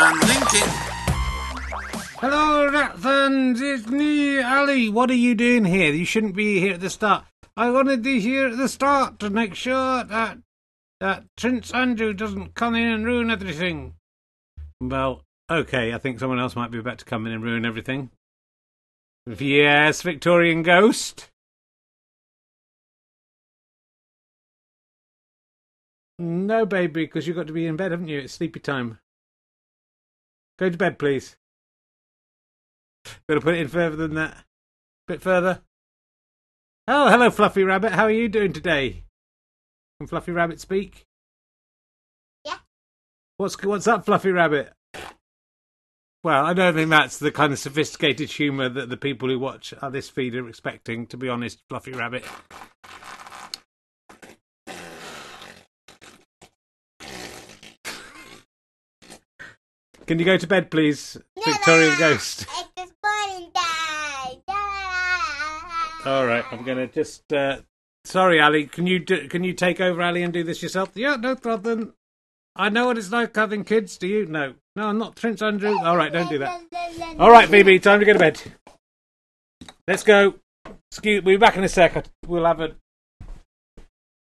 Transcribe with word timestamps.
and 0.00 0.20
linking. 0.28 0.70
Hello, 2.20 2.70
Rathans. 2.70 3.60
It's 3.60 3.86
me, 3.88 4.38
Ally. 4.38 4.86
What 4.88 5.10
are 5.10 5.14
you 5.14 5.34
doing 5.34 5.64
here? 5.64 5.92
You 5.92 6.04
shouldn't 6.04 6.36
be 6.36 6.60
here 6.60 6.74
at 6.74 6.80
the 6.80 6.90
start. 6.90 7.24
I 7.56 7.70
wanted 7.70 8.04
to 8.04 8.20
here 8.20 8.48
at 8.48 8.56
the 8.56 8.68
start 8.68 9.18
to 9.18 9.30
make 9.30 9.54
sure 9.54 10.04
that 10.04 10.38
that 11.00 11.24
Prince 11.36 11.72
Andrew 11.72 12.12
doesn't 12.12 12.54
come 12.54 12.74
in 12.74 12.88
and 12.88 13.04
ruin 13.04 13.30
everything. 13.30 13.94
Well, 14.80 15.22
okay. 15.50 15.92
I 15.92 15.98
think 15.98 16.20
someone 16.20 16.40
else 16.40 16.56
might 16.56 16.70
be 16.70 16.78
about 16.78 16.98
to 16.98 17.04
come 17.04 17.26
in 17.26 17.32
and 17.32 17.42
ruin 17.42 17.64
everything. 17.64 18.10
Yes, 19.26 20.02
Victorian 20.02 20.62
Ghost. 20.62 21.28
No, 26.20 26.66
baby, 26.66 27.04
because 27.04 27.26
you've 27.26 27.36
got 27.36 27.46
to 27.46 27.52
be 27.52 27.66
in 27.66 27.76
bed, 27.76 27.92
haven't 27.92 28.08
you? 28.08 28.20
It's 28.20 28.34
sleepy 28.34 28.58
time. 28.58 28.98
Go 30.58 30.68
to 30.68 30.76
bed, 30.76 30.98
please. 30.98 31.36
Got 33.28 33.36
to 33.36 33.40
put 33.40 33.54
it 33.54 33.60
in 33.60 33.68
further 33.68 33.96
than 33.96 34.14
that. 34.14 34.32
A 34.32 34.44
bit 35.06 35.22
further. 35.22 35.62
Oh, 36.86 37.08
hello, 37.10 37.30
Fluffy 37.30 37.62
Rabbit. 37.64 37.92
How 37.92 38.04
are 38.04 38.10
you 38.10 38.28
doing 38.28 38.52
today? 38.52 39.04
Can 39.98 40.08
Fluffy 40.08 40.32
Rabbit 40.32 40.60
speak? 40.60 41.06
Yeah. 42.44 42.56
What's 43.36 43.62
what's 43.62 43.86
up, 43.86 44.04
Fluffy 44.04 44.30
Rabbit? 44.30 44.72
Well, 46.24 46.44
I 46.44 46.52
don't 46.52 46.74
think 46.74 46.90
that's 46.90 47.18
the 47.18 47.30
kind 47.30 47.52
of 47.52 47.58
sophisticated 47.58 48.30
humour 48.30 48.68
that 48.68 48.88
the 48.88 48.96
people 48.96 49.28
who 49.28 49.38
watch 49.38 49.72
uh, 49.80 49.88
this 49.90 50.08
feed 50.08 50.34
are 50.34 50.48
expecting. 50.48 51.06
To 51.08 51.16
be 51.16 51.28
honest, 51.28 51.62
Fluffy 51.68 51.92
Rabbit. 51.92 52.24
Can 60.08 60.18
you 60.18 60.24
go 60.24 60.38
to 60.38 60.46
bed, 60.46 60.70
please, 60.70 61.18
Victorian 61.44 61.94
Ghost? 61.98 62.46
It's 62.78 62.92
morning 63.04 63.50
time. 63.54 64.40
All 66.06 66.24
right, 66.24 66.42
I'm 66.50 66.64
gonna 66.64 66.86
just. 66.86 67.30
Uh, 67.30 67.58
sorry, 68.06 68.40
Ally. 68.40 68.64
Can 68.64 68.86
you 68.86 69.00
do, 69.00 69.28
can 69.28 69.44
you 69.44 69.52
take 69.52 69.82
over, 69.82 70.00
Ally, 70.00 70.20
and 70.20 70.32
do 70.32 70.42
this 70.42 70.62
yourself? 70.62 70.92
Yeah, 70.94 71.16
no 71.16 71.36
problem. 71.36 71.92
I 72.56 72.70
know 72.70 72.86
what 72.86 72.96
it's 72.96 73.12
like 73.12 73.36
having 73.36 73.64
kids. 73.64 73.98
Do 73.98 74.08
you? 74.08 74.24
No, 74.24 74.54
no, 74.74 74.88
I'm 74.88 74.96
not 74.96 75.14
Prince 75.14 75.42
Andrew. 75.42 75.76
All 75.78 75.98
right, 75.98 76.10
don't 76.10 76.30
do 76.30 76.38
that. 76.38 76.58
All 77.18 77.30
right, 77.30 77.46
BB, 77.46 77.82
time 77.82 78.00
to 78.00 78.06
go 78.06 78.14
to 78.14 78.18
bed. 78.18 78.40
Let's 79.86 80.04
go. 80.04 80.36
Excuse, 80.90 81.22
we'll 81.22 81.34
be 81.34 81.38
back 81.38 81.58
in 81.58 81.64
a 81.64 81.68
second. 81.68 82.08
We'll 82.26 82.46
have 82.46 82.60
a. 82.60 82.74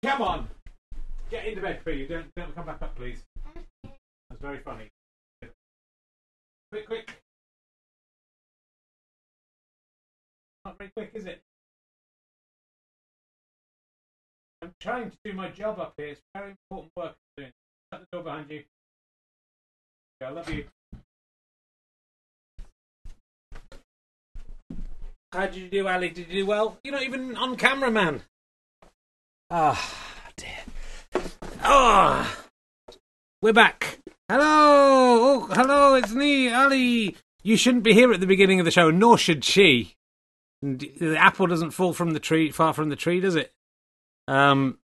Come 0.04 0.22
on, 0.22 0.48
get 1.32 1.46
into 1.46 1.62
bed, 1.62 1.80
for 1.82 1.92
you. 1.92 2.10
Don't 2.10 2.26
don't 2.36 2.54
come 2.54 2.66
back 2.66 2.82
up, 2.82 2.94
please. 2.98 3.24
That's 3.86 4.42
very 4.42 4.60
funny. 4.60 4.90
Quick, 6.72 6.86
quick. 6.86 7.12
Not 10.66 10.78
very 10.78 10.90
quick, 10.90 11.12
is 11.14 11.26
it? 11.26 11.42
I'm 14.62 14.74
trying 14.82 15.12
to 15.12 15.18
do 15.24 15.34
my 15.34 15.50
job 15.50 15.80
up 15.80 15.94
here. 15.98 16.08
It's 16.08 16.22
very 16.36 16.52
important 16.52 16.92
work 16.98 17.16
I'm 17.16 17.44
doing. 17.44 17.54
Shut 17.94 18.02
the 18.02 18.08
door 18.12 18.24
behind 18.24 18.50
you. 18.50 18.64
Yeah, 20.20 20.28
I 20.28 20.32
love 20.32 20.50
you. 20.50 20.66
How 25.32 25.46
did 25.46 25.56
you 25.56 25.70
do, 25.70 25.88
Ally? 25.88 26.08
Did 26.08 26.28
you 26.30 26.42
do 26.42 26.46
well? 26.46 26.80
You're 26.84 26.96
not 26.96 27.04
even 27.04 27.38
on 27.38 27.56
camera, 27.56 27.92
man. 27.92 28.24
Ah, 29.50 29.96
dear. 30.36 31.24
Ah, 31.62 32.47
we're 33.42 33.54
back. 33.54 34.00
Hello, 34.30 34.44
oh, 34.44 35.48
hello, 35.52 35.96
it's 35.96 36.12
me, 36.12 36.50
Ally. 36.50 37.14
You 37.44 37.56
shouldn't 37.56 37.84
be 37.84 37.94
here 37.94 38.12
at 38.12 38.20
the 38.20 38.28
beginning 38.28 38.60
of 38.60 38.66
the 38.66 38.72
show, 38.72 38.90
nor 38.90 39.18
should 39.18 39.44
she. 39.44 39.96
The 40.62 41.16
apple 41.18 41.48
doesn't 41.48 41.72
fall 41.72 41.94
from 41.94 42.12
the 42.12 42.20
tree, 42.20 42.52
far 42.52 42.74
from 42.74 42.90
the 42.90 42.96
tree, 42.96 43.20
does 43.20 43.36
it? 43.36 43.52
Um. 44.28 44.80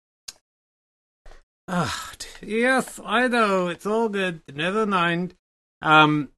Ah, 1.68 2.12
yes, 2.42 2.98
I 3.04 3.28
know. 3.28 3.68
It's 3.68 3.86
all 3.86 4.08
good. 4.08 4.42
Never 4.52 4.84
mind. 4.84 5.34
Um. 5.80 6.30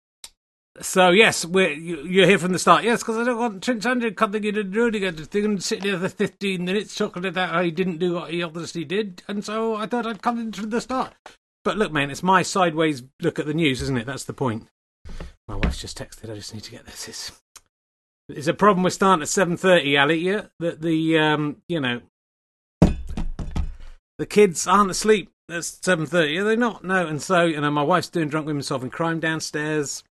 So 0.81 1.11
yes, 1.11 1.45
we're 1.45 1.73
you, 1.73 2.03
you're 2.03 2.27
here 2.27 2.39
from 2.39 2.53
the 2.53 2.59
start. 2.59 2.85
Yes, 2.85 3.01
because 3.01 3.17
I 3.17 3.25
don't 3.25 3.39
want 3.39 3.65
Prince 3.65 3.87
Andrew 3.87 4.11
coming 4.11 4.45
in 4.45 4.57
and 4.59 4.75
ruining 4.75 5.05
everything 5.05 5.45
and 5.45 5.63
sitting 5.63 5.91
there 5.91 5.99
for 5.99 6.09
fifteen 6.09 6.65
minutes 6.65 6.95
talking 6.95 7.25
about 7.25 7.51
how 7.51 7.63
he 7.63 7.71
didn't 7.71 7.99
do 7.99 8.15
what 8.15 8.31
he 8.31 8.43
obviously 8.43 8.85
did, 8.85 9.23
and 9.27 9.45
so 9.45 9.75
I 9.75 9.87
thought 9.87 10.07
I'd 10.07 10.23
come 10.23 10.39
in 10.39 10.53
from 10.53 10.71
the 10.71 10.81
start. 10.81 11.39
But 11.65 11.79
look, 11.79 11.93
man, 11.93 12.11
it's 12.11 12.23
my 12.23 12.43
sideways 12.43 13.03
look 13.21 13.39
at 13.39 13.47
the 13.47 13.55
news, 13.55 13.83
isn't 13.83 13.97
it? 13.97 14.07
That's 14.07 14.25
the 14.25 14.33
point. 14.33 14.69
My 15.47 15.57
wife's 15.57 15.81
just 15.81 15.99
texted. 15.99 16.31
I 16.31 16.35
just 16.35 16.55
need 16.55 16.65
to 16.65 16.71
get 16.71 16.87
this. 16.87 17.09
It's, 17.09 17.43
it's 18.29 18.47
a 18.49 18.55
problem. 18.55 18.83
We're 18.83 18.91
starting 18.91 19.23
at 19.23 19.29
seven 19.29 19.57
thirty, 19.57 19.97
Ally. 19.97 20.15
Yeah, 20.15 20.47
that 20.59 20.81
the 20.81 21.19
um, 21.19 21.59
you 21.69 21.81
know, 21.81 22.01
the 22.81 24.27
kids 24.27 24.67
aren't 24.67 24.91
asleep. 24.91 25.31
It's 25.49 25.79
seven 25.83 26.07
thirty. 26.07 26.39
Are 26.39 26.45
they 26.45 26.57
not? 26.57 26.85
No. 26.85 27.07
And 27.07 27.21
so 27.21 27.45
you 27.45 27.61
know, 27.61 27.71
my 27.71 27.83
wife's 27.83 28.09
doing 28.09 28.29
drunk 28.29 28.47
women 28.47 28.63
solving 28.63 28.91
crime 28.91 29.21
downstairs. 29.21 30.03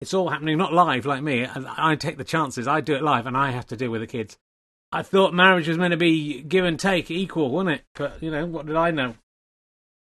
It's 0.00 0.12
all 0.12 0.28
happening 0.28 0.58
not 0.58 0.72
live 0.72 1.06
like 1.06 1.22
me. 1.22 1.46
I, 1.46 1.92
I 1.92 1.96
take 1.96 2.18
the 2.18 2.24
chances. 2.24 2.68
I 2.68 2.80
do 2.80 2.94
it 2.94 3.02
live, 3.02 3.26
and 3.26 3.36
I 3.36 3.50
have 3.50 3.66
to 3.68 3.76
deal 3.76 3.90
with 3.90 4.02
the 4.02 4.06
kids. 4.06 4.36
I 4.92 5.02
thought 5.02 5.34
marriage 5.34 5.68
was 5.68 5.78
meant 5.78 5.92
to 5.92 5.96
be 5.96 6.42
give 6.42 6.64
and 6.64 6.78
take, 6.78 7.10
equal, 7.10 7.50
wasn't 7.50 7.76
it? 7.76 7.82
But 7.94 8.22
you 8.22 8.30
know, 8.30 8.46
what 8.46 8.66
did 8.66 8.76
I 8.76 8.90
know? 8.90 9.14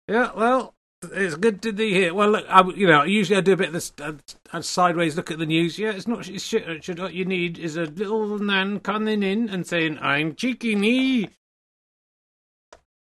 Yeah, 0.08 0.30
well, 0.34 0.74
it's 1.02 1.36
good 1.36 1.62
to 1.62 1.72
be 1.72 1.92
here. 1.92 2.14
Well, 2.14 2.30
look, 2.30 2.46
I, 2.48 2.62
you 2.70 2.86
know, 2.86 3.02
usually 3.02 3.36
I 3.36 3.40
do 3.40 3.52
a 3.52 3.56
bit 3.56 3.68
of 3.68 3.72
this 3.72 3.92
uh, 4.00 4.12
a 4.52 4.62
sideways 4.62 5.16
look 5.16 5.30
at 5.30 5.38
the 5.38 5.46
news. 5.46 5.78
Yeah, 5.78 5.92
it's 5.92 6.06
not 6.06 6.28
it's 6.28 6.44
shit. 6.44 6.88
What 6.98 7.14
you 7.14 7.24
need 7.24 7.58
is 7.58 7.76
a 7.76 7.84
little 7.84 8.38
man 8.38 8.80
coming 8.80 9.22
in 9.22 9.48
and 9.48 9.66
saying, 9.66 9.98
"I'm 10.00 10.34
cheeky 10.34 10.76
me," 10.76 11.30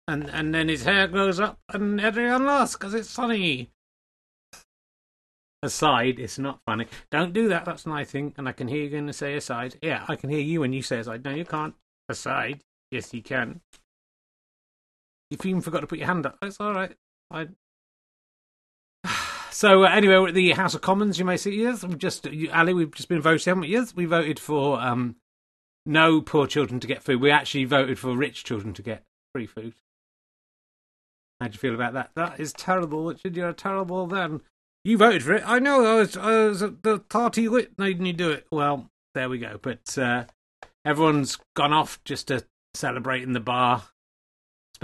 and 0.07 0.29
and 0.29 0.53
then 0.53 0.69
his 0.69 0.83
hair 0.83 1.07
grows 1.07 1.39
up 1.39 1.59
and 1.69 1.99
everyone 1.99 2.45
laughs 2.45 2.73
because 2.73 2.93
it's 2.93 3.13
funny. 3.13 3.71
Aside, 5.63 6.19
it's 6.19 6.37
not 6.37 6.59
funny. 6.65 6.85
Don't 7.09 7.33
do 7.33 7.47
that. 7.47 7.65
That's 7.65 7.87
my 7.87 8.03
thing. 8.03 8.33
And 8.37 8.47
I 8.47 8.51
can 8.51 8.67
hear 8.67 8.83
you 8.83 8.89
going 8.89 9.07
to 9.07 9.13
say 9.13 9.35
aside. 9.35 9.77
Yeah, 9.81 10.05
I 10.07 10.15
can 10.15 10.29
hear 10.29 10.39
you 10.39 10.59
when 10.59 10.73
you 10.73 10.83
say 10.83 10.99
aside. 10.99 11.25
No, 11.25 11.31
you 11.31 11.45
can't. 11.45 11.73
Aside. 12.07 12.61
Yes, 12.91 13.13
you 13.13 13.23
can. 13.23 13.61
You've 15.29 15.45
even 15.45 15.61
forgot 15.61 15.81
to 15.81 15.87
put 15.87 15.97
your 15.97 16.07
hand 16.07 16.25
up. 16.25 16.37
It's 16.41 16.59
all 16.59 16.73
right. 16.73 16.95
I. 17.31 17.47
So 19.51 19.85
uh, 19.85 19.87
anyway, 19.87 20.17
we're 20.17 20.27
at 20.27 20.33
the 20.33 20.51
House 20.51 20.73
of 20.73 20.81
Commons. 20.81 21.17
You 21.17 21.23
may 21.23 21.37
see. 21.37 21.55
Yes, 21.55 21.81
we've 21.81 21.97
just 21.97 22.25
you, 22.25 22.51
Ali. 22.51 22.73
We've 22.73 22.93
just 22.93 23.07
been 23.07 23.21
voting. 23.21 23.49
Haven't 23.49 23.61
we? 23.61 23.67
Yes, 23.69 23.95
we 23.95 24.03
voted 24.03 24.37
for 24.37 24.81
um, 24.81 25.15
no 25.85 26.19
poor 26.19 26.45
children 26.45 26.81
to 26.81 26.87
get 26.87 27.01
food. 27.01 27.21
We 27.21 27.31
actually 27.31 27.63
voted 27.63 27.97
for 27.97 28.17
rich 28.17 28.43
children 28.43 28.73
to 28.73 28.81
get 28.81 29.03
free 29.33 29.45
food. 29.45 29.75
How 31.39 31.47
do 31.47 31.53
you 31.53 31.59
feel 31.59 31.73
about 31.73 31.93
that? 31.93 32.11
That 32.15 32.39
is 32.39 32.51
terrible, 32.51 33.05
Richard. 33.05 33.37
You're 33.37 33.49
a 33.49 33.53
terrible 33.53 34.07
then. 34.07 34.41
You 34.83 34.97
voted 34.97 35.23
for 35.23 35.33
it. 35.33 35.43
I 35.45 35.59
know. 35.59 35.85
I 35.85 35.95
was, 35.95 36.17
I 36.17 36.45
was 36.47 36.59
the 36.59 37.03
party 37.09 37.47
lit 37.49 37.77
made 37.77 37.99
me 37.99 38.13
do 38.13 38.31
it. 38.31 38.45
Well, 38.51 38.89
there 39.13 39.29
we 39.29 39.39
go. 39.39 39.57
But 39.61 39.97
uh, 39.97 40.25
everyone's 40.85 41.37
gone 41.55 41.73
off 41.73 42.03
just 42.03 42.27
to 42.27 42.45
celebrate 42.73 43.23
in 43.23 43.33
the 43.33 43.39
bar, 43.39 43.83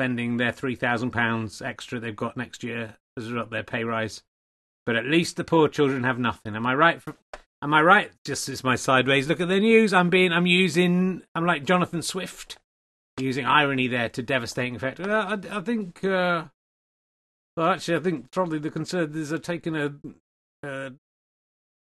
spending 0.01 0.37
their 0.37 0.51
three 0.51 0.73
thousand 0.73 1.11
pounds 1.11 1.61
extra 1.61 1.99
they've 1.99 2.15
got 2.15 2.35
next 2.35 2.63
year 2.63 2.95
as 3.15 3.25
a 3.25 3.29
result 3.29 3.45
of 3.45 3.51
their 3.51 3.63
pay 3.63 3.83
rise. 3.83 4.23
But 4.83 4.95
at 4.95 5.05
least 5.05 5.35
the 5.35 5.43
poor 5.43 5.67
children 5.67 6.05
have 6.05 6.17
nothing. 6.17 6.55
Am 6.55 6.65
I 6.65 6.73
right? 6.73 6.99
For, 6.99 7.15
am 7.61 7.71
I 7.71 7.83
right? 7.83 8.11
Just 8.25 8.49
as 8.49 8.63
my 8.63 8.75
sideways 8.75 9.29
look 9.29 9.39
at 9.39 9.47
the 9.47 9.59
news. 9.59 9.93
I'm 9.93 10.09
being. 10.09 10.33
I'm 10.33 10.47
using. 10.47 11.21
I'm 11.35 11.45
like 11.45 11.65
Jonathan 11.65 12.01
Swift, 12.01 12.57
using 13.19 13.45
irony 13.45 13.87
there 13.87 14.09
to 14.09 14.23
devastating 14.23 14.75
effect. 14.75 14.99
Uh, 14.99 15.37
I, 15.37 15.57
I 15.57 15.61
think. 15.61 16.03
Uh, 16.03 16.45
well, 17.55 17.69
actually, 17.69 17.97
I 17.97 17.99
think 17.99 18.31
probably 18.31 18.57
the 18.57 18.71
Conservatives 18.71 19.31
are 19.31 19.37
taking 19.37 19.75
a, 19.75 19.93
uh, 20.65 20.89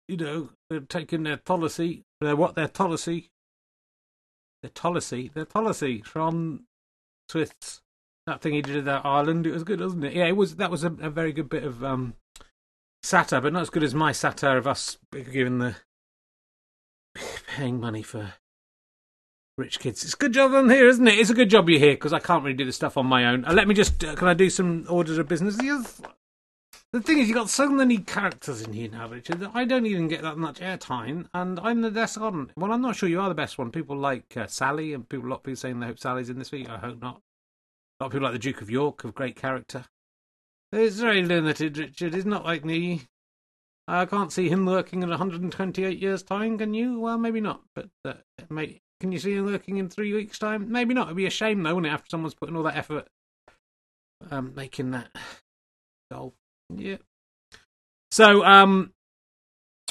you 0.09 0.17
know, 0.17 0.49
they're 0.71 0.81
taking 0.81 1.25
their 1.25 1.37
policy, 1.37 2.05
their 2.23 2.35
what 2.35 2.55
their 2.55 2.69
policy, 2.69 3.29
their 4.63 4.71
policy, 4.71 5.31
their 5.35 5.45
policy 5.45 6.01
from 6.01 6.65
Swift's 7.29 7.83
that 8.27 8.41
thing 8.41 8.55
he 8.55 8.63
did 8.63 8.77
at 8.77 8.85
that 8.85 9.07
Ireland. 9.07 9.47
It 9.47 9.53
was 9.53 9.65
good, 9.65 9.81
wasn't 9.81 10.05
it? 10.05 10.15
Yeah, 10.15 10.27
it 10.27 10.37
was. 10.37 10.57
That 10.57 10.71
was 10.71 10.85
a, 10.85 10.89
a 11.01 11.11
very 11.11 11.33
good 11.33 11.49
bit 11.49 11.65
of 11.65 11.85
um, 11.85 12.15
satire, 13.03 13.41
but 13.41 13.53
not 13.53 13.63
as 13.63 13.71
good 13.71 13.85
as 13.85 13.95
my 13.95 14.13
satire 14.13 14.59
of 14.59 14.67
us 14.67 14.99
giving 15.33 15.59
the 15.59 15.77
paying 17.47 17.81
money 17.81 18.03
for 18.03 18.35
rich 19.57 19.79
kids. 19.79 20.05
It's 20.05 20.15
a 20.15 20.19
good 20.19 20.35
job 20.35 20.53
I'm 20.53 20.69
here, 20.69 20.89
isn't 20.89 21.07
it? 21.07 21.19
It's 21.19 21.31
a 21.31 21.35
good 21.35 21.51
job 21.51 21.69
you're 21.71 21.79
here 21.79 21.95
because 21.95 22.13
I 22.13 22.19
can't 22.19 22.45
really 22.45 22.57
do 22.57 22.65
the 22.65 22.73
stuff 22.73 22.97
on 22.97 23.07
my 23.07 23.27
own. 23.27 23.45
Uh, 23.45 23.53
let 23.53 23.69
me 23.69 23.75
just. 23.75 24.03
Uh, 24.05 24.15
can 24.17 24.29
I 24.29 24.35
do 24.35 24.51
some 24.51 24.87
orders 24.89 25.19
of 25.19 25.29
business? 25.29 25.57
Yes. 25.63 26.01
The 26.93 27.01
thing 27.01 27.19
is, 27.19 27.29
you've 27.29 27.37
got 27.37 27.51
so 27.51 27.69
many 27.69 27.99
characters 27.99 28.63
in 28.63 28.73
here 28.73 28.89
now, 28.89 29.09
Richard, 29.09 29.41
that 29.41 29.51
I 29.55 29.65
don't 29.65 29.87
even 29.87 30.09
get 30.09 30.23
that 30.23 30.39
much 30.39 30.61
airtime, 30.61 31.27
and 31.35 31.61
I'm 31.61 31.83
the 31.83 31.91
best 31.91 32.19
one. 32.19 32.53
Well, 32.57 32.73
I'm 32.73 32.81
not 32.81 32.97
sure 32.97 33.09
you 33.09 33.21
are 33.21 33.29
the 33.29 33.35
best 33.35 33.59
one. 33.59 33.71
People 33.71 33.97
like 33.97 34.37
uh, 34.37 34.47
Sally, 34.47 34.95
and 34.95 35.09
people, 35.09 35.27
a 35.27 35.31
lot 35.31 35.37
of 35.37 35.43
people 35.43 35.57
saying 35.57 35.81
they 35.81 35.87
hope 35.87 35.99
Sally's 35.99 36.31
in 36.31 36.39
this 36.39 36.53
week. 36.53 36.69
I 36.69 36.79
hope 36.79 37.01
not. 37.01 37.21
A 37.99 38.05
lot 38.05 38.07
of 38.07 38.13
people 38.13 38.25
like 38.25 38.33
the 38.33 38.39
Duke 38.39 38.61
of 38.61 38.71
York, 38.71 39.05
of 39.05 39.15
great 39.15 39.37
character. 39.37 39.87
It's 40.73 40.97
very 40.97 41.23
limited, 41.23 41.79
Richard. 41.79 42.15
It's 42.15 42.27
not 42.27 42.45
like 42.45 42.65
me. 42.65 43.03
I 43.89 44.05
can't 44.05 44.33
see 44.33 44.49
him 44.49 44.67
working 44.67 45.03
in 45.03 45.09
128 45.09 45.99
years' 45.99 46.23
time, 46.23 46.59
can 46.59 46.75
you? 46.75 47.01
Well, 47.01 47.19
maybe 47.19 47.41
not. 47.41 47.63
But 47.75 47.89
uh, 48.05 48.15
may, 48.51 48.81
can 49.01 49.13
you 49.13 49.19
see 49.19 49.35
him 49.35 49.47
working 49.47 49.79
in 49.79 49.89
three 49.89 50.13
weeks' 50.13 50.39
time? 50.39 50.71
Maybe 50.71 50.93
not. 50.93 51.07
It'd 51.07 51.17
be 51.17 51.27
a 51.27 51.31
shame, 51.31 51.63
though, 51.63 51.75
wouldn't 51.75 51.91
it, 51.91 51.95
after 51.95 52.11
someone's 52.11 52.35
putting 52.35 52.57
all 52.57 52.65
that 52.65 52.77
effort 52.77 53.09
um, 54.31 54.53
making 54.55 54.93
that 54.93 55.09
goal. 56.11 56.35
Yeah. 56.75 56.97
So, 58.11 58.45
um, 58.45 58.93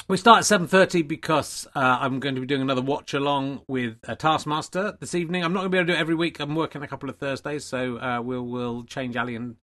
we 0.08 0.16
start 0.16 0.38
at 0.38 0.60
7.30 0.60 1.06
because 1.08 1.66
uh, 1.74 1.98
I'm 2.00 2.20
going 2.20 2.36
to 2.36 2.40
be 2.40 2.46
doing 2.46 2.62
another 2.62 2.82
watch 2.82 3.12
along 3.12 3.62
with 3.66 3.96
uh, 4.06 4.14
Taskmaster 4.14 4.96
this 5.00 5.14
evening. 5.14 5.44
I'm 5.44 5.52
not 5.52 5.60
going 5.60 5.70
to 5.70 5.74
be 5.74 5.78
able 5.78 5.86
to 5.88 5.92
do 5.94 5.96
it 5.96 6.00
every 6.00 6.14
week. 6.14 6.38
I'm 6.38 6.54
working 6.54 6.82
a 6.82 6.86
couple 6.86 7.08
of 7.08 7.18
Thursdays, 7.18 7.64
so 7.64 7.98
uh, 7.98 8.20
we'll 8.22 8.46
we'll 8.46 8.84
change 8.84 9.16
Ally 9.16 9.32
and 9.32 9.56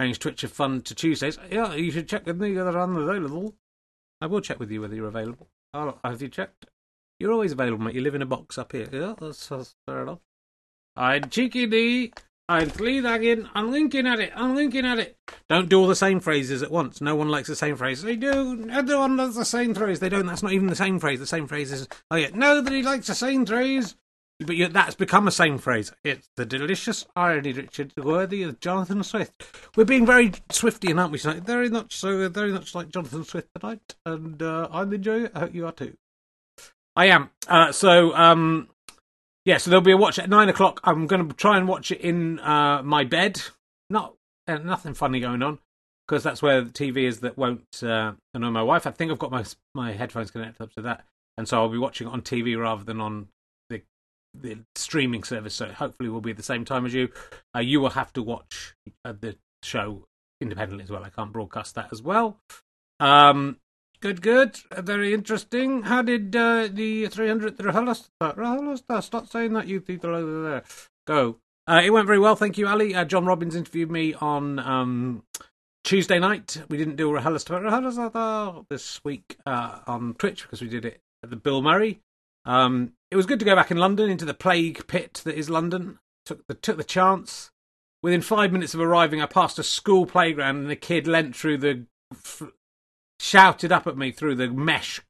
change 0.00 0.20
Twitch 0.20 0.44
of 0.44 0.52
Fun 0.52 0.82
to 0.82 0.94
Tuesdays. 0.94 1.36
Yeah, 1.50 1.74
you 1.74 1.90
should 1.90 2.08
check 2.08 2.26
with 2.26 2.40
me 2.40 2.54
whether 2.54 2.78
I'm 2.78 2.96
available. 2.96 3.54
I 4.20 4.26
will 4.26 4.40
check 4.40 4.60
with 4.60 4.70
you 4.70 4.82
whether 4.82 4.94
you're 4.94 5.08
available. 5.08 5.48
Have 5.74 6.22
you 6.22 6.28
checked? 6.28 6.66
You're 7.18 7.32
always 7.32 7.52
available, 7.52 7.84
mate. 7.84 7.94
You 7.94 8.02
live 8.02 8.14
in 8.14 8.22
a 8.22 8.26
box 8.26 8.58
up 8.58 8.72
here. 8.72 8.88
Yeah, 8.92 9.14
that's, 9.20 9.48
that's 9.48 9.74
fair 9.86 10.02
enough. 10.02 10.20
I'm 10.94 11.28
cheeky 11.28 11.66
D. 11.66 12.12
I'm 12.52 12.68
Clean 12.70 13.06
again. 13.06 13.48
I'm 13.54 13.72
linking 13.72 14.06
at 14.06 14.20
it. 14.20 14.30
I'm 14.36 14.54
linking 14.54 14.84
at 14.84 14.98
it. 14.98 15.16
Don't 15.48 15.70
do 15.70 15.80
all 15.80 15.86
the 15.86 15.96
same 15.96 16.20
phrases 16.20 16.62
at 16.62 16.70
once. 16.70 17.00
No 17.00 17.16
one 17.16 17.30
likes 17.30 17.48
the 17.48 17.56
same 17.56 17.76
phrase. 17.76 18.02
They 18.02 18.14
do. 18.14 18.68
Everyone 18.70 19.16
does 19.16 19.36
the 19.36 19.46
same 19.46 19.72
phrase. 19.74 20.00
They 20.00 20.10
don't. 20.10 20.26
That's 20.26 20.42
not 20.42 20.52
even 20.52 20.66
the 20.66 20.76
same 20.76 20.98
phrase. 20.98 21.18
The 21.18 21.26
same 21.26 21.46
phrase 21.46 21.72
is, 21.72 21.88
oh 22.10 22.16
yeah, 22.16 22.28
nobody 22.34 22.82
likes 22.82 23.06
the 23.06 23.14
same 23.14 23.46
phrase. 23.46 23.96
But 24.38 24.56
you, 24.56 24.68
that's 24.68 24.94
become 24.94 25.26
a 25.26 25.30
same 25.30 25.56
phrase. 25.56 25.92
It's 26.04 26.28
the 26.36 26.44
delicious 26.44 27.06
irony, 27.16 27.54
Richard, 27.54 27.94
worthy 27.96 28.42
of 28.42 28.60
Jonathan 28.60 29.02
Swift. 29.02 29.44
We're 29.74 29.86
being 29.86 30.04
very 30.04 30.32
Swiftian, 30.50 31.00
aren't 31.00 31.12
we? 31.12 31.18
Tonight? 31.18 31.44
Very 31.44 31.70
much 31.70 31.96
so. 31.96 32.28
Very 32.28 32.52
much 32.52 32.74
like 32.74 32.90
Jonathan 32.90 33.24
Swift 33.24 33.48
tonight, 33.58 33.94
and 34.04 34.42
uh, 34.42 34.68
I'm 34.70 34.92
enjoying 34.92 35.24
it. 35.24 35.32
I 35.34 35.38
hope 35.40 35.54
you 35.54 35.64
are 35.64 35.72
too. 35.72 35.96
I 36.94 37.06
am. 37.06 37.30
Uh, 37.48 37.72
so, 37.72 38.14
um, 38.14 38.68
yeah, 39.44 39.56
so 39.56 39.70
there'll 39.70 39.82
be 39.82 39.92
a 39.92 39.96
watch 39.96 40.18
at 40.18 40.28
nine 40.28 40.48
o'clock. 40.48 40.80
I'm 40.84 41.06
going 41.06 41.28
to 41.28 41.34
try 41.34 41.56
and 41.56 41.66
watch 41.66 41.90
it 41.90 42.00
in 42.00 42.38
uh, 42.40 42.82
my 42.82 43.04
bed. 43.04 43.40
Not 43.90 44.14
uh, 44.46 44.58
nothing 44.58 44.94
funny 44.94 45.20
going 45.20 45.42
on 45.42 45.58
because 46.06 46.22
that's 46.22 46.42
where 46.42 46.62
the 46.62 46.70
TV 46.70 47.04
is 47.04 47.20
that 47.20 47.36
won't 47.36 47.82
uh, 47.82 48.12
annoy 48.34 48.50
my 48.50 48.62
wife. 48.62 48.86
I 48.86 48.90
think 48.90 49.10
I've 49.10 49.18
got 49.18 49.30
my 49.30 49.44
my 49.74 49.92
headphones 49.92 50.30
connected 50.30 50.62
up 50.62 50.72
to 50.74 50.82
that, 50.82 51.04
and 51.36 51.48
so 51.48 51.58
I'll 51.60 51.68
be 51.68 51.78
watching 51.78 52.06
it 52.06 52.10
on 52.10 52.22
TV 52.22 52.58
rather 52.58 52.84
than 52.84 53.00
on 53.00 53.28
the 53.68 53.82
the 54.34 54.58
streaming 54.76 55.24
service. 55.24 55.54
So 55.54 55.68
hopefully, 55.68 56.08
we'll 56.08 56.20
be 56.20 56.30
at 56.30 56.36
the 56.36 56.42
same 56.42 56.64
time 56.64 56.86
as 56.86 56.94
you. 56.94 57.08
Uh, 57.54 57.60
you 57.60 57.80
will 57.80 57.90
have 57.90 58.12
to 58.14 58.22
watch 58.22 58.74
uh, 59.04 59.14
the 59.18 59.36
show 59.62 60.04
independently 60.40 60.84
as 60.84 60.90
well. 60.90 61.04
I 61.04 61.10
can't 61.10 61.32
broadcast 61.32 61.74
that 61.74 61.88
as 61.92 62.02
well. 62.02 62.38
Um, 63.00 63.58
Good, 64.02 64.20
good. 64.20 64.58
Very 64.76 65.14
interesting. 65.14 65.82
How 65.82 66.02
did 66.02 66.34
uh, 66.34 66.68
the 66.68 67.04
300th 67.04 67.58
RHLSTP, 67.58 68.08
RHLSTP, 68.20 69.00
stop 69.00 69.28
saying 69.28 69.52
that, 69.52 69.68
you 69.68 69.80
people 69.80 70.12
over 70.12 70.42
there, 70.42 70.64
go? 71.06 71.36
Uh, 71.68 71.82
it 71.84 71.90
went 71.90 72.08
very 72.08 72.18
well, 72.18 72.34
thank 72.34 72.58
you, 72.58 72.66
Ally. 72.66 72.92
Uh, 72.92 73.04
John 73.04 73.26
Robbins 73.26 73.54
interviewed 73.54 73.92
me 73.92 74.12
on 74.14 74.58
um, 74.58 75.22
Tuesday 75.84 76.18
night. 76.18 76.60
We 76.68 76.78
didn't 76.78 76.96
do 76.96 77.12
RHLSTP 77.12 78.66
this 78.68 79.00
week 79.04 79.36
uh, 79.46 79.78
on 79.86 80.14
Twitch 80.14 80.42
because 80.42 80.60
we 80.60 80.68
did 80.68 80.84
it 80.84 81.00
at 81.22 81.30
the 81.30 81.36
Bill 81.36 81.62
Murray. 81.62 82.00
Um, 82.44 82.94
it 83.12 83.16
was 83.16 83.26
good 83.26 83.38
to 83.38 83.44
go 83.44 83.54
back 83.54 83.70
in 83.70 83.76
London 83.76 84.10
into 84.10 84.24
the 84.24 84.34
plague 84.34 84.88
pit 84.88 85.22
that 85.24 85.38
is 85.38 85.48
London. 85.48 86.00
Took 86.26 86.44
the 86.48 86.54
took 86.54 86.76
the 86.76 86.82
chance. 86.82 87.52
Within 88.02 88.20
five 88.20 88.50
minutes 88.50 88.74
of 88.74 88.80
arriving, 88.80 89.22
I 89.22 89.26
passed 89.26 89.60
a 89.60 89.62
school 89.62 90.06
playground 90.06 90.56
and 90.56 90.70
a 90.72 90.76
kid 90.76 91.06
leant 91.06 91.36
through 91.36 91.58
the 91.58 91.86
shouted 93.22 93.70
up 93.70 93.86
at 93.86 93.96
me 93.96 94.10
through 94.10 94.34
the 94.34 94.48
mesh 94.48 95.00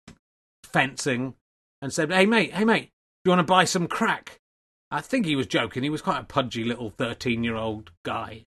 fencing 0.65 1.35
and 1.81 1.93
said, 1.93 2.13
Hey, 2.13 2.27
mate, 2.27 2.53
hey, 2.53 2.65
mate, 2.65 2.91
do 3.25 3.31
you 3.31 3.37
want 3.37 3.47
to 3.47 3.51
buy 3.51 3.65
some 3.65 3.89
crack? 3.89 4.39
I 4.91 5.01
think 5.01 5.25
he 5.25 5.35
was 5.35 5.47
joking. 5.47 5.83
He 5.83 5.91
was 5.91 6.03
quite 6.03 6.21
a 6.21 6.25
pudgy 6.25 6.63
little 6.63 6.91
13 6.91 7.43
year 7.43 7.57
old 7.57 7.91
guy. 8.05 8.45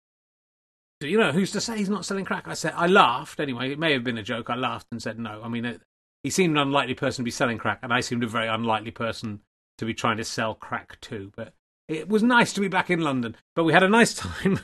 So, 1.03 1.09
you 1.09 1.19
know, 1.19 1.33
who's 1.33 1.51
to 1.53 1.61
say 1.61 1.77
he's 1.77 1.89
not 1.89 2.05
selling 2.05 2.25
crack? 2.25 2.47
I 2.47 2.55
said, 2.55 2.73
I 2.77 2.87
laughed 2.87 3.41
anyway. 3.41 3.73
It 3.73 3.79
may 3.79 3.93
have 3.93 4.05
been 4.05 4.19
a 4.19 4.23
joke. 4.23 4.49
I 4.49 4.55
laughed 4.55 4.87
and 4.91 5.03
said 5.03 5.19
no. 5.19 5.41
I 5.43 5.49
mean, 5.49 5.65
it, 5.65 5.81
he 6.23 6.31
seemed 6.31 6.57
an 6.57 6.63
unlikely 6.63 6.95
person 6.95 7.23
to 7.23 7.25
be 7.25 7.31
selling 7.31 7.59
crack, 7.59 7.81
and 7.83 7.93
I 7.93 8.01
seemed 8.01 8.25
a 8.25 8.29
very 8.29 8.49
unlikely 8.49 8.91
person 8.91 9.41
to 9.79 9.85
be 9.85 9.95
trying 9.95 10.17
to 10.17 10.25
sell 10.25 10.55
crack 10.55 11.01
too. 11.01 11.33
But 11.37 11.55
it 11.87 12.09
was 12.09 12.23
nice 12.23 12.53
to 12.55 12.61
be 12.61 12.69
back 12.69 12.91
in 12.91 13.01
London. 13.01 13.37
But 13.55 13.65
we 13.65 13.73
had 13.73 13.85
a 13.85 13.89
nice 13.89 14.15
time 14.15 14.61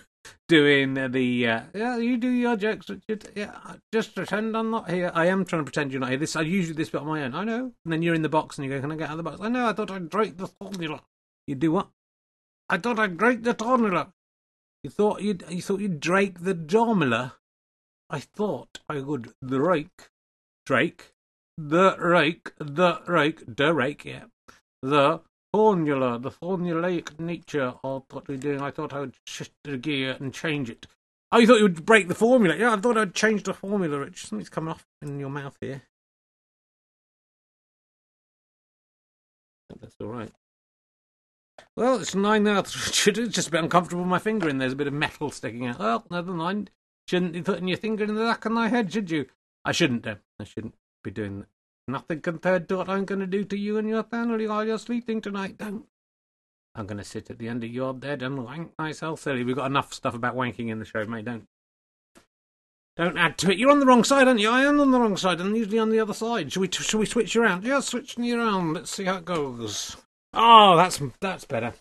doing 0.48 0.94
the 0.94 1.48
uh, 1.48 1.62
yeah 1.74 1.96
you 1.96 2.16
do 2.16 2.28
your 2.28 2.56
jokes 2.56 2.90
yeah 3.34 3.54
just 3.92 4.14
pretend 4.14 4.56
I'm 4.56 4.70
not 4.70 4.90
here. 4.90 5.10
I 5.14 5.26
am 5.26 5.44
trying 5.44 5.60
to 5.60 5.64
pretend 5.64 5.92
you're 5.92 6.00
not 6.00 6.10
here. 6.10 6.18
This 6.18 6.36
I 6.36 6.42
usually 6.42 6.74
this 6.74 6.90
bit 6.90 7.00
on 7.00 7.06
my 7.06 7.22
own. 7.22 7.34
I 7.34 7.44
know. 7.44 7.72
And 7.84 7.92
then 7.92 8.02
you're 8.02 8.14
in 8.14 8.22
the 8.22 8.28
box 8.28 8.58
and 8.58 8.66
you 8.66 8.72
go 8.72 8.80
can 8.80 8.92
I 8.92 8.96
get 8.96 9.08
out 9.08 9.12
of 9.12 9.16
the 9.18 9.22
box? 9.22 9.40
I 9.40 9.48
know. 9.48 9.66
I 9.66 9.72
thought 9.72 9.90
I'd 9.90 10.10
break 10.10 10.36
the 10.36 10.46
formula. 10.46 11.02
You 11.46 11.54
do 11.54 11.72
what? 11.72 11.88
I 12.68 12.78
thought 12.78 12.98
I'd 12.98 13.16
break 13.16 13.42
the 13.42 13.54
formula. 13.54 14.12
You 14.82 14.90
thought 14.90 15.22
you'd 15.22 15.44
you 15.48 15.62
thought 15.62 15.80
you'd 15.80 16.00
drake 16.00 16.40
the 16.40 16.54
formula? 16.68 17.36
I 18.10 18.20
thought 18.20 18.80
I 18.88 19.00
would 19.00 19.32
drake 19.44 20.10
Drake 20.66 21.12
the 21.56 21.96
rake 21.98 22.52
the 22.58 23.00
rake 23.06 23.42
the 23.46 23.72
rake 23.72 24.04
yeah 24.04 24.24
the 24.82 25.20
formula, 25.54 26.18
the 26.18 26.32
formulaic 26.32 27.20
nature 27.20 27.74
of 27.84 28.02
what 28.10 28.26
we're 28.26 28.36
doing. 28.36 28.60
I 28.60 28.72
thought 28.72 28.92
I 28.92 28.98
would 28.98 29.14
shift 29.24 29.52
the 29.62 29.76
gear 29.76 30.16
and 30.18 30.34
change 30.34 30.68
it. 30.68 30.88
Oh, 31.30 31.38
you 31.38 31.46
thought 31.46 31.58
you 31.58 31.62
would 31.62 31.86
break 31.86 32.08
the 32.08 32.14
formula? 32.16 32.56
Yeah, 32.56 32.72
I 32.72 32.76
thought 32.76 32.98
I'd 32.98 33.14
change 33.14 33.44
the 33.44 33.54
formula. 33.54 34.00
Rich, 34.00 34.26
something's 34.26 34.48
coming 34.48 34.70
off 34.70 34.84
in 35.00 35.20
your 35.20 35.30
mouth 35.30 35.56
here. 35.60 35.82
That's 39.80 39.94
all 40.00 40.08
right. 40.08 40.32
Well, 41.76 42.00
it's 42.00 42.16
nine 42.16 42.42
now. 42.42 42.58
It's 42.58 42.72
just 43.04 43.46
a 43.46 43.50
bit 43.52 43.62
uncomfortable 43.62 44.02
with 44.02 44.10
my 44.10 44.18
finger 44.18 44.48
in. 44.48 44.58
There's 44.58 44.72
a 44.72 44.76
bit 44.76 44.88
of 44.88 44.92
metal 44.92 45.30
sticking 45.30 45.68
out. 45.68 45.78
Well, 45.78 46.04
never 46.10 46.32
mind. 46.32 46.72
Shouldn't 47.06 47.32
be 47.32 47.42
putting 47.42 47.68
your 47.68 47.78
finger 47.78 48.02
in 48.02 48.16
the 48.16 48.24
back 48.24 48.44
of 48.44 48.50
my 48.50 48.66
head, 48.66 48.92
should 48.92 49.08
you? 49.08 49.26
I 49.64 49.70
shouldn't 49.70 50.02
do. 50.02 50.16
I 50.40 50.42
shouldn't 50.42 50.74
be 51.04 51.12
doing 51.12 51.38
that. 51.40 51.48
Nothing 51.86 52.20
compared 52.20 52.68
to 52.68 52.78
what 52.78 52.88
I'm 52.88 53.04
going 53.04 53.20
to 53.20 53.26
do 53.26 53.44
to 53.44 53.58
you 53.58 53.76
and 53.76 53.88
your 53.88 54.02
family 54.04 54.46
while 54.46 54.64
you're 54.64 54.78
sleeping 54.78 55.20
tonight. 55.20 55.58
Don't. 55.58 55.84
I'm 56.74 56.86
going 56.86 56.98
to 56.98 57.04
sit 57.04 57.30
at 57.30 57.38
the 57.38 57.48
end 57.48 57.62
of 57.62 57.70
your 57.70 57.92
bed 57.94 58.22
and 58.22 58.42
wank 58.44 58.72
myself 58.78 59.20
silly. 59.20 59.44
We've 59.44 59.54
got 59.54 59.66
enough 59.66 59.92
stuff 59.92 60.14
about 60.14 60.34
wanking 60.34 60.70
in 60.70 60.78
the 60.78 60.84
show, 60.84 61.04
mate. 61.04 61.26
Don't. 61.26 61.46
Don't 62.96 63.18
add 63.18 63.36
to 63.38 63.50
it. 63.50 63.58
You're 63.58 63.70
on 63.70 63.80
the 63.80 63.86
wrong 63.86 64.04
side, 64.04 64.28
aren't 64.28 64.40
you? 64.40 64.50
I 64.50 64.62
am 64.62 64.80
on 64.80 64.92
the 64.92 65.00
wrong 65.00 65.16
side, 65.16 65.40
and 65.40 65.56
usually 65.56 65.80
on 65.80 65.90
the 65.90 66.00
other 66.00 66.14
side. 66.14 66.52
Should 66.52 66.60
we? 66.60 66.68
Should 66.70 66.98
we 66.98 67.06
switch 67.06 67.34
around? 67.34 67.64
Yeah, 67.64 67.80
switching 67.80 68.24
you 68.24 68.40
around. 68.40 68.74
Let's 68.74 68.90
see 68.90 69.04
how 69.04 69.16
it 69.16 69.24
goes. 69.24 69.96
Oh, 70.32 70.76
that's 70.76 71.02
that's 71.20 71.44
better. 71.44 71.74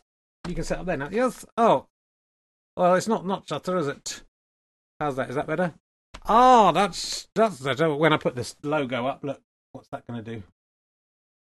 You 0.48 0.56
can 0.56 0.64
set 0.64 0.80
up 0.80 0.86
there 0.88 0.98
now. 0.98 1.10
Yes. 1.12 1.46
Oh, 1.56 1.86
well, 2.76 2.96
it's 2.96 3.08
not 3.08 3.26
not 3.26 3.48
shutter, 3.48 3.78
is 3.78 3.88
it? 3.88 4.24
How's 5.00 5.16
that? 5.16 5.30
Is 5.30 5.36
that 5.36 5.48
better? 5.48 5.74
Oh, 6.28 6.72
that's 6.72 7.28
that's 7.36 7.60
better. 7.60 7.94
When 7.94 8.14
I 8.14 8.18
put 8.18 8.36
this 8.36 8.56
logo 8.64 9.06
up, 9.06 9.24
look, 9.24 9.42
What's 9.74 9.90
that 9.90 10.08
going 10.08 10.24
to 10.24 10.36
do? 10.36 10.44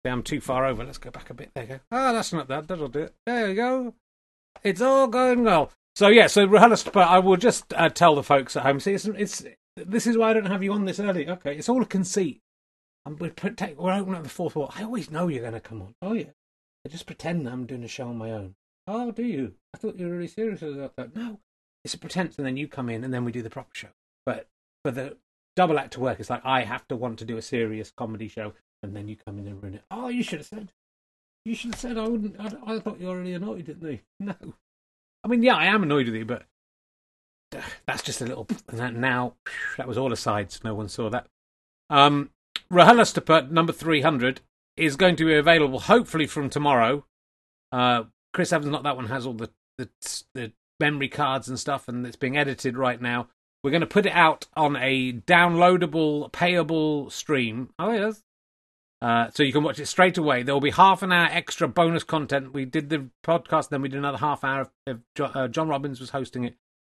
I'm 0.05 0.23
too 0.23 0.41
far 0.41 0.67
over. 0.67 0.85
Let's 0.85 0.99
go 0.99 1.11
back 1.11 1.31
a 1.31 1.35
bit. 1.35 1.51
There 1.55 1.65
you 1.65 1.69
go. 1.71 1.81
Ah, 1.91 2.11
oh, 2.11 2.13
that's 2.13 2.33
not 2.33 2.49
that. 2.49 2.69
That'll 2.69 2.89
do 2.89 3.01
it. 3.01 3.15
There 3.25 3.49
you 3.49 3.55
go. 3.55 3.95
It's 4.63 4.81
all 4.81 5.09
going 5.09 5.45
well. 5.45 5.73
So 5.95 6.09
yeah, 6.09 6.27
so 6.27 6.47
RHLSTP, 6.47 6.97
I 6.97 7.19
will 7.19 7.37
just 7.37 7.73
uh, 7.75 7.89
tell 7.89 8.15
the 8.15 8.23
folks 8.23 8.57
at 8.57 8.63
home. 8.63 8.81
See, 8.81 8.93
it's, 8.93 9.07
it's 9.07 9.45
this 9.77 10.07
is 10.07 10.17
why 10.17 10.31
I 10.31 10.33
don't 10.35 10.47
have 10.47 10.63
you 10.63 10.73
on 10.73 10.85
this 10.85 11.01
early. 11.01 11.29
Okay, 11.29 11.57
it's 11.57 11.69
all 11.69 11.83
a 11.83 11.87
conceit. 11.87 12.41
I'm 13.07 13.17
we 13.17 13.31
protect. 13.31 13.79
We're 13.79 13.93
opening 13.93 14.17
up 14.17 14.23
the 14.23 14.29
fourth 14.29 14.57
wall. 14.57 14.73
I 14.77 14.83
always 14.83 15.11
know 15.11 15.29
you're 15.29 15.41
going 15.41 15.55
to 15.55 15.61
come 15.61 15.81
on. 15.81 15.95
Oh 16.03 16.13
yeah, 16.13 16.31
I 16.85 16.89
just 16.89 17.07
pretend 17.07 17.49
I'm 17.49 17.67
doing 17.67 17.85
a 17.85 17.89
show 17.89 18.09
on 18.09 18.19
my 18.19 18.31
own. 18.31 18.57
Oh, 18.87 19.11
do 19.11 19.23
you? 19.23 19.55
I 19.75 19.79
thought 19.79 19.99
you 19.99 20.07
were 20.07 20.13
really 20.13 20.29
serious 20.29 20.63
about 20.63 20.97
that. 20.97 21.17
No, 21.17 21.39
it's 21.85 21.95
a 21.95 21.99
pretense, 21.99 22.37
and 22.37 22.47
then 22.47 22.57
you 22.57 22.69
come 22.69 22.91
in, 22.91 23.05
and 23.05 23.15
then 23.15 23.25
we 23.25 23.33
do 23.33 23.43
the 23.43 23.51
proper 23.51 23.75
show. 23.75 23.89
But 24.25 24.49
for 24.85 24.91
the 24.91 25.17
double 25.57 25.79
act 25.79 25.95
to 25.95 26.01
work. 26.01 26.21
It's 26.21 26.31
like 26.31 26.45
I 26.45 26.63
have 26.63 26.87
to 26.89 26.97
want 26.97 27.19
to 27.19 27.25
do 27.25 27.37
a 27.37 27.43
serious 27.43 27.91
comedy 27.91 28.29
show, 28.29 28.53
and 28.83 28.95
then 28.95 29.09
you 29.09 29.17
come 29.17 29.39
in 29.39 29.47
and 29.49 29.61
ruin 29.63 29.75
it. 29.75 29.85
Oh, 29.91 30.09
you 30.09 30.23
should 30.23 30.39
have 30.39 30.47
said. 30.47 30.73
You 31.45 31.55
should 31.55 31.73
have 31.73 31.81
said 31.81 31.99
I 31.99 32.09
wouldn't. 32.09 32.39
I, 32.39 32.75
I 32.75 32.79
thought 32.79 33.01
you 33.01 33.07
were 33.07 33.15
already 33.15 33.33
annoyed 33.33 33.69
at 33.69 33.83
me. 33.83 34.03
No, 34.21 34.35
I 35.25 35.29
mean, 35.29 35.43
yeah, 35.43 35.57
I 35.57 35.67
am 35.67 35.83
annoyed 35.83 36.07
with 36.07 36.15
you, 36.15 36.25
but 36.25 36.45
that's 37.87 38.03
just 38.03 38.21
a 38.21 38.27
little. 38.27 38.47
Now 38.73 39.35
that 39.77 39.89
was 39.89 39.99
all 39.99 40.13
asides. 40.13 40.63
No 40.63 40.75
one 40.75 40.89
saw 40.89 41.11
that. 41.11 41.27
Um, 41.91 42.31
RHLSTP 42.71 43.51
number 43.51 43.73
three 43.73 44.03
hundred 44.03 44.41
is 44.77 44.97
going 44.97 45.17
to 45.17 45.25
be 45.25 45.35
available 45.35 45.81
hopefully 45.81 46.27
from 46.27 46.51
tomorrow. 46.51 47.07
Uh, 47.73 48.05
Chris 48.33 48.53
Evans, 48.53 48.71
not 48.71 48.83
that 48.83 48.97
one, 48.97 49.07
has 49.07 49.27
all 49.27 49.33
the, 49.33 49.51
the 49.79 49.89
the 50.35 50.53
memory 50.79 51.09
cards 51.09 51.49
and 51.49 51.59
stuff, 51.59 51.89
and 51.89 52.07
it's 52.07 52.17
being 52.17 52.37
edited 52.37 52.77
right 52.77 53.01
now. 53.01 53.29
We're 53.67 53.73
going 53.73 53.81
to 53.81 53.87
put 53.89 54.07
it 54.07 54.13
out 54.13 54.47
on 54.57 54.77
a 54.77 55.13
downloadable, 55.13 56.31
payable 56.31 57.11
stream. 57.11 57.71
Oh, 57.81 57.91
yes. 57.91 58.23
Uh, 59.03 59.29
so 59.35 59.43
you 59.43 59.53
can 59.53 59.65
watch 59.65 59.81
it 59.81 59.87
straight 59.87 60.17
away. 60.17 60.45
There 60.45 60.55
will 60.55 60.61
be 60.61 60.71
half 60.71 61.03
an 61.03 61.11
hour 61.11 61.27
extra 61.29 61.67
bonus 61.67 62.05
content. 62.05 62.55
We 62.55 62.65
did 62.65 62.91
the 62.91 63.09
podcast, 63.25 63.71
then 63.71 63.83
we 63.83 63.89
did 63.89 63.99
another 63.99 64.19
half 64.19 64.45
hour 64.45 64.71
of, 64.87 65.01
uh, 65.19 65.49
John 65.49 65.67
Robbins 65.67 65.99
was 65.99 66.11
hosting 66.11 66.45
it, 66.45 66.55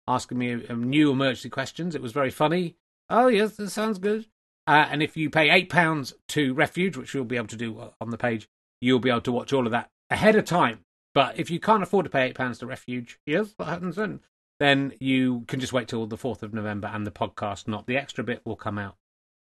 asking 0.08 0.38
me 0.38 0.68
um, 0.68 0.88
new 0.92 1.10
emergency 1.10 1.50
questions. 1.50 1.96
It 1.96 2.04
was 2.04 2.12
very 2.12 2.30
funny. 2.30 2.76
Oh, 3.10 3.30
yes, 3.30 3.56
that 3.56 3.72
sounds 3.72 3.98
good. 3.98 4.28
Uh, 4.68 4.86
and 4.92 5.02
if 5.02 5.18
you 5.18 5.32
pay 5.32 5.50
eight 5.50 5.70
pounds 5.70 6.14
to 6.28 6.54
Refuge, 6.54 6.98
which 6.98 7.16
you'll 7.16 7.26
be 7.26 7.38
able 7.38 7.48
to 7.48 7.58
do 7.58 7.80
uh, 7.80 7.90
on 8.00 8.12
the 8.12 8.18
page, 8.20 8.48
you'll 8.80 9.00
be 9.00 9.10
able 9.10 9.22
to 9.22 9.32
watch 9.32 9.54
all 9.54 9.66
of 9.66 9.72
that 9.72 9.90
ahead 10.12 10.36
of 10.36 10.46
time. 10.46 10.82
But 11.16 11.40
if 11.40 11.50
you 11.50 11.60
can't 11.60 11.82
afford 11.82 12.04
to 12.04 12.12
pay 12.12 12.28
eight 12.28 12.36
pounds 12.36 12.60
to 12.60 12.68
Refuge, 12.68 13.20
yes, 13.26 13.56
what 13.58 13.70
happens 13.70 13.96
then. 13.96 14.20
Then 14.60 14.94
you 15.00 15.46
can 15.48 15.60
just 15.60 15.74
wait 15.74 15.88
till 15.88 16.06
the 16.06 16.18
fourth 16.18 16.44
of 16.44 16.54
November, 16.54 16.90
and 16.94 17.08
the 17.08 17.12
podcast, 17.12 17.68
not 17.68 17.88
the 17.88 17.98
extra 17.98 18.24
bit, 18.24 18.42
will 18.46 18.56
come 18.56 18.78
out 18.78 18.96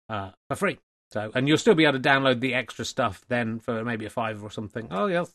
uh, 0.08 0.30
for 0.48 0.56
free. 0.56 0.78
So, 1.10 1.30
and 1.34 1.46
you'll 1.46 1.58
still 1.58 1.74
be 1.74 1.84
able 1.84 2.00
to 2.00 2.08
download 2.08 2.40
the 2.40 2.54
extra 2.54 2.84
stuff 2.84 3.24
then 3.28 3.60
for 3.60 3.84
maybe 3.84 4.06
a 4.06 4.10
five 4.10 4.42
or 4.42 4.50
something. 4.50 4.88
Oh 4.90 5.06
yes. 5.06 5.34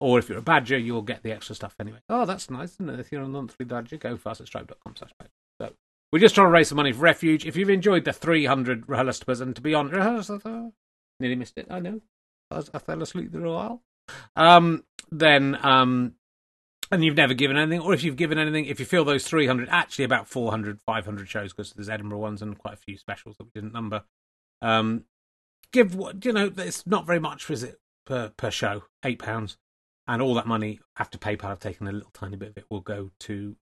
Or 0.00 0.18
if 0.18 0.30
you're 0.30 0.38
a 0.38 0.42
badger, 0.42 0.78
you'll 0.78 1.02
get 1.02 1.22
the 1.22 1.32
extra 1.32 1.54
stuff 1.54 1.74
anyway. 1.78 1.98
Oh, 2.08 2.24
that's 2.24 2.48
nice, 2.48 2.72
isn't 2.72 2.88
it? 2.88 3.00
If 3.00 3.12
you're 3.12 3.22
a 3.22 3.28
monthly 3.28 3.66
badger, 3.66 3.98
gofasterstripe.com 3.98 4.96
slash 4.96 5.10
badger. 5.18 5.30
So 5.60 5.74
we're 6.10 6.20
just 6.20 6.34
trying 6.34 6.46
to 6.46 6.52
raise 6.52 6.68
some 6.68 6.76
money 6.76 6.92
for 6.92 7.00
refuge. 7.00 7.44
If 7.44 7.54
you've 7.54 7.68
enjoyed 7.68 8.06
the 8.06 8.14
300 8.14 8.86
RHLSTPs, 8.86 9.42
and 9.42 9.54
to 9.54 9.60
be 9.60 9.74
honest, 9.74 10.30
nearly 11.20 11.36
missed 11.36 11.58
it, 11.58 11.66
I 11.68 11.80
know. 11.80 12.00
I, 12.50 12.62
fell 12.78 13.02
asleep 13.02 13.30
there 13.30 13.44
a. 13.44 13.78
Um, 14.34 14.84
then, 15.12 15.58
um, 15.62 16.14
and 16.90 17.04
you've 17.04 17.16
never 17.16 17.34
given 17.34 17.56
anything, 17.56 17.80
or 17.80 17.94
if 17.94 18.02
you've 18.02 18.16
given 18.16 18.38
anything, 18.38 18.64
if 18.66 18.80
you 18.80 18.86
feel 18.86 19.04
those 19.04 19.26
300, 19.26 19.68
actually 19.70 20.04
about 20.04 20.26
400, 20.26 20.80
500 20.80 21.28
shows, 21.28 21.52
because 21.52 21.72
there's 21.72 21.88
Edinburgh 21.88 22.18
ones 22.18 22.42
and 22.42 22.58
quite 22.58 22.74
a 22.74 22.78
few 22.78 22.96
specials 22.96 23.36
that 23.36 23.44
we 23.44 23.50
didn't 23.54 23.72
number. 23.72 24.02
Um, 24.60 25.04
give 25.72 25.94
what 25.94 26.24
you 26.24 26.32
know. 26.32 26.52
It's 26.56 26.86
not 26.86 27.06
very 27.06 27.20
much, 27.20 27.48
is 27.50 27.62
it, 27.62 27.80
per 28.06 28.30
per 28.36 28.50
show? 28.50 28.84
Eight 29.04 29.20
pounds, 29.20 29.56
and 30.06 30.20
all 30.20 30.34
that 30.34 30.46
money 30.46 30.80
after 30.98 31.18
PayPal, 31.18 31.44
I've 31.44 31.60
taken 31.60 31.86
a 31.86 31.92
little 31.92 32.10
tiny 32.12 32.36
bit 32.36 32.50
of 32.50 32.58
it, 32.58 32.66
will 32.68 32.80
go 32.80 33.10
to 33.20 33.56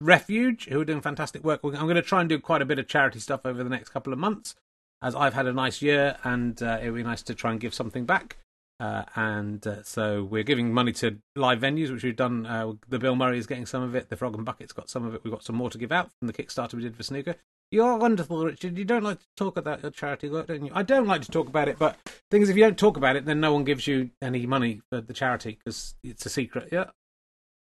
Refuge, 0.00 0.66
who 0.66 0.80
are 0.80 0.84
doing 0.84 1.02
fantastic 1.02 1.44
work. 1.44 1.60
I'm 1.62 1.72
going 1.72 1.94
to 1.96 2.02
try 2.02 2.20
and 2.20 2.28
do 2.28 2.38
quite 2.38 2.62
a 2.62 2.66
bit 2.66 2.78
of 2.78 2.88
charity 2.88 3.20
stuff 3.20 3.44
over 3.44 3.62
the 3.62 3.70
next 3.70 3.90
couple 3.90 4.12
of 4.12 4.18
months, 4.18 4.54
as 5.02 5.14
I've 5.14 5.34
had 5.34 5.46
a 5.46 5.52
nice 5.52 5.82
year, 5.82 6.16
and 6.24 6.60
uh, 6.62 6.78
it 6.82 6.90
would 6.90 6.96
be 6.96 7.02
nice 7.02 7.22
to 7.24 7.34
try 7.34 7.50
and 7.50 7.60
give 7.60 7.74
something 7.74 8.06
back. 8.06 8.38
Uh, 8.80 9.04
and 9.14 9.66
uh, 9.66 9.82
so 9.82 10.24
we're 10.24 10.42
giving 10.42 10.72
money 10.72 10.90
to 10.90 11.18
live 11.36 11.60
venues, 11.60 11.92
which 11.92 12.02
we've 12.02 12.16
done. 12.16 12.46
Uh, 12.46 12.72
the 12.88 12.98
Bill 12.98 13.14
Murray 13.14 13.38
is 13.38 13.46
getting 13.46 13.66
some 13.66 13.82
of 13.82 13.94
it. 13.94 14.08
The 14.08 14.16
Frog 14.16 14.34
and 14.34 14.44
Bucket's 14.44 14.72
got 14.72 14.88
some 14.88 15.04
of 15.04 15.14
it. 15.14 15.22
We've 15.22 15.32
got 15.32 15.44
some 15.44 15.56
more 15.56 15.68
to 15.68 15.76
give 15.76 15.92
out 15.92 16.10
from 16.18 16.28
the 16.28 16.32
Kickstarter 16.32 16.74
we 16.74 16.82
did 16.82 16.96
for 16.96 17.02
Snooker. 17.02 17.34
You're 17.70 17.98
wonderful, 17.98 18.44
Richard. 18.44 18.78
You 18.78 18.86
don't 18.86 19.04
like 19.04 19.20
to 19.20 19.26
talk 19.36 19.58
about 19.58 19.82
your 19.82 19.90
charity 19.90 20.30
work, 20.30 20.46
don't 20.46 20.64
you? 20.64 20.72
I 20.74 20.82
don't 20.82 21.06
like 21.06 21.20
to 21.22 21.30
talk 21.30 21.46
about 21.46 21.68
it, 21.68 21.78
but 21.78 21.96
thing 22.30 22.40
is, 22.40 22.48
if 22.48 22.56
you 22.56 22.64
don't 22.64 22.78
talk 22.78 22.96
about 22.96 23.16
it, 23.16 23.26
then 23.26 23.38
no 23.38 23.52
one 23.52 23.64
gives 23.64 23.86
you 23.86 24.10
any 24.22 24.46
money 24.46 24.80
for 24.90 25.02
the 25.02 25.12
charity 25.12 25.58
because 25.62 25.94
it's 26.02 26.24
a 26.24 26.30
secret. 26.30 26.70
Yeah. 26.72 26.86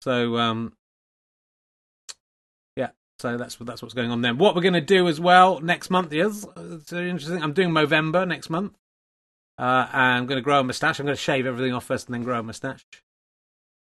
So, 0.02 0.38
um, 0.38 0.74
yeah. 2.76 2.90
So 3.18 3.36
that's 3.36 3.56
that's 3.56 3.82
what's 3.82 3.92
going 3.92 4.12
on 4.12 4.22
then. 4.22 4.38
What 4.38 4.54
we're 4.54 4.62
going 4.62 4.74
to 4.74 4.80
do 4.80 5.08
as 5.08 5.20
well 5.20 5.60
next 5.60 5.90
month 5.90 6.12
is 6.12 6.46
it's 6.56 6.90
very 6.90 7.10
interesting. 7.10 7.42
I'm 7.42 7.52
doing 7.52 7.70
Movember 7.70 8.26
next 8.26 8.50
month. 8.50 8.74
Uh, 9.58 9.88
I'm 9.92 10.26
going 10.26 10.38
to 10.38 10.42
grow 10.42 10.60
a 10.60 10.64
moustache. 10.64 11.00
I'm 11.00 11.06
going 11.06 11.16
to 11.16 11.22
shave 11.22 11.46
everything 11.46 11.74
off 11.74 11.84
first 11.84 12.06
and 12.06 12.14
then 12.14 12.22
grow 12.22 12.38
a 12.38 12.42
moustache. 12.42 12.84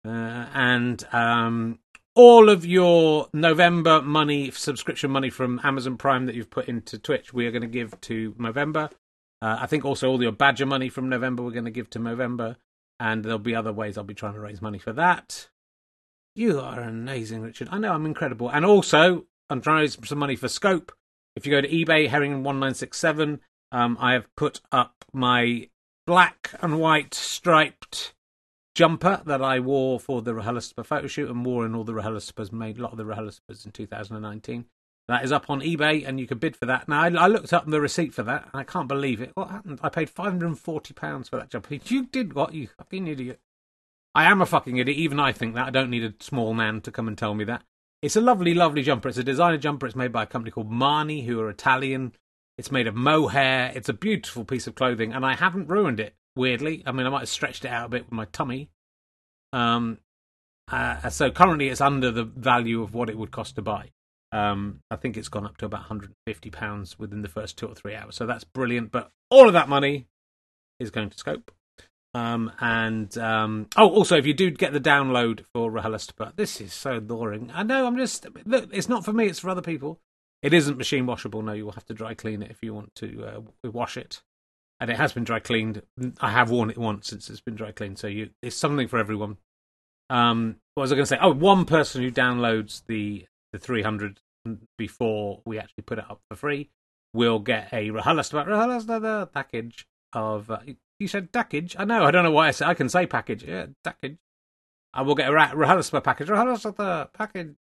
Uh, 0.06 0.48
and 0.54 1.04
um, 1.13 1.80
all 2.16 2.50
of 2.50 2.66
your 2.66 3.30
November 3.34 4.01
money, 4.01 4.51
subscription 4.51 5.12
money 5.12 5.30
from 5.30 5.62
Amazon 5.63 5.98
Prime 5.98 6.25
that 6.25 6.36
you've 6.36 6.50
put 6.50 6.68
into 6.68 6.98
Twitch, 6.98 7.34
we 7.34 7.46
are 7.46 7.51
going 7.51 7.62
to 7.62 7.68
give 7.68 8.00
to 8.01 8.34
Movember. 8.34 8.92
Uh, 9.42 9.58
I 9.62 9.68
think 9.68 9.86
also 9.86 10.10
all 10.10 10.22
your 10.22 10.32
Badger 10.32 10.66
money 10.66 10.90
from 10.90 11.10
November 11.10 11.42
we're 11.42 11.51
going 11.51 11.66
to 11.66 11.72
give 11.72 11.90
to 11.92 12.00
Movember. 12.00 12.58
And 13.00 13.24
there'll 13.24 13.40
be 13.40 13.56
other 13.56 13.74
ways 13.74 13.98
I'll 13.98 14.04
be 14.04 14.13
trying 14.13 14.36
to 14.36 14.40
raise 14.40 14.62
money 14.62 14.78
for 14.78 14.94
that. 14.94 15.50
You 16.36 16.60
are 16.60 16.82
amazing, 16.82 17.42
Richard. 17.42 17.70
I 17.72 17.80
know 17.80 17.94
I'm 17.94 18.06
incredible. 18.06 18.50
And 18.50 18.66
also, 18.66 19.25
I'm 19.50 19.62
trying 19.62 19.78
to 19.78 19.82
raise 19.82 19.98
some 20.08 20.20
money 20.20 20.36
for 20.36 20.48
Scope. 20.48 20.92
If 21.36 21.46
you 21.46 21.51
go 21.51 21.62
to 21.62 21.68
eBay, 21.68 22.10
Herring1967, 22.10 23.40
um, 23.72 23.98
I 24.00 24.13
have 24.13 24.34
put 24.36 24.62
up 24.72 25.06
my 25.13 25.70
black 26.06 26.51
and 26.62 26.80
white 26.80 27.13
striped 27.13 28.13
jumper 28.75 29.22
that 29.25 29.42
I 29.42 29.60
wore 29.60 30.00
for 30.00 30.22
the 30.22 30.34
RHLSTP 30.34 30.86
photo 30.86 31.08
shoot 31.08 31.30
and 31.30 31.46
wore 31.46 31.66
in 31.66 31.75
all 31.75 31.84
the 31.84 31.94
RHLSTPs, 31.94 32.51
made 32.51 32.78
a 32.78 32.82
lot 32.82 32.92
of 32.92 32.98
the 32.98 33.06
RHLSTPs 33.06 33.66
in 33.66 33.72
2019. 33.72 34.66
That 35.08 35.25
is 35.25 35.32
up 35.32 35.50
on 35.50 35.62
eBay 35.62 36.08
and 36.08 36.20
you 36.20 36.28
can 36.28 36.38
bid 36.38 36.56
for 36.56 36.66
that. 36.68 36.88
Now, 36.88 37.01
I, 37.01 37.10
I 37.10 37.28
looked 37.28 37.51
up 37.54 37.66
the 37.66 37.82
receipt 37.82 38.13
for 38.13 38.24
that 38.24 38.50
and 38.54 38.62
I 38.62 38.63
can't 38.63 38.88
believe 38.88 39.22
it. 39.22 39.32
What 39.34 39.50
happened? 39.50 39.80
I 39.84 39.90
paid 39.90 40.13
£540 40.13 41.30
for 41.30 41.36
that 41.38 41.50
jumper. 41.50 41.75
You 41.86 42.06
did 42.06 42.34
what, 42.34 42.54
you 42.54 42.68
fucking 42.78 43.08
idiot. 43.08 43.40
I 44.13 44.25
am 44.25 44.42
a 44.42 44.46
fucking 44.46 44.78
idiot. 44.78 44.98
Even 44.98 45.20
I 45.20 45.32
think 45.32 45.56
that. 45.56 45.68
I 45.68 45.72
don't 45.72 45.90
need 45.90 46.04
a 46.04 46.13
small 46.20 46.54
man 46.54 46.82
to 46.82 46.92
come 46.92 47.08
and 47.08 47.18
tell 47.18 47.34
me 47.34 47.44
that. 47.46 47.63
It's 48.01 48.16
a 48.16 48.22
lovely, 48.22 48.54
lovely 48.54 48.84
jumper. 48.84 49.10
It's 49.10 49.18
a 49.18 49.24
designer 49.24 49.58
jumper. 49.58 49.86
It's 49.86 49.96
made 49.96 50.12
by 50.12 50.24
a 50.24 50.28
company 50.28 50.51
called 50.51 50.72
Marni, 50.72 51.25
who 51.25 51.40
are 51.40 51.50
Italian. 51.50 52.13
It's 52.62 52.72
made 52.72 52.86
of 52.86 52.94
mohair. 52.94 53.72
It's 53.74 53.89
a 53.89 53.94
beautiful 53.94 54.46
piece 54.46 54.68
of 54.68 54.75
clothing, 54.75 55.13
and 55.13 55.25
I 55.25 55.34
haven't 55.34 55.68
ruined 55.68 56.00
it. 56.00 56.13
Weirdly, 56.36 56.84
I 56.86 56.91
mean, 56.91 57.08
I 57.08 57.10
might 57.10 57.22
have 57.22 57.30
stretched 57.30 57.65
it 57.65 57.70
out 57.70 57.88
a 57.88 57.89
bit 57.89 58.03
with 58.03 58.12
my 58.12 58.25
tummy. 58.25 58.70
Um, 59.51 59.98
uh, 60.72 61.10
so 61.10 61.32
currently, 61.32 61.70
it's 61.70 61.82
under 61.82 62.12
the 62.12 62.24
value 62.24 62.84
of 62.84 62.94
what 62.94 63.10
it 63.10 63.18
would 63.18 63.32
cost 63.32 63.56
to 63.56 63.63
buy. 63.63 63.89
Um, 64.32 64.82
I 64.91 64.96
think 64.96 65.18
it's 65.18 65.27
gone 65.27 65.48
up 65.48 65.58
to 65.58 65.65
about 65.65 65.80
150 65.80 66.51
pounds 66.51 67.00
within 67.00 67.24
the 67.24 67.27
first 67.27 67.58
two 67.58 67.65
or 67.65 67.74
three 67.74 67.96
hours. 67.96 68.15
So 68.15 68.27
that's 68.27 68.44
brilliant. 68.44 68.91
But 68.91 69.10
all 69.32 69.48
of 69.48 69.53
that 69.53 69.68
money 69.68 70.06
is 70.80 70.91
going 70.91 71.10
to 71.10 71.18
Scope. 71.18 71.51
Um, 72.13 72.51
and 72.60 73.18
um, 73.18 73.70
oh, 73.75 73.89
also, 73.89 74.18
if 74.18 74.27
you 74.27 74.36
do 74.36 74.51
get 74.51 74.72
the 74.72 74.80
download 74.80 75.46
for 75.51 75.72
RHLSTP, 75.72 76.36
this 76.36 76.62
is 76.62 76.74
so 76.74 77.00
boring. 77.00 77.50
I 77.56 77.63
know. 77.63 77.88
I'm 77.88 77.98
just 77.98 78.27
look. 78.46 78.70
It's 78.72 78.88
not 78.88 79.03
for 79.03 79.13
me. 79.13 79.25
It's 79.25 79.39
for 79.39 79.50
other 79.50 79.63
people. 79.63 80.00
It 80.41 80.53
isn't 80.53 80.77
machine 80.77 81.05
washable. 81.05 81.41
No, 81.41 81.53
you 81.53 81.65
will 81.65 81.74
have 81.74 81.86
to 81.86 81.93
dry 81.93 82.13
clean 82.13 82.41
it 82.41 82.51
if 82.51 82.60
you 82.62 82.74
want 82.74 82.95
to 82.95 83.25
uh, 83.25 83.69
wash 83.69 83.98
it. 83.98 84.21
And 84.79 84.89
it 84.89 84.98
has 84.98 85.13
been 85.13 85.24
dry 85.24 85.39
cleaned. 85.39 85.83
I 86.19 86.31
have 86.31 86.50
worn 86.50 86.71
it 86.71 86.77
once 86.77 87.07
since 87.07 87.29
it's 87.29 87.41
been 87.41 87.55
dry 87.55 87.71
cleaned. 87.71 88.00
So 88.00 88.07
you, 88.07 88.31
it's 88.41 88.55
something 88.55 88.88
for 88.88 88.98
everyone. 88.98 89.38
Um, 90.10 90.57
what 90.74 90.81
was 90.81 90.91
I 90.91 90.95
going 90.95 91.03
to 91.03 91.07
say? 91.07 91.19
Oh, 91.21 91.33
one 91.33 91.65
person 91.65 92.01
who 92.01 92.12
downloads 92.12 92.81
the 92.88 93.27
the 93.53 93.60
300 93.60 94.19
before 94.77 95.41
we 95.45 95.60
actually 95.60 95.83
put 95.83 96.00
it 96.00 96.10
up 96.10 96.21
for 96.29 96.36
free 96.36 96.69
will 97.13 97.39
get 97.39 97.71
a 97.71 97.89
RHLSTP 97.89 99.31
package 99.31 99.86
of. 100.13 100.50
Uh, 100.50 100.60
you 101.00 101.07
said 101.07 101.31
package? 101.31 101.75
I 101.77 101.86
know. 101.86 102.03
I 102.03 102.12
don't 102.12 102.24
know 102.24 102.31
why 102.31 102.48
I 102.48 102.51
said. 102.51 102.67
I 102.67 102.74
can 102.74 102.89
say 102.89 103.05
package. 103.05 103.43
Yeah, 103.43 103.67
package. 103.83 104.17
I 104.93 105.03
will 105.03 105.15
get 105.15 105.29
a 105.29 105.31
RHLSTP 105.31 106.03
package. 106.03 106.27
RHLSTP 106.27 107.13
package 107.13 107.55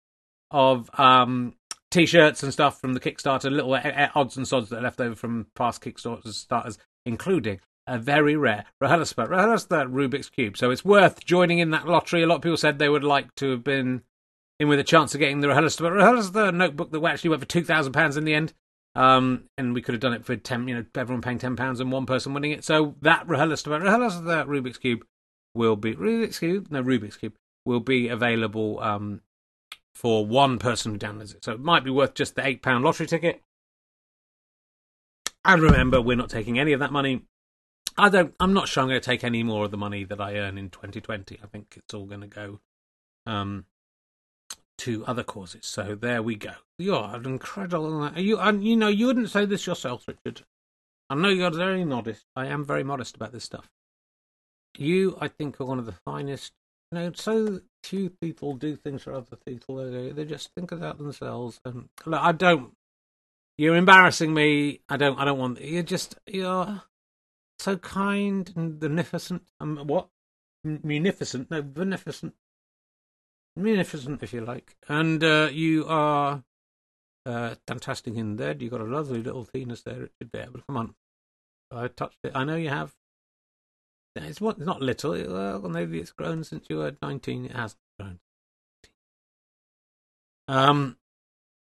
of 0.51 0.91
um 0.99 1.55
t-shirts 1.91 2.43
and 2.43 2.53
stuff 2.53 2.81
from 2.81 2.95
the 2.95 3.01
Kickstarter, 3.01 3.51
little 3.51 3.75
odds 4.15 4.37
and 4.37 4.47
sods 4.47 4.71
that 4.71 4.79
are 4.79 4.83
left 4.83 5.01
over 5.01 5.15
from 5.15 5.47
past 5.55 5.83
Kickstarters, 5.83 6.35
starters, 6.35 6.79
including 7.05 7.61
a 7.87 7.99
very 7.99 8.37
rare 8.37 8.65
RHLSTP, 8.83 9.29
RHLSTP 9.29 9.91
Rubik's 9.93 10.31
Cube. 10.31 10.57
So 10.57 10.71
it's 10.71 10.85
worth 10.85 11.25
joining 11.25 11.59
in 11.59 11.71
that 11.71 11.89
lottery. 11.89 12.23
A 12.23 12.27
lot 12.27 12.37
of 12.37 12.43
people 12.43 12.57
said 12.57 12.79
they 12.79 12.89
would 12.89 13.05
like 13.05 13.35
to 13.37 13.51
have 13.51 13.65
been 13.65 14.03
in 14.61 14.69
with 14.69 14.79
a 14.79 14.85
chance 14.85 15.15
of 15.15 15.21
getting 15.21 15.41
the 15.41 15.49
RHLSTP, 15.49 15.91
RHLSTP 15.91 16.55
notebook 16.55 16.93
that 16.93 17.05
actually 17.05 17.31
went 17.31 17.43
for 17.43 17.49
£2,000 17.49 18.17
in 18.17 18.25
the 18.25 18.35
end. 18.35 18.53
Um, 18.95 19.45
and 19.57 19.75
we 19.75 19.83
could 19.83 19.95
have 19.95 20.01
done 20.01 20.13
it 20.13 20.25
for 20.25 20.37
10, 20.37 20.69
you 20.69 20.75
know, 20.75 20.85
everyone 20.95 21.23
paying 21.23 21.39
£10 21.39 21.81
and 21.81 21.93
one 21.93 22.07
person 22.07 22.35
winning 22.35 22.53
it. 22.53 22.65
So 22.65 22.95
that 23.03 23.27
RHLSTP, 23.27 23.83
RHLSTP 23.83 24.47
Rubik's 24.47 24.79
Cube 24.79 25.05
will 25.55 25.77
be, 25.77 25.95
Rubik's 25.95 26.39
Cube? 26.39 26.69
No, 26.71 26.83
Rubik's 26.83 27.17
Cube 27.17 27.35
will 27.65 27.81
be 27.81 28.09
available 28.09 28.81
um, 28.81 29.21
for 30.01 30.25
one 30.25 30.59
person 30.59 30.93
who 30.93 30.99
downloads 30.99 31.35
it. 31.35 31.45
So 31.45 31.53
it 31.53 31.61
might 31.61 31.85
be 31.85 31.91
worth 31.91 32.15
just 32.15 32.35
the 32.35 32.41
£8 32.41 32.83
lottery 32.83 33.07
ticket. 33.07 33.43
And 35.45 35.61
remember, 35.61 36.01
we're 36.01 36.17
not 36.17 36.31
taking 36.31 36.59
any 36.59 36.73
of 36.73 36.81
that 36.81 36.91
money. 36.91 37.27
I 37.99 38.09
don't. 38.09 38.35
I'm 38.41 38.55
not 38.55 38.67
sure 38.67 38.83
I'm 38.83 38.89
going 38.89 39.01
to 39.01 39.05
take 39.05 39.25
any 39.25 39.43
more 39.43 39.67
of 39.67 39.71
the 39.71 39.77
money 39.77 40.05
that 40.05 40.19
I 40.19 40.37
earn 40.37 40.57
in 40.57 40.71
2020. 40.71 41.39
I 41.43 41.47
think 41.49 41.75
it's 41.77 41.93
all 41.93 42.07
going 42.07 42.23
to 42.23 42.27
go 42.27 42.61
um, 43.27 43.67
to 44.79 45.05
other 45.05 45.23
causes. 45.23 45.67
So 45.67 45.95
there 45.95 46.23
we 46.23 46.35
go. 46.37 46.53
You're 46.79 47.15
an 47.15 47.27
incredible. 47.27 48.11
You, 48.17 48.39
and 48.39 48.65
you 48.65 48.77
know, 48.77 48.89
you 48.89 49.07
wouldn't 49.07 49.29
say 49.29 49.45
this 49.45 49.67
yourself, 49.67 50.07
Richard. 50.09 50.47
I 51.11 51.15
know 51.15 51.29
you're 51.29 51.51
very 51.51 51.85
modest. 51.85 52.25
I 52.35 52.47
am 52.47 52.65
very 52.65 52.85
modest 52.85 53.17
about 53.17 53.33
this 53.33 53.45
stuff. 53.45 53.69
You, 54.79 55.19
I 55.21 55.29
think, 55.29 55.61
are 55.61 55.67
one 55.67 55.79
of 55.79 55.87
the 55.87 55.97
finest 56.07 56.53
you 56.93 56.99
know, 56.99 57.13
so 57.15 57.61
few 57.83 58.11
people 58.11 58.55
do 58.55 58.77
things 58.77 59.03
for 59.03 59.15
other 59.15 59.37
people. 59.47 59.77
They, 59.77 60.11
they 60.11 60.25
just 60.25 60.51
think 60.55 60.73
about 60.73 60.99
themselves. 60.99 61.61
And 61.65 61.89
look, 62.07 62.21
I 62.21 62.33
don't. 62.33 62.73
You're 63.59 63.77
embarrassing 63.77 64.33
me. 64.33 64.81
I 64.89 64.97
don't. 64.97 65.19
I 65.19 65.25
don't 65.25 65.39
want. 65.39 65.61
You're 65.61 65.83
just. 65.83 66.17
You're 66.27 66.83
so 67.59 67.77
kind 67.77 68.51
and 68.57 68.79
beneficent. 68.79 69.43
Um, 69.61 69.79
what? 69.87 70.09
Munificent? 70.65 71.51
No, 71.51 71.63
beneficent. 71.63 72.35
Munificent, 73.57 74.23
if 74.23 74.33
you 74.33 74.41
like. 74.41 74.77
And 74.89 75.23
uh, 75.23 75.49
you 75.53 75.85
are 75.87 76.45
uh, 77.27 77.55
fantastic 77.67 78.15
in 78.15 78.37
there. 78.37 78.57
You've 78.59 78.71
got 78.71 78.81
a 78.81 78.85
lovely 78.85 79.23
little 79.23 79.45
penis 79.45 79.83
there, 79.83 79.95
It 79.95 80.11
Richard. 80.21 80.31
There, 80.33 80.49
but 80.53 80.67
come 80.67 80.77
on. 80.77 80.95
I 81.71 81.89
touched 81.89 82.19
it. 82.25 82.33
I 82.35 82.45
know 82.45 82.57
you 82.57 82.69
have. 82.69 82.95
It's 84.17 84.41
what 84.41 84.59
not 84.59 84.81
little. 84.81 85.13
Well, 85.13 85.61
maybe 85.69 86.01
it's 86.01 86.13
grown 86.13 86.45
since 86.45 86.67
you 86.69 86.79
were 86.79 86.97
nineteen. 87.03 87.47
It 87.47 87.53
has 87.53 87.77
grown. 87.99 88.19
Um. 90.49 90.97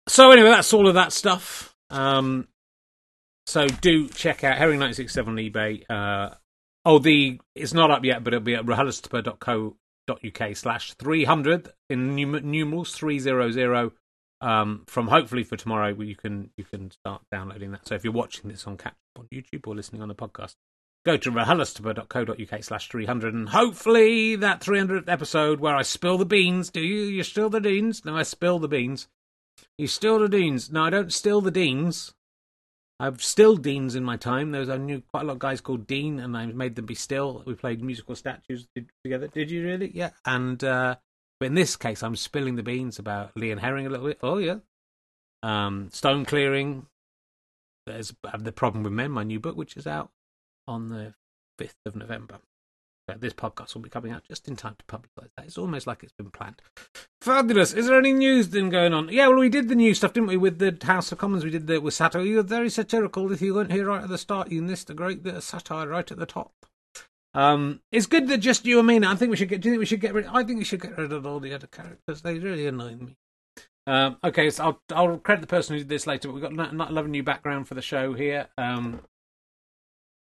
So 0.08 0.32
anyway, 0.32 0.50
that's 0.50 0.74
all 0.74 0.88
of 0.88 0.96
that 0.96 1.14
stuff. 1.14 1.76
Um. 1.90 2.48
so 3.46 3.68
do 3.68 4.08
check 4.10 4.44
out 4.44 4.58
Herring 4.58 4.80
ninety 4.80 4.96
six 4.96 5.14
seven 5.14 5.34
on 5.34 5.38
eBay. 5.38 5.84
Uh, 5.90 6.36
oh, 6.86 6.98
the 7.00 7.40
it's 7.56 7.74
not 7.74 7.92
up 7.92 8.04
yet, 8.04 8.24
but 8.24 8.34
it'll 8.34 8.44
be 8.44 8.56
at 8.56 8.66
rhlstp.co.uk 8.66 10.56
slash 10.56 10.94
three 10.94 11.26
hundred 11.26 11.70
in 11.90 12.16
num- 12.16 12.50
numerals 12.50 12.94
three 12.94 13.20
zero 13.20 13.52
zero. 13.52 13.92
Um, 14.42 14.86
from 14.88 15.08
hopefully 15.08 15.44
for 15.44 15.56
tomorrow, 15.56 15.90
you 15.90 16.16
can 16.16 16.50
you 16.58 16.64
can 16.64 16.90
start 16.90 17.22
downloading 17.32 17.72
that. 17.74 17.88
So 17.88 17.94
if 17.94 18.04
you're 18.04 18.12
watching 18.12 18.50
this 18.50 18.66
on 18.66 18.78
catch 18.78 18.96
on 19.16 19.28
YouTube 19.32 19.68
or 19.68 19.76
listening 19.76 20.02
on 20.02 20.08
the 20.08 20.16
podcast, 20.16 20.56
go 21.06 21.18
to 21.18 21.32
rhlstp.co.uk 21.32 22.64
slash 22.64 22.90
300 22.90 23.34
and 23.34 23.50
hopefully 23.50 24.36
that 24.36 24.62
300th 24.62 25.10
episode 25.10 25.60
where 25.60 25.76
I 25.76 25.82
spill 25.82 26.18
the 26.18 26.26
beans. 26.26 26.70
Do 26.70 26.82
you? 26.82 27.04
You 27.04 27.24
still 27.24 27.50
the 27.50 27.62
beans? 27.62 28.06
No, 28.06 28.16
I 28.16 28.24
spill 28.24 28.60
the 28.60 28.68
beans. 28.68 29.08
You 29.78 29.88
still 29.88 30.20
the 30.20 30.30
deans. 30.30 30.72
No, 30.72 30.84
I 30.84 30.90
don't 30.90 31.14
still 31.14 31.42
the 31.42 31.52
deans. 31.52 32.14
I've 33.00 33.24
stilled 33.24 33.64
deans 33.64 33.96
in 33.96 34.04
my 34.04 34.16
time. 34.16 34.52
There 34.52 34.60
was 34.60 34.70
I 34.70 34.78
knew 34.78 35.02
quite 35.12 35.24
a 35.24 35.26
lot 35.26 35.34
of 35.34 35.40
guys 35.40 35.60
called 35.60 35.88
Dean, 35.88 36.20
and 36.20 36.38
I 36.38 36.46
made 36.46 36.76
them 36.76 36.86
be 36.86 36.94
still. 36.94 37.42
We 37.48 37.56
played 37.56 37.84
musical 37.84 38.16
statues 38.16 38.68
together. 39.04 39.28
Did 39.28 39.50
you 39.50 39.66
really? 39.66 39.92
Yeah. 39.92 40.12
And 40.24 40.64
uh, 40.64 40.98
but 41.40 41.48
in 41.48 41.56
this 41.56 41.76
case, 41.76 42.04
I'm 42.04 42.16
spilling 42.16 42.58
the 42.58 42.64
beans 42.64 43.00
about 43.00 43.36
Lee 43.36 43.50
and 43.50 43.60
Herring 43.60 43.88
a 43.88 43.90
little 43.90 44.06
bit. 44.06 44.20
Oh 44.22 44.38
yeah. 44.38 44.58
Um, 45.42 45.90
stone 45.92 46.26
clearing. 46.26 46.86
There's 47.88 48.14
the 48.38 48.52
problem 48.52 48.84
with 48.84 48.94
men. 48.94 49.10
My 49.10 49.24
new 49.24 49.40
book, 49.40 49.58
which 49.58 49.76
is 49.76 49.88
out 49.88 50.12
on 50.68 50.90
the 50.90 51.14
fifth 51.58 51.78
of 51.86 51.96
November. 51.96 52.40
Uh, 53.10 53.16
this 53.20 53.34
podcast 53.34 53.74
will 53.74 53.82
be 53.82 53.90
coming 53.90 54.12
out 54.12 54.24
just 54.28 54.48
in 54.48 54.56
time 54.56 54.76
to 54.78 54.86
publicise 54.86 55.30
that. 55.36 55.46
It's 55.46 55.58
almost 55.58 55.88
like 55.88 56.04
it's 56.04 56.14
been 56.14 56.30
planned. 56.30 56.62
Fabulous. 57.22 57.74
Is 57.74 57.88
there 57.88 57.98
any 57.98 58.14
news 58.14 58.50
then 58.50 58.70
going 58.70 58.94
on? 58.94 59.10
Yeah, 59.10 59.28
well, 59.28 59.40
we 59.40 59.50
did 59.50 59.70
the 59.70 59.76
new 59.76 59.94
stuff, 59.94 60.14
didn't 60.14 60.30
we, 60.30 60.38
with 60.38 60.60
the 60.60 60.78
House 60.86 61.12
of 61.12 61.18
Commons? 61.18 61.44
We 61.44 61.50
did 61.50 61.68
the 61.68 61.82
with 61.82 61.94
satire. 61.94 62.22
You 62.22 62.38
were 62.38 62.44
very 62.44 62.70
satirical. 62.70 63.32
If 63.32 63.42
you 63.42 63.56
weren't 63.56 63.72
here 63.72 63.86
right 63.86 64.04
at 64.04 64.10
the 64.10 64.18
start, 64.18 64.52
you 64.52 64.62
missed 64.62 64.90
a 64.90 64.94
great 64.94 65.24
bit 65.24 65.36
of 65.36 65.44
satire 65.44 65.88
right 65.88 66.10
at 66.10 66.18
the 66.18 66.26
top. 66.26 66.54
Um, 67.34 67.82
it's 67.92 68.08
good 68.08 68.28
that 68.28 68.40
just 68.40 68.66
you 68.66 68.80
and 68.80 68.88
me. 68.88 69.00
Now. 69.00 69.12
I 69.12 69.16
think 69.16 69.32
we 69.32 69.38
should 69.38 69.50
get. 69.50 69.62
Do 69.62 69.70
you 69.70 69.74
think 69.74 69.80
we 69.80 69.86
should 69.86 70.02
get 70.02 70.14
rid? 70.14 70.26
I 70.26 70.44
think 70.44 70.60
we 70.60 70.66
should 70.66 70.82
get 70.82 70.98
rid 70.98 71.12
of 71.12 71.26
all 71.26 71.40
the 71.40 71.54
other 71.54 71.68
characters. 71.68 72.22
They 72.22 72.40
really 72.40 72.68
annoy 72.68 72.96
me. 72.96 73.16
Um, 73.88 74.18
okay, 74.24 74.50
so 74.50 74.64
I'll 74.64 74.82
I'll 74.94 75.18
credit 75.18 75.42
the 75.42 75.48
person 75.48 75.74
who 75.74 75.80
did 75.80 75.90
this 75.90 76.08
later. 76.08 76.28
But 76.28 76.34
we've 76.36 76.44
got 76.44 76.54
not 76.54 76.76
not 76.76 76.94
lovely 76.94 77.12
new 77.12 77.24
background 77.24 77.68
for 77.68 77.76
the 77.76 77.82
show 77.82 78.14
here. 78.14 78.48
Um, 78.58 79.02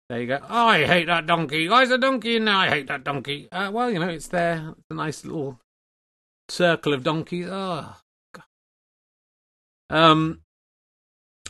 there 0.09 0.21
you 0.21 0.27
go. 0.27 0.39
Oh, 0.49 0.67
I 0.67 0.85
hate 0.85 1.07
that 1.07 1.25
donkey. 1.25 1.67
Why 1.67 1.83
is 1.83 1.91
a 1.91 1.97
donkey 1.97 2.35
in 2.35 2.45
there? 2.45 2.55
I 2.55 2.69
hate 2.69 2.87
that 2.87 3.03
donkey. 3.03 3.47
Uh, 3.51 3.71
well, 3.73 3.89
you 3.89 3.99
know, 3.99 4.09
it's 4.09 4.27
there. 4.27 4.73
It's 4.77 4.91
a 4.91 4.93
nice 4.93 5.25
little 5.25 5.59
circle 6.49 6.93
of 6.93 7.03
donkeys. 7.03 7.47
Oh, 7.49 7.95
God. 8.33 8.43
Um, 9.89 10.41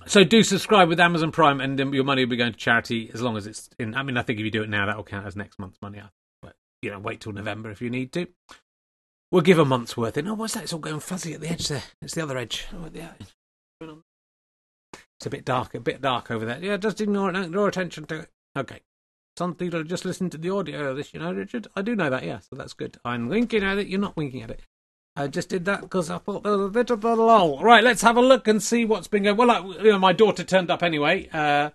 so 0.05 0.23
do 0.23 0.43
subscribe 0.43 0.87
with 0.87 0.99
Amazon 0.99 1.31
Prime, 1.31 1.59
and 1.59 1.77
your 1.93 2.03
money 2.03 2.23
will 2.23 2.29
be 2.29 2.37
going 2.37 2.53
to 2.53 2.57
charity 2.57 3.09
as 3.13 3.21
long 3.21 3.37
as 3.37 3.47
it's 3.47 3.69
in. 3.79 3.95
I 3.95 4.03
mean, 4.03 4.17
I 4.17 4.21
think 4.21 4.39
if 4.39 4.45
you 4.45 4.51
do 4.51 4.63
it 4.63 4.69
now, 4.69 4.85
that 4.85 4.95
will 4.95 5.03
count 5.03 5.25
as 5.25 5.35
next 5.35 5.59
month's 5.59 5.81
money. 5.81 6.01
But 6.41 6.55
you 6.81 6.91
know, 6.91 6.99
wait 6.99 7.21
till 7.21 7.33
November 7.33 7.71
if 7.71 7.81
you 7.81 7.89
need 7.89 8.11
to. 8.13 8.27
We'll 9.31 9.41
give 9.41 9.59
a 9.59 9.65
month's 9.65 9.97
worth 9.97 10.17
in. 10.17 10.27
Oh, 10.27 10.35
what's 10.35 10.53
that? 10.53 10.63
It's 10.63 10.73
all 10.73 10.79
going 10.79 10.99
fuzzy 10.99 11.33
at 11.33 11.41
the 11.41 11.49
edge 11.49 11.67
there. 11.67 11.83
It's 12.01 12.13
the 12.13 12.21
other 12.21 12.37
edge. 12.37 12.67
Oh. 13.81 14.01
It's 14.93 15.25
a 15.25 15.29
bit 15.29 15.43
dark, 15.43 15.73
a 15.73 15.79
bit 15.79 16.01
dark 16.01 16.29
over 16.29 16.45
there. 16.45 16.59
Yeah, 16.61 16.77
just 16.77 17.01
ignore 17.01 17.33
it. 17.33 17.51
Draw 17.51 17.65
attention 17.65 18.05
to 18.05 18.19
it. 18.19 18.29
Okay. 18.55 18.81
Some 19.37 19.53
people 19.53 19.83
just 19.83 20.05
listen 20.05 20.29
to 20.29 20.37
the 20.37 20.49
audio 20.49 20.91
of 20.91 20.97
this, 20.97 21.13
you 21.13 21.19
know, 21.19 21.33
Richard. 21.33 21.67
I 21.75 21.81
do 21.81 21.95
know 21.95 22.09
that, 22.09 22.23
yeah, 22.23 22.39
so 22.39 22.55
that's 22.55 22.73
good. 22.73 22.97
I'm 23.03 23.27
winking 23.27 23.63
at 23.63 23.77
it, 23.77 23.87
you're 23.87 23.99
not 23.99 24.15
winking 24.15 24.41
at 24.41 24.49
it. 24.49 24.61
I 25.17 25.27
just 25.27 25.49
did 25.49 25.65
that 25.65 25.81
because 25.81 26.09
I 26.09 26.17
thought 26.17 26.43
there 26.43 26.57
was 26.57 26.67
a 26.67 26.71
bit 26.71 26.89
of 26.89 27.03
a 27.03 27.15
lull. 27.15 27.61
Right, 27.61 27.83
let's 27.83 28.01
have 28.01 28.17
a 28.17 28.21
look 28.21 28.47
and 28.47 28.61
see 28.61 28.85
what's 28.85 29.07
been 29.07 29.23
going. 29.23 29.37
Well, 29.37 29.51
I, 29.51 29.59
you 29.59 29.91
know, 29.91 29.99
my 29.99 30.13
daughter 30.13 30.43
turned 30.43 30.69
up 30.69 30.83
anyway, 30.83 31.29
uh, 31.33 31.69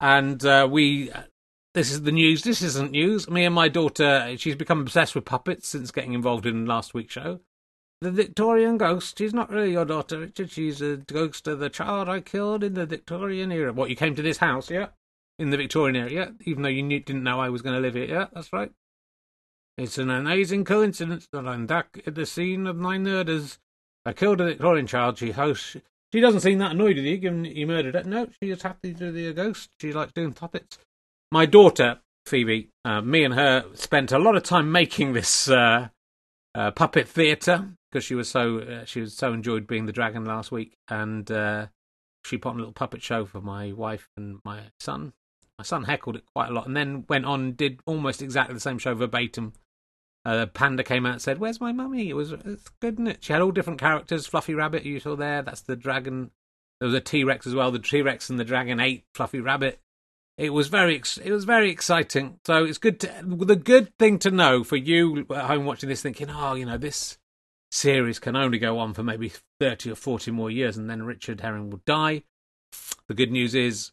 and 0.00 0.44
uh, 0.44 0.68
we. 0.70 1.10
Uh, 1.10 1.22
this 1.74 1.90
is 1.90 2.02
the 2.02 2.12
news. 2.12 2.42
This 2.42 2.60
isn't 2.60 2.90
news. 2.90 3.30
Me 3.30 3.46
and 3.46 3.54
my 3.54 3.68
daughter, 3.70 4.34
she's 4.36 4.56
become 4.56 4.82
obsessed 4.82 5.14
with 5.14 5.24
puppets 5.24 5.68
since 5.68 5.90
getting 5.90 6.12
involved 6.12 6.44
in 6.44 6.66
last 6.66 6.92
week's 6.92 7.14
show. 7.14 7.40
The 8.02 8.10
Victorian 8.10 8.76
ghost. 8.76 9.16
She's 9.16 9.32
not 9.32 9.50
really 9.50 9.72
your 9.72 9.86
daughter, 9.86 10.18
Richard. 10.18 10.50
She's 10.50 10.82
a 10.82 10.98
ghost 10.98 11.48
of 11.48 11.60
the 11.60 11.70
child 11.70 12.10
I 12.10 12.20
killed 12.20 12.62
in 12.62 12.74
the 12.74 12.84
Victorian 12.84 13.50
era. 13.50 13.72
What, 13.72 13.88
you 13.88 13.96
came 13.96 14.14
to 14.16 14.22
this 14.22 14.36
house, 14.36 14.70
yeah? 14.70 14.88
In 15.38 15.50
the 15.50 15.56
Victorian 15.56 15.96
area, 15.96 16.34
even 16.44 16.62
though 16.62 16.68
you 16.68 16.82
knew, 16.82 17.00
didn't 17.00 17.24
know 17.24 17.40
I 17.40 17.48
was 17.48 17.62
going 17.62 17.74
to 17.74 17.80
live 17.80 17.94
here. 17.94 18.06
Yeah, 18.06 18.26
that's 18.32 18.52
right. 18.52 18.70
It's 19.78 19.98
an 19.98 20.10
amazing 20.10 20.64
coincidence 20.64 21.26
that 21.32 21.46
I'm 21.46 21.66
back 21.66 22.02
at 22.06 22.14
the 22.14 22.26
scene 22.26 22.66
of 22.66 22.76
my 22.76 22.98
murders. 22.98 23.58
I 24.04 24.12
killed 24.12 24.40
a 24.40 24.44
Victorian 24.44 24.86
child. 24.86 25.18
She 25.18 25.30
hosts. 25.30 25.76
She 26.12 26.20
doesn't 26.20 26.40
seem 26.40 26.58
that 26.58 26.72
annoyed 26.72 26.96
with 26.96 27.06
you, 27.06 27.16
given 27.16 27.44
you 27.46 27.66
murdered 27.66 27.94
her. 27.94 28.04
No, 28.04 28.28
she 28.42 28.50
is 28.50 28.62
happy 28.62 28.92
to 28.92 29.12
be 29.12 29.26
a 29.26 29.32
ghost. 29.32 29.70
She 29.80 29.92
likes 29.92 30.12
doing 30.12 30.34
puppets. 30.34 30.78
My 31.30 31.46
daughter, 31.46 32.00
Phoebe, 32.26 32.68
uh, 32.84 33.00
me 33.00 33.24
and 33.24 33.32
her 33.32 33.64
spent 33.74 34.12
a 34.12 34.18
lot 34.18 34.36
of 34.36 34.42
time 34.42 34.70
making 34.70 35.14
this 35.14 35.48
uh, 35.48 35.88
uh, 36.54 36.70
puppet 36.72 37.08
theatre 37.08 37.70
because 37.90 38.04
she 38.04 38.14
was 38.14 38.28
so 38.28 38.58
uh, 38.58 38.84
she 38.84 39.00
was 39.00 39.16
so 39.16 39.32
enjoyed 39.32 39.66
being 39.66 39.86
the 39.86 39.92
dragon 39.92 40.26
last 40.26 40.52
week, 40.52 40.76
and 40.88 41.30
uh, 41.30 41.68
she 42.26 42.36
put 42.36 42.50
on 42.50 42.56
a 42.56 42.58
little 42.58 42.74
puppet 42.74 43.02
show 43.02 43.24
for 43.24 43.40
my 43.40 43.72
wife 43.72 44.10
and 44.18 44.38
my 44.44 44.64
son 44.78 45.14
my 45.58 45.64
son 45.64 45.84
heckled 45.84 46.16
it 46.16 46.24
quite 46.34 46.50
a 46.50 46.52
lot, 46.52 46.66
and 46.66 46.76
then 46.76 47.04
went 47.08 47.24
on 47.24 47.52
did 47.52 47.80
almost 47.86 48.22
exactly 48.22 48.54
the 48.54 48.60
same 48.60 48.78
show 48.78 48.94
verbatim. 48.94 49.52
Uh, 50.24 50.46
Panda 50.46 50.84
came 50.84 51.04
out 51.04 51.14
and 51.14 51.22
said, 51.22 51.38
"Where's 51.38 51.60
my 51.60 51.72
mummy?" 51.72 52.08
It 52.08 52.14
was 52.14 52.32
it's 52.32 52.68
good, 52.80 52.94
isn't 52.94 53.06
it? 53.08 53.24
She 53.24 53.32
had 53.32 53.42
all 53.42 53.50
different 53.50 53.80
characters. 53.80 54.26
Fluffy 54.26 54.54
Rabbit, 54.54 54.84
you 54.84 55.00
saw 55.00 55.16
there. 55.16 55.42
That's 55.42 55.62
the 55.62 55.76
dragon. 55.76 56.30
There 56.80 56.86
was 56.86 56.94
a 56.94 57.00
T 57.00 57.24
Rex 57.24 57.46
as 57.46 57.54
well. 57.54 57.70
The 57.70 57.78
T 57.78 58.02
Rex 58.02 58.30
and 58.30 58.38
the 58.38 58.44
dragon 58.44 58.80
ate 58.80 59.04
Fluffy 59.14 59.40
Rabbit. 59.40 59.80
It 60.38 60.50
was 60.50 60.68
very, 60.68 60.96
it 60.96 61.30
was 61.30 61.44
very 61.44 61.70
exciting. 61.70 62.38
So 62.46 62.64
it's 62.64 62.78
good. 62.78 63.00
To, 63.00 63.12
the 63.22 63.56
good 63.56 63.96
thing 63.98 64.18
to 64.20 64.30
know 64.30 64.64
for 64.64 64.76
you 64.76 65.26
at 65.30 65.44
home 65.44 65.64
watching 65.64 65.88
this, 65.88 66.02
thinking, 66.02 66.30
"Oh, 66.30 66.54
you 66.54 66.66
know, 66.66 66.78
this 66.78 67.18
series 67.70 68.18
can 68.18 68.36
only 68.36 68.58
go 68.58 68.78
on 68.78 68.94
for 68.94 69.02
maybe 69.02 69.32
thirty 69.60 69.90
or 69.90 69.94
forty 69.96 70.30
more 70.30 70.50
years, 70.50 70.76
and 70.76 70.88
then 70.88 71.02
Richard 71.02 71.40
Herring 71.40 71.70
will 71.70 71.82
die." 71.84 72.22
The 73.08 73.14
good 73.14 73.30
news 73.30 73.54
is 73.54 73.92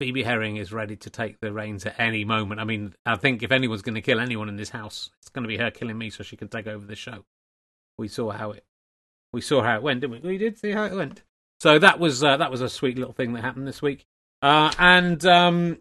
Phoebe 0.00 0.24
Herring 0.24 0.56
is 0.56 0.72
ready 0.72 0.96
to 0.96 1.10
take 1.10 1.40
the 1.40 1.52
reins 1.52 1.86
at 1.86 1.98
any 1.98 2.24
moment. 2.24 2.60
I 2.60 2.64
mean, 2.64 2.94
I 3.06 3.16
think 3.16 3.42
if 3.42 3.52
anyone's 3.52 3.82
going 3.82 3.94
to 3.94 4.00
kill 4.00 4.20
anyone 4.20 4.48
in 4.48 4.56
this 4.56 4.70
house, 4.70 5.10
it's 5.20 5.28
going 5.28 5.44
to 5.44 5.48
be 5.48 5.56
her 5.56 5.70
killing 5.70 5.98
me 5.98 6.10
so 6.10 6.24
she 6.24 6.36
can 6.36 6.48
take 6.48 6.66
over 6.66 6.84
the 6.84 6.96
show. 6.96 7.24
We 7.96 8.08
saw 8.08 8.32
how 8.32 8.50
it, 8.52 8.64
we 9.32 9.40
saw 9.40 9.62
how 9.62 9.76
it 9.76 9.82
went, 9.82 10.00
didn't 10.00 10.22
we? 10.22 10.28
We 10.28 10.38
did 10.38 10.58
see 10.58 10.72
how 10.72 10.84
it 10.84 10.94
went. 10.94 11.22
So 11.60 11.78
that 11.78 11.98
was 12.00 12.24
uh, 12.24 12.36
that 12.38 12.50
was 12.50 12.60
a 12.60 12.68
sweet 12.68 12.98
little 12.98 13.12
thing 13.12 13.32
that 13.34 13.42
happened 13.42 13.68
this 13.68 13.80
week. 13.80 14.04
Uh, 14.42 14.72
and 14.78 15.24
um, 15.24 15.78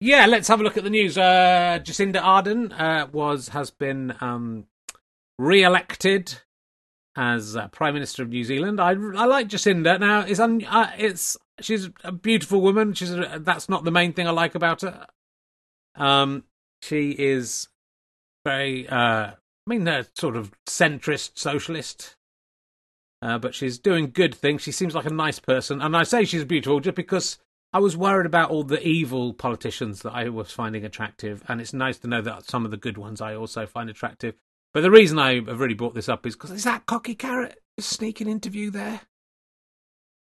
yeah, 0.00 0.26
let's 0.26 0.48
have 0.48 0.60
a 0.60 0.64
look 0.64 0.76
at 0.76 0.84
the 0.84 0.90
news. 0.90 1.16
Uh, 1.16 1.78
Jacinda 1.82 2.20
Ardern 2.20 2.78
uh, 2.78 3.06
was 3.12 3.48
has 3.50 3.70
been 3.70 4.14
um, 4.20 4.66
re-elected 5.38 6.40
as 7.16 7.56
uh, 7.56 7.68
Prime 7.68 7.94
Minister 7.94 8.22
of 8.22 8.30
New 8.30 8.42
Zealand. 8.42 8.80
I, 8.80 8.90
I 8.90 9.26
like 9.26 9.48
Jacinda. 9.48 10.00
Now 10.00 10.20
it's 10.20 10.40
un, 10.40 10.64
uh, 10.64 10.90
it's 10.98 11.36
she's 11.62 11.90
a 12.04 12.12
beautiful 12.12 12.60
woman. 12.60 12.94
She's 12.94 13.12
a, 13.12 13.38
that's 13.40 13.68
not 13.68 13.84
the 13.84 13.90
main 13.90 14.12
thing 14.12 14.26
I 14.26 14.30
like 14.30 14.54
about 14.54 14.82
her. 14.82 15.06
Um, 15.94 16.44
she 16.82 17.10
is 17.10 17.68
very, 18.44 18.88
uh, 18.88 19.32
I 19.32 19.34
mean, 19.66 19.86
a 19.86 20.06
sort 20.14 20.36
of 20.36 20.52
centrist 20.66 21.32
socialist. 21.38 22.16
Uh, 23.20 23.38
but 23.38 23.54
she's 23.54 23.78
doing 23.78 24.10
good 24.10 24.34
things. 24.34 24.62
She 24.62 24.72
seems 24.72 24.96
like 24.96 25.06
a 25.06 25.10
nice 25.10 25.38
person, 25.38 25.80
and 25.80 25.96
I 25.96 26.02
say 26.02 26.24
she's 26.24 26.44
beautiful 26.44 26.80
just 26.80 26.96
because 26.96 27.38
I 27.72 27.78
was 27.78 27.96
worried 27.96 28.26
about 28.26 28.50
all 28.50 28.64
the 28.64 28.84
evil 28.86 29.32
politicians 29.32 30.02
that 30.02 30.12
I 30.12 30.28
was 30.28 30.50
finding 30.50 30.84
attractive, 30.84 31.44
and 31.46 31.60
it's 31.60 31.72
nice 31.72 31.98
to 31.98 32.08
know 32.08 32.20
that 32.20 32.44
some 32.44 32.64
of 32.64 32.72
the 32.72 32.76
good 32.76 32.98
ones 32.98 33.20
I 33.20 33.36
also 33.36 33.64
find 33.64 33.88
attractive. 33.88 34.34
But 34.74 34.80
the 34.80 34.90
reason 34.90 35.18
I 35.18 35.36
have 35.36 35.60
really 35.60 35.74
brought 35.74 35.94
this 35.94 36.08
up 36.08 36.26
is 36.26 36.34
because 36.34 36.50
is 36.50 36.64
that 36.64 36.86
cocky 36.86 37.14
carrot 37.14 37.60
sneaking 37.78 38.28
interview 38.28 38.70
there? 38.70 39.02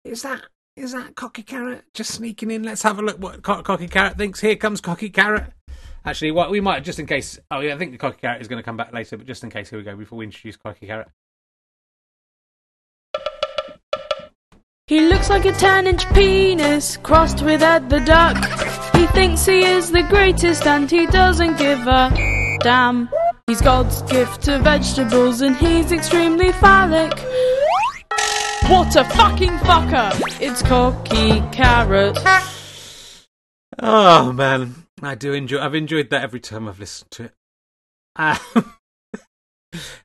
Is 0.05 0.23
that 0.23 0.43
is 0.79 0.93
that 0.93 1.17
Cocky 1.17 1.43
Carrot 1.43 1.85
just 1.93 2.15
sneaking 2.15 2.51
in? 2.51 2.63
Let's 2.63 2.83
have 2.83 2.99
a 2.99 3.03
look 3.03 3.19
what 3.19 3.43
Co- 3.43 3.63
Cocky 3.63 3.89
Carrot 3.89 4.17
thinks. 4.17 4.41
Here 4.41 4.57
comes 4.57 4.81
Cocky 4.81 5.11
Carrot. 5.11 5.53
Actually, 6.05 6.31
what 6.31 6.51
we 6.51 6.61
might 6.61 6.85
just 6.85 6.99
in 6.99 7.07
case. 7.07 7.39
Oh 7.51 7.61
yeah, 7.61 7.75
I 7.75 7.79
think 7.79 7.93
the 7.93 7.99
Cocky 7.99 8.19
Carrot 8.21 8.41
is 8.41 8.49
going 8.49 8.59
to 8.59 8.65
come 8.65 8.77
back 8.77 8.93
later, 8.93 9.17
but 9.17 9.27
just 9.27 9.43
in 9.43 9.51
case, 9.51 9.71
here 9.71 9.79
we 9.79 9.85
go 9.85 9.97
before 9.97 10.19
we 10.19 10.25
introduce 10.25 10.57
Cocky 10.57 10.87
Carrot. 10.87 11.09
He 14.87 15.01
looks 15.01 15.29
like 15.29 15.45
a 15.45 15.53
10 15.53 15.87
inch 15.87 16.09
penis 16.15 16.97
crossed 16.97 17.43
with 17.43 17.63
Ed 17.63 17.91
the 17.91 18.01
Duck. 18.01 18.37
He 18.95 19.07
thinks 19.09 19.45
he 19.45 19.63
is 19.63 19.91
the 19.91 20.03
greatest 20.05 20.67
and 20.67 20.91
he 20.91 21.07
doesn't 21.07 21.59
give 21.59 21.87
a 21.87 22.11
damn. 22.63 23.11
He's 23.47 23.61
God's 23.61 24.01
gift 24.03 24.43
to 24.45 24.59
vegetables 24.61 25.43
and 25.43 25.57
he's 25.57 25.93
extremely 25.93 26.53
phallic. 26.53 27.13
What 28.69 28.95
a 28.97 29.05
fucking 29.05 29.57
fucker! 29.61 30.41
It's 30.43 30.61
Cocky 30.61 31.41
Carrot. 31.57 32.19
Oh 33.79 34.31
man, 34.31 34.87
I 35.03 35.15
do 35.15 35.33
enjoy. 35.33 35.59
I've 35.59 35.75
enjoyed 35.75 36.11
that 36.11 36.23
every 36.23 36.41
time 36.41 36.69
I've 36.69 36.79
listened 36.79 37.11
to 37.13 37.25
it. 37.25 37.33
Uh, 38.15 38.39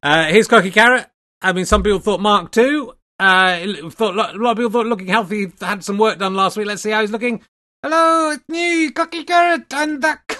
uh, 0.03 0.25
here's 0.27 0.47
Cocky 0.47 0.71
Carrot. 0.71 1.07
I 1.41 1.51
mean, 1.51 1.65
some 1.65 1.83
people 1.83 1.99
thought 1.99 2.21
Mark 2.21 2.53
too. 2.53 2.93
Uh, 3.19 3.89
thought 3.89 4.13
a 4.13 4.37
lot 4.37 4.51
of 4.51 4.57
people 4.57 4.71
thought 4.71 4.87
looking 4.87 5.07
healthy. 5.07 5.51
Had 5.59 5.83
some 5.83 5.97
work 5.97 6.19
done 6.19 6.33
last 6.33 6.55
week. 6.55 6.67
Let's 6.67 6.83
see 6.83 6.91
how 6.91 7.01
he's 7.01 7.11
looking. 7.11 7.41
Hello, 7.83 8.31
it's 8.31 8.47
me, 8.47 8.91
Cocky 8.91 9.25
Carrot. 9.25 9.73
I'm 9.73 9.99
back. 9.99 10.37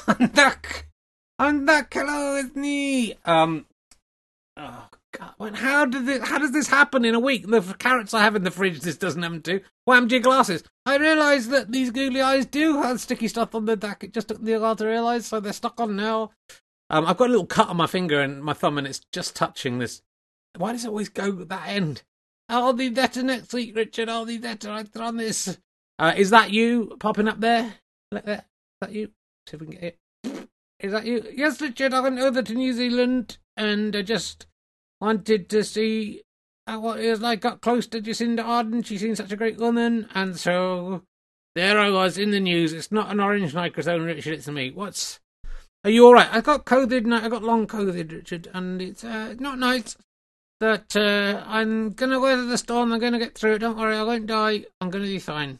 I'm 1.40 1.66
back. 1.66 1.94
Hello, 1.94 2.38
it's 2.38 2.56
me. 2.56 3.16
Um. 3.26 3.66
How 5.52 5.86
did 5.86 6.08
it? 6.08 6.24
How 6.24 6.38
does 6.38 6.52
this 6.52 6.68
happen 6.68 7.06
in 7.06 7.16
a 7.16 7.20
week? 7.20 7.48
The 7.48 7.62
carrots 7.78 8.14
I 8.14 8.22
have 8.22 8.36
in 8.36 8.44
the 8.44 8.52
fridge, 8.52 8.82
this 8.82 8.98
doesn't 8.98 9.22
happen 9.22 9.42
to. 9.44 9.62
Whammed 9.86 10.12
your 10.12 10.22
glasses. 10.22 10.64
I 10.86 10.98
realise 10.98 11.48
that 11.48 11.72
these 11.72 11.92
googly 11.92 12.22
eyes 12.22 12.46
do 12.46 12.82
have 12.82 13.00
sticky 13.00 13.28
stuff 13.28 13.56
on 13.56 13.66
the 13.66 13.78
back. 13.78 14.04
It 14.04 14.14
just 14.14 14.30
took 14.30 14.42
me 14.42 14.54
a 14.54 14.60
while 14.60 14.76
to 14.76 14.86
realise, 14.86 15.28
so 15.28 15.40
they're 15.40 15.54
stuck 15.54 15.80
on 15.80 15.96
now. 15.96 16.32
Um, 16.90 17.06
I've 17.06 17.18
got 17.18 17.30
a 17.30 17.32
little 17.32 17.46
cut 17.46 17.70
on 17.70 17.78
my 17.78 17.88
finger 17.88 18.22
and 18.22 18.44
my 18.44 18.54
thumb, 18.54 18.78
and 18.78 18.88
it's 18.88 19.02
just 19.12 19.36
touching 19.36 19.80
this. 19.80 20.02
Why 20.58 20.72
does 20.72 20.86
it 20.86 20.90
always 20.90 21.10
go 21.10 21.32
that 21.32 21.68
end? 21.68 22.04
I'll 22.50 22.74
be 22.74 22.90
better 22.90 23.24
next 23.24 23.54
week, 23.54 23.76
Richard. 23.76 24.10
I'll 24.10 24.26
be 24.26 24.38
better 24.38 24.70
on 24.70 25.18
this. 25.18 25.58
Uh, 25.98 26.14
is 26.16 26.30
that 26.30 26.52
you 26.52 26.96
popping 27.00 27.28
up 27.28 27.40
there? 27.40 27.74
Like 28.12 28.26
that? 28.26 28.40
Is 28.40 28.80
that 28.82 28.92
you? 28.92 29.08
See 29.48 29.56
if 29.56 29.62
we 29.62 29.68
can 29.68 29.76
get 29.76 29.84
it. 29.84 30.50
Is 30.80 30.92
that 30.92 31.06
you? 31.06 31.26
Yes, 31.34 31.62
Richard. 31.62 31.94
I 31.94 32.02
went 32.02 32.20
over 32.20 32.42
to 32.42 32.54
New 32.54 32.74
Zealand 32.74 33.38
and 33.56 33.96
I 33.96 34.02
just 34.02 34.46
wanted 35.04 35.50
to 35.50 35.64
see 35.64 36.24
what 36.66 37.00
it 37.00 37.10
was 37.10 37.22
like. 37.22 37.42
Got 37.42 37.62
close 37.62 37.88
to 37.88 38.02
Jacinda 38.02 38.40
Ardern. 38.40 38.86
She 38.86 38.98
seemed 38.98 39.18
such 39.18 39.32
a 39.32 39.38
great 39.38 39.58
woman, 39.58 40.08
and 40.16 40.40
so 40.40 41.04
there 41.56 41.80
I 41.80 41.90
was 41.90 42.18
in 42.18 42.32
the 42.32 42.40
news. 42.40 42.74
It's 42.74 42.92
not 42.92 43.12
an 43.12 43.20
orange 43.20 43.54
microphone, 43.54 44.04
Richard. 44.04 44.34
It's 44.34 44.48
me. 44.48 44.72
What's? 44.72 45.20
Are 45.84 45.90
you 45.90 46.06
all 46.06 46.14
right? 46.14 46.30
I 46.32 46.42
got 46.42 46.66
COVID. 46.66 47.12
I 47.14 47.28
got 47.28 47.44
long 47.44 47.68
COVID, 47.68 48.12
Richard, 48.12 48.48
and 48.54 48.82
it's 48.82 49.04
uh, 49.04 49.36
not 49.38 49.60
nice 49.60 49.98
that 50.62 50.96
uh, 50.96 51.44
I'm 51.46 51.92
gonna 51.92 52.22
weather 52.22 52.46
the 52.46 52.58
storm. 52.58 52.94
I'm 52.94 53.00
gonna 53.00 53.20
get 53.20 53.38
through 53.38 53.56
it. 53.56 53.60
Don't 53.60 53.78
worry, 53.78 53.98
I 53.98 54.04
won't 54.04 54.28
die. 54.28 54.66
I'm 54.80 54.90
gonna 54.90 55.06
be 55.06 55.20
fine. 55.20 55.60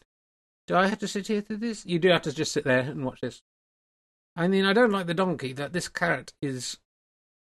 Do 0.66 0.76
I 0.76 0.86
have 0.86 0.98
to 1.00 1.08
sit 1.08 1.26
here 1.26 1.42
through 1.42 1.58
this? 1.58 1.84
You 1.84 1.98
do 1.98 2.08
have 2.08 2.22
to 2.22 2.32
just 2.32 2.52
sit 2.52 2.64
there 2.64 2.80
and 2.80 3.04
watch 3.04 3.20
this. 3.20 3.42
I 4.34 4.48
mean, 4.48 4.64
I 4.64 4.72
don't 4.72 4.90
like 4.90 5.06
the 5.06 5.12
donkey. 5.12 5.52
That 5.52 5.74
this 5.74 5.88
carrot 5.88 6.32
is, 6.40 6.78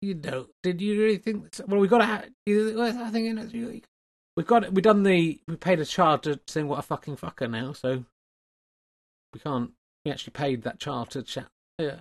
you 0.01 0.15
know. 0.15 0.47
Did 0.63 0.81
you 0.81 0.99
really 0.99 1.17
think? 1.17 1.49
Well, 1.67 1.79
we 1.79 1.87
got 1.87 1.99
to 1.99 2.05
have. 2.05 2.23
I 2.23 3.09
think 3.11 3.39
it's 3.39 3.53
really. 3.53 3.83
We've 4.35 4.47
got. 4.47 4.71
We 4.73 4.81
done 4.81 5.03
the. 5.03 5.39
We 5.47 5.55
paid 5.55 5.79
a 5.79 5.85
child 5.85 6.23
to 6.23 6.39
sing 6.47 6.67
"What 6.67 6.79
a 6.79 6.83
fucking 6.83 7.17
fucker" 7.17 7.49
now, 7.49 7.73
so 7.73 8.05
we 9.33 9.39
can't. 9.39 9.71
We 10.05 10.11
actually 10.11 10.31
paid 10.31 10.63
that 10.63 10.79
child 10.79 11.11
to 11.11 11.23
chat. 11.23 11.47
Yeah. 11.77 11.99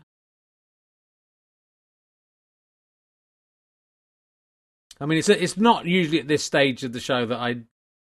I 5.01 5.07
mean, 5.07 5.19
it's 5.19 5.29
it's 5.29 5.57
not 5.57 5.87
usually 5.87 6.21
at 6.21 6.29
this 6.29 6.45
stage 6.45 6.85
of 6.85 6.93
the 6.93 7.01
show 7.01 7.27
that 7.27 7.39
I 7.39 7.61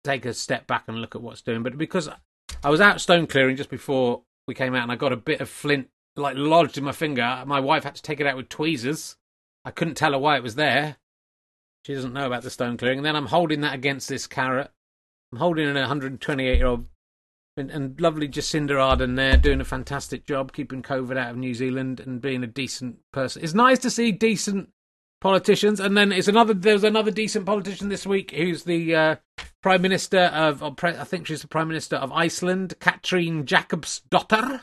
take 0.04 0.24
a 0.26 0.35
step 0.35 0.66
back 0.66 0.85
and 0.87 0.98
look 0.98 1.14
at 1.14 1.22
what's 1.22 1.42
doing, 1.42 1.62
but 1.62 1.78
because 1.78 2.09
I 2.62 2.70
was 2.70 2.80
out 2.80 3.00
stone 3.00 3.26
clearing 3.26 3.57
just 3.57 3.70
before 3.70 4.22
we 4.46 4.54
came 4.54 4.74
out, 4.74 4.83
and 4.83 4.92
I 4.92 4.96
got 4.96 5.12
a 5.12 5.16
bit 5.16 5.40
of 5.40 5.48
flint 5.48 5.88
like 6.16 6.37
lodged 6.37 6.78
in 6.78 6.85
my 6.85 6.92
finger. 6.92 7.42
My 7.46 7.61
wife 7.61 7.85
had 7.85 7.96
to 7.96 8.02
take 8.02 8.20
it 8.20 8.26
out 8.26 8.37
with 8.37 8.48
tweezers. 8.48 9.16
I 9.64 9.70
couldn't 9.70 9.94
tell 9.94 10.12
her 10.12 10.18
why 10.18 10.37
it 10.37 10.42
was 10.42 10.55
there. 10.55 10.96
She 11.87 11.94
doesn't 11.94 12.12
know 12.12 12.27
about 12.27 12.42
the 12.42 12.50
stone 12.50 12.77
clearing. 12.77 12.98
And 12.98 13.07
then 13.07 13.16
I'm 13.16 13.27
holding 13.27 13.61
that 13.61 13.74
against 13.74 14.09
this 14.09 14.27
carrot. 14.27 14.70
I'm 15.33 15.38
holding 15.38 15.68
an 15.68 15.74
128 15.74 16.57
year 16.57 16.66
old 16.66 16.87
and, 17.57 17.70
and, 17.70 18.00
lovely 18.00 18.29
Jacinda 18.29 18.70
Ardern 18.70 19.16
there 19.16 19.37
doing 19.37 19.61
a 19.61 19.64
fantastic 19.64 20.27
job 20.27 20.53
keeping 20.53 20.83
COVID 20.83 21.16
out 21.16 21.31
of 21.31 21.37
New 21.37 21.55
Zealand 21.55 22.00
and 22.00 22.20
being 22.20 22.42
a 22.42 22.48
decent 22.48 22.98
person. 23.12 23.44
It's 23.44 23.55
nice 23.55 23.79
to 23.81 23.90
see 23.90 24.11
decent 24.11 24.70
politicians, 25.20 25.79
and 25.79 25.96
then 25.96 26.11
it's 26.11 26.27
another. 26.27 26.53
There's 26.55 26.85
another 26.85 27.11
decent 27.11 27.46
politician 27.46 27.88
this 27.88 28.07
week 28.07 28.33
who's 28.33 28.64
the 28.64 28.94
uh, 28.94 29.16
prime 29.62 29.83
minister 29.83 30.18
of. 30.18 30.62
I 30.62 31.05
think 31.05 31.27
she's 31.27 31.42
the 31.42 31.48
prime 31.48 31.68
minister 31.68 31.96
of 31.96 32.11
Iceland, 32.12 32.74
Katrín 32.81 33.44
Jakobsdóttir, 33.44 34.62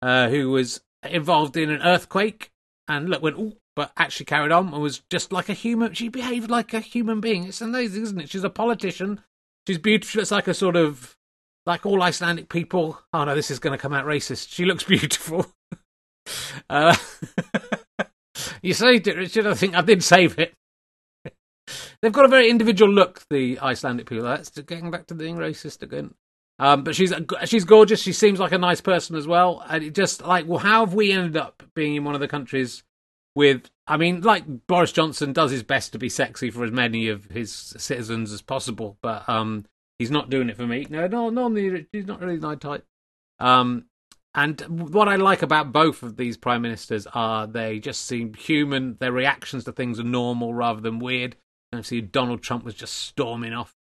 uh, 0.00 0.28
who 0.28 0.50
was 0.50 0.80
involved 1.02 1.56
in 1.56 1.70
an 1.70 1.82
earthquake 1.82 2.52
and 2.86 3.08
look 3.08 3.22
went. 3.22 3.38
Ooh, 3.38 3.56
but 3.78 3.92
actually 3.96 4.26
carried 4.26 4.50
on 4.50 4.74
and 4.74 4.82
was 4.82 5.02
just 5.08 5.30
like 5.30 5.48
a 5.48 5.52
human. 5.52 5.94
She 5.94 6.08
behaved 6.08 6.50
like 6.50 6.74
a 6.74 6.80
human 6.80 7.20
being. 7.20 7.44
It's 7.44 7.60
amazing, 7.60 8.02
isn't 8.02 8.20
it? 8.20 8.28
She's 8.28 8.42
a 8.42 8.50
politician. 8.50 9.20
She's 9.68 9.78
beautiful. 9.78 10.20
It's 10.20 10.32
like 10.32 10.48
a 10.48 10.52
sort 10.52 10.74
of 10.74 11.16
like 11.64 11.86
all 11.86 12.02
Icelandic 12.02 12.48
people. 12.48 13.00
Oh 13.12 13.22
no, 13.22 13.36
this 13.36 13.52
is 13.52 13.60
going 13.60 13.70
to 13.70 13.80
come 13.80 13.92
out 13.92 14.04
racist. 14.04 14.48
She 14.52 14.64
looks 14.64 14.82
beautiful. 14.88 15.46
uh, 16.68 16.96
you 18.62 18.74
saved 18.74 19.06
it, 19.06 19.16
Richard. 19.16 19.46
I 19.46 19.54
think 19.54 19.76
I 19.76 19.82
did 19.82 20.02
save 20.02 20.40
it. 20.40 20.54
They've 22.02 22.10
got 22.10 22.24
a 22.24 22.28
very 22.28 22.50
individual 22.50 22.90
look, 22.90 23.22
the 23.30 23.60
Icelandic 23.60 24.08
people. 24.08 24.24
That's 24.24 24.50
getting 24.50 24.90
back 24.90 25.06
to 25.06 25.14
being 25.14 25.36
racist 25.36 25.82
again. 25.82 26.14
Um, 26.58 26.82
but 26.82 26.96
she's 26.96 27.14
she's 27.44 27.64
gorgeous. 27.64 28.02
She 28.02 28.12
seems 28.12 28.40
like 28.40 28.50
a 28.50 28.58
nice 28.58 28.80
person 28.80 29.14
as 29.14 29.28
well. 29.28 29.64
And 29.68 29.84
it 29.84 29.94
just 29.94 30.26
like, 30.26 30.48
well, 30.48 30.58
how 30.58 30.84
have 30.84 30.94
we 30.94 31.12
ended 31.12 31.36
up 31.36 31.62
being 31.76 31.94
in 31.94 32.02
one 32.02 32.16
of 32.16 32.20
the 32.20 32.26
countries 32.26 32.82
with? 33.38 33.70
I 33.86 33.96
mean, 33.96 34.20
like 34.20 34.44
Boris 34.66 34.92
Johnson 34.92 35.32
does 35.32 35.50
his 35.50 35.62
best 35.62 35.92
to 35.92 35.98
be 35.98 36.08
sexy 36.08 36.50
for 36.50 36.64
as 36.64 36.72
many 36.72 37.08
of 37.08 37.26
his 37.26 37.52
citizens 37.52 38.32
as 38.32 38.42
possible, 38.42 38.98
but 39.00 39.26
um, 39.28 39.64
he's 39.98 40.10
not 40.10 40.28
doing 40.28 40.50
it 40.50 40.56
for 40.56 40.66
me. 40.66 40.86
No, 40.90 41.06
no, 41.06 41.30
no, 41.30 41.54
he's 41.92 42.06
not 42.06 42.20
really 42.20 42.38
my 42.38 42.56
type. 42.56 42.84
Um, 43.38 43.86
and 44.34 44.60
what 44.92 45.08
I 45.08 45.16
like 45.16 45.42
about 45.42 45.72
both 45.72 46.02
of 46.02 46.16
these 46.16 46.36
prime 46.36 46.62
ministers 46.62 47.06
are 47.14 47.46
they 47.46 47.78
just 47.78 48.04
seem 48.04 48.34
human. 48.34 48.96
Their 49.00 49.12
reactions 49.12 49.64
to 49.64 49.72
things 49.72 49.98
are 49.98 50.04
normal 50.04 50.52
rather 50.52 50.80
than 50.80 50.98
weird. 50.98 51.36
And 51.72 51.78
I 51.78 51.82
see 51.82 52.00
Donald 52.00 52.42
Trump 52.42 52.64
was 52.64 52.74
just 52.74 52.94
storming 52.94 53.52
off 53.52 53.74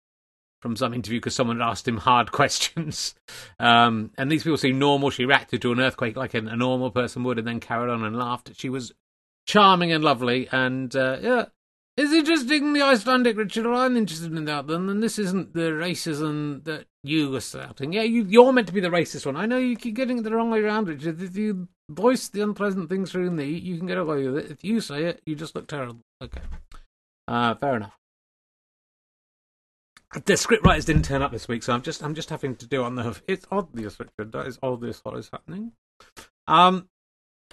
from 0.62 0.76
some 0.76 0.94
interview 0.94 1.20
because 1.20 1.36
someone 1.36 1.60
had 1.60 1.68
asked 1.68 1.88
him 1.88 1.98
hard 1.98 2.32
questions. 2.32 3.14
Um, 3.60 4.12
and 4.18 4.32
these 4.32 4.44
people 4.44 4.58
seem 4.58 4.80
normal. 4.80 5.10
She 5.10 5.26
reacted 5.26 5.62
to 5.62 5.72
an 5.72 5.80
earthquake 5.80 6.16
like 6.16 6.34
a, 6.34 6.40
a, 6.40 6.56
normal 6.56 6.92
person 6.92 7.24
would 7.24 7.38
and 7.38 7.48
then 7.48 7.60
carried 7.60 7.92
on 7.92 8.04
and 8.04 8.18
laughed. 8.18 8.52
She 8.56 8.70
was 8.70 8.94
charming 9.48 9.92
and 9.92 10.04
lovely. 10.04 10.48
And 10.52 10.96
uh, 10.96 11.18
yeah, 11.22 11.46
it's 11.98 12.14
interesting, 12.14 12.74
the 12.74 12.84
Icelandic 12.84 13.38
Richard. 13.38 13.66
I'm 13.66 13.98
interested 13.98 14.32
in 14.32 14.46
that. 14.46 14.70
And 14.70 15.02
this 15.02 15.18
isn't 15.18 15.54
the 15.54 15.72
racism 15.72 16.64
that 16.66 16.86
you 17.04 17.32
were 17.32 17.42
shouting. 17.42 17.94
Yeah, 17.94 18.04
you, 18.04 18.24
you're 18.30 18.54
meant 18.54 18.68
to 18.68 18.74
be 18.74 18.82
the 18.82 18.90
racist 18.90 19.26
one. 19.26 19.36
I 19.36 19.48
know 19.48 19.58
you 19.58 19.76
keep 19.76 19.96
getting 19.96 20.20
it 20.20 20.24
the 20.24 20.32
wrong 20.32 20.52
way 20.52 20.60
around, 20.60 20.90
Richard. 20.90 21.22
If 21.22 21.36
you 21.36 21.70
voice 21.90 22.28
the 22.28 22.42
unpleasant 22.42 22.90
things 22.90 23.12
through 23.12 23.32
me, 23.32 23.46
you 23.46 23.78
can 23.78 23.88
get 23.88 23.98
away 23.98 24.28
with 24.28 24.46
it. 24.46 24.52
If 24.52 24.64
you 24.64 24.80
say 24.80 25.06
it, 25.06 25.22
you 25.26 25.36
just 25.36 25.56
look 25.56 25.68
terrible. 25.68 26.02
Okay. 26.22 26.42
Uh, 27.28 27.56
fair 27.56 27.78
enough. 27.78 27.98
The 30.26 30.38
script 30.38 30.66
writers 30.66 30.86
didn't 30.86 31.04
turn 31.04 31.22
up 31.22 31.32
this 31.32 31.50
week, 31.50 31.64
so 31.64 31.74
I'm 31.74 31.82
just 31.82 32.02
I'm 32.02 32.16
just 32.16 32.30
having 32.30 32.56
to 32.58 32.66
do 32.66 32.84
on 32.84 32.96
the. 32.96 33.20
It's 33.28 33.46
obvious, 33.52 34.00
Richard. 34.00 34.32
That 34.32 34.48
is 34.48 34.58
obvious 34.64 35.02
what 35.04 35.18
is 35.18 35.30
happening. 35.32 35.74
Um, 36.48 36.88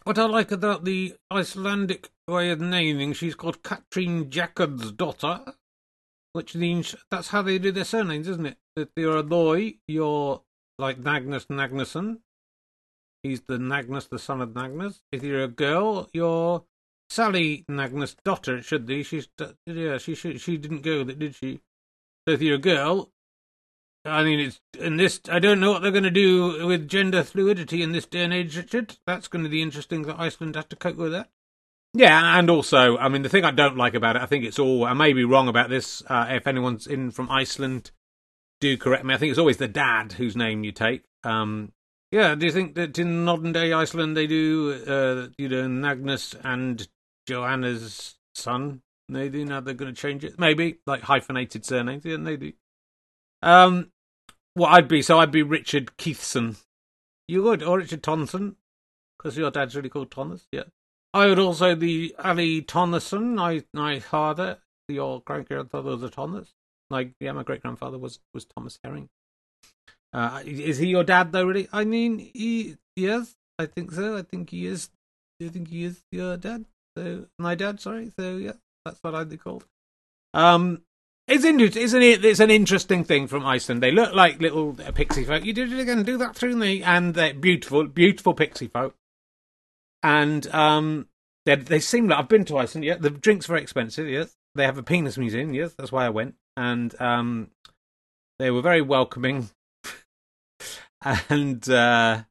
what 0.04 0.18
I 0.18 0.26
like 0.26 0.52
about 0.52 0.84
the 0.84 1.16
Icelandic 1.32 2.10
way 2.28 2.50
of 2.50 2.60
naming, 2.60 3.12
she's 3.12 3.34
called 3.34 3.62
Katrín 3.62 4.28
Jakobsdóttir, 4.30 5.54
which 6.32 6.54
means 6.54 6.94
that's 7.10 7.28
how 7.28 7.42
they 7.42 7.58
do 7.58 7.72
their 7.72 7.84
surnames, 7.84 8.28
isn't 8.28 8.46
it? 8.46 8.58
If 8.76 8.88
you're 8.96 9.16
a 9.16 9.22
boy, 9.22 9.74
you're 9.88 10.42
like 10.78 10.98
Magnus 10.98 11.46
Magnusson. 11.46 12.18
He's 13.22 13.40
the 13.42 13.58
Magnus, 13.58 14.06
the 14.06 14.18
son 14.18 14.42
of 14.42 14.54
Magnus. 14.54 15.00
If 15.10 15.22
you're 15.22 15.44
a 15.44 15.48
girl, 15.48 16.10
you're 16.12 16.64
Sally 17.08 17.64
Magnus' 17.68 18.16
daughter. 18.24 18.60
Should 18.60 18.84
be. 18.84 19.02
She's 19.02 19.28
uh, 19.40 19.52
yeah. 19.64 19.96
She 19.98 20.14
she, 20.14 20.36
she 20.36 20.58
didn't 20.58 20.82
go 20.82 20.98
with 20.98 21.10
it, 21.10 21.18
did 21.18 21.34
she? 21.34 21.60
So 22.26 22.34
if 22.34 22.42
you're 22.42 22.56
a 22.56 22.58
girl, 22.58 23.10
I 24.04 24.22
mean, 24.22 24.40
it's 24.40 24.60
in 24.78 24.96
this. 24.96 25.20
I 25.30 25.38
don't 25.38 25.60
know 25.60 25.72
what 25.72 25.82
they're 25.82 25.90
going 25.90 26.04
to 26.04 26.10
do 26.10 26.66
with 26.66 26.88
gender 26.88 27.24
fluidity 27.24 27.82
in 27.82 27.92
this 27.92 28.06
day 28.06 28.22
and 28.24 28.34
age, 28.34 28.56
Richard. 28.56 28.96
That's 29.06 29.28
going 29.28 29.44
to 29.44 29.50
be 29.50 29.62
interesting 29.62 30.02
that 30.02 30.20
Iceland 30.20 30.56
has 30.56 30.66
to 30.66 30.76
cope 30.76 30.96
with 30.96 31.12
that. 31.12 31.30
Yeah, 31.94 32.38
and 32.38 32.50
also, 32.50 32.98
I 32.98 33.08
mean, 33.08 33.22
the 33.22 33.28
thing 33.28 33.44
I 33.44 33.52
don't 33.52 33.76
like 33.76 33.94
about 33.94 34.16
it, 34.16 34.22
I 34.22 34.26
think 34.26 34.44
it's 34.44 34.58
all. 34.58 34.84
I 34.84 34.92
may 34.94 35.12
be 35.12 35.24
wrong 35.24 35.48
about 35.48 35.70
this. 35.70 36.02
Uh, 36.06 36.26
if 36.30 36.46
anyone's 36.46 36.86
in 36.86 37.12
from 37.12 37.30
Iceland, 37.30 37.92
do 38.60 38.76
correct 38.76 39.04
me. 39.04 39.14
I 39.14 39.16
think 39.16 39.30
it's 39.30 39.38
always 39.38 39.58
the 39.58 39.68
dad 39.68 40.12
whose 40.12 40.36
name 40.36 40.64
you 40.64 40.72
take. 40.72 41.04
Um, 41.22 41.72
yeah, 42.10 42.34
do 42.34 42.46
you 42.46 42.52
think 42.52 42.74
that 42.74 42.98
in 42.98 43.24
modern 43.24 43.52
day 43.52 43.72
Iceland 43.72 44.16
they 44.16 44.26
do, 44.26 44.82
uh, 44.86 45.28
you 45.38 45.48
know, 45.48 45.68
Magnus 45.68 46.34
and 46.42 46.86
Joanna's 47.26 48.16
son? 48.34 48.82
Maybe 49.08 49.44
now 49.44 49.60
they're 49.60 49.74
going 49.74 49.94
to 49.94 50.00
change 50.00 50.24
it. 50.24 50.38
Maybe 50.38 50.78
like 50.86 51.02
hyphenated 51.02 51.64
surnames. 51.64 52.04
Yeah, 52.04 52.16
maybe. 52.16 52.56
Um, 53.42 53.92
what 54.54 54.72
I'd 54.72 54.88
be, 54.88 55.02
so 55.02 55.18
I'd 55.18 55.30
be 55.30 55.42
Richard 55.42 55.92
Keithson. 55.98 56.56
You 57.28 57.42
would, 57.42 57.62
or 57.62 57.78
Richard 57.78 58.02
Tonson, 58.02 58.56
because 59.18 59.36
your 59.36 59.50
dad's 59.50 59.76
really 59.76 59.88
called 59.88 60.10
Thomas. 60.10 60.46
Yeah. 60.52 60.64
I 61.12 61.26
would 61.26 61.38
also 61.38 61.76
be 61.76 62.12
Ally 62.18 62.60
Tonneson, 62.60 63.34
my 63.34 63.62
my 63.72 64.00
father. 64.00 64.58
Your 64.88 65.20
great 65.20 65.48
grandfather 65.48 65.90
was 65.90 66.02
a 66.02 66.10
Thomas. 66.10 66.52
Like, 66.90 67.12
yeah, 67.20 67.32
my 67.32 67.44
great 67.44 67.62
grandfather 67.62 67.98
was 67.98 68.18
was 68.34 68.44
Thomas 68.44 68.78
Herring. 68.82 69.08
Uh, 70.12 70.42
is 70.44 70.78
he 70.78 70.88
your 70.88 71.04
dad 71.04 71.32
though? 71.32 71.44
Really? 71.44 71.68
I 71.72 71.84
mean, 71.84 72.18
he 72.18 72.76
yes, 72.96 73.34
I 73.58 73.66
think 73.66 73.92
so. 73.92 74.16
I 74.16 74.22
think 74.22 74.50
he 74.50 74.66
is. 74.66 74.90
I 75.42 75.48
think 75.48 75.68
he 75.68 75.84
is 75.84 76.02
your 76.10 76.36
dad. 76.36 76.64
So 76.96 77.26
my 77.38 77.54
dad, 77.54 77.80
sorry. 77.80 78.12
So 78.18 78.36
yeah, 78.36 78.52
that's 78.84 78.98
what 79.02 79.14
I'd 79.14 79.28
be 79.28 79.36
called. 79.36 79.64
Um, 80.34 80.82
It's 81.26 81.44
interesting, 81.44 81.82
isn't 81.82 82.02
it? 82.02 82.24
It's 82.24 82.40
an 82.40 82.50
interesting 82.50 83.02
thing 83.02 83.28
from 83.28 83.46
Iceland. 83.46 83.82
They 83.82 83.92
look 83.92 84.14
like 84.14 84.42
little 84.42 84.76
uh, 84.84 84.92
pixie 84.92 85.24
folk. 85.24 85.44
You 85.44 85.54
did 85.54 85.72
it 85.72 85.80
again. 85.80 86.02
Do 86.02 86.18
that 86.18 86.36
through 86.36 86.56
me, 86.56 86.82
and 86.82 87.14
they're 87.14 87.32
beautiful, 87.32 87.86
beautiful 87.86 88.34
pixie 88.34 88.68
folk. 88.68 88.94
And 90.02 90.46
um, 90.48 91.08
they 91.46 91.56
they 91.56 91.80
seem 91.80 92.08
like 92.08 92.18
I've 92.18 92.28
been 92.28 92.44
to 92.46 92.58
Iceland. 92.58 92.84
Yeah, 92.84 92.96
the 92.96 93.08
drinks 93.08 93.46
very 93.46 93.62
expensive. 93.62 94.06
Yes, 94.06 94.36
they 94.54 94.64
have 94.64 94.76
a 94.76 94.82
penis 94.82 95.16
museum. 95.16 95.54
Yes, 95.54 95.74
that's 95.78 95.90
why 95.90 96.04
I 96.04 96.10
went. 96.10 96.34
And 96.58 96.94
um, 97.00 97.50
they 98.38 98.50
were 98.50 98.60
very 98.60 98.82
welcoming, 98.82 99.48
and 101.30 101.66
uh, 101.70 102.24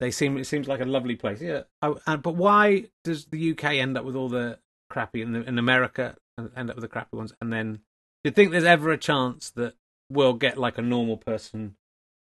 they 0.00 0.10
seem 0.10 0.38
it 0.38 0.46
seems 0.46 0.66
like 0.66 0.80
a 0.80 0.86
lovely 0.86 1.16
place. 1.16 1.42
Yeah, 1.42 1.64
oh, 1.82 2.00
and, 2.06 2.22
but 2.22 2.36
why 2.36 2.86
does 3.04 3.26
the 3.26 3.50
UK 3.50 3.64
end 3.64 3.98
up 3.98 4.06
with 4.06 4.16
all 4.16 4.30
the 4.30 4.58
crappy 4.88 5.20
in 5.20 5.58
America 5.58 6.16
end 6.38 6.70
up 6.70 6.76
with 6.76 6.82
the 6.82 6.88
crappy 6.88 7.16
ones? 7.16 7.32
And 7.40 7.52
then, 7.52 7.74
do 7.74 7.80
you 8.24 8.30
think 8.30 8.50
there's 8.50 8.64
ever 8.64 8.90
a 8.90 8.98
chance 8.98 9.50
that 9.50 9.74
we'll 10.08 10.34
get 10.34 10.58
like 10.58 10.78
a 10.78 10.82
normal 10.82 11.16
person 11.16 11.76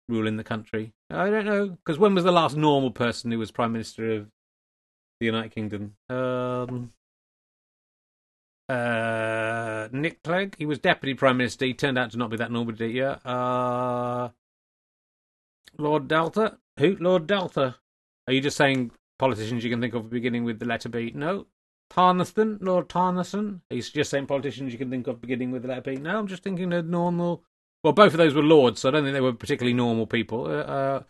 ruling 0.09 0.37
the 0.37 0.45
country? 0.45 0.93
I 1.11 1.31
don't 1.31 1.47
know 1.47 1.69
because 1.69 1.99
when 1.99 2.15
was 2.15 2.25
the 2.25 2.33
last 2.33 2.57
normal 2.57 2.91
person 2.91 3.31
who 3.31 3.39
was 3.39 3.51
prime 3.51 3.73
minister 3.73 4.11
of 4.13 4.31
the 5.21 5.27
United 5.27 5.55
Kingdom? 5.55 5.97
Um, 6.09 6.93
uh, 8.69 9.89
Nick 9.93 10.23
Clegg. 10.23 10.57
He 10.59 10.67
was 10.67 10.79
deputy 10.79 11.15
prime 11.15 11.39
minister. 11.39 11.65
He 11.65 11.75
turned 11.75 11.99
out 11.99 12.11
to 12.11 12.19
not 12.19 12.31
be 12.31 12.37
that 12.37 12.53
normal, 12.53 12.75
did 12.75 12.91
he? 12.91 12.99
Yeah. 12.99 13.19
Uh, 13.25 14.31
Lord 15.79 16.09
Delta. 16.09 16.59
Who? 16.79 16.97
Lord 17.01 17.27
Delta. 17.27 17.77
Are 18.27 18.33
you 18.33 18.41
just 18.41 18.57
saying 18.57 18.91
politicians 19.19 19.65
you 19.65 19.71
can 19.71 19.81
think 19.81 19.95
of 19.95 20.11
beginning 20.11 20.45
with 20.45 20.59
the 20.59 20.67
letter 20.67 20.89
B? 20.89 21.13
No. 21.15 21.47
Tarnathan, 21.90 22.59
Lord 22.61 22.88
Tarnathan. 22.88 23.61
He's 23.70 23.90
just 23.90 24.11
saying 24.11 24.27
politicians 24.27 24.72
you 24.72 24.79
can 24.79 24.90
think 24.90 25.07
of 25.07 25.20
beginning 25.20 25.51
with 25.51 25.62
the 25.62 25.68
letter 25.68 25.81
B. 25.81 25.96
No, 25.96 26.18
I'm 26.18 26.27
just 26.27 26.42
thinking 26.42 26.72
of 26.72 26.87
normal. 26.87 27.44
Well, 27.83 27.92
both 27.92 28.12
of 28.12 28.18
those 28.18 28.35
were 28.35 28.42
lords, 28.42 28.81
so 28.81 28.88
I 28.88 28.92
don't 28.92 29.05
think 29.05 29.14
they 29.14 29.20
were 29.20 29.33
particularly 29.33 29.74
normal 29.74 30.07
people. 30.07 30.46
Uh, 30.46 31.03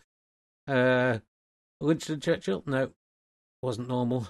uh, 0.67 0.71
uh 0.71 1.19
Winston 1.81 2.19
Churchill? 2.19 2.63
No, 2.65 2.91
wasn't 3.61 3.87
normal. 3.87 4.27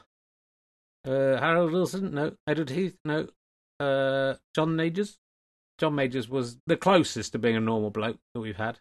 Uh, 1.06 1.38
Harold 1.40 1.72
Wilson? 1.72 2.14
No. 2.14 2.36
Edward 2.48 2.70
Heath? 2.70 2.98
No. 3.06 3.28
Uh, 3.80 4.36
John 4.54 4.76
Majors? 4.76 5.18
John 5.78 5.96
Majors 5.96 6.28
was 6.28 6.58
the 6.68 6.78
closest 6.78 7.32
to 7.32 7.40
being 7.40 7.56
a 7.56 7.62
normal 7.62 7.90
bloke 7.90 8.20
that 8.34 8.42
we've 8.42 8.58
had. 8.58 8.80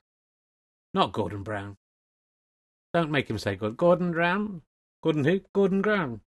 Not 0.93 1.13
Gordon 1.13 1.43
Brown. 1.43 1.77
Don't 2.93 3.11
make 3.11 3.29
him 3.31 3.39
say 3.39 3.55
good. 3.55 3.77
Gordon 3.77 4.13
Brown? 4.13 4.63
Gordon 5.03 5.25
who? 5.25 5.41
Gordon 5.55 5.83
Brown. 5.83 6.23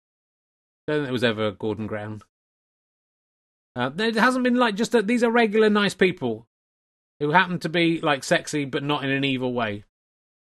Don't 0.89 1.01
think 1.01 1.11
it 1.11 1.13
was 1.13 1.23
ever 1.23 1.51
Gordon 1.51 1.87
Brown. 1.87 2.23
Uh, 3.77 3.91
it 3.99 4.15
hasn't 4.15 4.43
been 4.43 4.57
like 4.57 4.75
just 4.75 4.93
that 4.93 5.07
these 5.07 5.23
are 5.23 5.31
regular 5.31 5.69
nice 5.69 5.93
people 5.93 6.47
who 7.21 7.31
happen 7.33 7.59
to 7.59 7.69
be 7.69 8.01
like 8.01 8.25
sexy 8.25 8.65
but 8.65 8.83
not 8.83 9.05
in 9.05 9.11
an 9.11 9.23
evil 9.23 9.53
way. 9.53 9.85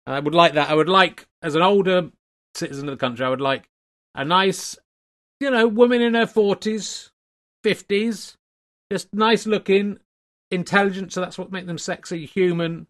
I 0.09 0.19
would 0.19 0.35
like 0.35 0.55
that. 0.55 0.69
I 0.69 0.75
would 0.75 0.89
like, 0.89 1.29
as 1.41 1.55
an 1.55 1.63
older 1.63 2.11
citizen 2.57 2.89
of 2.89 2.99
the 2.99 3.01
country, 3.01 3.25
I 3.25 3.29
would 3.29 3.41
like 3.41 3.71
a 4.17 4.25
nice, 4.25 4.77
you 5.39 5.53
know, 5.53 5.69
woman 5.69 6.03
in 6.03 6.15
her 6.15 6.27
40s, 6.27 7.11
50s, 7.65 8.37
just 8.91 9.15
nice 9.15 9.47
looking, 9.47 10.01
intelligent, 10.51 11.13
so 11.13 11.21
that's 11.21 11.39
what 11.39 11.53
makes 11.53 11.69
them 11.69 11.79
sexy, 11.79 12.27
human, 12.27 12.89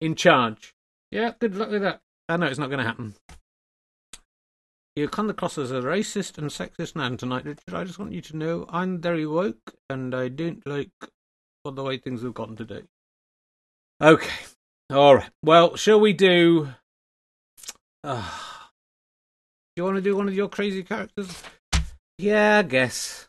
in 0.00 0.16
charge. 0.16 0.74
Yeah, 1.12 1.30
good 1.38 1.54
luck 1.54 1.70
with 1.70 1.82
that. 1.82 2.00
I 2.28 2.36
know 2.36 2.46
it's 2.46 2.58
not 2.58 2.70
going 2.70 2.80
to 2.80 2.84
happen. 2.84 3.14
You 4.94 5.08
come 5.08 5.30
across 5.30 5.56
as 5.56 5.70
a 5.70 5.80
racist 5.80 6.36
and 6.36 6.50
sexist 6.50 6.94
man 6.94 7.16
tonight, 7.16 7.46
Richard. 7.46 7.72
I 7.72 7.84
just 7.84 7.98
want 7.98 8.12
you 8.12 8.20
to 8.20 8.36
know 8.36 8.66
I'm 8.68 9.00
very 9.00 9.26
woke 9.26 9.74
and 9.88 10.14
I 10.14 10.28
don't 10.28 10.66
like 10.66 10.90
what 11.62 11.76
the 11.76 11.82
way 11.82 11.96
things 11.96 12.22
have 12.22 12.34
gotten 12.34 12.56
today. 12.56 12.82
Okay. 14.02 14.44
All 14.90 15.14
right. 15.16 15.30
Well, 15.42 15.76
shall 15.76 16.00
we 16.00 16.12
do. 16.12 16.68
Uh, 18.04 18.20
do 18.20 19.80
you 19.80 19.84
want 19.84 19.94
to 19.96 20.02
do 20.02 20.16
one 20.16 20.26
of 20.26 20.34
your 20.34 20.48
crazy 20.48 20.82
characters? 20.82 21.40
Yeah, 22.18 22.58
I 22.58 22.62
guess. 22.62 23.28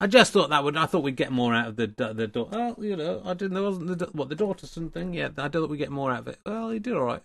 I 0.00 0.06
just 0.06 0.32
thought 0.32 0.50
that 0.50 0.62
would. 0.62 0.76
I 0.76 0.86
thought 0.86 1.02
we'd 1.02 1.16
get 1.16 1.32
more 1.32 1.52
out 1.52 1.66
of 1.66 1.74
the 1.76 1.88
the 1.88 2.28
daughter. 2.28 2.74
You 2.78 2.94
know, 2.94 3.22
I 3.24 3.34
didn't. 3.34 3.54
There 3.54 3.62
wasn't 3.64 3.98
the 3.98 4.06
what 4.12 4.28
the 4.28 4.36
Daughterson 4.36 4.92
thing. 4.92 5.12
Yeah, 5.14 5.30
I 5.36 5.48
thought 5.48 5.68
we'd 5.68 5.78
get 5.78 5.90
more 5.90 6.12
out 6.12 6.20
of 6.20 6.28
it. 6.28 6.38
Well, 6.46 6.70
he 6.70 6.78
did 6.78 6.94
all 6.94 7.02
right. 7.02 7.22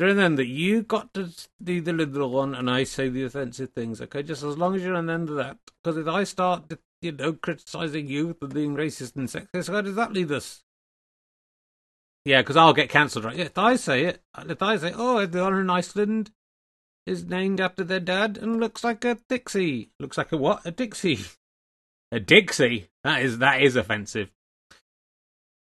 Remember 0.00 0.42
that 0.42 0.48
you 0.48 0.82
got 0.82 1.12
to 1.14 1.30
do 1.62 1.80
the 1.80 1.92
liberal 1.92 2.30
one, 2.30 2.54
and 2.54 2.70
I 2.70 2.84
say 2.84 3.08
the 3.08 3.24
offensive 3.24 3.70
things. 3.70 4.00
Okay, 4.00 4.22
just 4.22 4.42
as 4.42 4.56
long 4.56 4.74
as 4.74 4.82
you 4.82 4.92
remember 4.92 5.34
that. 5.34 5.58
Because 5.82 5.98
if 5.98 6.06
I 6.06 6.24
start, 6.24 6.72
you 7.02 7.12
know, 7.12 7.32
criticizing 7.32 8.06
you 8.06 8.34
for 8.34 8.48
being 8.48 8.74
racist 8.74 9.16
and 9.16 9.28
sexist, 9.28 9.68
where 9.70 9.82
does 9.82 9.96
that 9.96 10.12
lead 10.12 10.30
us? 10.32 10.62
Yeah, 12.24 12.42
because 12.42 12.56
I'll 12.56 12.74
get 12.74 12.90
cancelled, 12.90 13.24
right? 13.24 13.38
If 13.38 13.56
I 13.56 13.76
say 13.76 14.04
it, 14.04 14.22
if 14.48 14.60
I 14.62 14.76
say, 14.76 14.92
oh, 14.94 15.24
the 15.24 15.42
one 15.42 15.54
in 15.54 15.70
Iceland 15.70 16.30
is 17.06 17.24
named 17.24 17.60
after 17.60 17.82
their 17.82 18.00
dad 18.00 18.36
and 18.36 18.60
looks 18.60 18.84
like 18.84 19.04
a 19.04 19.18
Dixie. 19.28 19.90
Looks 19.98 20.18
like 20.18 20.30
a 20.32 20.36
what? 20.36 20.64
A 20.64 20.70
Dixie. 20.70 21.20
A 22.10 22.18
Dixie. 22.18 22.88
That 23.04 23.20
is 23.20 23.36
that 23.38 23.60
is 23.60 23.76
offensive. 23.76 24.30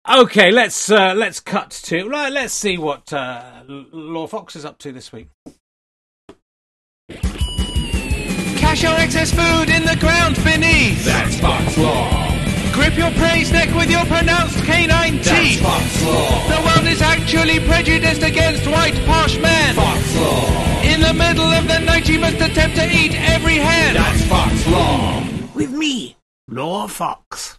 Okay, 0.07 0.51
let's 0.51 0.91
uh, 0.91 1.15
let's 1.15 1.39
cut 1.39 1.71
to 1.71 2.07
right. 2.07 2.31
Let's 2.31 2.53
see 2.53 2.77
what 2.77 3.11
uh, 3.11 3.63
Law 3.67 4.27
Fox 4.27 4.55
is 4.55 4.63
up 4.63 4.77
to 4.79 4.91
this 4.91 5.11
week. 5.11 5.29
Cache 8.59 8.83
your 8.83 8.93
excess 8.99 9.31
food 9.31 9.69
in 9.73 9.83
the 9.83 9.97
ground 9.99 10.35
beneath. 10.43 11.03
That's 11.05 11.39
Fox 11.39 11.75
Law. 11.79 12.31
Grip 12.71 12.95
your 12.95 13.09
prey's 13.11 13.51
neck 13.51 13.73
with 13.73 13.89
your 13.89 14.05
pronounced 14.05 14.63
canine 14.63 15.13
teeth. 15.13 15.25
That's 15.25 15.39
teeth. 15.39 15.61
Fox 15.61 16.03
Law. 16.05 16.49
The 16.49 16.61
world 16.67 16.87
is 16.87 17.01
actually 17.01 17.59
prejudiced 17.61 18.21
against 18.21 18.67
white 18.67 18.93
posh 19.07 19.39
men. 19.39 19.73
Fox 19.73 20.15
Law. 20.17 20.81
In 20.83 21.01
the 21.01 21.13
middle 21.15 21.51
of 21.51 21.67
the 21.67 21.79
night, 21.79 22.07
you 22.07 22.19
must 22.19 22.35
attempt 22.35 22.75
to 22.75 22.85
eat 22.85 23.15
every 23.15 23.55
hen. 23.55 23.95
That's 23.95 24.23
Fox 24.25 24.67
Law. 24.67 25.25
With 25.55 25.71
me, 25.71 26.15
Law 26.47 26.85
Fox. 26.85 27.57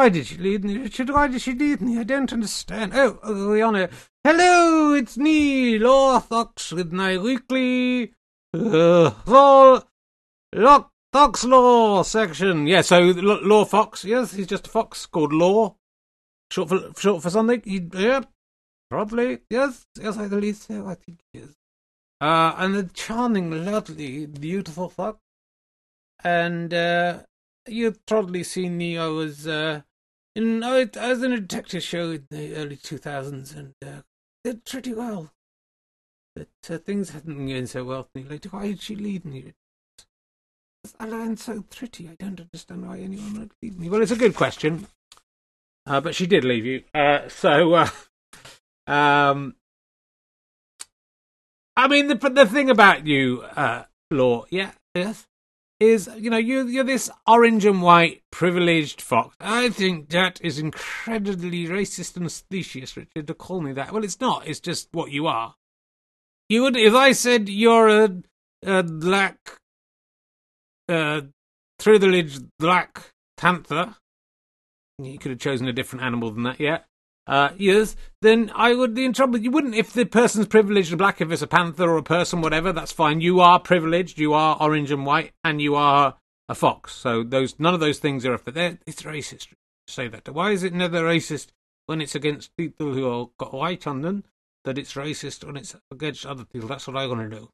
Why 0.00 0.08
did 0.08 0.28
she 0.28 0.38
leave 0.38 0.64
me, 0.64 0.78
Richard? 0.78 1.10
Why 1.10 1.28
did 1.28 1.42
she 1.42 1.52
leave 1.52 1.82
me? 1.82 1.98
I 1.98 2.04
don't 2.04 2.32
understand. 2.32 2.92
Oh, 2.94 3.18
oh 3.22 3.34
Rihanna. 3.34 3.92
Hello, 4.24 4.94
it's 4.94 5.18
me, 5.18 5.78
Fox, 5.78 6.72
with 6.72 6.90
my 6.90 7.18
weekly 7.18 8.14
uh, 8.54 9.10
Fox 11.12 11.44
Law 11.44 12.02
section. 12.02 12.66
Yeah, 12.66 12.80
so 12.80 12.98
Law 12.98 13.66
Fox. 13.66 14.02
Yes, 14.02 14.32
he's 14.32 14.46
just 14.46 14.68
a 14.68 14.70
fox 14.70 15.04
called 15.04 15.34
Law. 15.34 15.76
Short 16.50 16.70
for 16.70 16.80
short 16.98 17.22
for 17.22 17.28
something. 17.28 17.60
He, 17.62 17.86
yeah, 17.92 18.22
probably. 18.88 19.40
Yes, 19.50 19.84
yes, 20.00 20.16
I 20.16 20.28
believe 20.28 20.56
so. 20.56 20.86
I 20.86 20.94
think 20.94 21.20
he 21.34 21.40
is. 21.40 21.54
Uh, 22.22 22.54
and 22.56 22.74
a 22.74 22.84
charming, 22.84 23.66
lovely, 23.66 24.24
beautiful 24.24 24.88
fox. 24.88 25.18
And 26.24 26.72
uh, 26.72 27.18
you've 27.68 28.06
probably 28.06 28.44
seen 28.44 28.78
me. 28.78 28.96
I 28.96 29.06
was 29.08 29.46
uh, 29.46 29.82
in. 30.40 30.62
I, 30.62 30.88
I 30.98 31.08
was 31.08 31.22
in 31.22 31.32
a 31.32 31.40
detective 31.40 31.82
show 31.82 32.10
in 32.10 32.26
the 32.30 32.56
early 32.56 32.76
two 32.76 32.98
thousands, 32.98 33.52
and 33.52 33.74
uh, 33.84 34.02
did 34.44 34.64
pretty 34.64 34.94
well. 34.94 35.32
But 36.34 36.48
uh, 36.68 36.78
things 36.78 37.10
hadn't 37.10 37.36
been 37.36 37.48
going 37.48 37.66
so 37.66 37.84
well 37.84 38.04
for 38.04 38.18
me 38.18 38.24
later. 38.24 38.48
Why 38.50 38.68
did 38.68 38.80
she 38.80 38.94
leave 38.94 39.24
me? 39.24 39.52
I 40.98 41.06
am 41.06 41.36
so 41.36 41.62
pretty. 41.62 42.08
I 42.08 42.16
don't 42.18 42.40
understand 42.40 42.88
why 42.88 42.98
anyone 42.98 43.38
would 43.38 43.52
leave 43.62 43.78
me. 43.78 43.90
Well, 43.90 44.02
it's 44.02 44.12
a 44.12 44.16
good 44.16 44.34
question. 44.34 44.86
Uh, 45.86 46.00
but 46.00 46.14
she 46.14 46.26
did 46.26 46.44
leave 46.44 46.64
you. 46.64 46.84
Uh, 46.94 47.28
so, 47.28 47.74
uh, 47.74 47.88
um, 48.86 49.56
I 51.76 51.88
mean, 51.88 52.08
the 52.08 52.14
the 52.14 52.46
thing 52.46 52.70
about 52.70 53.06
you, 53.06 53.42
uh, 53.56 53.84
Law, 54.10 54.44
yeah, 54.50 54.72
yes, 54.94 55.26
is 55.80 56.08
you 56.18 56.28
know 56.30 56.36
you 56.36 56.66
you're 56.66 56.84
this 56.84 57.10
orange 57.26 57.64
and 57.64 57.82
white 57.82 58.22
privileged 58.30 59.00
fox. 59.00 59.34
I 59.40 59.70
think 59.70 60.10
that 60.10 60.38
is 60.42 60.58
incredibly 60.58 61.66
racist 61.66 62.16
and 62.16 62.30
specious, 62.30 62.96
Richard, 62.96 63.26
to 63.26 63.34
call 63.34 63.62
me 63.62 63.72
that. 63.72 63.92
Well, 63.92 64.04
it's 64.04 64.20
not. 64.20 64.46
It's 64.46 64.60
just 64.60 64.88
what 64.92 65.10
you 65.10 65.26
are. 65.26 65.54
You 66.48 66.62
would 66.62 66.76
if 66.76 66.94
I 66.94 67.12
said 67.12 67.48
you're 67.48 67.88
a, 67.88 68.22
a 68.64 68.82
black, 68.82 69.38
uh, 70.88 71.22
through 71.78 71.98
the 71.98 72.08
ledge 72.08 72.38
black 72.58 73.12
panther. 73.36 73.96
You 74.98 75.18
could 75.18 75.30
have 75.30 75.40
chosen 75.40 75.66
a 75.66 75.72
different 75.72 76.04
animal 76.04 76.30
than 76.30 76.42
that, 76.42 76.60
yeah. 76.60 76.80
Uh, 77.30 77.52
yes, 77.56 77.94
then 78.22 78.50
I 78.56 78.74
would 78.74 78.92
be 78.92 79.04
in 79.04 79.12
trouble. 79.12 79.38
You 79.38 79.52
wouldn't 79.52 79.76
if 79.76 79.92
the 79.92 80.04
person's 80.04 80.48
privileged 80.48 80.90
and 80.90 80.98
black, 80.98 81.20
if 81.20 81.30
it's 81.30 81.42
a 81.42 81.46
panther 81.46 81.88
or 81.88 81.96
a 81.96 82.02
person, 82.02 82.40
whatever, 82.40 82.72
that's 82.72 82.90
fine. 82.90 83.20
You 83.20 83.38
are 83.38 83.60
privileged, 83.60 84.18
you 84.18 84.32
are 84.32 84.56
orange 84.58 84.90
and 84.90 85.06
white, 85.06 85.30
and 85.44 85.62
you 85.62 85.76
are 85.76 86.16
a 86.48 86.56
fox. 86.56 86.92
So 86.92 87.22
those 87.22 87.54
none 87.60 87.72
of 87.72 87.78
those 87.78 88.00
things 88.00 88.26
are 88.26 88.36
there. 88.36 88.80
It's 88.84 89.02
racist 89.02 89.46
to 89.50 89.54
say 89.86 90.08
that. 90.08 90.28
Why 90.28 90.50
is 90.50 90.64
it 90.64 90.74
never 90.74 91.02
racist 91.02 91.50
when 91.86 92.00
it's 92.00 92.16
against 92.16 92.56
people 92.56 92.94
who 92.94 93.08
are 93.08 93.28
got 93.38 93.54
white 93.54 93.86
on 93.86 94.02
them? 94.02 94.24
That 94.64 94.76
it's 94.76 94.94
racist 94.94 95.44
when 95.44 95.56
it's 95.56 95.76
against 95.92 96.26
other 96.26 96.44
people. 96.44 96.68
That's 96.68 96.88
what 96.88 96.96
I 96.96 97.06
want 97.06 97.30
to 97.30 97.36
know. 97.36 97.50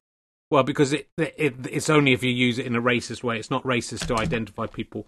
Well, 0.49 0.63
because 0.63 0.91
it, 0.91 1.09
it 1.19 1.53
it's 1.69 1.91
only 1.91 2.13
if 2.13 2.23
you 2.23 2.31
use 2.31 2.57
it 2.57 2.65
in 2.65 2.75
a 2.75 2.81
racist 2.81 3.21
way. 3.21 3.37
It's 3.37 3.51
not 3.51 3.61
racist 3.61 4.07
to 4.07 4.17
identify 4.17 4.65
people 4.65 5.05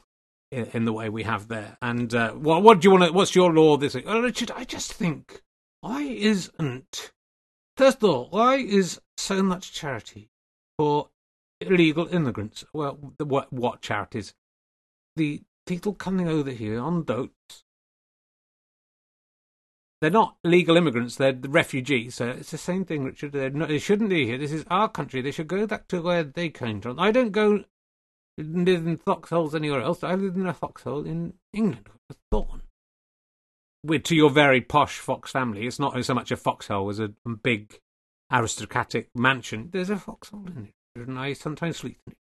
in, 0.52 0.86
the 0.86 0.94
way 0.94 1.10
we 1.10 1.24
have 1.24 1.48
there. 1.48 1.78
And 1.82 2.14
uh, 2.14 2.32
what 2.32 2.64
what 2.64 2.80
do 2.80 2.88
you 2.88 2.92
want? 2.92 3.06
to 3.06 3.14
What's 3.14 3.36
your 3.36 3.54
law? 3.54 3.78
This 3.78 3.96
oh, 4.06 4.22
Richard, 4.22 4.52
I 4.52 4.64
just 4.64 4.94
think 4.94 5.42
why 5.82 6.02
isn't 6.02 7.12
first 7.78 8.04
of 8.04 8.10
all 8.10 8.28
why 8.32 8.56
is 8.56 9.00
so 9.18 9.42
much 9.44 9.72
charity 9.72 10.30
for 10.78 11.10
illegal 11.62 12.08
immigrants? 12.08 12.66
Well, 12.74 13.14
the, 13.18 13.26
what 13.26 13.52
what 13.54 13.82
charities? 13.82 14.34
The 15.16 15.44
people 15.68 15.94
coming 15.94 16.28
over 16.28 16.52
here 16.52 16.80
on 16.80 17.04
boats. 17.04 17.64
They're 20.02 20.10
not 20.10 20.38
legal 20.46 20.78
immigrants; 20.78 21.18
they're 21.18 21.34
the 21.34 21.50
refugees. 21.50 22.16
So 22.16 22.30
it's 22.30 22.52
the 22.52 22.58
same 22.58 22.86
thing, 22.86 23.04
Richard. 23.04 23.36
Not, 23.54 23.68
they 23.68 23.80
shouldn't 23.80 24.10
be 24.10 24.26
here. 24.26 24.38
This 24.38 24.54
is 24.54 24.64
our 24.70 24.88
country. 24.88 25.22
They 25.22 25.32
should 25.32 25.50
go 25.50 25.68
back 25.68 25.90
to 25.90 26.02
where 26.02 26.24
they 26.24 26.50
came 26.50 26.80
from. 26.80 26.98
I 26.98 27.12
don't 27.12 27.32
go 27.32 27.66
live 28.44 28.88
in 28.88 28.98
foxholes 28.98 29.56
anywhere 29.56 29.82
else. 29.82 30.04
I 30.04 30.16
live 30.16 30.36
in 30.36 30.48
a 30.48 30.54
foxhole 30.54 31.06
in 31.06 31.34
England, 31.54 31.88
a 32.10 32.16
Thorn. 32.32 32.64
With 33.84 34.04
to 34.06 34.16
your 34.16 34.30
very 34.30 34.62
posh 34.62 35.00
fox 35.00 35.32
family, 35.32 35.66
it's 35.66 35.80
not 35.80 36.04
so 36.04 36.14
much 36.14 36.32
a 36.32 36.38
foxhole 36.38 36.90
as 36.90 37.00
a 37.00 37.14
big 37.44 37.80
aristocratic 38.32 39.10
mansion. 39.16 39.70
There's 39.72 39.90
a 39.90 39.98
foxhole 39.98 40.48
in 40.48 40.68
it, 40.96 41.02
and 41.08 41.18
I 41.18 41.34
sometimes 41.34 41.78
sleep 41.78 42.00
in 42.06 42.14
it. 42.14 42.18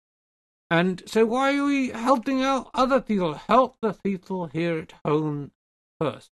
And 0.70 1.02
so, 1.06 1.26
why 1.26 1.58
are 1.58 1.64
we 1.64 1.90
helping 1.90 2.42
out 2.42 2.70
other 2.72 3.00
people? 3.00 3.34
Help 3.34 3.76
the 3.82 3.92
people 3.92 4.46
here 4.46 4.78
at 4.78 4.94
home 5.04 5.50
first. 6.00 6.30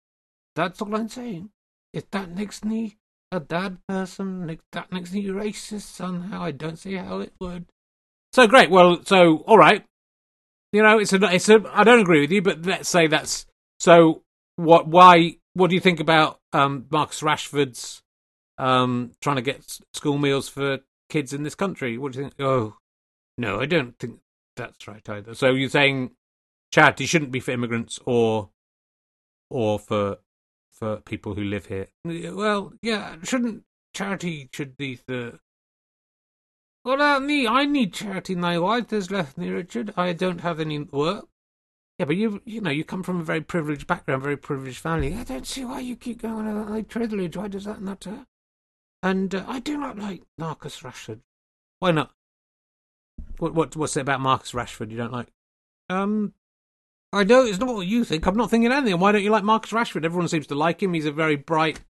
That's 0.56 0.82
all 0.82 0.96
I'm 0.96 1.10
saying. 1.10 1.50
If 1.94 2.12
that 2.12 2.36
makes 2.36 2.64
me 2.64 2.98
a 3.32 3.40
bad 3.40 3.80
person, 3.88 4.50
if 4.50 4.60
that 4.72 4.92
makes 4.92 5.12
me 5.12 5.26
racist 5.26 5.82
somehow, 5.82 6.44
I 6.44 6.52
don't 6.52 6.78
see 6.78 6.94
how 6.96 7.20
it 7.20 7.34
would. 7.40 7.66
So 8.38 8.46
great. 8.46 8.70
Well, 8.70 9.00
so 9.04 9.38
all 9.48 9.58
right. 9.58 9.84
You 10.72 10.84
know, 10.84 11.00
it's 11.00 11.12
a, 11.12 11.34
it's 11.34 11.50
a. 11.50 11.60
I 11.74 11.84
don't 11.84 12.02
agree 12.02 12.22
with 12.22 12.32
you, 12.32 12.44
but 12.44 12.64
let's 12.68 12.88
say 12.88 13.08
that's 13.08 13.48
so. 13.80 14.22
What? 14.58 14.88
Why? 14.88 15.38
What 15.56 15.70
do 15.72 15.74
you 15.74 15.82
think 15.82 16.00
about 16.00 16.40
um, 16.54 16.86
Marcus 16.92 17.22
Rashford's 17.22 18.04
um, 18.60 19.14
trying 19.22 19.38
to 19.38 19.42
get 19.42 19.80
school 19.96 20.20
meals 20.20 20.48
for 20.50 20.82
kids 21.10 21.34
in 21.34 21.42
this 21.42 21.56
country? 21.56 21.98
What 21.98 22.12
do 22.12 22.20
you 22.20 22.26
think? 22.26 22.36
Oh, 22.40 22.78
no, 23.40 23.60
I 23.60 23.66
don't 23.66 23.98
think 23.98 24.20
that's 24.56 24.88
right 24.88 25.10
either. 25.10 25.34
So 25.34 25.54
you're 25.54 25.68
saying 25.68 26.12
charity 26.72 27.08
shouldn't 27.08 27.32
be 27.32 27.40
for 27.40 27.50
immigrants 27.50 28.00
or 28.06 28.52
or 29.50 29.80
for 29.80 30.18
for 30.72 30.98
people 30.98 31.34
who 31.34 31.44
live 31.44 31.66
here. 31.66 31.88
Well, 32.06 32.74
yeah, 32.84 33.16
shouldn't 33.24 33.64
charity 33.96 34.48
should 34.54 34.78
be 34.78 35.00
the. 35.08 35.40
What 36.88 37.00
about 37.00 37.24
me? 37.24 37.46
I 37.46 37.66
need 37.66 37.92
charity. 37.92 38.34
My 38.34 38.58
wife 38.58 38.92
has 38.92 39.12
left 39.12 39.38
me, 39.38 39.50
Richard. 39.50 39.94
I 39.98 40.14
don't 40.14 40.40
have 40.40 40.58
any 40.58 40.80
work. 40.80 41.28
Yeah, 42.00 42.06
but 42.06 42.16
you, 42.16 42.42
you 42.46 42.62
know, 42.62 42.70
you 42.70 42.86
come 42.86 43.04
from 43.04 43.20
a 43.20 43.26
very 43.26 43.42
privileged 43.42 43.88
background, 43.88 44.24
very 44.24 44.38
privileged 44.38 44.80
family. 44.80 45.14
I 45.14 45.26
don't 45.26 45.46
see 45.46 45.66
why 45.66 45.82
you 45.82 45.98
keep 45.98 46.22
going 46.22 46.48
on 46.48 46.48
about 46.48 46.70
like 46.70 46.88
privilege. 46.88 47.36
Why 47.36 47.50
does 47.50 47.66
that 47.66 47.82
matter? 47.82 48.26
And 49.04 49.36
uh, 49.36 49.44
I 49.50 49.60
do 49.60 49.78
not 49.78 50.00
like 50.00 50.22
Marcus 50.38 50.80
Rashford. 50.80 51.20
Why 51.80 51.92
not? 51.92 52.12
What, 53.40 53.54
what, 53.54 53.76
what's 53.76 53.98
it 53.98 54.02
about 54.02 54.22
Marcus 54.22 54.54
Rashford 54.54 54.90
you 54.90 54.96
don't 54.96 55.12
like? 55.12 55.28
Um, 55.90 56.36
I 57.12 57.26
know 57.26 57.44
it's 57.44 57.60
not 57.60 57.76
what 57.76 57.86
you 57.86 58.06
think. 58.06 58.26
I'm 58.26 58.38
not 58.38 58.50
thinking 58.50 58.72
anything. 58.72 58.98
Why 58.98 59.12
don't 59.12 59.24
you 59.24 59.32
like 59.32 59.44
Marcus 59.44 59.74
Rashford? 59.74 60.06
Everyone 60.06 60.30
seems 60.30 60.48
to 60.48 60.56
like 60.56 60.82
him. 60.82 60.94
He's 60.94 61.06
a 61.06 61.12
very 61.12 61.36
bright 61.36 61.82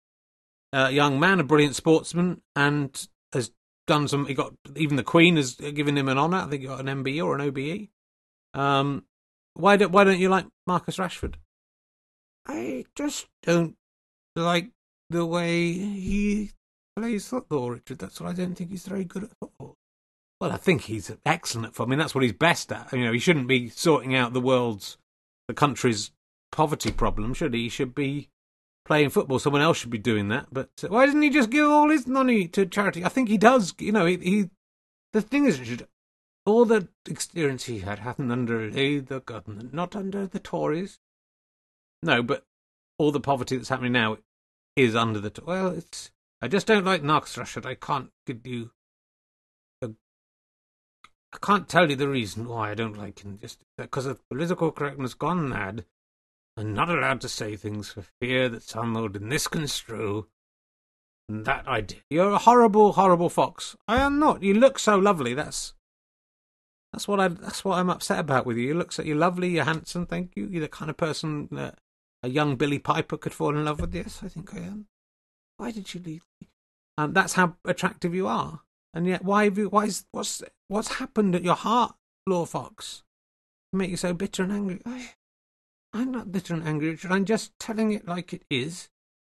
uh, 0.72 0.88
young 0.90 1.20
man, 1.20 1.38
a 1.38 1.44
brilliant 1.44 1.76
sportsman, 1.76 2.40
and 2.54 3.08
has 3.34 3.50
done 3.86 4.08
some. 4.08 4.26
He 4.26 4.34
got 4.34 4.52
even 4.74 4.96
the 4.96 5.02
Queen 5.02 5.36
has 5.36 5.54
given 5.54 5.96
him 5.96 6.08
an 6.08 6.18
honour. 6.18 6.38
I 6.38 6.46
think 6.46 6.62
he 6.62 6.68
got 6.68 6.80
an 6.80 7.04
MBE 7.04 7.24
or 7.24 7.34
an 7.34 7.40
OBE. 7.40 7.88
Um, 8.60 9.04
why 9.54 9.76
don't 9.76 9.92
Why 9.92 10.04
don't 10.04 10.18
you 10.18 10.28
like 10.28 10.46
Marcus 10.66 10.98
Rashford? 10.98 11.34
I 12.46 12.84
just 12.94 13.26
don't 13.42 13.76
like 14.34 14.70
the 15.10 15.26
way 15.26 15.72
he 15.72 16.50
plays 16.96 17.28
football, 17.28 17.70
Richard. 17.70 17.98
That's 17.98 18.20
what 18.20 18.30
I 18.30 18.32
don't 18.32 18.54
think 18.54 18.70
he's 18.70 18.86
very 18.86 19.04
good 19.04 19.24
at 19.24 19.30
football. 19.40 19.76
Well, 20.40 20.52
I 20.52 20.56
think 20.56 20.82
he's 20.82 21.10
excellent 21.24 21.74
for. 21.74 21.84
I 21.84 21.86
mean, 21.86 21.98
that's 21.98 22.14
what 22.14 22.22
he's 22.22 22.32
best 22.32 22.70
at. 22.70 22.92
You 22.92 23.04
know, 23.04 23.12
he 23.12 23.18
shouldn't 23.18 23.48
be 23.48 23.68
sorting 23.68 24.14
out 24.14 24.32
the 24.32 24.40
world's 24.40 24.98
the 25.48 25.54
country's 25.54 26.10
poverty 26.52 26.92
problem, 26.92 27.34
should 27.34 27.54
he? 27.54 27.64
He 27.64 27.68
should 27.68 27.94
be 27.94 28.28
playing 28.86 29.10
football. 29.10 29.38
Someone 29.38 29.62
else 29.62 29.76
should 29.76 29.90
be 29.90 29.98
doing 29.98 30.28
that. 30.28 30.46
But 30.50 30.70
uh, 30.82 30.88
why 30.88 31.06
doesn't 31.06 31.20
he 31.20 31.30
just 31.30 31.50
give 31.50 31.68
all 31.68 31.90
his 31.90 32.06
money 32.06 32.48
to 32.48 32.64
charity? 32.64 33.04
I 33.04 33.08
think 33.08 33.28
he 33.28 33.36
does. 33.36 33.74
You 33.78 33.92
know, 33.92 34.06
he. 34.06 34.16
he 34.16 34.50
the 35.12 35.22
thing 35.22 35.46
is, 35.46 35.82
all 36.44 36.64
the 36.64 36.88
experience 37.08 37.64
he 37.64 37.80
had 37.80 38.00
happened 38.00 38.30
under 38.30 38.70
the 38.70 39.22
government, 39.24 39.74
not 39.74 39.96
under 39.96 40.26
the 40.26 40.38
Tories. 40.38 40.98
No, 42.02 42.22
but 42.22 42.44
all 42.98 43.10
the 43.10 43.20
poverty 43.20 43.56
that's 43.56 43.68
happening 43.68 43.92
now 43.92 44.18
is 44.76 44.94
under 44.94 45.20
the. 45.20 45.32
Well, 45.44 45.68
it's. 45.68 46.10
I 46.40 46.48
just 46.48 46.66
don't 46.66 46.84
like 46.84 47.02
Knox, 47.02 47.36
Rashford. 47.36 47.66
I 47.66 47.74
can't 47.74 48.10
give 48.26 48.46
you. 48.46 48.70
A, 49.82 49.90
I 51.32 51.38
can't 51.40 51.68
tell 51.68 51.90
you 51.90 51.96
the 51.96 52.08
reason 52.08 52.46
why 52.46 52.70
I 52.70 52.74
don't 52.74 52.98
like 52.98 53.20
him. 53.20 53.38
Just 53.40 53.62
because 53.76 54.06
of 54.06 54.26
political 54.28 54.70
correctness 54.70 55.14
gone 55.14 55.48
mad. 55.48 55.84
I'm 56.56 56.72
not 56.72 56.88
allowed 56.88 57.20
to 57.20 57.28
say 57.28 57.56
things 57.56 57.90
for 57.90 58.02
fear 58.20 58.48
that 58.48 58.62
some 58.62 58.94
will 58.94 59.08
misconstrue 59.08 60.26
that 61.28 61.64
I 61.66 61.80
did. 61.82 62.02
You're 62.08 62.32
a 62.32 62.38
horrible, 62.38 62.92
horrible 62.92 63.28
fox. 63.28 63.76
I 63.86 63.98
am 63.98 64.18
not. 64.18 64.42
You 64.42 64.54
look 64.54 64.78
so 64.78 64.96
lovely. 64.96 65.34
That's 65.34 65.74
that's 66.92 67.06
what 67.06 67.20
I. 67.20 67.28
That's 67.28 67.64
what 67.64 67.78
I'm 67.78 67.90
upset 67.90 68.20
about 68.20 68.46
with 68.46 68.56
you. 68.56 68.68
You 68.68 68.74
look 68.74 68.92
so. 68.92 69.02
You're 69.02 69.16
lovely. 69.16 69.50
You're 69.50 69.64
handsome. 69.64 70.06
Thank 70.06 70.32
you. 70.36 70.48
You're 70.50 70.62
the 70.62 70.68
kind 70.68 70.90
of 70.90 70.96
person 70.96 71.48
that 71.52 71.78
a 72.22 72.28
young 72.28 72.56
Billie 72.56 72.78
Piper 72.78 73.18
could 73.18 73.34
fall 73.34 73.56
in 73.56 73.64
love 73.64 73.80
with. 73.80 73.94
Yes, 73.94 74.20
I 74.24 74.28
think 74.28 74.54
I 74.54 74.58
am. 74.58 74.86
Why 75.58 75.72
did 75.72 75.92
you 75.92 76.00
leave 76.00 76.24
me? 76.40 76.48
And 76.96 77.14
that's 77.14 77.34
how 77.34 77.56
attractive 77.64 78.14
you 78.14 78.26
are. 78.26 78.60
And 78.94 79.06
yet, 79.06 79.24
why 79.24 79.44
have 79.44 79.58
you? 79.58 79.68
Why 79.68 79.84
is 79.84 80.06
what's 80.12 80.42
what's 80.68 80.94
happened 80.94 81.34
at 81.34 81.44
your 81.44 81.54
heart, 81.54 81.96
Law 82.26 82.46
Fox? 82.46 83.02
Make 83.72 83.90
you 83.90 83.96
so 83.98 84.14
bitter 84.14 84.44
and 84.44 84.52
angry. 84.52 84.80
I'm 85.96 86.12
not 86.12 86.30
bitter 86.30 86.52
and 86.52 86.62
angry, 86.62 86.90
Richard. 86.90 87.10
I'm 87.10 87.24
just 87.24 87.58
telling 87.58 87.90
it 87.90 88.06
like 88.06 88.34
it 88.34 88.44
is. 88.50 88.90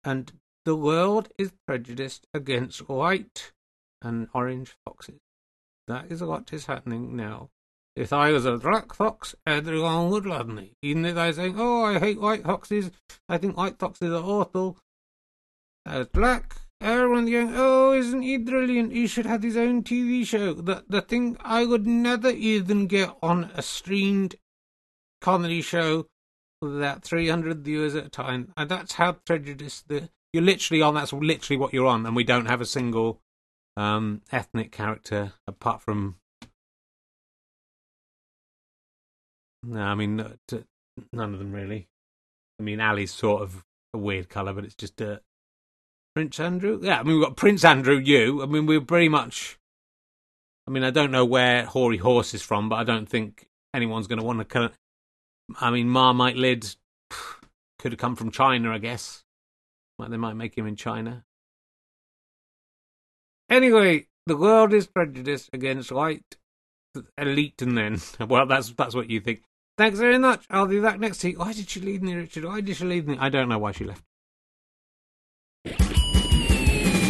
And 0.03 0.31
the 0.65 0.75
world 0.75 1.29
is 1.37 1.53
prejudiced 1.67 2.25
against 2.33 2.89
white 2.89 3.51
and 4.01 4.27
orange 4.33 4.75
foxes. 4.83 5.19
That 5.87 6.11
is 6.11 6.23
what 6.23 6.51
is 6.51 6.65
happening 6.65 7.15
now. 7.15 7.51
If 7.95 8.11
I 8.11 8.31
was 8.31 8.45
a 8.45 8.57
black 8.57 8.95
fox, 8.95 9.35
everyone 9.45 10.09
would 10.09 10.25
love 10.25 10.47
me. 10.47 10.73
Even 10.81 11.05
if 11.05 11.15
I 11.15 11.29
say, 11.29 11.53
oh, 11.55 11.83
I 11.83 11.99
hate 11.99 12.19
white 12.19 12.43
foxes, 12.43 12.89
I 13.29 13.37
think 13.37 13.55
white 13.55 13.77
foxes 13.77 14.11
are 14.11 14.23
awful. 14.23 14.79
As 15.85 16.07
black, 16.07 16.55
everyone's 16.81 17.29
going, 17.29 17.53
oh, 17.55 17.93
isn't 17.93 18.23
he 18.23 18.37
brilliant? 18.37 18.93
He 18.93 19.05
should 19.05 19.27
have 19.27 19.43
his 19.43 19.57
own 19.57 19.83
TV 19.83 20.25
show. 20.25 20.53
The, 20.53 20.83
the 20.89 21.01
thing 21.01 21.37
I 21.41 21.65
would 21.65 21.85
never 21.85 22.31
even 22.31 22.87
get 22.87 23.15
on 23.21 23.51
a 23.53 23.61
streamed 23.61 24.37
comedy 25.21 25.61
show 25.61 26.07
about 26.61 27.03
300 27.03 27.63
viewers 27.63 27.95
at 27.95 28.05
a 28.05 28.09
time. 28.09 28.53
And 28.57 28.69
that's 28.69 28.93
how 28.93 29.13
prejudiced 29.13 29.87
the, 29.87 30.09
you're 30.33 30.43
literally 30.43 30.81
on, 30.81 30.95
that's 30.95 31.13
literally 31.13 31.57
what 31.57 31.73
you're 31.73 31.87
on. 31.87 32.05
And 32.05 32.15
we 32.15 32.23
don't 32.23 32.47
have 32.47 32.61
a 32.61 32.65
single 32.65 33.19
um, 33.75 34.21
ethnic 34.31 34.71
character 34.71 35.33
apart 35.47 35.81
from. 35.81 36.15
No, 39.63 39.81
I 39.81 39.95
mean, 39.95 40.19
uh, 40.19 40.35
none 41.11 41.33
of 41.33 41.39
them 41.39 41.51
really. 41.51 41.87
I 42.59 42.63
mean, 42.63 42.79
Ally's 42.79 43.13
sort 43.13 43.43
of 43.43 43.63
a 43.93 43.97
weird 43.97 44.29
colour, 44.29 44.53
but 44.53 44.63
it's 44.63 44.75
just 44.75 44.95
dirt. 44.95 45.21
Prince 46.15 46.39
Andrew? 46.39 46.79
Yeah, 46.81 46.99
I 46.99 47.03
mean, 47.03 47.17
we've 47.17 47.23
got 47.23 47.37
Prince 47.37 47.63
Andrew, 47.63 47.97
you. 47.97 48.41
I 48.41 48.47
mean, 48.47 48.65
we're 48.65 48.81
pretty 48.81 49.09
much. 49.09 49.59
I 50.67 50.71
mean, 50.71 50.83
I 50.83 50.89
don't 50.89 51.11
know 51.11 51.25
where 51.25 51.65
Hoary 51.65 51.97
Horse 51.97 52.33
is 52.33 52.41
from, 52.41 52.69
but 52.69 52.77
I 52.77 52.83
don't 52.83 53.07
think 53.07 53.47
anyone's 53.73 54.07
going 54.07 54.19
to 54.19 54.25
want 54.25 54.49
to. 54.49 54.71
I 55.59 55.71
mean, 55.71 55.89
Marmite 55.89 56.35
Lid 56.35 56.75
could 57.79 57.91
have 57.91 57.99
come 57.99 58.15
from 58.15 58.31
China, 58.31 58.71
I 58.71 58.77
guess. 58.77 59.23
They 59.99 60.17
might 60.17 60.33
make 60.33 60.55
him 60.57 60.67
in 60.67 60.75
China. 60.75 61.23
Anyway, 63.49 64.07
the 64.25 64.37
world 64.37 64.73
is 64.73 64.87
prejudiced 64.87 65.49
against 65.53 65.91
white 65.91 66.37
elite, 67.17 67.61
and 67.61 67.77
then 67.77 67.99
well, 68.27 68.45
that's 68.45 68.71
that's 68.71 68.93
what 68.93 69.09
you 69.09 69.19
think. 69.19 69.41
Thanks 69.77 69.99
very 69.99 70.17
much. 70.17 70.45
I'll 70.49 70.67
be 70.67 70.79
back 70.79 70.99
next 70.99 71.23
week. 71.23 71.39
Why 71.39 71.53
did 71.53 71.69
she 71.69 71.79
leave 71.79 72.01
me, 72.01 72.15
Richard? 72.15 72.45
Why 72.45 72.61
did 72.61 72.75
she 72.75 72.85
leave 72.85 73.07
me? 73.07 73.17
I 73.19 73.29
don't 73.29 73.49
know 73.49 73.59
why 73.59 73.71
she 73.71 73.85
left. 73.85 74.03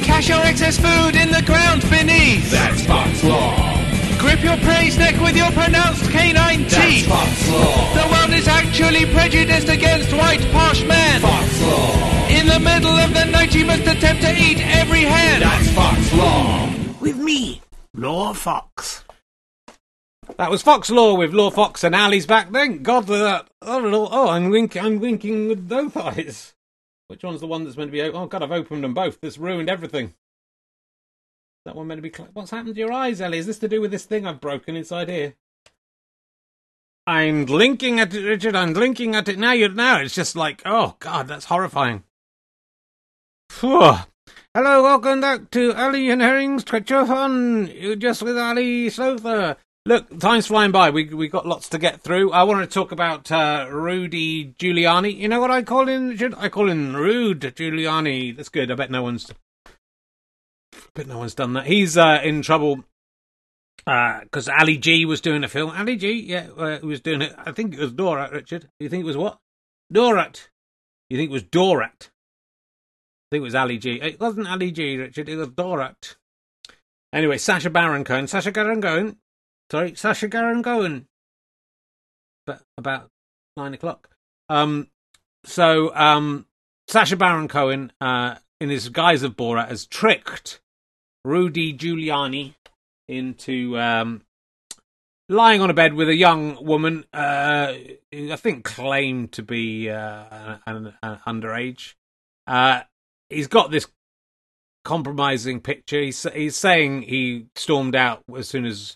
Cash 0.04 0.30
your 0.30 0.44
excess 0.44 0.78
food 0.78 1.16
in 1.16 1.32
the 1.32 1.44
ground 1.46 1.82
beneath. 1.90 2.52
That's 2.52 2.86
Fox 2.86 3.24
Law. 3.24 3.77
Grip 4.28 4.44
your 4.44 4.58
prey's 4.58 4.98
neck 4.98 5.16
with 5.22 5.38
your 5.38 5.50
pronounced 5.52 6.04
canine 6.12 6.64
That's 6.64 6.76
teeth. 6.76 7.08
Fox 7.08 7.50
Law. 7.50 7.94
The 7.94 8.12
world 8.12 8.34
is 8.38 8.46
actually 8.46 9.06
prejudiced 9.06 9.70
against 9.70 10.12
white 10.12 10.42
posh 10.52 10.84
men. 10.84 11.22
Fox 11.22 11.62
Law. 11.62 12.28
In 12.28 12.46
the 12.46 12.60
middle 12.60 12.92
of 12.92 13.14
the 13.14 13.24
night, 13.24 13.56
you 13.56 13.66
must 13.66 13.84
attempt 13.84 14.24
to 14.24 14.36
eat 14.38 14.60
every 14.60 15.04
hen. 15.04 15.40
That's 15.40 15.72
Fox 15.72 16.14
Law. 16.14 16.70
With 17.00 17.16
me, 17.16 17.62
Law 17.94 18.34
Fox. 18.34 19.06
That 20.36 20.52
was 20.52 20.62
Fox 20.62 20.90
Law 20.90 21.16
with 21.16 21.32
Law 21.34 21.50
Fox 21.50 21.86
and 21.86 21.96
Ally's 21.96 22.26
back. 22.26 22.52
Thank 22.52 22.84
God 22.84 23.08
for 23.08 23.18
that. 23.18 23.48
Oh, 23.62 23.80
Lord. 23.80 24.10
oh 24.12 24.28
I'm 24.28 24.50
winking. 24.50 24.82
I'm 24.84 25.00
winking 25.00 25.48
with 25.48 25.70
both 25.70 25.96
eyes. 26.18 26.54
Which 27.08 27.24
one's 27.24 27.40
the 27.40 27.48
one 27.48 27.64
that's 27.64 27.78
meant 27.78 27.92
to 27.92 27.94
be? 27.94 28.02
open? 28.02 28.20
Oh 28.20 28.26
God, 28.26 28.44
I've 28.44 28.52
opened 28.52 28.84
them 28.84 28.94
both. 28.94 29.22
This 29.22 29.38
ruined 29.38 29.70
everything. 29.70 30.16
That 31.68 31.76
one 31.76 31.88
meant 31.88 31.98
to 31.98 32.02
be. 32.02 32.16
Cl- 32.16 32.30
What's 32.32 32.52
happened 32.52 32.76
to 32.76 32.80
your 32.80 32.94
eyes, 32.94 33.20
Ellie? 33.20 33.40
Is 33.40 33.46
this 33.46 33.60
to 33.60 33.68
do 33.68 33.82
with 33.82 33.92
this 33.92 34.06
thing 34.06 34.26
I've 34.26 34.40
broken 34.40 34.78
inside 34.78 35.10
here? 35.10 35.36
I'm 37.06 37.44
blinking 37.44 38.00
at 38.00 38.14
it, 38.14 38.24
Richard. 38.24 38.56
I'm 38.56 38.72
blinking 38.72 39.16
at 39.16 39.28
it 39.28 39.38
now. 39.38 39.52
You 39.52 39.68
now. 39.68 40.00
It's 40.00 40.16
just 40.16 40.38
like, 40.38 40.62
oh 40.66 40.96
God, 41.00 41.28
that's 41.28 41.44
horrifying. 41.44 42.06
Phew. 43.50 43.96
Hello, 44.56 44.82
welcome 44.82 45.20
back 45.20 45.52
to 45.52 45.74
Ally 45.74 46.10
and 46.10 46.22
Herring's 46.22 46.64
Twitch 46.64 46.90
of 46.94 47.10
Fun. 47.10 47.70
You're 47.76 47.98
just 47.98 48.22
with 48.22 48.38
Ally 48.38 48.88
Slother. 48.88 49.58
Look, 49.86 50.22
time's 50.22 50.48
flying 50.48 50.72
by. 50.72 50.90
We 50.90 51.14
we 51.14 51.28
got 51.28 51.46
lots 51.46 51.68
to 51.68 51.78
get 51.78 52.00
through. 52.00 52.32
I 52.32 52.44
want 52.44 52.62
to 52.62 52.74
talk 52.74 52.94
about 52.94 53.30
uh, 53.30 53.68
Rudy 53.70 54.54
Giuliani. 54.58 55.18
You 55.18 55.28
know 55.28 55.42
what 55.42 55.52
I 55.52 55.64
call 55.64 55.90
him? 55.90 56.08
Richard? 56.12 56.34
I 56.38 56.48
call 56.48 56.70
him 56.70 56.96
Rude 56.96 57.42
Giuliani. 57.42 58.38
That's 58.38 58.48
good. 58.48 58.72
I 58.72 58.76
bet 58.76 58.90
no 58.90 59.04
one's. 59.04 59.34
I 60.78 60.90
bet 60.94 61.08
no 61.08 61.18
one's 61.18 61.36
done 61.36 61.54
that. 61.54 61.66
He's 61.66 61.98
uh, 61.98 62.22
in 62.24 62.42
trouble 62.42 62.84
because 63.78 64.50
Ali 64.50 64.78
G 64.78 65.06
was 65.06 65.22
doing 65.22 65.44
a 65.44 65.48
film. 65.48 65.72
Ali 65.72 65.96
G, 65.96 66.12
yeah, 66.12 66.48
uh, 66.58 66.80
was 66.84 67.02
doing 67.02 67.22
it. 67.22 67.34
I 67.38 67.52
think 67.52 67.74
it 67.74 67.80
was 67.80 67.94
Dorat, 67.94 68.32
Richard. 68.32 68.70
You 68.80 68.90
think 68.90 69.04
it 69.04 69.08
was 69.08 69.18
what? 69.18 69.40
Dorat. 69.94 70.50
You 71.10 71.18
think 71.18 71.30
it 71.30 71.34
was 71.34 71.44
Dorat? 71.44 72.10
I 72.10 73.28
think 73.32 73.42
it 73.42 73.44
was 73.44 73.56
Ali 73.56 73.78
G. 73.78 74.00
It 74.02 74.20
wasn't 74.20 74.50
Ali 74.50 74.72
G, 74.72 74.98
Richard. 74.98 75.30
It 75.30 75.38
was 75.38 75.50
Dorat. 75.50 76.16
Anyway, 77.14 77.38
Sacha 77.38 77.70
Baron 77.70 78.04
Cohen. 78.04 78.28
Sacha 78.28 78.52
Baron 78.52 78.82
Cohen. 78.82 79.18
Sorry, 79.72 79.96
Sacha 79.96 80.28
Baron 80.28 80.64
Cohen. 80.64 81.08
But 82.46 82.62
about 82.78 83.10
nine 83.56 83.74
o'clock. 83.74 84.10
Um, 84.50 84.88
so 85.46 85.96
um, 85.96 86.46
Sacha 86.88 87.16
Baron 87.16 87.48
Cohen, 87.48 87.92
uh, 88.02 88.36
in 88.60 88.70
his 88.70 88.90
guise 88.90 89.24
of 89.24 89.38
Borat, 89.38 89.70
has 89.70 89.86
tricked 89.86 90.60
Rudy 91.28 91.74
Giuliani 91.74 92.54
into 93.10 93.78
um, 93.78 94.22
lying 95.28 95.60
on 95.60 95.70
a 95.70 95.74
bed 95.74 95.94
with 95.94 96.08
a 96.08 96.16
young 96.16 96.64
woman, 96.64 97.04
uh, 97.14 97.74
I 98.14 98.36
think 98.38 98.64
claimed 98.64 99.34
to 99.34 99.44
be 99.44 99.90
uh, 99.90 100.58
an, 100.66 100.94
an 101.04 101.20
underage. 101.28 101.96
Uh, 102.48 102.82
he's 103.30 103.48
got 103.48 103.72
this 103.72 103.88
compromising 104.86 105.60
picture. 105.60 106.02
He's, 106.02 106.26
he's 106.34 106.56
saying 106.56 107.02
he 107.02 107.48
stormed 107.58 107.96
out 107.96 108.24
as 108.34 108.48
soon 108.48 108.66
as 108.66 108.96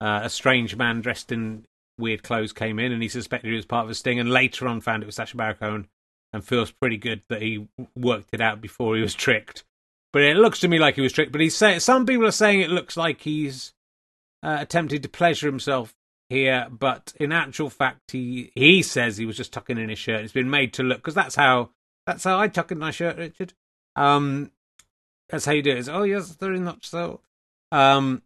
uh, 0.00 0.20
a 0.22 0.30
strange 0.30 0.74
man 0.74 1.02
dressed 1.02 1.30
in 1.30 1.64
weird 1.98 2.22
clothes 2.22 2.54
came 2.54 2.78
in, 2.78 2.92
and 2.92 3.02
he 3.02 3.10
suspected 3.10 3.52
it 3.52 3.56
was 3.56 3.66
part 3.66 3.84
of 3.84 3.90
a 3.90 3.94
sting. 3.94 4.18
And 4.18 4.30
later 4.30 4.66
on, 4.66 4.80
found 4.80 5.02
it 5.02 5.06
was 5.06 5.16
Sacha 5.16 5.36
Baron 5.36 5.56
Cohen, 5.56 5.88
and 6.32 6.42
feels 6.42 6.70
pretty 6.70 6.96
good 6.96 7.20
that 7.28 7.42
he 7.42 7.68
worked 7.94 8.30
it 8.32 8.40
out 8.40 8.62
before 8.62 8.96
he 8.96 9.02
was 9.02 9.14
tricked. 9.26 9.64
But 10.12 10.22
it 10.22 10.36
looks 10.36 10.60
to 10.60 10.68
me 10.68 10.78
like 10.78 10.94
he 10.94 11.02
was 11.02 11.12
tricked. 11.12 11.32
But 11.32 11.40
he's 11.40 11.56
saying 11.56 11.80
some 11.80 12.06
people 12.06 12.26
are 12.26 12.32
saying 12.32 12.60
it 12.60 12.70
looks 12.70 12.96
like 12.96 13.20
he's 13.22 13.72
uh, 14.42 14.56
attempted 14.60 15.02
to 15.02 15.08
pleasure 15.08 15.46
himself 15.46 15.94
here, 16.28 16.68
but 16.70 17.14
in 17.18 17.32
actual 17.32 17.70
fact, 17.70 18.10
he 18.10 18.52
he 18.54 18.82
says 18.82 19.16
he 19.16 19.26
was 19.26 19.36
just 19.36 19.52
tucking 19.52 19.78
in 19.78 19.88
his 19.88 19.98
shirt. 19.98 20.20
It's 20.20 20.32
been 20.32 20.50
made 20.50 20.72
to 20.74 20.82
look 20.82 20.98
because 20.98 21.14
that's 21.14 21.34
how 21.34 21.70
that's 22.06 22.24
how 22.24 22.38
I 22.38 22.48
tuck 22.48 22.70
in 22.70 22.78
my 22.78 22.90
shirt, 22.90 23.16
Richard. 23.16 23.54
Um, 23.96 24.52
that's 25.28 25.44
how 25.44 25.52
you 25.52 25.62
do 25.62 25.70
it. 25.70 25.78
It's, 25.78 25.88
oh 25.88 26.02
yes, 26.02 26.30
very 26.36 26.60
much 26.60 26.86
so. 26.86 27.20
Um, 27.72 28.22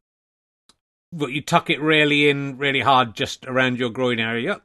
but 1.13 1.33
you 1.33 1.43
tuck 1.43 1.71
it 1.71 1.81
really 1.81 2.29
in, 2.29 2.59
really 2.59 2.81
hard, 2.81 3.15
just 3.15 3.47
around 3.47 3.79
your 3.79 3.91
groin 3.91 4.19
area, 4.19 4.63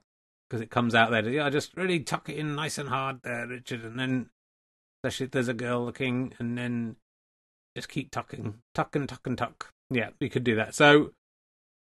because 0.49 0.61
it 0.61 0.71
comes 0.71 0.95
out 0.95 1.11
there. 1.11 1.27
Yeah, 1.27 1.49
just 1.49 1.75
really 1.75 1.99
tuck 1.99 2.29
it 2.29 2.37
in 2.37 2.55
nice 2.55 2.77
and 2.77 2.89
hard 2.89 3.21
there, 3.23 3.47
Richard, 3.47 3.83
and 3.83 3.99
then 3.99 4.29
especially 5.03 5.25
if 5.25 5.31
there's 5.31 5.47
a 5.47 5.53
girl 5.53 5.85
looking, 5.85 6.33
and 6.39 6.57
then 6.57 6.95
just 7.77 7.89
keep 7.89 8.09
tucking, 8.09 8.55
tuck 8.73 8.95
and 8.95 9.07
tuck 9.07 9.27
and 9.27 9.37
tuck. 9.37 9.71
Yeah, 9.91 10.09
you 10.19 10.31
could 10.31 10.43
do 10.43 10.55
that. 10.55 10.73
So, 10.73 11.11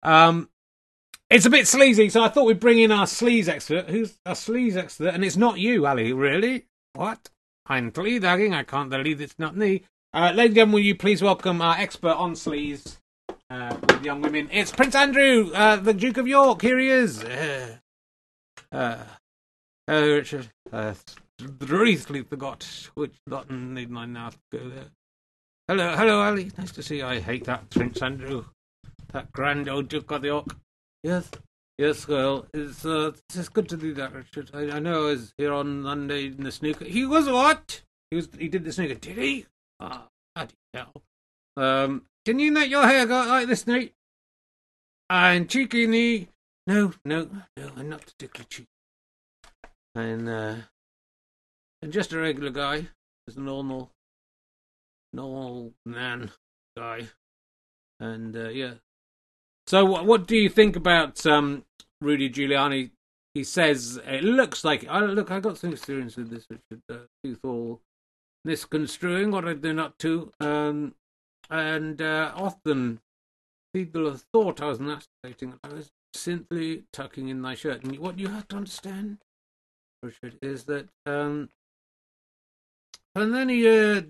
um, 0.02 0.48
it's 1.28 1.44
a 1.44 1.50
bit 1.50 1.68
sleazy, 1.68 2.08
so 2.08 2.24
I 2.24 2.30
thought 2.30 2.46
we'd 2.46 2.60
bring 2.60 2.78
in 2.78 2.90
our 2.90 3.04
sleaze 3.04 3.46
expert. 3.46 3.90
Who's 3.90 4.18
a 4.24 4.32
sleaze 4.32 4.74
expert? 4.74 5.12
And 5.12 5.22
it's 5.22 5.36
not 5.36 5.58
you, 5.58 5.84
Ally. 5.84 6.08
Really? 6.08 6.64
What? 6.94 7.28
I'm 7.66 7.90
sleaze 7.90 8.24
I 8.54 8.62
can't 8.62 8.88
believe 8.88 9.20
it's 9.20 9.38
not 9.38 9.54
me. 9.54 9.82
Uh, 10.14 10.32
ladies 10.34 10.46
and 10.46 10.54
gentlemen, 10.54 10.72
will 10.72 10.80
you 10.80 10.94
please 10.94 11.20
welcome 11.20 11.60
our 11.60 11.76
expert 11.76 12.16
on 12.16 12.32
sleaze 12.32 12.96
uh, 13.50 13.76
with 13.82 14.02
young 14.02 14.22
women? 14.22 14.48
It's 14.50 14.72
Prince 14.72 14.94
Andrew, 14.94 15.50
uh, 15.52 15.76
the 15.76 15.92
Duke 15.92 16.16
of 16.16 16.26
York. 16.26 16.62
Here 16.62 16.78
he 16.78 16.88
is. 16.88 17.22
Uh, 17.22 17.76
uh, 18.72 19.04
hello, 19.86 20.14
Richard. 20.14 20.48
Uh, 20.72 20.94
briefly 21.38 22.22
forgot 22.22 22.88
which 22.94 23.16
button 23.26 23.74
need 23.74 23.94
I 23.94 24.06
now 24.06 24.30
go 24.50 24.70
there. 24.70 24.86
Hello, 25.68 25.94
hello, 25.96 26.20
Ally. 26.20 26.48
Nice 26.58 26.72
to 26.72 26.82
see 26.82 26.96
you. 26.98 27.06
I 27.06 27.20
hate 27.20 27.44
that 27.44 27.70
Prince 27.70 28.02
Andrew, 28.02 28.46
that 29.12 29.30
grand 29.30 29.68
old 29.68 29.88
Duke 29.88 30.10
of 30.10 30.22
the 30.22 30.26
York. 30.26 30.56
Yes, 31.04 31.30
yes, 31.78 32.08
well, 32.08 32.46
it's 32.52 32.84
uh, 32.84 33.12
it's 33.32 33.48
good 33.48 33.68
to 33.68 33.76
do 33.76 33.94
that, 33.94 34.12
Richard. 34.12 34.50
I, 34.52 34.76
I 34.76 34.78
know 34.80 35.04
I 35.04 35.10
was 35.10 35.32
here 35.38 35.52
on 35.52 35.82
Monday 35.82 36.26
in 36.26 36.42
the 36.42 36.50
snooker. 36.50 36.84
He 36.84 37.06
was 37.06 37.28
what? 37.28 37.82
He 38.10 38.16
was. 38.16 38.28
He 38.36 38.48
did 38.48 38.64
the 38.64 38.72
snooker. 38.72 38.94
Did 38.94 39.18
he? 39.18 39.46
Ah, 39.78 40.08
bloody 40.34 40.54
hell. 40.74 40.92
Um, 41.56 42.06
can 42.24 42.40
you 42.40 42.52
let 42.52 42.68
your 42.68 42.84
hair 42.84 43.06
go 43.06 43.24
like 43.24 43.46
this, 43.46 43.64
Nate? 43.64 43.94
And 45.08 45.48
cheeky 45.48 45.86
knee. 45.86 46.26
No, 46.66 46.92
no, 47.04 47.28
no, 47.56 47.70
I'm 47.76 47.88
not 47.88 48.04
particularly 48.04 48.48
cheeky. 48.50 48.68
And 49.94 50.28
uh, 50.28 50.56
and 51.82 51.92
just 51.92 52.12
a 52.12 52.18
regular 52.18 52.50
guy, 52.50 52.88
just 53.28 53.38
a 53.38 53.40
normal, 53.40 53.91
normal 55.12 55.72
man 55.84 56.30
guy. 56.76 57.08
And 58.00 58.36
uh, 58.36 58.48
yeah. 58.48 58.74
So 59.66 59.84
what 59.84 60.06
what 60.06 60.26
do 60.26 60.36
you 60.36 60.48
think 60.48 60.76
about 60.76 61.24
um, 61.26 61.64
Rudy 62.00 62.30
Giuliani? 62.30 62.90
He 63.34 63.44
says 63.44 64.00
it 64.06 64.24
looks 64.24 64.64
like 64.64 64.86
I 64.88 65.00
look. 65.00 65.30
I 65.30 65.40
got 65.40 65.58
some 65.58 65.72
experience 65.72 66.16
with 66.16 66.30
this, 66.30 66.46
Richard. 66.50 66.82
Uh, 66.90 67.48
all 67.48 67.80
misconstruing 68.44 69.30
what 69.30 69.46
I 69.46 69.54
do 69.54 69.72
not 69.72 69.98
to, 70.00 70.32
um, 70.40 70.94
and 71.48 72.02
uh, 72.02 72.32
often 72.34 73.00
people 73.72 74.06
have 74.06 74.24
thought 74.32 74.60
I 74.60 74.66
was 74.66 74.78
masturbating. 74.78 75.58
I 75.62 75.68
was 75.68 75.90
simply 76.12 76.84
tucking 76.92 77.28
in 77.28 77.40
my 77.40 77.54
shirt. 77.54 77.84
And 77.84 77.98
what 77.98 78.18
you 78.18 78.28
have 78.28 78.48
to 78.48 78.56
understand, 78.56 79.18
Richard, 80.02 80.38
is 80.42 80.64
that 80.64 80.88
um, 81.06 81.48
and 83.14 83.34
then 83.34 83.48
he, 83.48 83.68
uh, 83.68 84.00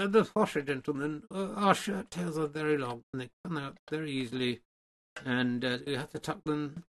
uh, 0.00 0.06
the 0.06 0.22
posher 0.22 0.66
gentlemen, 0.66 1.22
uh, 1.30 1.52
our 1.54 1.74
shirt 1.74 2.10
tails 2.10 2.38
are 2.38 2.46
very 2.46 2.78
long 2.78 3.02
and 3.12 3.22
they 3.22 3.28
come 3.44 3.58
out 3.58 3.76
very 3.90 4.10
easily, 4.10 4.60
and 5.24 5.64
uh, 5.64 5.78
you 5.86 5.96
have 5.96 6.10
to 6.10 6.18
tuck 6.18 6.42
them. 6.44 6.84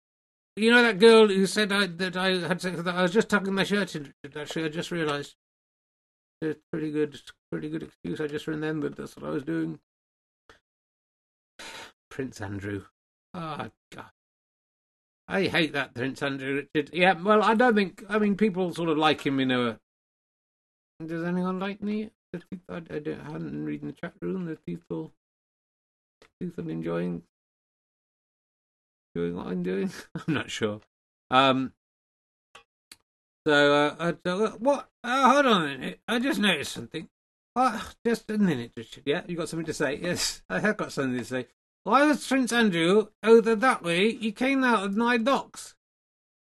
You 0.57 0.71
know 0.71 0.83
that 0.83 0.99
girl 0.99 1.29
who 1.29 1.47
said 1.47 1.73
I, 1.73 1.87
that 1.87 2.17
I 2.17 2.39
had 2.39 2.61
sex 2.61 2.77
with 2.77 2.87
her? 2.87 2.93
I 2.93 3.03
was 3.03 3.13
just 3.13 3.29
tucking 3.29 3.55
my 3.55 3.65
shirt 3.65 3.97
in. 3.97 4.13
Actually, 4.37 4.65
I 4.67 4.69
just 4.69 4.91
realised. 4.91 5.35
It's 6.43 6.61
pretty 6.73 6.91
good, 6.91 7.21
pretty 7.53 7.69
good 7.69 7.83
excuse. 7.83 8.21
I 8.21 8.27
just 8.27 8.47
remembered 8.47 8.97
that's 8.97 9.17
what 9.17 9.27
I 9.27 9.31
was 9.31 9.43
doing. 9.43 9.79
Prince 12.11 12.41
Andrew. 12.41 12.85
Ah, 13.35 13.71
God. 13.95 14.07
I 15.29 15.45
hate 15.45 15.73
that 15.75 15.95
Prince 15.95 16.23
Andrew 16.23 16.65
Richard. 16.75 16.91
Yeah, 16.93 17.15
well, 17.21 17.43
I 17.43 17.55
don't 17.55 17.75
think. 17.75 18.05
I 18.09 18.19
mean, 18.19 18.37
people 18.37 18.73
sort 18.75 18.89
of 18.89 18.99
like 18.99 19.25
him 19.25 19.39
in 19.41 19.51
a. 19.51 19.79
Does 21.05 21.25
anyone 21.25 21.59
like 21.59 21.83
me? 21.83 22.11
The 22.33 22.41
people 22.51 22.77
I, 22.77 22.95
I 22.95 23.33
haven't 23.33 23.65
read 23.65 23.83
in 23.83 23.89
the 23.89 23.93
chat 23.93 24.13
room. 24.21 24.47
The 24.47 24.57
people, 24.57 25.13
people 26.41 26.69
enjoying, 26.69 27.23
doing 29.15 29.37
what 29.37 29.49
I'm 29.49 29.63
doing. 29.63 29.93
I'm 30.15 30.35
not 30.35 30.51
sure. 30.51 30.81
Um. 31.31 31.73
So, 33.47 33.75
uh, 33.75 33.95
I, 33.99 34.31
what? 34.59 34.89
Uh, 35.03 35.33
hold 35.33 35.47
on 35.47 35.63
a 35.63 35.69
minute. 35.79 36.01
I 36.07 36.19
just 36.19 36.41
noticed 36.41 36.73
something. 36.73 37.09
Oh, 37.57 37.91
just 38.07 38.31
a 38.31 38.39
minute. 38.39 38.73
Yeah, 39.05 39.23
you 39.27 39.37
got 39.37 39.49
something 39.49 39.67
to 39.67 39.75
say? 39.75 39.99
Yes, 40.01 40.43
I 40.49 40.61
have 40.61 40.77
got 40.77 40.93
something 40.93 41.19
to 41.19 41.25
say. 41.25 41.47
Why 41.83 42.05
was 42.05 42.27
Prince 42.27 42.53
Andrew 42.53 43.09
over 43.25 43.57
that 43.57 43.83
way? 43.83 44.13
He 44.13 44.33
came 44.33 44.63
out 44.63 44.85
of 44.85 44.97
Nine 44.97 45.25
Docks. 45.25 45.75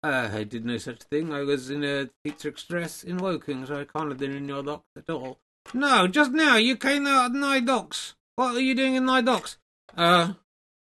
Uh, 0.02 0.30
I 0.34 0.44
did 0.44 0.66
no 0.66 0.78
such 0.78 1.04
thing. 1.04 1.34
I 1.34 1.42
was 1.42 1.70
in 1.70 1.84
a 1.84 2.10
Pizza 2.24 2.48
Express 2.48 3.04
in 3.04 3.18
Woking, 3.18 3.66
so 3.66 3.80
I 3.80 3.86
can't 3.86 4.10
have 4.10 4.18
been 4.18 4.36
in 4.36 4.48
your 4.48 4.64
docks 4.64 4.90
at 4.98 5.10
all. 5.10 5.40
No, 5.74 6.08
just 6.08 6.32
now 6.32 6.58
you 6.58 6.76
came 6.76 7.06
out 7.08 7.28
of 7.28 7.34
Nine 7.34 7.66
Docks. 7.66 8.16
What 8.36 8.56
are 8.56 8.60
you 8.60 8.74
doing 8.76 8.96
in 8.96 9.06
Nine 9.06 9.26
Docks? 9.26 9.58
Uh, 9.96 10.34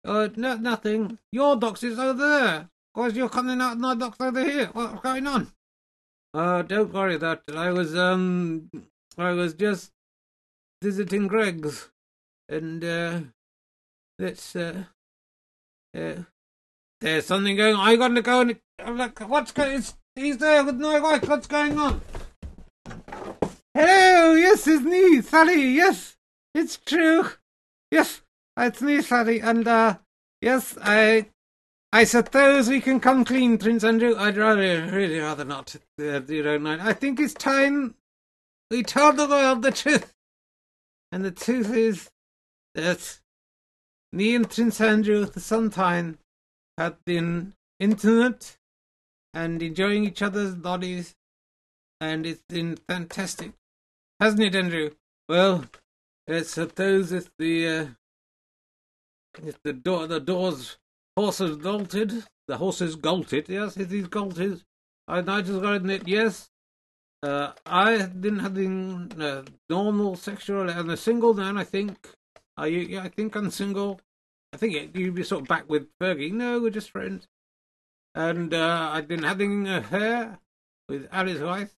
uh, 0.03 0.29
no, 0.35 0.55
nothing. 0.55 1.19
Your 1.31 1.55
docks 1.55 1.83
is 1.83 1.99
over 1.99 2.27
there. 2.27 2.69
Why 2.93 3.07
is 3.07 3.15
you're 3.15 3.29
coming 3.29 3.61
out 3.61 3.73
of 3.73 3.79
Nine 3.79 3.99
Docks 3.99 4.17
over 4.19 4.43
here? 4.43 4.69
What's 4.73 5.01
going 5.01 5.27
on? 5.27 5.51
Uh, 6.33 6.61
don't 6.63 6.93
worry 6.93 7.15
about 7.15 7.43
it. 7.47 7.55
I 7.55 7.71
was, 7.71 7.95
um, 7.95 8.69
I 9.17 9.31
was 9.31 9.53
just 9.53 9.91
visiting 10.81 11.27
Greg's, 11.27 11.89
and, 12.49 12.83
uh, 12.83 13.19
Let's, 14.17 14.55
uh, 14.55 14.83
uh, 15.93 16.13
there's 17.01 17.25
something 17.25 17.57
going 17.57 17.75
on. 17.75 17.85
I 17.85 17.97
got 17.97 18.07
to 18.09 18.21
go 18.21 18.41
and, 18.41 18.59
I'm 18.79 18.97
like, 18.97 19.19
what's 19.27 19.51
going, 19.51 19.83
he's 20.15 20.37
there 20.37 20.63
with 20.63 20.75
no 20.75 21.01
wife, 21.01 21.27
what's 21.27 21.47
going 21.47 21.77
on? 21.77 22.01
Hello, 23.77 24.35
yes, 24.35 24.65
it's 24.67 24.85
me, 24.85 25.21
Sally, 25.21 25.71
yes, 25.71 26.15
it's 26.53 26.77
true. 26.77 27.25
Yes, 27.91 28.21
it's 28.55 28.81
me, 28.81 29.01
Sally, 29.01 29.41
and, 29.41 29.67
uh, 29.67 29.97
yes, 30.41 30.77
I, 30.81 31.25
I 31.91 32.05
suppose 32.05 32.69
we 32.69 32.79
can 32.79 33.01
come 33.01 33.25
clean, 33.25 33.57
Prince 33.57 33.83
Andrew. 33.83 34.15
I'd 34.17 34.37
rather, 34.37 34.89
really 34.93 35.19
rather 35.19 35.43
not, 35.43 35.75
uh, 35.99 36.21
you 36.21 36.41
know. 36.41 36.77
I 36.79 36.93
think 36.93 37.19
it's 37.19 37.33
time 37.33 37.95
we 38.71 38.81
told 38.81 39.17
the 39.17 39.27
world 39.27 39.61
the 39.61 39.71
truth. 39.71 40.13
And 41.11 41.25
the 41.25 41.31
truth 41.31 41.75
is 41.75 42.09
that 42.75 43.19
me 44.13 44.35
and 44.35 44.49
Prince 44.49 44.79
Andrew 44.79 45.25
for 45.25 45.41
some 45.41 45.69
time 45.69 46.17
had 46.77 46.95
been 47.05 47.51
intimate 47.81 48.55
and 49.33 49.61
enjoying 49.61 50.05
each 50.05 50.21
other's 50.21 50.55
bodies, 50.55 51.13
and 51.99 52.25
it's 52.25 52.43
been 52.47 52.77
fantastic, 52.87 53.51
hasn't 54.19 54.43
it, 54.43 54.55
Andrew? 54.55 54.91
Well, 55.27 55.65
I 56.29 56.41
suppose 56.41 57.11
if 57.11 57.29
the 57.37 57.67
uh, 57.67 57.85
if 59.43 59.61
the 59.63 59.73
door 59.73 60.07
the 60.07 60.19
doors 60.19 60.77
horses 61.15 61.57
bolted, 61.57 62.25
the 62.47 62.57
horses 62.57 62.95
golted. 62.95 63.49
Yes, 63.49 63.77
it 63.77 63.91
is 63.91 64.07
golted. 64.07 64.63
I, 65.07 65.21
just 65.21 65.61
got 65.61 65.69
to 65.69 65.73
admit, 65.73 66.07
yes. 66.07 66.49
Uh, 67.21 67.51
I 67.65 67.97
didn't 67.97 68.39
have 68.39 68.55
the 68.55 69.09
uh, 69.19 69.43
normal 69.69 70.15
sexual. 70.15 70.69
I'm 70.69 70.89
a 70.89 70.97
single 70.97 71.33
man, 71.33 71.57
I 71.57 71.63
think. 71.63 72.09
Are 72.57 72.67
you? 72.67 72.81
Yeah, 72.81 73.03
I 73.03 73.09
think 73.09 73.35
I'm 73.35 73.51
single. 73.51 74.01
I 74.53 74.57
think 74.57 74.75
it, 74.75 74.95
you'd 74.95 75.15
be 75.15 75.23
sort 75.23 75.41
of 75.41 75.47
back 75.47 75.69
with 75.69 75.87
Fergie. 75.99 76.31
No, 76.31 76.59
we're 76.59 76.69
just 76.69 76.91
friends. 76.91 77.27
And 78.13 78.53
uh, 78.53 78.89
I've 78.93 79.07
been 79.07 79.23
having 79.23 79.67
a 79.67 79.79
affair 79.79 80.39
with 80.87 81.07
Ally's 81.11 81.41
wife, 81.41 81.74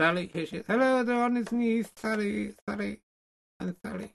Sally. 0.00 0.30
Here 0.32 0.46
she 0.46 0.56
is. 0.58 0.64
Hello, 0.68 0.98
everyone. 0.98 1.36
It's 1.36 1.50
me, 1.50 1.82
Sally, 1.96 2.54
Sally, 2.68 3.00
and 3.58 3.74
Sally. 3.84 4.14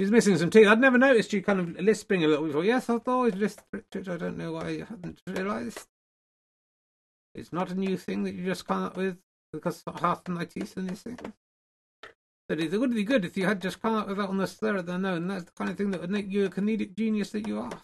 She's 0.00 0.10
missing 0.10 0.38
some 0.38 0.48
teeth. 0.50 0.66
I'd 0.66 0.80
never 0.80 0.96
noticed 0.96 1.32
you 1.32 1.42
kind 1.42 1.60
of 1.60 1.78
lisping 1.78 2.24
a 2.24 2.26
little 2.26 2.46
before. 2.46 2.64
Yes, 2.64 2.88
I've 2.88 3.06
always 3.06 3.34
lisped. 3.34 3.64
I 3.74 4.00
don't 4.00 4.38
know 4.38 4.52
why 4.52 4.70
you 4.70 4.84
hadn't 4.86 5.20
realised. 5.26 5.86
It's 7.34 7.52
not 7.52 7.70
a 7.70 7.74
new 7.74 7.98
thing 7.98 8.24
that 8.24 8.34
you 8.34 8.46
just 8.46 8.66
come 8.66 8.82
up 8.82 8.96
with 8.96 9.18
because 9.52 9.84
half 10.00 10.26
my 10.26 10.46
teeth 10.46 10.74
these 10.74 11.02
things. 11.02 11.20
But 12.48 12.60
it 12.60 12.72
would 12.72 12.94
be 12.94 13.04
good 13.04 13.24
if 13.24 13.36
you 13.36 13.44
had 13.46 13.60
just 13.60 13.82
come 13.82 13.94
up 13.94 14.08
with 14.08 14.16
that 14.16 14.28
on 14.28 14.38
the 14.38 14.46
slur 14.46 14.76
of 14.76 14.86
the 14.86 14.96
no, 14.96 15.14
and 15.16 15.30
that's 15.30 15.44
the 15.44 15.52
kind 15.52 15.70
of 15.70 15.76
thing 15.76 15.90
that 15.90 16.00
would 16.00 16.10
make 16.10 16.30
you 16.30 16.46
a 16.46 16.50
comedic 16.50 16.96
genius 16.96 17.30
that 17.30 17.46
you 17.46 17.60
are. 17.60 17.82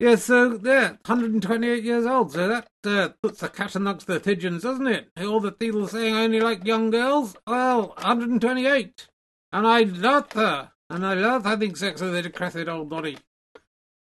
Yeah, 0.00 0.14
so 0.14 0.56
there, 0.56 0.98
128 1.06 1.82
years 1.82 2.06
old, 2.06 2.30
so 2.30 2.46
that 2.46 2.68
uh, 2.86 3.08
puts 3.20 3.40
the 3.40 3.48
cat 3.48 3.74
amongst 3.74 4.06
the 4.06 4.20
pigeons, 4.20 4.62
doesn't 4.62 4.86
it? 4.86 5.10
All 5.20 5.40
the 5.40 5.50
people 5.50 5.88
saying 5.88 6.14
I 6.14 6.22
only 6.22 6.38
like 6.38 6.64
young 6.64 6.90
girls, 6.90 7.34
well, 7.48 7.88
128. 7.96 9.08
And 9.52 9.66
I 9.66 9.82
love 9.82 10.32
her, 10.34 10.70
and 10.88 11.04
I 11.04 11.14
love 11.14 11.44
having 11.44 11.74
sex 11.74 12.00
with 12.00 12.14
a 12.14 12.22
decrepit 12.22 12.68
old 12.68 12.88
body. 12.88 13.18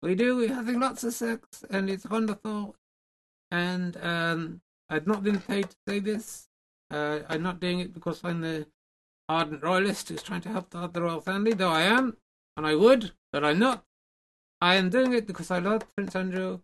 We 0.01 0.15
do, 0.15 0.37
we're 0.37 0.53
having 0.53 0.79
lots 0.79 1.03
of 1.03 1.13
sex, 1.13 1.65
and 1.69 1.89
it's 1.89 2.05
wonderful. 2.05 2.77
And 3.51 3.97
um, 3.97 4.61
I've 4.89 5.07
not 5.07 5.21
been 5.21 5.41
paid 5.41 5.69
to 5.69 5.75
say 5.85 5.99
this. 5.99 6.47
Uh, 6.91 7.19
I'm 7.27 7.43
not 7.43 7.59
doing 7.59 7.79
it 7.79 7.93
because 7.93 8.21
I'm 8.23 8.39
the 8.39 8.67
ardent 9.27 9.61
royalist 9.61 10.07
who's 10.07 10.23
trying 10.23 10.41
to 10.41 10.49
help 10.49 10.69
the, 10.69 10.87
the 10.87 11.01
royal 11.01 11.19
family, 11.19 11.53
though 11.53 11.71
I 11.71 11.81
am, 11.81 12.15
and 12.55 12.65
I 12.65 12.75
would, 12.75 13.11
but 13.33 13.43
I'm 13.43 13.59
not. 13.59 13.83
I 14.63 14.75
am 14.75 14.89
doing 14.89 15.11
it 15.13 15.27
because 15.27 15.51
I 15.51 15.59
love 15.59 15.81
Prince 15.93 16.15
Andrew, 16.15 16.61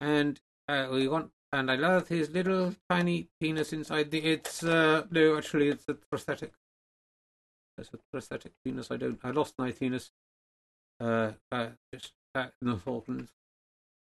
and 0.00 0.40
uh, 0.68 0.88
we 0.90 1.06
want, 1.06 1.30
and 1.52 1.70
I 1.70 1.76
love 1.76 2.08
his 2.08 2.28
little 2.30 2.74
tiny 2.88 3.28
penis 3.40 3.72
inside 3.72 4.10
the. 4.10 4.18
It's 4.18 4.64
uh, 4.64 5.04
no, 5.12 5.38
actually, 5.38 5.68
it's 5.68 5.84
a 5.86 5.94
prosthetic. 5.94 6.50
It's 7.78 7.90
a 7.94 7.98
prosthetic 8.12 8.50
penis. 8.64 8.90
I 8.90 8.96
don't. 8.96 9.20
I 9.22 9.30
lost 9.30 9.54
my 9.58 9.70
penis. 9.70 10.10
Uh, 10.98 11.30
uh 11.52 11.68
just 11.94 12.14
back 12.34 12.50
in 12.60 12.68
the 12.68 12.76
Falklands. 12.76 13.30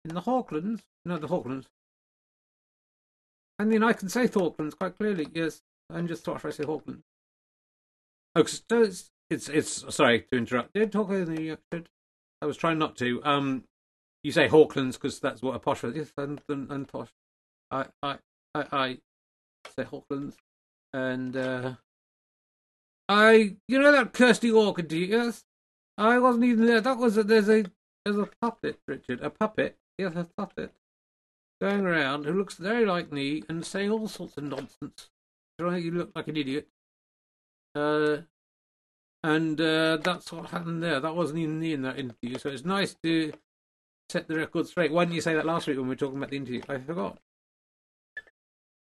In 0.06 0.16
the 0.16 0.22
Falklands? 0.22 0.84
No, 1.04 1.18
the 1.18 1.28
Falklands. 1.28 1.68
I 3.60 3.66
mean, 3.66 3.84
I 3.84 3.92
can 3.92 4.08
say 4.08 4.28
Falklands 4.28 4.74
quite 4.74 4.98
clearly. 4.98 5.28
Yes, 5.34 5.64
I'm 5.94 6.08
just 6.08 6.24
thought 6.24 6.46
I 6.46 6.50
say 6.52 6.64
Falklands. 6.64 7.04
Oh, 8.36 8.40
it's, 8.40 9.12
it's 9.30 9.50
it's 9.50 9.94
sorry 9.94 10.22
to 10.32 10.38
interrupt. 10.38 10.74
Did 10.74 10.94
talk 10.94 11.10
over 11.10 11.26
the? 11.26 11.58
I 12.42 12.46
was 12.46 12.58
trying 12.58 12.78
not 12.78 12.96
to. 12.98 13.22
Um, 13.24 13.64
you 14.24 14.32
say 14.32 14.48
Hawklands 14.48 14.94
because 14.94 15.20
that's 15.20 15.42
what 15.42 15.56
a 15.56 15.60
posh 15.60 15.84
is. 15.84 15.96
Yes, 15.96 16.12
and, 16.18 16.42
and, 16.50 16.72
and 16.72 16.88
posh. 16.88 17.10
I 17.72 17.86
I 18.02 18.18
I, 18.54 18.66
I 18.72 18.98
say 19.76 19.84
Hawklands, 19.84 20.36
and 20.94 21.36
uh, 21.36 21.74
I 23.10 23.56
you 23.68 23.80
know 23.80 23.92
that 23.92 24.14
Kirsty 24.14 24.50
do? 24.50 24.98
Yes, 24.98 25.44
I 25.98 26.20
wasn't 26.20 26.46
even 26.46 26.66
there. 26.66 26.82
That 26.82 26.98
was 26.98 27.18
a, 27.18 27.24
there's 27.24 27.50
a 27.50 27.66
there's 28.06 28.18
a 28.18 28.30
puppet, 28.42 28.80
Richard, 28.88 29.22
a 29.22 29.30
puppet. 29.30 29.78
Yes, 29.98 30.14
a 30.16 30.28
puppet 30.38 30.74
going 31.60 31.86
around 31.86 32.26
who 32.26 32.34
looks 32.34 32.56
very 32.56 32.86
like 32.86 33.12
me 33.12 33.44
and 33.50 33.66
saying 33.66 33.92
all 33.92 34.08
sorts 34.08 34.38
of 34.38 34.44
nonsense, 34.44 35.10
trying 35.60 35.84
you 35.84 35.92
look 35.92 36.12
like 36.16 36.28
an 36.28 36.38
idiot. 36.38 36.68
Uh, 37.76 38.18
and 39.28 39.60
uh, 39.60 39.98
that's 39.98 40.32
what 40.32 40.50
happened 40.52 40.82
there. 40.82 41.02
That 41.02 41.16
wasn't 41.16 41.40
even 41.40 41.62
in 41.62 41.82
that 41.82 42.00
interview, 42.00 42.38
so 42.38 42.50
it's 42.50 42.64
nice 42.64 42.96
to 43.04 43.34
set 44.10 44.28
the 44.30 44.38
record 44.38 44.68
straight. 44.68 44.94
Why 44.94 45.04
didn't 45.04 45.16
you 45.16 45.22
say 45.22 45.34
that 45.34 45.46
last 45.46 45.68
week 45.68 45.76
when 45.76 45.88
we 45.88 45.90
were 45.90 45.96
talking 45.96 46.18
about 46.18 46.30
the 46.30 46.38
interview? 46.38 46.62
I 46.70 46.78
forgot. 46.78 47.18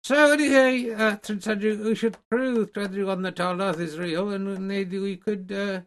So 0.05 0.33
anyway, 0.33 0.95
uh, 0.95 1.17
we 1.59 1.95
should 1.97 2.17
prove 2.31 2.73
to 2.75 2.81
everyone 2.81 3.23
that 3.23 3.41
our 3.41 3.57
love 3.57 3.81
is 3.81 3.99
real, 3.99 4.31
and 4.31 4.69
maybe 4.69 5.01
we 5.01 5.17
could 5.17 5.51
uh, 5.51 5.81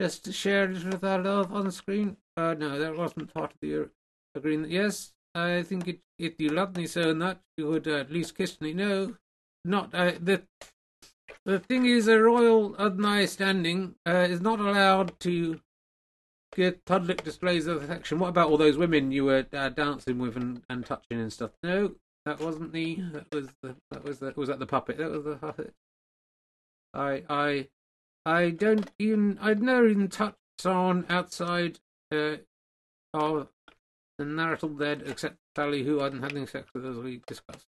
just 0.00 0.32
share 0.32 0.70
it 0.70 0.82
with 0.82 1.04
our 1.04 1.22
love 1.22 1.52
on 1.52 1.70
screen. 1.70 2.16
Uh, 2.38 2.54
no, 2.58 2.78
that 2.78 2.96
wasn't 2.96 3.34
part 3.34 3.52
of 3.52 3.60
the 3.60 3.90
agreement. 4.34 4.72
Yes, 4.72 5.12
I 5.34 5.62
think 5.62 5.88
it, 5.88 6.00
if 6.18 6.40
you 6.40 6.48
loved 6.48 6.78
me 6.78 6.86
so 6.86 7.12
much, 7.12 7.40
you 7.58 7.68
would 7.68 7.86
uh, 7.86 7.96
at 7.96 8.10
least 8.10 8.34
kiss 8.34 8.62
me. 8.62 8.72
No, 8.72 9.16
not 9.62 9.94
uh, 9.94 10.12
the 10.18 10.42
the 11.46 11.60
thing 11.60 11.86
is, 11.86 12.08
a 12.08 12.20
royal 12.20 12.74
of 12.74 12.98
my 12.98 13.24
standing 13.24 13.94
uh, 14.06 14.26
is 14.28 14.40
not 14.40 14.58
allowed 14.58 15.18
to 15.20 15.60
give 16.54 16.84
public 16.84 17.22
displays 17.22 17.66
of 17.66 17.82
affection. 17.82 18.18
What 18.18 18.30
about 18.30 18.50
all 18.50 18.56
those 18.56 18.76
women 18.76 19.12
you 19.12 19.24
were 19.26 19.46
uh, 19.52 19.68
dancing 19.68 20.18
with 20.18 20.36
and, 20.36 20.62
and 20.68 20.84
touching 20.84 21.20
and 21.20 21.32
stuff? 21.32 21.52
No, 21.62 21.94
that 22.24 22.40
wasn't 22.40 22.72
me. 22.72 23.02
That 23.12 23.32
was 23.32 23.48
the 23.62 23.76
that 23.92 24.04
was 24.04 24.18
the 24.18 24.32
was 24.36 24.48
that 24.48 24.58
the 24.58 24.66
puppet. 24.66 24.98
That 24.98 25.10
was 25.10 25.24
the 25.24 25.36
puppet. 25.36 25.72
I 26.92 27.22
I 27.28 27.68
I 28.24 28.50
don't 28.50 28.90
even 28.98 29.38
I'd 29.40 29.62
never 29.62 29.86
even 29.86 30.08
touched 30.08 30.36
someone 30.58 31.06
outside 31.08 31.78
uh, 32.12 32.38
of 33.14 33.48
the 34.18 34.24
marital 34.24 34.70
bed 34.70 35.04
except 35.06 35.36
Sally, 35.54 35.84
who 35.84 36.00
I'm 36.00 36.22
having 36.22 36.46
sex 36.46 36.68
with, 36.74 36.84
as 36.84 36.96
we 36.96 37.20
discussed. 37.26 37.66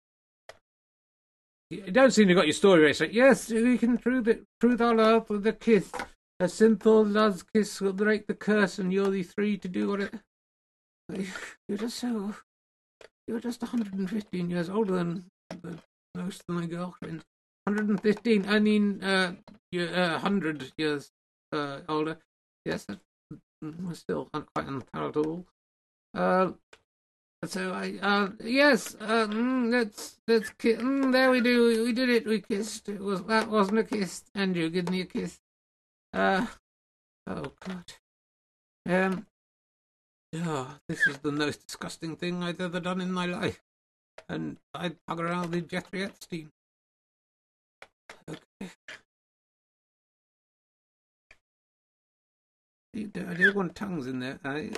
You 1.68 1.90
don't 1.90 2.12
seem 2.12 2.28
to 2.28 2.34
have 2.34 2.42
got 2.42 2.46
your 2.46 2.54
story 2.54 2.84
right. 2.84 3.12
Yes, 3.12 3.50
we 3.50 3.76
can 3.76 3.98
prove 3.98 4.28
it. 4.28 4.44
Prove 4.60 4.80
our 4.80 4.94
love 4.94 5.28
with 5.28 5.46
a 5.46 5.52
kiss. 5.52 5.90
A 6.38 6.48
simple 6.48 7.04
love's 7.04 7.42
kiss 7.42 7.80
will 7.80 7.92
break 7.92 8.26
the 8.26 8.34
curse, 8.34 8.78
and 8.78 8.92
you're 8.92 9.10
the 9.10 9.24
three 9.24 9.56
to 9.58 9.68
do 9.68 9.94
it. 9.94 10.14
You're 11.68 11.78
just 11.78 11.98
so. 11.98 12.34
You're 13.26 13.40
just 13.40 13.62
115 13.62 14.50
years 14.50 14.70
older 14.70 14.94
than 14.94 15.24
the, 15.50 15.78
most 16.14 16.44
of 16.48 16.54
my 16.54 16.66
girlfriends. 16.66 17.24
115. 17.64 18.46
I 18.48 18.60
mean, 18.60 19.02
uh, 19.02 19.32
you're 19.72 19.92
uh, 19.92 20.12
100 20.12 20.72
years 20.78 21.10
uh, 21.52 21.80
older. 21.88 22.18
Yes, 22.64 22.84
that, 22.84 23.00
we're 23.60 23.94
still 23.94 24.28
quite 24.32 24.68
unpalatable. 24.68 25.46
Uh, 26.14 26.52
so 27.44 27.72
I, 27.72 27.98
uh, 28.00 28.28
yes, 28.42 28.96
uh, 29.00 29.26
mm, 29.26 29.70
let's, 29.70 30.18
let's 30.26 30.50
kiss. 30.50 30.80
Mm, 30.80 31.12
there 31.12 31.30
we 31.30 31.40
do. 31.40 31.66
We, 31.66 31.82
we 31.82 31.92
did 31.92 32.08
it. 32.08 32.26
We 32.26 32.40
kissed. 32.40 32.88
It 32.88 33.00
was, 33.00 33.22
that 33.24 33.48
wasn't 33.48 33.80
a 33.80 33.84
kiss. 33.84 34.24
Andrew, 34.34 34.70
give 34.70 34.88
me 34.88 35.02
a 35.02 35.06
kiss. 35.06 35.38
Uh, 36.12 36.46
oh 37.26 37.52
God. 37.60 37.92
Um, 38.88 39.26
oh, 40.34 40.76
this 40.88 41.06
is 41.06 41.18
the 41.18 41.32
most 41.32 41.66
disgusting 41.66 42.16
thing 42.16 42.42
I've 42.42 42.60
ever 42.60 42.80
done 42.80 43.00
in 43.00 43.12
my 43.12 43.26
life. 43.26 43.62
And 44.28 44.56
I'd 44.74 44.96
hug 45.08 45.20
around 45.20 45.50
with 45.50 45.68
Jeffrey 45.68 46.04
Epstein. 46.04 46.50
Okay. 48.28 48.70
I 52.96 53.34
don't 53.34 53.54
want 53.54 53.74
tongues 53.74 54.06
in 54.06 54.20
there. 54.20 54.38
I, 54.42 54.70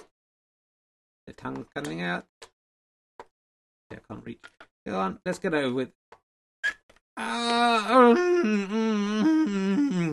the 1.29 1.35
tongue 1.35 1.66
coming 1.74 2.01
out. 2.03 2.24
Yeah, 3.91 3.99
I 3.99 4.01
can't 4.09 4.24
reach. 4.24 4.45
Go 4.87 4.99
on, 4.99 5.20
let's 5.26 5.39
get 5.39 5.53
over 5.55 5.74
with. 5.74 5.91
Uh, 7.16 8.14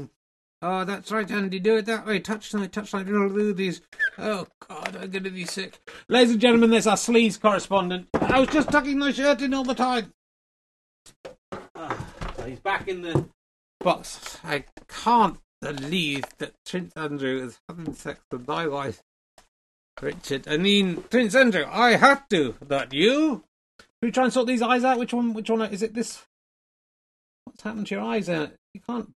Oh, 0.62 0.84
that's 0.84 1.12
right, 1.12 1.30
Andy. 1.30 1.60
Do 1.60 1.78
it 1.78 1.86
that 1.86 2.08
way. 2.08 2.20
Touch 2.20 2.50
tonight, 2.50 2.72
touch 2.72 2.90
tonight. 2.90 3.06
Do 3.06 3.54
these. 3.54 3.82
Oh 4.18 4.48
God, 4.68 4.98
I'm 5.00 5.12
gonna 5.12 5.30
be 5.30 5.46
sick. 5.46 5.80
Ladies 6.10 6.32
and 6.32 6.42
gentlemen, 6.42 6.72
there's 6.72 6.88
our 6.88 6.96
sleaze 6.96 7.40
correspondent. 7.40 8.08
I 8.16 8.40
was 8.40 8.50
just 8.50 8.72
tucking 8.72 8.98
my 8.98 9.12
shirt 9.12 9.44
in 9.44 9.54
all 9.54 9.64
the 9.64 9.76
time. 9.76 10.12
Ah, 11.76 12.08
so 12.36 12.44
he's 12.46 12.60
back 12.62 12.88
in 12.88 13.04
the 13.04 13.26
box. 13.80 14.40
I 14.44 14.64
can't 14.88 15.38
believe 15.62 16.24
that 16.40 16.54
Prince 16.66 16.94
Andrew 16.96 17.44
is 17.44 17.60
having 17.70 17.94
sex 17.94 18.22
with 18.32 18.48
my 18.48 18.66
wife, 18.68 19.04
Richard. 20.02 20.48
I 20.48 20.58
mean, 20.58 21.04
Prince 21.04 21.36
Andrew, 21.36 21.66
I 21.70 21.92
had 21.92 22.30
to. 22.30 22.56
Not 22.70 22.94
you. 22.94 23.44
We 24.02 24.12
try 24.12 24.26
and 24.26 24.34
sort 24.34 24.48
these 24.48 24.62
eyes 24.62 24.84
out? 24.84 25.00
Which 25.00 25.14
one? 25.14 25.34
Which 25.34 25.50
one 25.50 25.62
is 25.64 25.82
it? 25.82 25.94
This. 25.94 26.24
What's 27.46 27.64
happened 27.64 27.88
to 27.88 27.96
your 27.96 28.04
eyes? 28.04 28.30
Uh, 28.30 28.50
you 28.74 28.82
can't. 28.82 29.12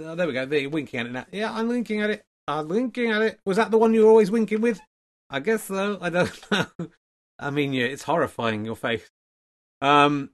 Oh, 0.00 0.14
there 0.14 0.26
we 0.26 0.32
go. 0.32 0.46
There, 0.46 0.58
you're 0.60 0.70
winking 0.70 1.00
at 1.00 1.06
it 1.06 1.12
now. 1.12 1.26
Yeah, 1.32 1.52
I'm 1.52 1.68
winking 1.68 2.02
at 2.02 2.10
it. 2.10 2.22
I'm 2.46 2.68
winking 2.68 3.10
at 3.10 3.22
it. 3.22 3.40
Was 3.44 3.56
that 3.56 3.70
the 3.70 3.78
one 3.78 3.94
you 3.94 4.04
were 4.04 4.10
always 4.10 4.30
winking 4.30 4.60
with? 4.60 4.80
I 5.30 5.40
guess 5.40 5.64
so. 5.64 5.98
I 6.00 6.10
don't 6.10 6.50
know. 6.50 6.66
I 7.38 7.50
mean, 7.50 7.72
yeah, 7.72 7.86
it's 7.86 8.04
horrifying. 8.04 8.64
Your 8.64 8.76
face. 8.76 9.08
Um, 9.80 10.30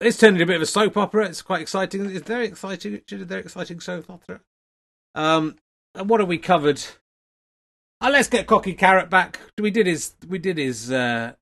it's 0.00 0.18
turned 0.18 0.36
into 0.36 0.44
a 0.44 0.46
bit 0.46 0.56
of 0.56 0.62
a 0.62 0.66
soap 0.66 0.96
opera. 0.96 1.26
It's 1.26 1.42
quite 1.42 1.62
exciting. 1.62 2.10
It's 2.10 2.26
very 2.26 2.46
exciting. 2.46 2.94
It's 2.94 3.12
a 3.12 3.16
very 3.24 3.42
exciting 3.42 3.80
soap 3.80 4.10
opera. 4.10 4.40
Um, 5.14 5.56
and 5.94 6.08
what 6.08 6.20
have 6.20 6.28
we 6.28 6.38
covered? 6.38 6.82
Uh, 8.02 8.10
let's 8.10 8.26
get 8.26 8.48
Cocky 8.48 8.74
Carrot 8.74 9.08
back. 9.10 9.38
We 9.56 9.70
did 9.70 9.86
his. 9.86 10.14
We 10.28 10.40
did 10.40 10.58
his. 10.58 10.90
Uh, 10.90 11.34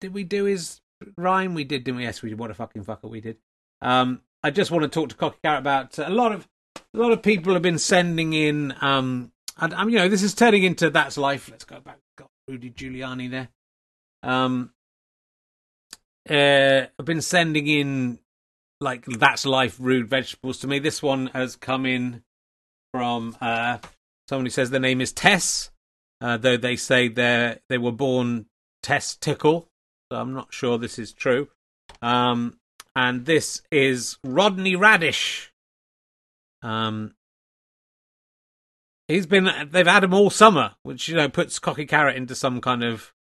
did 0.00 0.12
we 0.12 0.24
do 0.24 0.44
his 0.44 0.80
rhyme? 1.16 1.54
We 1.54 1.62
did, 1.62 1.84
didn't 1.84 1.98
we? 1.98 2.02
Yes, 2.02 2.22
we 2.22 2.30
did. 2.30 2.38
What 2.40 2.50
a 2.50 2.54
fucking 2.54 2.84
fucker 2.84 3.08
we 3.08 3.20
did. 3.20 3.36
Um, 3.80 4.22
I 4.42 4.50
just 4.50 4.72
want 4.72 4.82
to 4.82 4.88
talk 4.88 5.10
to 5.10 5.14
Cocky 5.14 5.38
Carrot 5.44 5.60
about 5.60 5.96
uh, 5.96 6.06
a 6.08 6.10
lot 6.10 6.32
of 6.32 6.48
a 6.92 6.98
lot 6.98 7.12
of 7.12 7.22
people 7.22 7.52
have 7.52 7.62
been 7.62 7.78
sending 7.78 8.32
in. 8.32 8.74
Um, 8.80 9.30
and 9.58 9.72
um, 9.74 9.90
you 9.90 9.98
know, 9.98 10.08
this 10.08 10.24
is 10.24 10.34
turning 10.34 10.64
into 10.64 10.90
that's 10.90 11.16
life. 11.16 11.48
Let's 11.48 11.64
go 11.64 11.78
back. 11.78 11.98
Got 12.18 12.30
Rudy 12.48 12.70
Giuliani 12.70 13.30
there. 13.30 13.48
Um, 14.24 14.72
uh, 16.28 16.86
I've 16.98 17.06
been 17.06 17.22
sending 17.22 17.68
in 17.68 18.18
like 18.80 19.04
that's 19.04 19.46
life 19.46 19.76
rude 19.78 20.08
vegetables 20.08 20.58
to 20.58 20.66
me. 20.66 20.80
This 20.80 21.00
one 21.00 21.28
has 21.28 21.54
come 21.54 21.86
in 21.86 22.24
from 22.92 23.36
uh, 23.40 23.78
who 24.38 24.50
says 24.50 24.70
their 24.70 24.80
name 24.80 25.00
is 25.00 25.12
Tess, 25.12 25.70
uh, 26.20 26.36
though 26.36 26.56
they 26.56 26.76
say 26.76 27.08
they 27.08 27.58
they 27.68 27.78
were 27.78 27.92
born 27.92 28.46
Tess 28.82 29.16
Tickle. 29.16 29.68
So 30.10 30.18
I'm 30.18 30.32
not 30.32 30.52
sure 30.52 30.78
this 30.78 30.98
is 30.98 31.12
true. 31.12 31.48
Um, 32.02 32.58
and 32.94 33.26
this 33.26 33.62
is 33.70 34.18
Rodney 34.24 34.76
Radish. 34.76 35.52
Um, 36.62 37.14
he's 39.08 39.26
been 39.26 39.48
they've 39.70 39.86
had 39.86 40.04
him 40.04 40.14
all 40.14 40.30
summer, 40.30 40.74
which 40.82 41.08
you 41.08 41.16
know 41.16 41.28
puts 41.28 41.58
Cocky 41.58 41.86
Carrot 41.86 42.16
into 42.16 42.34
some 42.34 42.60
kind 42.60 42.84
of 42.84 43.12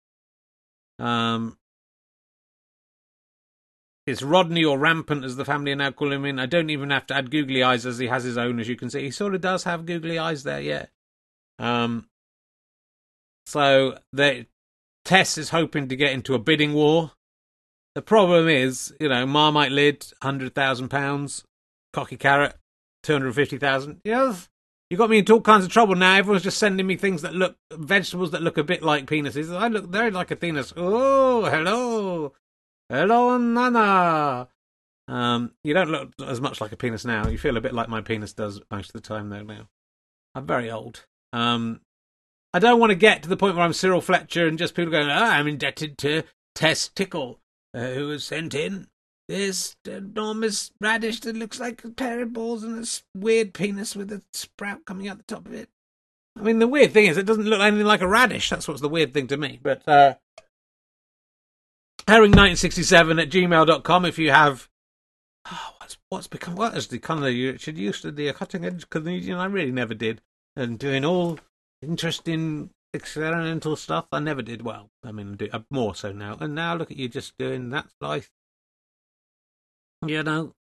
um 0.99 1.59
it's 4.09 4.23
Rodney 4.23 4.65
or 4.65 4.79
Rampant, 4.79 5.23
as 5.23 5.37
the 5.37 5.45
family 5.45 5.73
are 5.73 5.77
now 5.77 5.91
calling 5.91 6.21
him 6.21 6.25
in. 6.25 6.39
I 6.39 6.47
don't 6.47 6.71
even 6.71 6.89
have 6.91 7.07
to 7.09 7.15
add 7.15 7.31
googly 7.31 7.63
eyes, 7.63 7.85
as 7.85 7.99
he 7.99 8.07
has 8.07 8.25
his 8.25 8.39
own, 8.39 8.59
as 8.59 8.67
you 8.67 8.75
can 8.75 8.89
see. 8.89 9.03
He 9.03 9.11
sort 9.11 9.35
of 9.35 9.43
does 9.43 9.65
have 9.65 9.85
googly 9.85 10.19
eyes 10.19 10.45
there, 10.45 10.63
yeah. 10.63 10.87
Um, 11.59 12.09
so 13.47 13.99
they, 14.13 14.47
Tess 15.05 15.39
is 15.39 15.51
hoping 15.51 15.89
to 15.89 15.97
get 15.97 16.13
into 16.13 16.35
a 16.35 16.39
bidding 16.39 16.75
war. 16.75 17.13
The 17.95 18.03
problem 18.03 18.49
is, 18.49 18.95
you 19.01 19.09
know, 19.09 19.27
Marmite 19.27 19.73
lid, 19.73 20.07
hundred 20.23 20.55
thousand 20.55 20.89
pounds, 20.89 21.45
cocky 21.93 22.17
carrot, 22.17 22.55
two 23.03 23.13
hundred 23.13 23.35
fifty 23.35 23.59
thousand. 23.59 24.01
Yes, 24.05 24.49
you 24.91 24.97
got 24.97 25.11
me 25.11 25.19
into 25.19 25.33
all 25.33 25.41
kinds 25.41 25.65
of 25.65 25.71
trouble 25.71 25.97
now. 25.97 26.15
Everyone's 26.15 26.45
just 26.45 26.59
sending 26.59 26.87
me 26.87 26.97
things 26.97 27.23
that 27.23 27.35
look 27.35 27.57
vegetables 27.73 28.31
that 28.31 28.43
look 28.43 28.57
a 28.57 28.63
bit 28.63 28.83
like 28.83 29.07
penises. 29.07 29.53
I 29.55 29.69
look 29.69 29.87
very 29.87 30.11
like 30.11 30.31
a 30.31 30.37
penis. 30.37 30.73
Oh, 30.77 31.47
hello. 31.47 32.35
Hello, 32.89 33.37
Nana. 33.37 34.49
Um, 35.09 35.53
you 35.65 35.75
don't 35.75 35.91
look 35.91 36.13
as 36.25 36.41
much 36.41 36.61
like 36.61 36.73
a 36.73 36.77
penis 36.77 37.05
now. 37.05 37.29
You 37.29 37.39
feel 37.39 37.57
a 37.57 37.63
bit 37.63 37.75
like 37.75 37.89
my 37.89 38.01
penis 38.01 38.33
does 38.33 38.61
most 38.71 38.91
of 38.91 38.93
the 38.93 39.01
time, 39.01 39.31
though. 39.31 39.43
Now, 39.43 39.69
I'm 40.35 40.47
very 40.47 40.71
old. 40.71 41.07
Um, 41.33 41.81
I 42.55 42.59
don't 42.59 42.81
want 42.81 42.91
to 42.91 42.97
get 42.97 43.23
to 43.23 43.29
the 43.29 43.37
point 43.37 43.57
where 43.57 43.65
I'm 43.65 43.73
Cyril 43.73 44.01
Fletcher 44.01 44.47
and 44.47 44.59
just 44.59 44.75
people 44.75 44.91
going, 44.91 45.09
oh, 45.09 45.13
"I'm 45.13 45.47
indebted 45.47 45.99
to 45.99 46.25
Tess 46.55 46.89
Tickle, 46.89 47.41
uh, 47.75 47.89
who 47.89 48.11
has 48.11 48.25
sent 48.25 48.55
in 48.55 48.89
this 49.29 49.77
enormous 49.87 50.71
radish 50.81 51.21
that 51.21 51.37
looks 51.37 51.61
like 51.61 51.85
a 51.85 51.91
pair 51.91 52.23
of 52.23 52.33
balls 52.33 52.65
and 52.65 52.83
a 52.83 52.89
weird 53.19 53.53
penis 53.53 53.95
with 53.95 54.11
a 54.11 54.23
sprout 54.33 54.85
coming 54.87 55.09
out 55.09 55.19
the 55.19 55.25
top 55.25 55.47
of 55.47 55.53
it." 55.53 55.69
I 56.37 56.43
mean, 56.43 56.59
the 56.61 56.69
weird 56.69 56.93
thing 56.93 57.07
is, 57.07 57.17
it 57.17 57.27
doesn't 57.27 57.45
look 57.45 57.61
anything 57.61 57.87
like 57.87 58.01
a 58.01 58.09
radish. 58.09 58.49
That's 58.49 58.69
what's 58.69 58.81
the 58.81 58.89
weird 58.89 59.13
thing 59.13 59.27
to 59.27 59.37
me. 59.37 59.59
But 59.61 59.87
uh, 59.89 60.15
herring1967 62.09 63.23
at 63.23 63.29
gmail.com 63.29 64.05
if 64.07 64.19
you 64.19 64.31
have 64.31 64.67
oh, 65.53 65.75
what's, 65.77 65.99
what's 66.09 66.27
become 66.27 66.57
what 66.57 66.75
is 66.75 66.87
the 66.87 66.99
kind 66.99 67.23
of 67.23 67.31
you 67.31 67.59
should 67.59 67.77
used 67.77 68.01
to 68.01 68.11
the 68.11 68.33
cutting 68.33 68.65
edge 68.65 68.89
comedian 68.89 69.37
i 69.37 69.45
really 69.45 69.71
never 69.71 69.93
did 69.93 70.23
and 70.59 70.79
doing 70.79 71.05
all 71.05 71.39
interesting 71.81 72.71
experimental 72.93 73.77
stuff 73.77 74.07
i 74.13 74.19
never 74.19 74.43
did 74.43 74.63
well 74.63 74.89
i 75.05 75.13
mean 75.13 75.35
do, 75.37 75.49
uh, 75.53 75.61
more 75.71 75.95
so 75.95 76.11
now 76.11 76.37
and 76.41 76.55
now 76.55 76.75
look 76.75 76.91
at 76.91 76.97
you 76.97 77.09
just 77.09 77.33
doing 77.39 77.71
that 77.71 77.87
life 78.01 78.31
you 80.07 80.23
know 80.23 80.53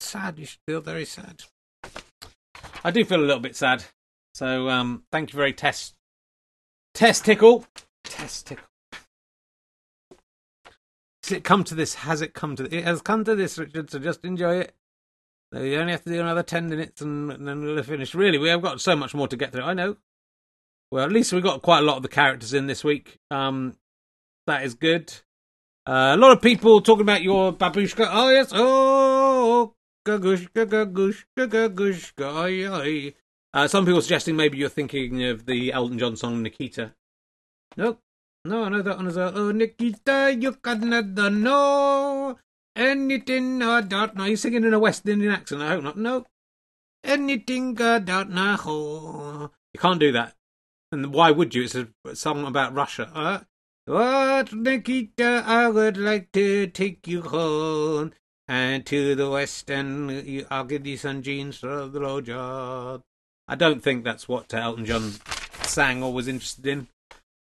sad 0.00 0.38
you 0.38 0.46
should 0.46 0.60
feel 0.66 0.80
very 0.80 1.04
sad 1.04 1.44
i 2.82 2.90
do 2.90 3.04
feel 3.04 3.20
a 3.20 3.22
little 3.22 3.40
bit 3.40 3.54
sad 3.54 3.84
so 4.34 4.68
um 4.68 5.04
thank 5.12 5.32
you 5.32 5.36
very 5.36 5.52
test 5.52 5.94
test 6.94 7.24
tickle 7.24 7.66
test 8.04 8.46
tickle. 8.46 8.64
has 11.24 11.32
it 11.32 11.44
come 11.44 11.64
to 11.64 11.74
this? 11.74 11.94
Has 11.94 12.22
it 12.22 12.34
come 12.34 12.54
to? 12.56 12.64
It 12.64 12.84
has 12.84 13.02
come 13.02 13.24
to 13.24 13.34
this, 13.34 13.58
Richard. 13.58 13.90
So 13.90 13.98
just 13.98 14.24
enjoy 14.24 14.58
it. 14.58 14.74
You 15.62 15.78
only 15.78 15.92
have 15.92 16.02
to 16.04 16.10
do 16.10 16.20
another 16.20 16.42
ten 16.42 16.68
minutes, 16.68 17.00
and, 17.00 17.30
then 17.30 17.64
we'll 17.64 17.82
finish. 17.82 18.14
Really, 18.14 18.38
we 18.38 18.48
have 18.48 18.62
got 18.62 18.80
so 18.80 18.96
much 18.96 19.14
more 19.14 19.28
to 19.28 19.36
get 19.36 19.52
through. 19.52 19.62
I 19.62 19.74
know. 19.74 19.96
Well, 20.90 21.04
at 21.04 21.12
least 21.12 21.32
we 21.32 21.40
got 21.40 21.62
quite 21.62 21.80
a 21.80 21.82
lot 21.82 21.96
of 21.96 22.02
the 22.02 22.08
characters 22.08 22.54
in 22.54 22.66
this 22.66 22.84
week. 22.84 23.18
Um, 23.30 23.76
that 24.46 24.64
is 24.64 24.74
good. 24.74 25.12
Uh, 25.86 26.14
a 26.14 26.16
lot 26.16 26.32
of 26.32 26.40
people 26.40 26.80
talking 26.80 27.02
about 27.02 27.22
your 27.22 27.52
babushka. 27.52 28.08
Oh 28.10 28.30
yes. 28.30 28.50
Oh, 28.52 29.74
gagushka, 30.06 30.66
gagushka, 30.66 31.48
gagushka. 31.48 33.14
Uh, 33.52 33.68
some 33.68 33.84
people 33.84 34.02
suggesting 34.02 34.34
maybe 34.34 34.58
you're 34.58 34.68
thinking 34.68 35.22
of 35.24 35.46
the 35.46 35.72
Elton 35.72 35.98
John 35.98 36.16
song 36.16 36.42
Nikita. 36.42 36.94
Nope. 37.76 38.00
No, 38.44 38.64
I 38.64 38.68
know 38.68 38.82
that 38.82 38.96
one 38.96 39.06
as 39.06 39.16
well. 39.16 39.32
Oh, 39.34 39.52
Nikita, 39.52 40.36
you 40.38 40.52
Canada, 40.52 41.30
no. 41.30 42.38
Anything 42.76 43.62
uh, 43.62 43.70
I 43.70 43.80
don't 43.82 44.16
know. 44.16 44.24
You're 44.24 44.36
singing 44.36 44.64
in 44.64 44.74
a 44.74 44.78
West 44.78 45.06
Indian 45.06 45.32
accent, 45.32 45.62
I 45.62 45.70
hope 45.70 45.84
not. 45.84 45.98
No. 45.98 46.26
Anything 47.02 47.80
uh, 47.80 47.94
I 47.94 47.98
don't 48.00 48.30
know. 48.30 49.50
You 49.72 49.80
can't 49.80 50.00
do 50.00 50.12
that. 50.12 50.34
And 50.90 51.12
why 51.12 51.30
would 51.30 51.54
you? 51.54 51.64
It's 51.64 51.74
a 51.74 51.88
song 52.14 52.46
about 52.46 52.74
Russia. 52.74 53.10
Uh, 53.14 53.40
what, 53.86 54.52
Nikita, 54.52 55.24
uh, 55.24 55.42
I 55.44 55.68
would 55.68 55.96
like 55.96 56.32
to 56.32 56.66
take 56.68 57.06
you 57.06 57.22
home. 57.22 58.12
And 58.46 58.84
to 58.86 59.14
the 59.14 59.30
west, 59.30 59.70
and 59.70 60.46
I'll 60.50 60.64
give 60.64 60.86
you 60.86 60.98
some 60.98 61.22
jeans 61.22 61.58
for 61.58 61.86
the 61.86 62.00
road 62.00 62.26
job. 62.26 63.00
I 63.48 63.54
don't 63.54 63.82
think 63.82 64.04
that's 64.04 64.28
what 64.28 64.52
Elton 64.52 64.84
John 64.84 65.12
sang 65.62 66.02
or 66.02 66.12
was 66.12 66.28
interested 66.28 66.66
in. 66.66 66.88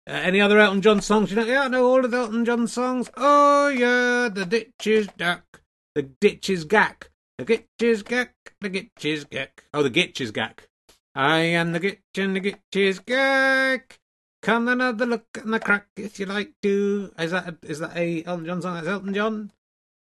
Uh, 0.06 0.12
any 0.14 0.42
other 0.42 0.60
Elton 0.60 0.82
John 0.82 1.02
songs? 1.02 1.30
You 1.30 1.38
know, 1.38 1.46
yeah, 1.46 1.62
I 1.62 1.68
know 1.70 1.86
all 1.86 2.04
of 2.04 2.14
Elton 2.14 2.44
John 2.44 2.68
songs. 2.68 3.10
Oh 3.16 3.70
yeah, 3.70 4.30
the 4.30 4.46
ditch 4.46 4.86
is 4.86 5.08
duck, 5.18 5.62
the 5.96 6.04
ditch 6.04 6.50
is 6.50 6.66
gack, 6.66 7.10
the 7.38 7.46
gitch 7.46 7.82
is 7.82 8.04
gack, 8.04 8.34
the 8.60 8.70
gitch 8.70 9.06
is 9.06 9.24
gack. 9.24 9.64
Oh, 9.74 9.82
the 9.82 9.90
gitch 9.90 10.20
is 10.20 10.32
gack. 10.32 10.68
I 11.16 11.40
am 11.40 11.72
the 11.72 11.80
gitch 11.80 12.00
and 12.18 12.36
the 12.36 12.42
gitch 12.42 12.76
is 12.76 13.00
gack. 13.00 14.00
Come 14.42 14.68
another 14.68 15.06
look 15.06 15.26
at 15.36 15.46
the 15.46 15.60
crack 15.60 15.88
if 15.96 16.20
you 16.20 16.26
like 16.26 16.52
to. 16.64 17.14
Is 17.18 17.32
that 17.32 17.48
a, 17.48 17.58
is 17.64 17.80
that 17.80 17.96
a 17.96 18.26
Elton 18.26 18.46
John 18.46 18.62
song? 18.62 18.76
That's 18.76 18.88
Elton 18.88 19.14
John. 19.14 19.52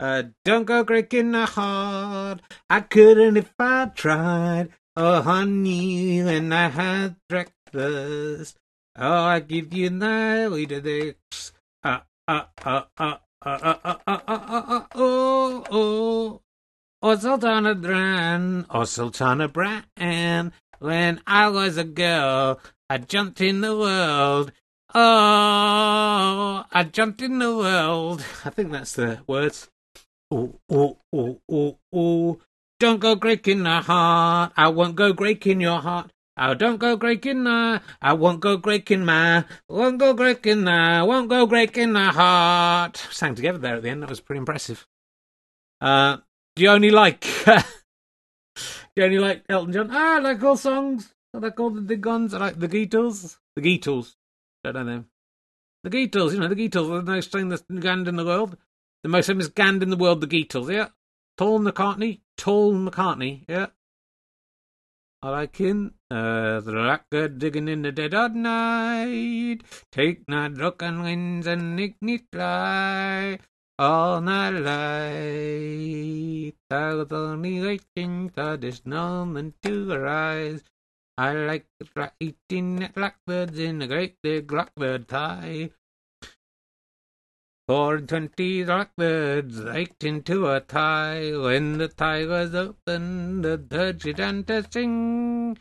Uh, 0.02 0.24
don't 0.44 0.66
go 0.66 0.84
breaking 0.84 1.32
the 1.32 1.46
heart. 1.46 2.42
I 2.70 2.82
couldn't 2.82 3.38
if 3.38 3.54
I 3.58 3.86
tried. 3.96 4.70
Oh, 4.98 5.22
honey, 5.22 6.24
when 6.24 6.52
I 6.52 6.68
had 6.70 7.16
breakfast. 7.30 8.58
Oh, 9.00 9.24
I 9.26 9.42
give 9.42 9.74
you 9.74 9.92
dicks. 9.92 11.54
Ah, 11.84 12.04
ah, 12.28 12.50
ah, 12.66 12.88
ah, 12.98 13.20
ah, 13.46 13.60
ah, 13.62 13.80
ah, 13.86 14.02
ah, 14.08 14.24
ah, 14.28 14.66
ah, 14.68 14.88
oh, 14.96 15.64
oh. 15.70 16.42
Oh, 17.04 17.16
Sultana 17.16 17.76
Bran, 17.76 18.66
oh, 18.72 18.84
Sultana 18.86 19.48
Bran. 19.48 20.52
When 20.80 21.22
I 21.28 21.48
was 21.50 21.78
a 21.78 21.84
girl, 21.84 22.60
I 22.90 22.98
jumped 22.98 23.40
in 23.40 23.62
the 23.62 23.78
world. 23.78 24.52
Oh, 24.96 26.66
I 26.72 26.84
jumped 26.92 27.22
in 27.22 27.38
the 27.38 27.56
world. 27.56 28.26
I 28.46 28.50
think 28.50 28.72
that's 28.72 28.94
the 28.94 29.20
words. 29.28 29.70
Oh, 30.32 30.60
oh, 30.72 30.98
oh, 31.14 31.40
oh, 31.52 31.78
oh. 31.94 32.40
don't 32.80 33.00
go 33.00 33.16
breaking 33.16 33.62
the 33.62 33.82
heart. 33.82 34.54
I 34.58 34.70
won't 34.70 34.96
go 34.96 35.14
breaking 35.14 35.62
your 35.62 35.82
heart. 35.82 36.12
I 36.38 36.54
don't 36.54 36.78
go 36.78 36.96
breaking 36.96 37.46
the, 37.46 37.82
I 38.00 38.14
won't 38.14 38.42
go 38.42 38.58
breaking 38.58 39.04
my, 39.04 39.44
won't 39.68 39.98
go 39.98 40.14
breaking 40.14 40.66
the, 40.66 41.04
won't 41.08 41.30
go 41.30 41.48
breaking 41.48 41.94
the 41.94 42.12
heart. 42.12 42.98
Sang 43.10 43.34
together 43.34 43.58
there 43.58 43.76
at 43.78 43.82
the 43.82 43.90
end. 43.90 44.04
That 44.04 44.10
was 44.10 44.22
pretty 44.22 44.38
impressive. 44.38 44.86
Uh, 45.82 46.18
do 46.56 46.64
you 46.64 46.70
only 46.70 46.92
like, 46.92 47.22
do 47.46 47.64
you 48.96 49.04
only 49.04 49.18
like 49.18 49.44
Elton 49.50 49.74
John? 49.74 49.90
Ah, 49.92 50.18
I 50.18 50.20
like 50.20 50.44
all 50.44 50.58
songs. 50.58 51.12
I 51.34 51.40
like 51.40 51.60
all 51.60 51.72
the 51.72 51.82
big 51.82 52.02
guns. 52.02 52.36
I 52.36 52.38
like 52.38 52.60
the 52.60 52.68
Beatles. 52.70 53.38
The 53.56 53.62
Beatles. 53.62 54.16
Don't 54.64 54.76
know 54.76 54.86
them. 54.86 55.10
The 55.84 55.90
Beatles, 55.90 56.34
you 56.34 56.40
know, 56.40 56.48
the 56.48 56.56
Beatles 56.56 57.06
the 57.06 57.12
most 57.12 57.32
famous 57.32 57.64
band 57.68 58.08
in 58.08 58.16
the 58.16 58.26
world. 58.26 58.58
The 59.04 59.10
most 59.10 59.28
famous 59.28 59.50
band 59.50 59.82
in 59.82 59.90
the 59.90 59.98
world, 59.98 60.22
the 60.22 60.28
Beatles, 60.28 60.72
yeah. 60.72 60.90
Paul 61.38 61.62
McCartney. 61.62 62.22
Paul 62.38 62.74
McCartney, 62.74 63.46
yeah. 63.48 63.68
I 65.24 65.50
him. 65.52 65.96
Uh, 66.12 66.60
the 66.60 66.76
rocker 66.76 67.28
digging 67.28 67.68
in 67.68 67.82
the 67.82 67.92
dead 67.92 68.14
of 68.14 68.36
night. 68.36 69.62
Take 69.92 70.30
not 70.30 70.54
broken 70.54 71.02
winds 71.02 71.48
and 71.48 71.76
me 72.02 72.20
fly. 72.32 73.40
All 73.80 74.22
night 74.22 74.52
light. 74.52 76.54
I 76.70 76.94
was 76.94 77.12
only 77.12 77.62
waiting 77.62 78.30
for 78.30 78.58
this 78.58 78.86
moment 78.86 79.56
to 79.64 79.92
arise. 79.92 80.64
I 81.18 81.34
like 81.34 81.66
eating 82.20 82.84
at 82.84 82.94
blackbirds 82.94 83.58
in 83.58 83.82
a 83.82 83.88
great 83.88 84.18
big 84.22 84.46
blackbird 84.46 85.08
pie. 85.08 85.72
And 87.70 88.08
twenty 88.08 88.64
blackbirds 88.64 89.60
ached 89.60 90.06
into 90.06 90.48
a 90.48 90.62
tie. 90.62 91.36
When 91.36 91.78
the 91.78 91.90
tie 91.90 92.26
was 92.26 92.56
open, 92.56 93.42
the 93.42 93.58
bird 93.58 94.00
began 94.00 94.46
to 94.46 94.66
sing. 94.72 95.58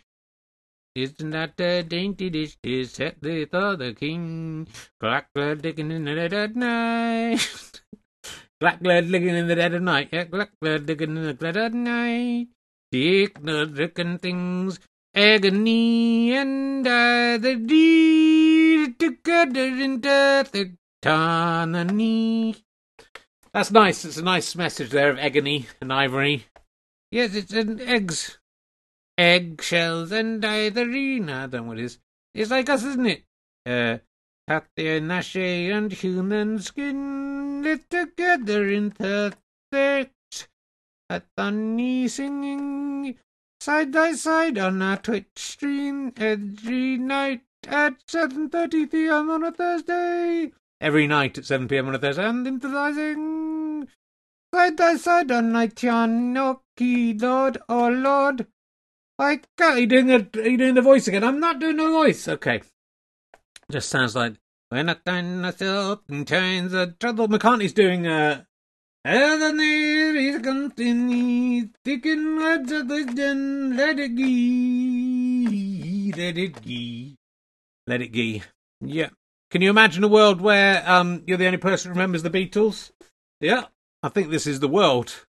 Isn't 0.95 1.31
that 1.31 1.61
a 1.61 1.83
dainty 1.83 2.31
dish 2.31 2.57
to 2.63 2.85
set 2.85 3.21
before 3.21 3.75
the 3.75 3.93
king? 3.93 4.69
Blackbird 5.01 5.63
digging 5.63 5.91
in 5.91 6.05
the 6.05 6.15
dead 6.15 6.33
of 6.33 6.55
night. 6.55 7.83
Blackbird 8.61 9.11
digging 9.11 9.35
in 9.35 9.49
the 9.49 9.57
dead 9.57 9.75
of 9.75 9.83
night. 9.83 10.09
Yeah, 10.13 10.25
blackbird 10.25 10.87
digging 10.87 11.17
in 11.17 11.25
the 11.25 11.35
dead 11.35 11.57
of 11.57 11.75
night. 11.75 12.47
The 12.93 13.25
ignorant 13.25 14.23
things, 14.23 14.79
agony 15.13 16.37
and 16.37 16.87
I, 16.87 17.37
the 17.39 17.57
deed 17.57 18.99
together 19.01 19.67
in 19.67 20.01
death. 20.01 20.55
Tanani. 21.03 22.63
That's 23.53 23.71
nice. 23.71 24.05
It's 24.05 24.17
a 24.17 24.23
nice 24.23 24.55
message 24.55 24.91
there 24.91 25.11
of 25.11 25.19
agony 25.19 25.67
and 25.81 25.93
ivory. 25.93 26.47
Yes, 27.11 27.35
it's 27.35 27.53
an 27.53 27.81
eggs. 27.81 28.39
Eggshells 29.17 30.13
and 30.13 30.45
ivory. 30.45 31.23
I 31.23 31.47
don't 31.47 31.53
know 31.53 31.63
what 31.63 31.79
it 31.79 31.85
is. 31.85 31.99
It's 32.35 32.51
like 32.51 32.69
us, 32.69 32.85
isn't 32.85 33.07
it? 33.07 33.25
Uh, 33.65 33.99
Cat 34.49 34.69
their 34.77 35.01
nashe 35.01 35.77
and 35.77 35.93
human 35.93 36.61
skin 36.61 37.63
lit 37.65 37.91
together 37.91 38.69
in 38.69 38.93
perfect 38.93 40.49
Athani 41.11 42.09
singing 42.09 43.19
side 43.61 43.91
by 43.91 44.13
side 44.13 44.57
on 44.57 44.81
our 44.83 44.99
Twitch 44.99 45.27
stream 45.35 46.13
every 46.17 46.97
night 46.97 47.43
at 47.67 48.07
7.30 48.07 48.89
p.m. 48.89 49.31
on 49.31 49.43
a 49.43 49.51
Thursday 49.51 50.53
every 50.81 51.07
night 51.07 51.39
at 51.39 51.47
7 51.47 51.69
pm 51.69 51.89
on 51.89 51.95
a 51.95 51.99
Thursday 51.99 52.25
and 52.29 52.47
improvising 52.47 53.89
side 54.55 54.77
by 54.77 54.97
side 54.97 55.31
on 55.31 55.53
Nightianoki, 55.53 57.21
Lord, 57.21 57.59
oh 57.69 57.89
Lord. 57.89 58.47
I 59.19 59.41
can't. 59.57 59.81
You 59.81 59.87
doing, 59.87 60.07
the, 60.07 60.29
you 60.35 60.57
doing 60.57 60.75
the 60.75 60.83
voice 60.83 61.09
again? 61.09 61.25
I'm 61.25 61.41
not 61.41 61.59
doing 61.59 61.77
the 61.77 61.89
voice. 61.89 62.29
Okay. 62.29 62.63
Just 63.71 63.89
sounds 63.89 64.15
like 64.15 64.35
when 64.69 64.89
I 64.89 64.97
find 65.05 65.43
myself 65.43 66.01
in 66.09 66.25
times 66.25 66.73
of 66.73 66.99
trouble. 66.99 67.29
McCartney's 67.29 67.73
doing 67.73 68.07
uh 68.07 68.43
the 69.05 69.53
let 73.77 73.99
it 73.99 74.17
gee, 74.17 76.13
let 76.17 76.39
it 76.39 76.63
gee, 76.63 77.17
let 77.87 78.03
it 78.03 78.13
gee. 78.13 78.43
Yeah. 78.81 79.11
Can 79.51 79.63
you 79.63 79.71
imagine 79.71 80.03
a 80.03 80.09
world 80.09 80.41
where 80.41 80.83
um, 80.91 81.23
you're 81.27 81.39
the 81.39 81.47
only 81.47 81.59
person 81.59 81.91
who 81.91 81.95
remembers 81.95 82.23
the 82.23 82.31
Beatles? 82.31 82.91
Yeah, 83.41 83.65
I 84.03 84.09
think 84.09 84.31
this 84.31 84.47
is 84.47 84.61
the 84.61 84.69
world. 84.69 85.27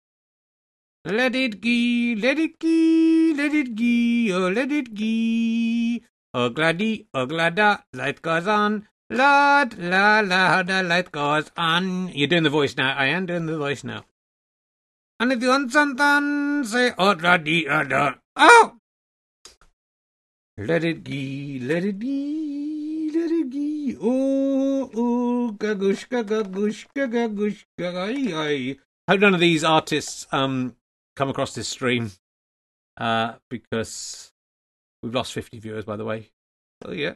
Let 1.04 1.34
it 1.34 1.60
gee, 1.60 2.14
let 2.14 2.38
it 2.38 2.60
gee, 2.60 3.34
let 3.34 3.52
it 3.52 3.74
gee, 3.74 4.32
oh 4.32 4.48
let 4.48 4.70
it 4.70 4.94
gee. 4.94 6.04
Oh 6.32 6.48
gladdy, 6.48 7.06
oh 7.12 7.26
gladda, 7.26 7.84
life 7.92 8.22
goes 8.22 8.46
on. 8.46 8.86
Lord, 9.10 9.76
la 9.78 10.20
la, 10.20 10.62
the 10.62 10.82
light 10.82 11.10
goes 11.10 11.50
on. 11.56 12.08
You're 12.14 12.28
doing 12.28 12.44
the 12.44 12.50
voice 12.50 12.76
now. 12.76 12.94
I 12.96 13.06
am 13.06 13.26
doing 13.26 13.46
the 13.46 13.58
voice 13.58 13.82
now. 13.82 14.04
And 15.18 15.32
if 15.32 15.42
you 15.42 15.48
want 15.48 15.72
something, 15.72 16.64
say 16.64 16.92
oh 16.96 17.14
gladdy, 17.14 17.66
oh 17.68 17.82
da. 17.82 18.14
Oh! 18.36 18.76
Let 20.56 20.84
it 20.84 21.02
gee, 21.02 21.58
let 21.60 21.84
it 21.84 21.98
gee, 21.98 22.71
let. 23.44 23.98
Oh, 24.02 24.90
oh, 24.94 25.52
gagushka, 25.58 26.24
gagushka, 26.24 27.08
gagushka, 27.10 27.96
ay, 28.06 28.32
ay. 28.34 28.78
Hope 29.08 29.20
none 29.20 29.34
of 29.34 29.40
these 29.40 29.64
artists 29.64 30.26
um 30.32 30.76
come 31.16 31.28
across 31.28 31.54
this 31.54 31.68
stream, 31.68 32.12
uh, 32.96 33.34
because 33.50 34.32
we've 35.02 35.14
lost 35.14 35.32
fifty 35.32 35.58
viewers, 35.58 35.84
by 35.84 35.96
the 35.96 36.04
way. 36.04 36.30
Oh 36.84 36.92
yeah, 36.92 37.14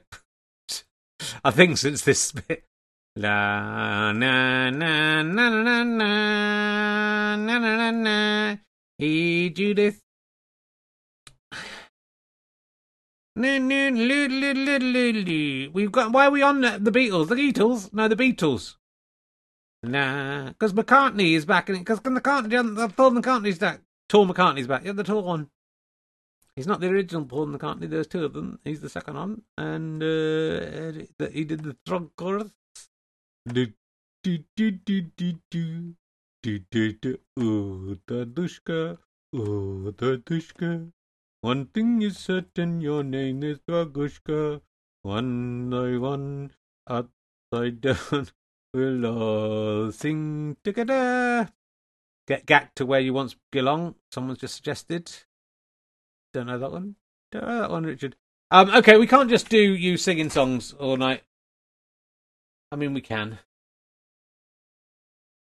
I 1.44 1.50
think 1.50 1.78
since 1.78 2.02
this 2.02 2.32
bit. 2.32 2.64
La 3.18 4.12
na 4.12 4.68
na 4.70 5.22
na 5.22 5.48
na 5.48 5.82
na 5.82 5.82
na 5.84 7.36
na 7.36 7.58
na 7.58 7.76
na 7.76 7.90
na. 7.90 8.56
Hey 8.98 9.48
Judith. 9.48 10.02
We've 15.72 15.92
got. 15.92 16.10
Why 16.10 16.26
are 16.26 16.30
we 16.30 16.42
on 16.42 16.62
the, 16.62 16.78
Beatles? 16.90 17.28
The 17.28 17.34
Beatles? 17.34 17.92
No, 17.92 18.08
the 18.08 18.16
Beatles. 18.16 18.76
Nah, 19.82 20.48
because 20.48 20.72
McCartney 20.72 21.34
is 21.34 21.44
back 21.44 21.68
in 21.68 21.76
it. 21.76 21.80
Because 21.80 22.00
McCartney, 22.00 22.96
Paul 22.96 23.10
McCartney's 23.12 23.58
back. 23.58 23.82
Paul 24.08 24.26
McCartney's 24.26 24.66
back. 24.66 24.84
Yeah, 24.84 24.92
the 24.92 25.04
tall 25.04 25.22
one. 25.22 25.50
He's 26.56 26.66
not 26.66 26.80
the 26.80 26.88
original 26.88 27.26
Paul 27.26 27.48
McCartney. 27.48 27.90
There's 27.90 28.06
two 28.06 28.24
of 28.24 28.32
them. 28.32 28.58
He's 28.64 28.80
the 28.80 28.88
second 28.88 29.16
one, 29.16 29.42
and 29.58 30.02
uh, 30.02 31.28
he 31.30 31.44
did 31.44 31.62
the 31.62 31.76
trunk 31.86 32.12
chorus. 32.16 32.50
Oh, 37.38 37.96
Dadushka, 38.08 38.98
oh, 39.34 39.92
Dadushka. 39.94 40.92
One 41.46 41.66
thing 41.66 42.02
is 42.02 42.18
certain, 42.18 42.80
your 42.80 43.04
name 43.04 43.44
is 43.44 43.60
Dadushka. 43.60 44.62
One 45.02 45.70
by 45.70 45.96
one, 45.96 46.50
upside 46.88 47.80
down, 47.80 48.30
we'll 48.74 49.06
all 49.06 49.92
sing 49.92 50.56
together. 50.64 51.48
Get 52.26 52.46
back 52.46 52.74
to 52.74 52.84
where 52.84 52.98
you 52.98 53.14
once 53.14 53.36
belong. 53.52 53.94
Someone's 54.10 54.40
just 54.40 54.56
suggested. 54.56 55.08
Don't 56.34 56.48
know 56.48 56.58
that 56.58 56.72
one. 56.72 56.96
Don't 57.30 57.46
know 57.46 57.60
that 57.60 57.70
one, 57.70 57.84
Richard. 57.84 58.16
Um, 58.50 58.68
okay, 58.70 58.96
we 58.96 59.06
can't 59.06 59.30
just 59.30 59.48
do 59.48 59.56
you 59.56 59.96
singing 59.96 60.30
songs 60.30 60.72
all 60.72 60.96
night. 60.96 61.22
I 62.72 62.74
mean, 62.74 62.92
we 62.92 63.02
can. 63.02 63.38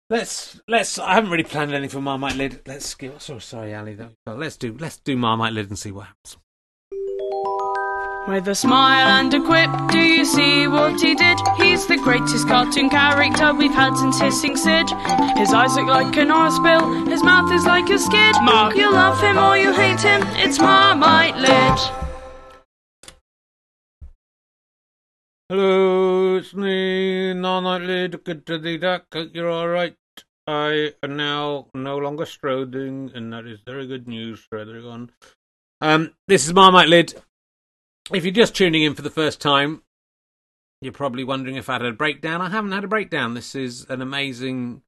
Let's 0.08 0.60
let's. 0.68 1.00
I 1.00 1.14
haven't 1.14 1.30
really 1.30 1.42
planned 1.42 1.72
anything 1.72 1.90
for 1.90 2.00
Marmite 2.00 2.36
Lid. 2.36 2.60
Let's 2.64 2.94
give. 2.94 3.14
Oh, 3.16 3.18
so 3.18 3.38
sorry, 3.40 3.74
Ally. 3.74 3.94
Though. 3.94 4.10
Let's 4.26 4.56
do 4.56 4.76
let's 4.78 4.98
do 4.98 5.16
Marmite 5.16 5.52
Lid 5.52 5.68
and 5.68 5.78
see 5.78 5.90
what 5.90 6.06
happens. 6.06 6.36
With 8.28 8.48
a 8.48 8.54
smile 8.54 9.06
and 9.06 9.32
a 9.34 9.40
quip, 9.40 9.70
do 9.90 9.98
you 9.98 10.24
see 10.24 10.66
what 10.66 11.00
he 11.00 11.14
did? 11.14 11.38
He's 11.56 11.86
the 11.86 11.96
greatest 11.96 12.48
cartoon 12.48 12.90
character 12.90 13.54
we've 13.54 13.72
had 13.72 13.96
since 13.96 14.18
Hissing 14.20 14.56
Sid. 14.56 14.90
His 15.36 15.52
eyes 15.52 15.76
look 15.76 15.86
like 15.86 16.16
an 16.16 16.32
oil 16.32 16.50
spill, 16.50 17.06
his 17.06 17.22
mouth 17.22 17.52
is 17.52 17.64
like 17.66 17.88
a 17.88 17.98
skid. 17.98 18.34
Mark. 18.42 18.74
You 18.74 18.92
love 18.92 19.20
him 19.20 19.38
or 19.38 19.56
you 19.56 19.72
hate 19.72 20.00
him, 20.00 20.22
it's 20.36 20.58
Marmite 20.58 21.36
Lid. 21.36 22.05
Hello, 25.48 26.34
it's 26.34 26.54
me, 26.54 27.32
Lid. 27.32 28.24
Good 28.24 28.46
to 28.46 28.58
be 28.58 28.78
back. 28.78 29.04
Hope 29.12 29.30
You're 29.32 29.48
all 29.48 29.68
right. 29.68 29.94
I 30.48 30.92
am 31.04 31.16
now 31.16 31.68
no 31.72 31.98
longer 31.98 32.26
stroding, 32.26 33.12
and 33.14 33.32
that 33.32 33.46
is 33.46 33.60
very 33.64 33.86
good 33.86 34.08
news 34.08 34.40
for 34.40 34.58
everyone. 34.58 35.12
Um, 35.80 36.14
this 36.26 36.48
is 36.48 36.52
Marmite 36.52 36.88
Lid. 36.88 37.14
If 38.12 38.24
you're 38.24 38.34
just 38.34 38.56
tuning 38.56 38.82
in 38.82 38.96
for 38.96 39.02
the 39.02 39.08
first 39.08 39.40
time, 39.40 39.84
you're 40.80 40.92
probably 40.92 41.22
wondering 41.22 41.54
if 41.54 41.70
I 41.70 41.74
had 41.74 41.84
a 41.84 41.92
breakdown. 41.92 42.42
I 42.42 42.50
haven't 42.50 42.72
had 42.72 42.82
a 42.82 42.88
breakdown. 42.88 43.34
This 43.34 43.54
is 43.54 43.86
an 43.88 44.02
amazing 44.02 44.82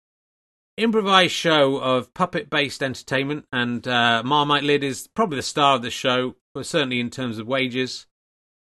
improvised 0.76 1.34
show 1.34 1.76
of 1.76 2.12
puppet 2.14 2.50
based 2.50 2.82
entertainment, 2.82 3.44
and 3.52 3.86
uh, 3.86 4.24
Marmite 4.24 4.64
Lid 4.64 4.82
is 4.82 5.06
probably 5.14 5.36
the 5.36 5.42
star 5.42 5.76
of 5.76 5.82
the 5.82 5.90
show, 5.90 6.34
certainly 6.60 6.98
in 6.98 7.10
terms 7.10 7.38
of 7.38 7.46
wages. 7.46 8.07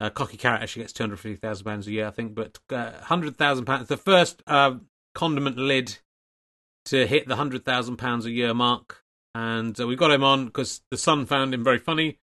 Cocky 0.08 0.38
Carrot 0.38 0.62
actually 0.62 0.84
gets 0.84 0.94
£250,000 0.94 1.86
a 1.86 1.90
year, 1.90 2.06
I 2.06 2.10
think, 2.10 2.34
but 2.34 2.58
uh, 2.70 2.92
£100,000. 3.04 3.86
The 3.86 3.96
first 3.98 4.42
uh, 4.46 4.76
condiment 5.14 5.58
lid 5.58 5.98
to 6.86 7.06
hit 7.06 7.28
the 7.28 7.36
£100,000 7.36 8.24
a 8.24 8.30
year 8.30 8.54
mark. 8.54 9.02
And 9.34 9.78
uh, 9.78 9.86
we 9.86 9.96
got 9.96 10.10
him 10.10 10.24
on 10.24 10.46
because 10.46 10.80
the 10.90 10.96
Sun 10.96 11.26
found 11.26 11.52
him 11.52 11.62
very 11.62 11.78
funny. 11.78 12.18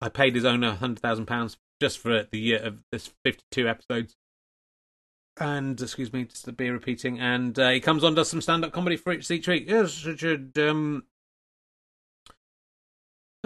I 0.00 0.08
paid 0.08 0.34
his 0.34 0.44
owner 0.44 0.76
£100,000 0.80 1.56
just 1.80 1.98
for 1.98 2.24
the 2.30 2.38
year 2.38 2.58
of 2.58 2.78
this 2.90 3.10
52 3.24 3.68
episodes 3.68 4.16
and 5.38 5.80
excuse 5.80 6.12
me, 6.12 6.24
just 6.24 6.44
to 6.46 6.52
be 6.52 6.70
repeating. 6.70 7.18
And 7.20 7.58
uh, 7.58 7.70
he 7.70 7.80
comes 7.80 8.04
on, 8.04 8.14
does 8.14 8.30
some 8.30 8.40
stand-up 8.40 8.72
comedy 8.72 8.96
for 8.96 9.12
each 9.12 9.30
each 9.30 9.48
week. 9.48 9.68
Yes, 9.68 10.04
Richard. 10.04 10.58
Um, 10.58 11.04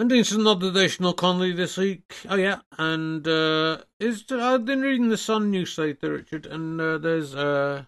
I'm 0.01 0.07
doing 0.07 0.23
some 0.23 0.47
additional 0.47 1.13
comedy 1.13 1.53
this 1.53 1.77
week. 1.77 2.15
Oh 2.27 2.35
yeah, 2.35 2.61
and 2.79 3.27
uh, 3.27 3.83
is 3.99 4.25
I've 4.31 4.65
been 4.65 4.81
reading 4.81 5.09
the 5.09 5.17
Sun 5.17 5.51
news 5.51 5.77
newsletter, 5.77 6.13
Richard, 6.13 6.47
and 6.47 6.81
uh, 6.81 6.97
there's 6.97 7.35
uh, 7.35 7.83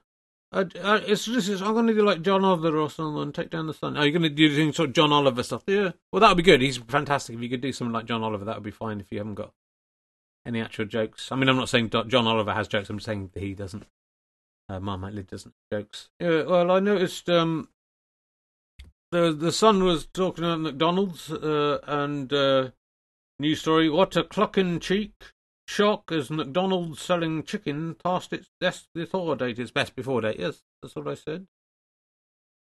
I, 0.52 0.60
I, 0.60 0.98
it's 0.98 1.26
this 1.26 1.50
is 1.50 1.64
I'm 1.64 1.74
going 1.74 1.88
to 1.88 1.94
do 1.96 2.04
like 2.04 2.22
John 2.22 2.46
Oliver 2.46 2.78
or 2.78 2.92
something 2.92 3.32
take 3.32 3.50
down 3.50 3.66
the 3.66 3.74
Sun. 3.74 3.98
Are 3.98 4.06
you 4.06 4.12
going 4.12 4.22
to 4.22 4.30
do 4.30 4.48
doing 4.48 4.72
sort 4.74 4.90
of 4.90 4.96
John 4.96 5.12
Oliver 5.12 5.42
stuff? 5.42 5.64
Yeah. 5.66 5.94
Well, 6.12 6.20
that 6.20 6.28
would 6.28 6.38
be 6.38 6.44
good. 6.44 6.62
He's 6.62 6.78
fantastic. 6.78 7.36
If 7.36 7.42
you 7.42 7.50
could 7.50 7.62
do 7.62 7.74
something 7.74 7.94
like 7.94 8.06
John 8.06 8.22
Oliver, 8.22 8.46
that 8.46 8.58
would 8.58 8.64
be 8.64 8.70
fine. 8.70 9.00
If 9.00 9.12
you 9.12 9.18
haven't 9.18 9.34
got 9.34 9.52
any 10.46 10.62
actual 10.62 10.86
jokes. 10.86 11.32
I 11.32 11.36
mean, 11.36 11.50
I'm 11.50 11.58
not 11.58 11.70
saying 11.70 11.90
John 11.90 12.28
Oliver 12.28 12.54
has 12.54 12.68
jokes. 12.68 12.92
I'm 12.92 13.00
saying 13.00 13.32
he 13.34 13.56
doesn't. 13.56 13.88
Uh, 14.70 14.80
Marmite 14.80 15.16
Lid 15.16 15.28
doesn't 15.28 15.56
jokes. 15.72 16.10
Yeah, 16.20 16.44
well, 16.44 16.70
I 16.70 16.80
noticed 16.80 17.28
um, 17.28 17.70
the 19.14 19.32
the 19.32 19.52
Sun 19.52 19.84
was 19.84 20.08
talking 20.08 20.44
at 20.44 20.60
McDonald's 20.60 21.32
uh, 21.32 21.80
and 21.88 22.34
uh, 22.34 22.72
news 23.40 23.62
story. 23.62 23.90
What 23.90 24.18
a 24.18 24.24
clucking 24.24 24.80
cheek! 24.80 25.14
Shock 25.66 26.12
as 26.12 26.30
McDonald's 26.30 27.02
selling 27.02 27.44
chicken 27.44 27.96
past 28.04 28.34
its 28.34 28.50
best 28.60 28.88
before 28.94 29.36
date. 29.36 29.60
Its 29.60 29.72
best 29.72 29.96
before 29.96 30.22
date. 30.22 30.40
Yes, 30.40 30.64
that's 30.82 30.96
what 30.96 31.08
I 31.08 31.14
said. 31.14 31.48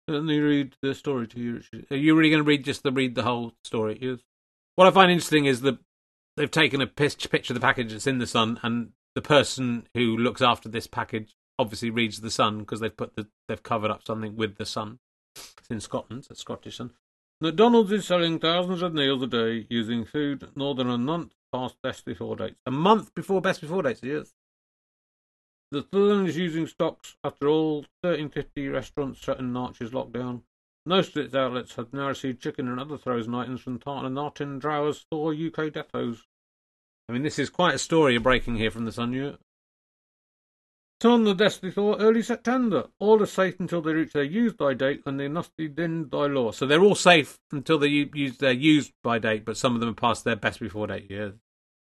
Let 0.09 0.23
me 0.23 0.39
read 0.39 0.77
the 0.81 0.95
story 0.95 1.27
to 1.27 1.41
you. 1.41 1.63
Are 1.91 1.97
you 1.97 2.15
really 2.15 2.31
going 2.31 2.43
to 2.43 2.49
read 2.49 2.65
just 2.65 2.85
the 2.85 2.93
read 2.93 3.17
the 3.17 3.25
whole 3.25 3.53
story? 3.65 3.99
Yes. 4.01 4.21
What 4.77 4.87
I 4.87 4.93
find 4.93 5.11
interesting 5.11 5.47
is 5.47 5.63
that 5.63 5.79
they've 6.37 6.51
taken 6.51 6.81
a 6.81 6.87
picture 6.87 7.53
of 7.53 7.55
the 7.55 7.61
package 7.61 7.91
that's 7.91 8.07
in 8.07 8.19
the 8.19 8.27
Sun, 8.27 8.61
and 8.63 8.93
the 9.15 9.23
person 9.23 9.89
who 9.95 10.17
looks 10.17 10.41
after 10.41 10.69
this 10.69 10.87
package 10.87 11.35
obviously 11.59 11.91
reads 11.91 12.21
the 12.21 12.31
Sun 12.31 12.61
because 12.61 12.81
they've 12.81 12.97
put 12.97 13.17
the 13.17 13.27
they've 13.49 13.63
covered 13.63 13.91
up 13.91 14.07
something 14.07 14.37
with 14.37 14.57
the 14.57 14.67
Sun. 14.67 15.01
It's 15.37 15.71
in 15.71 15.81
Scotland, 15.81 16.27
it's 16.31 16.41
Scottish. 16.41 16.81
McDonald's 17.41 17.93
is 17.93 18.07
selling 18.07 18.39
thousands 18.39 18.83
of 18.83 18.95
meals 18.95 19.23
a 19.23 19.27
day 19.27 19.67
using 19.69 20.05
food 20.05 20.49
more 20.55 20.75
than 20.75 20.89
a 20.89 20.97
month 20.97 21.35
past 21.53 21.77
best 21.83 22.05
before 22.05 22.37
dates. 22.37 22.61
A 22.67 22.71
month 22.71 23.15
before 23.15 23.41
best 23.41 23.61
before 23.61 23.83
dates, 23.83 24.01
yes. 24.03 24.35
The 25.73 25.85
Sun 25.93 26.27
is 26.27 26.37
using 26.37 26.67
stocks 26.67 27.17
after 27.25 27.49
all 27.49 27.85
1350 28.03 28.69
restaurants 28.69 29.19
shut 29.21 29.39
in 29.39 29.53
March's 29.53 29.91
lockdown. 29.91 30.43
Most 30.87 31.17
of 31.17 31.25
its 31.27 31.35
outlets 31.35 31.75
have 31.75 31.93
now 31.93 32.09
received 32.09 32.41
chicken 32.41 32.69
and 32.69 32.79
other 32.79 32.97
frozen 32.97 33.35
items 33.35 33.61
from 33.61 33.81
Tartan 33.81 34.07
and 34.07 34.15
Martin 34.15 34.61
Brower's 34.61 35.05
four 35.11 35.33
UK 35.33 35.73
depots. 35.73 36.23
I 37.09 37.13
mean, 37.13 37.23
this 37.23 37.39
is 37.39 37.51
quite 37.51 37.75
a 37.75 37.79
story 37.79 38.17
breaking 38.19 38.57
here 38.57 38.71
from 38.71 38.85
the 38.85 38.93
Sun? 38.93 39.39
Turn 40.99 41.25
the 41.25 41.35
Destiny 41.35 41.71
Thor 41.71 41.97
early 42.01 42.23
September. 42.23 42.89
All 42.99 43.23
are 43.23 43.27
safe 43.27 43.61
until 43.61 43.83
they 43.83 43.93
reach 43.93 44.15
their 44.15 44.23
use 44.23 44.55
by 44.55 44.73
date 44.73 45.03
and 45.05 45.21
they 45.21 45.29
must 45.29 45.55
be 45.55 45.69
binned 45.69 46.09
by 46.09 46.27
law. 46.27 46.53
So 46.53 46.67
they're 46.67 46.83
all 46.83 46.95
safe 46.95 47.39
until 47.53 47.79
they 47.79 47.89
use 47.89 48.39
their 48.39 48.53
used 48.53 48.93
by 49.03 49.19
date, 49.19 49.45
but 49.45 49.59
some 49.59 49.75
of 49.75 49.81
them 49.81 49.91
have 49.91 49.97
passed 49.97 50.25
their 50.25 50.37
best 50.37 50.59
before 50.59 50.87
date 50.87 51.11
years. 51.11 51.35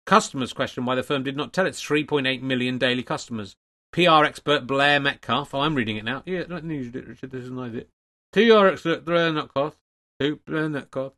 Customers 0.05 0.53
question 0.53 0.84
why 0.84 0.96
the 0.96 1.03
firm 1.03 1.22
did 1.22 1.36
not 1.36 1.55
tell 1.55 1.66
its 1.66 1.82
3.8 1.82 2.42
million 2.42 2.76
daily 2.76 3.03
customers. 3.03 3.57
PR 3.92 4.24
expert 4.24 4.66
Blair 4.66 5.01
Metcalf, 5.01 5.55
oh, 5.55 5.61
I'm 5.61 5.74
reading 5.74 5.96
it 5.96 6.05
now. 6.05 6.22
Yeah, 6.26 6.44
not 6.48 6.64
it, 6.64 7.09
Richard, 7.09 7.30
this 7.30 7.44
is 7.44 7.51
not 7.51 7.74
it. 7.74 7.88
PR 8.32 8.66
expert 8.66 9.07
Blair 9.07 9.32
Metcalf, 9.32 9.78
who, 10.18 10.36
Blair 10.46 10.68
Metcalf, 10.68 11.14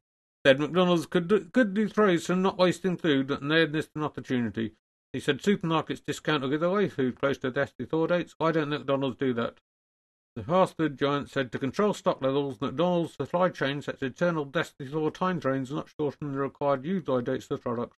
said 0.47 0.61
McDonald's 0.61 1.07
could 1.07 1.27
do, 1.27 1.41
could 1.53 1.75
do 1.75 1.89
praise 1.89 2.27
for 2.27 2.37
not 2.37 2.59
wasting 2.59 2.97
food 2.97 3.31
and 3.31 3.51
they 3.51 3.61
had 3.61 3.73
missed 3.73 3.91
an 3.97 4.05
opportunity. 4.05 4.75
He 5.13 5.21
said 5.21 5.43
supermarkets 5.43 6.05
discount 6.05 6.43
or 6.43 6.49
give 6.49 6.63
away 6.63 6.89
food 6.89 7.21
close 7.21 7.37
to 7.39 7.51
death 7.51 7.77
before 7.77 8.07
dates. 8.07 8.35
Why 8.39 8.53
don't 8.53 8.71
McDonald's 8.71 9.19
do 9.19 9.35
that? 9.35 9.59
The 10.35 10.43
fast 10.43 10.79
food 10.79 10.99
giant 10.99 11.29
said 11.29 11.53
to 11.53 11.59
control 11.59 11.93
stock 11.93 12.23
levels, 12.23 12.59
McDonald's 12.63 13.13
supply 13.13 13.51
chain 13.51 13.83
sets 13.83 14.03
eternal 14.03 14.47
death 14.47 14.75
before 14.79 15.11
time 15.11 15.41
frames 15.41 15.71
not 15.71 15.91
shorten 15.91 16.33
the 16.33 16.39
required 16.39 16.87
use 16.87 17.03
by 17.03 17.21
dates 17.21 17.47
the 17.47 17.59
products. 17.59 17.99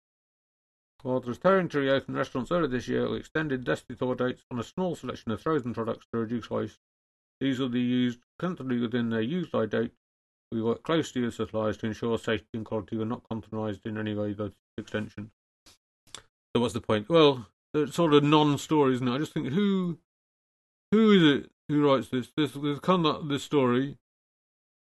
While 1.03 1.21
the 1.21 1.33
returning 1.33 1.69
to 1.71 1.81
reopen 1.81 2.15
restaurants 2.15 2.51
earlier 2.51 2.69
this 2.69 2.89
year, 2.89 3.11
we 3.11 3.19
extended 3.19 3.65
death 3.65 3.87
before 3.87 4.15
dates 4.15 4.47
on 4.51 4.59
a 4.59 4.65
small 4.65 4.95
selection 4.95 5.33
of 5.33 5.43
frozen 5.43 5.75
products 5.75 6.07
to 6.13 6.19
reduce 6.19 6.49
waste. 6.49 6.79
These 7.41 7.59
will 7.59 7.69
be 7.69 7.81
used 7.81 8.21
comfortably 8.39 8.79
within 8.79 9.11
their 9.11 9.21
use 9.21 9.51
by 9.51 9.67
date. 9.67 9.93
We 10.51 10.63
work 10.63 10.83
closely 10.83 11.23
with 11.23 11.35
suppliers 11.35 11.77
to 11.79 11.87
ensure 11.87 12.17
safety 12.17 12.51
and 12.55 12.65
quality 12.65 12.97
were 12.97 13.05
not 13.05 13.29
compromised 13.29 13.85
in 13.85 13.99
any 13.99 14.15
way 14.15 14.33
by 14.33 14.45
this 14.45 14.55
extension. 14.79 15.33
So 16.55 16.61
what's 16.61 16.75
the 16.75 16.81
point? 16.81 17.09
Well, 17.09 17.47
it's 17.73 17.95
sort 17.95 18.13
of 18.13 18.23
non-story, 18.23 18.95
isn't 18.95 19.09
it? 19.09 19.15
I 19.15 19.19
just 19.19 19.33
think 19.33 19.49
who, 19.49 19.99
who 20.91 21.11
is 21.13 21.23
it 21.23 21.51
who 21.69 21.87
writes 21.87 22.09
this? 22.09 22.31
This 22.37 22.53
there's 22.53 22.81
kind 22.81 23.07
of 23.07 23.29
this 23.29 23.43
story, 23.43 23.97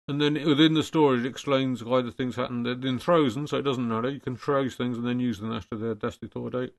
and 0.09 0.21
then 0.21 0.35
within 0.35 0.75
the 0.75 0.83
story 0.83 1.21
it 1.21 1.27
explains 1.27 1.85
why 1.85 2.03
the 2.03 2.11
things 2.11 2.35
happen. 2.35 2.65
They're 2.65 2.73
in 2.73 2.99
frozen, 2.99 3.47
so 3.47 3.59
it 3.59 3.63
doesn't 3.63 3.89
matter. 3.89 4.11
You 4.11 4.19
can 4.19 4.35
froze 4.35 4.75
things 4.75 4.99
and 4.99 5.07
then 5.07 5.21
use 5.21 5.39
them 5.39 5.53
after 5.53 5.77
their 5.77 5.95
destiny 5.95 6.29
thaw 6.29 6.49
date. 6.49 6.75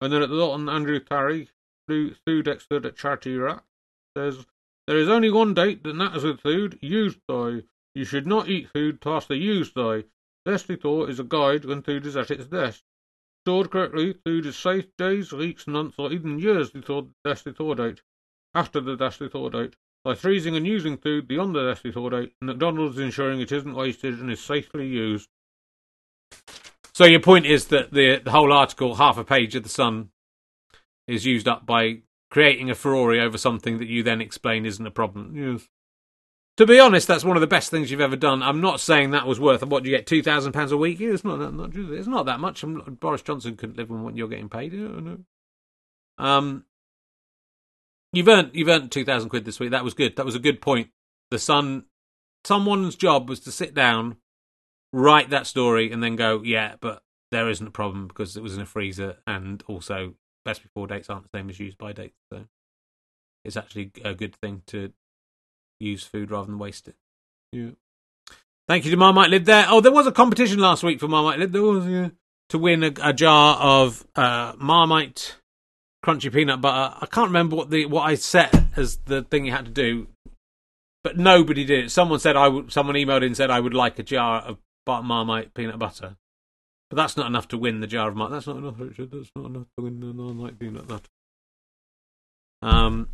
And 0.00 0.12
then 0.12 0.22
at 0.22 0.28
the 0.30 0.36
bottom, 0.36 0.68
Andrew 0.68 0.98
Tarry, 0.98 1.50
food 1.88 2.48
expert 2.48 2.84
at 2.84 2.96
Charity 2.96 3.36
Rat, 3.36 3.62
says 4.16 4.46
there 4.88 4.98
is 4.98 5.08
only 5.08 5.30
one 5.30 5.54
date 5.54 5.84
that 5.84 5.94
matters 5.94 6.24
with 6.24 6.40
food: 6.40 6.78
used 6.82 7.20
by. 7.28 7.62
You 7.94 8.04
should 8.04 8.26
not 8.26 8.48
eat 8.48 8.70
food 8.70 9.00
past 9.00 9.28
the 9.28 9.36
used. 9.36 9.76
Destiny 10.44 10.76
thaw 10.76 11.04
is 11.04 11.20
a 11.20 11.24
guide 11.24 11.64
when 11.64 11.82
food 11.82 12.04
is 12.04 12.16
at 12.16 12.32
its 12.32 12.46
best. 12.46 12.82
Stored 13.44 13.70
correctly, 13.70 14.14
food 14.24 14.46
is 14.46 14.56
safe 14.56 14.86
days, 14.96 15.30
weeks, 15.30 15.66
months, 15.66 15.96
or 15.98 16.10
even 16.10 16.38
years 16.38 16.70
before 16.70 17.08
the 17.24 17.34
thaw 17.34 17.74
date. 17.74 18.00
After 18.54 18.80
the 18.80 18.96
thaw 18.96 19.50
date, 19.50 19.76
by 20.02 20.14
freezing 20.14 20.56
and 20.56 20.66
using 20.66 20.96
food 20.96 21.28
beyond 21.28 21.54
the 21.54 21.74
thaw 21.74 22.08
date, 22.08 22.32
McDonald's 22.40 22.96
is 22.96 23.04
ensuring 23.04 23.42
it 23.42 23.52
isn't 23.52 23.74
wasted 23.74 24.18
and 24.18 24.30
is 24.30 24.40
safely 24.40 24.86
used. 24.86 25.28
So 26.94 27.04
your 27.04 27.20
point 27.20 27.44
is 27.44 27.66
that 27.66 27.92
the, 27.92 28.22
the 28.24 28.30
whole 28.30 28.50
article, 28.50 28.94
half 28.94 29.18
a 29.18 29.24
page 29.24 29.54
of 29.54 29.62
the 29.62 29.68
Sun, 29.68 30.08
is 31.06 31.26
used 31.26 31.46
up 31.46 31.66
by 31.66 31.98
creating 32.30 32.70
a 32.70 32.74
Ferrari 32.74 33.20
over 33.20 33.36
something 33.36 33.76
that 33.76 33.88
you 33.88 34.02
then 34.02 34.22
explain 34.22 34.64
isn't 34.64 34.86
a 34.86 34.90
problem. 34.90 35.36
Yes. 35.36 35.68
To 36.56 36.66
be 36.66 36.78
honest, 36.78 37.08
that's 37.08 37.24
one 37.24 37.36
of 37.36 37.40
the 37.40 37.48
best 37.48 37.70
things 37.70 37.90
you've 37.90 38.00
ever 38.00 38.14
done. 38.14 38.40
I'm 38.40 38.60
not 38.60 38.78
saying 38.78 39.10
that 39.10 39.26
was 39.26 39.40
worth. 39.40 39.64
What 39.66 39.84
you 39.84 39.90
get? 39.90 40.06
Two 40.06 40.22
thousand 40.22 40.52
pounds 40.52 40.70
a 40.70 40.76
week? 40.76 41.00
It's 41.00 41.24
not. 41.24 41.52
not 41.52 41.70
it's 41.74 42.06
not 42.06 42.26
that 42.26 42.38
much. 42.38 42.64
Boris 43.00 43.22
Johnson 43.22 43.56
couldn't 43.56 43.76
live 43.76 43.90
on 43.90 44.04
what 44.04 44.16
you're 44.16 44.28
getting 44.28 44.48
paid. 44.48 44.72
No. 44.72 45.18
Um, 46.16 46.64
you've 48.12 48.28
earned 48.28 48.52
you've 48.54 48.68
earned 48.68 48.92
two 48.92 49.04
thousand 49.04 49.30
quid 49.30 49.44
this 49.44 49.58
week. 49.58 49.72
That 49.72 49.82
was 49.82 49.94
good. 49.94 50.14
That 50.14 50.26
was 50.26 50.36
a 50.36 50.40
good 50.40 50.60
point. 50.60 50.90
The 51.32 51.40
Sun, 51.40 51.86
someone's 52.44 52.94
job 52.94 53.28
was 53.28 53.40
to 53.40 53.50
sit 53.50 53.74
down, 53.74 54.18
write 54.92 55.30
that 55.30 55.48
story, 55.48 55.90
and 55.90 56.02
then 56.02 56.14
go, 56.14 56.40
yeah, 56.44 56.74
but 56.80 57.02
there 57.32 57.50
isn't 57.50 57.66
a 57.66 57.72
problem 57.72 58.06
because 58.06 58.36
it 58.36 58.44
was 58.44 58.54
in 58.54 58.62
a 58.62 58.66
freezer, 58.66 59.16
and 59.26 59.64
also 59.66 60.14
best 60.44 60.62
before 60.62 60.86
dates 60.86 61.10
aren't 61.10 61.24
the 61.24 61.36
same 61.36 61.50
as 61.50 61.58
used 61.58 61.78
by 61.78 61.92
dates. 61.92 62.18
So 62.32 62.44
it's 63.44 63.56
actually 63.56 63.90
a 64.04 64.14
good 64.14 64.36
thing 64.36 64.62
to 64.68 64.92
use 65.84 66.04
food 66.04 66.30
rather 66.30 66.46
than 66.46 66.58
waste 66.58 66.88
it. 66.88 66.96
Yeah. 67.52 67.70
Thank 68.66 68.84
you 68.84 68.90
to 68.90 68.96
Marmite 68.96 69.30
Lid 69.30 69.44
there. 69.44 69.66
Oh, 69.68 69.80
there 69.80 69.92
was 69.92 70.06
a 70.06 70.12
competition 70.12 70.58
last 70.58 70.82
week 70.82 70.98
for 70.98 71.08
Marmite 71.08 71.38
Lid. 71.38 71.52
There 71.52 71.62
was 71.62 71.86
yeah, 71.86 72.08
to 72.48 72.58
win 72.58 72.82
a, 72.82 72.92
a 73.02 73.12
jar 73.12 73.56
of 73.56 74.06
uh, 74.16 74.54
Marmite 74.58 75.36
crunchy 76.04 76.32
peanut 76.32 76.60
butter. 76.60 76.96
I 77.00 77.06
can't 77.06 77.28
remember 77.28 77.56
what 77.56 77.70
the 77.70 77.86
what 77.86 78.02
I 78.02 78.14
set 78.14 78.54
as 78.76 78.98
the 79.04 79.22
thing 79.22 79.44
you 79.44 79.52
had 79.52 79.66
to 79.66 79.70
do, 79.70 80.06
but 81.02 81.18
nobody 81.18 81.64
did 81.64 81.84
it. 81.84 81.90
Someone 81.90 82.20
said 82.20 82.36
I 82.36 82.48
would. 82.48 82.72
Someone 82.72 82.96
emailed 82.96 83.18
in 83.18 83.24
and 83.24 83.36
said 83.36 83.50
I 83.50 83.60
would 83.60 83.74
like 83.74 83.98
a 83.98 84.02
jar 84.02 84.40
of 84.40 84.58
Marmite 84.86 85.54
peanut 85.54 85.78
butter, 85.78 86.16
but 86.90 86.96
that's 86.96 87.16
not 87.16 87.26
enough 87.26 87.48
to 87.48 87.58
win 87.58 87.80
the 87.80 87.86
jar 87.86 88.08
of 88.08 88.16
Marmite. 88.16 88.36
That's 88.36 88.46
not 88.46 88.56
enough, 88.56 88.76
Richard. 88.78 89.10
That's 89.10 89.30
not 89.36 89.46
enough 89.46 89.66
to 89.78 89.84
win 89.84 90.00
the 90.00 90.06
Marmite 90.06 90.58
peanut 90.58 90.88
butter. 90.88 91.08
Um, 92.62 93.08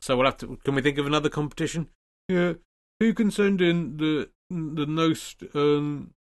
so 0.00 0.16
we'll 0.16 0.26
have 0.26 0.38
to. 0.38 0.58
Can 0.64 0.74
we 0.74 0.82
think 0.82 0.98
of 0.98 1.06
another 1.06 1.28
competition? 1.28 1.88
Yeah, 2.28 2.54
who 3.00 3.12
can 3.12 3.30
send 3.30 3.60
in 3.60 3.96
the 3.98 4.30
the 4.50 4.86
most 4.86 5.42
um, 5.54 6.12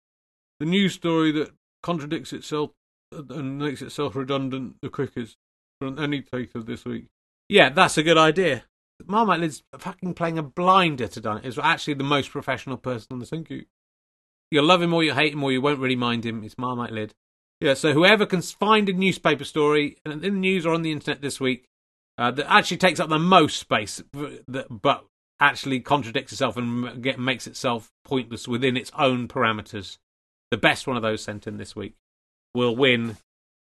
the 0.59 0.66
news 0.66 0.94
story 0.94 1.32
that 1.32 1.53
contradicts 1.82 2.32
itself 2.32 2.70
and 3.12 3.59
makes 3.59 3.82
itself 3.82 4.16
redundant 4.16 4.76
the 4.80 4.88
quickest 4.88 5.36
from 5.80 5.98
any 5.98 6.22
take 6.22 6.55
of 6.55 6.66
this 6.66 6.84
week? 6.84 7.07
Yeah, 7.48 7.68
that's 7.68 7.98
a 7.98 8.03
good 8.03 8.18
idea. 8.18 8.64
Marmite 9.05 9.40
Lid's 9.40 9.62
fucking 9.76 10.14
playing 10.14 10.38
a 10.38 10.42
blinder 10.42 11.09
tonight. 11.09 11.44
Is 11.44 11.59
actually 11.59 11.94
the 11.94 12.05
most 12.05 12.30
professional 12.30 12.76
person 12.76 13.09
on 13.11 13.18
the 13.18 13.26
thank 13.26 13.50
you. 13.50 13.64
You'll 14.50 14.64
love 14.66 14.82
him 14.82 14.92
or 14.92 15.03
you 15.03 15.14
hate 15.14 15.32
him 15.32 15.42
or 15.42 15.50
you 15.50 15.61
won't 15.61 15.80
really 15.80 15.96
mind 15.96 16.26
him. 16.26 16.44
It's 16.44 16.59
Marmite 16.59 16.92
Lid. 16.92 17.14
Yeah, 17.61 17.74
so 17.74 17.92
whoever 17.92 18.26
can 18.26 18.42
find 18.42 18.88
a 18.88 18.92
newspaper 18.92 19.44
story 19.44 19.96
in 20.05 20.20
the 20.20 20.30
news 20.30 20.66
or 20.66 20.74
on 20.74 20.82
the 20.82 20.92
internet 20.92 21.22
this 21.22 21.40
week 21.40 21.68
uh, 22.18 22.30
that 22.32 22.53
actually 22.53 22.76
takes 22.76 23.00
up 23.00 23.09
the 23.09 23.18
most 23.18 23.59
space, 23.59 24.03
but 24.12 25.05
actually 25.43 25.80
contradicts 25.80 26.32
itself 26.32 26.57
and 26.57 27.03
get, 27.03 27.18
makes 27.18 27.47
itself 27.47 27.90
pointless 28.05 28.47
within 28.47 28.76
its 28.76 28.93
own 28.97 29.26
parameters, 29.26 29.99
the 30.53 30.57
best 30.57 30.86
one 30.86 30.97
of 30.97 31.03
those 31.03 31.22
sent 31.22 31.47
in 31.47 31.57
this 31.57 31.74
week 31.74 31.95
will 32.55 32.76
win 32.76 33.16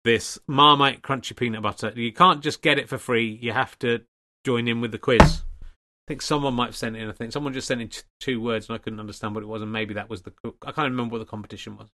this 0.06 0.40
Marmite 0.48 1.02
crunchy 1.02 1.36
peanut 1.36 1.62
butter. 1.62 1.92
You 1.96 2.14
can't 2.14 2.42
just 2.42 2.62
get 2.62 2.80
it 2.80 2.88
for 2.88 2.98
free. 2.98 3.40
You 3.42 3.52
have 3.52 3.78
to 3.80 4.02
join 4.46 4.68
in 4.68 4.80
with 4.80 4.92
the 4.92 4.98
quiz. 4.98 5.20
I 5.22 6.08
think 6.08 6.22
someone 6.22 6.54
might 6.54 6.68
have 6.68 6.76
sent 6.76 6.96
in. 6.96 7.10
I 7.10 7.12
think 7.12 7.34
someone 7.34 7.52
just 7.52 7.68
sent 7.68 7.82
in 7.82 7.90
t- 7.90 8.02
two 8.20 8.40
words 8.40 8.70
and 8.70 8.76
I 8.76 8.78
couldn't 8.78 9.00
understand 9.00 9.36
what 9.36 9.44
it 9.44 9.48
was, 9.48 9.62
and 9.62 9.72
maybe 9.72 9.96
that 9.96 10.10
was 10.10 10.22
the. 10.22 10.32
I 10.64 10.72
can't 10.72 10.92
remember 10.92 11.14
what 11.14 11.20
the 11.20 11.26
competition 11.26 11.76
was. 11.76 11.90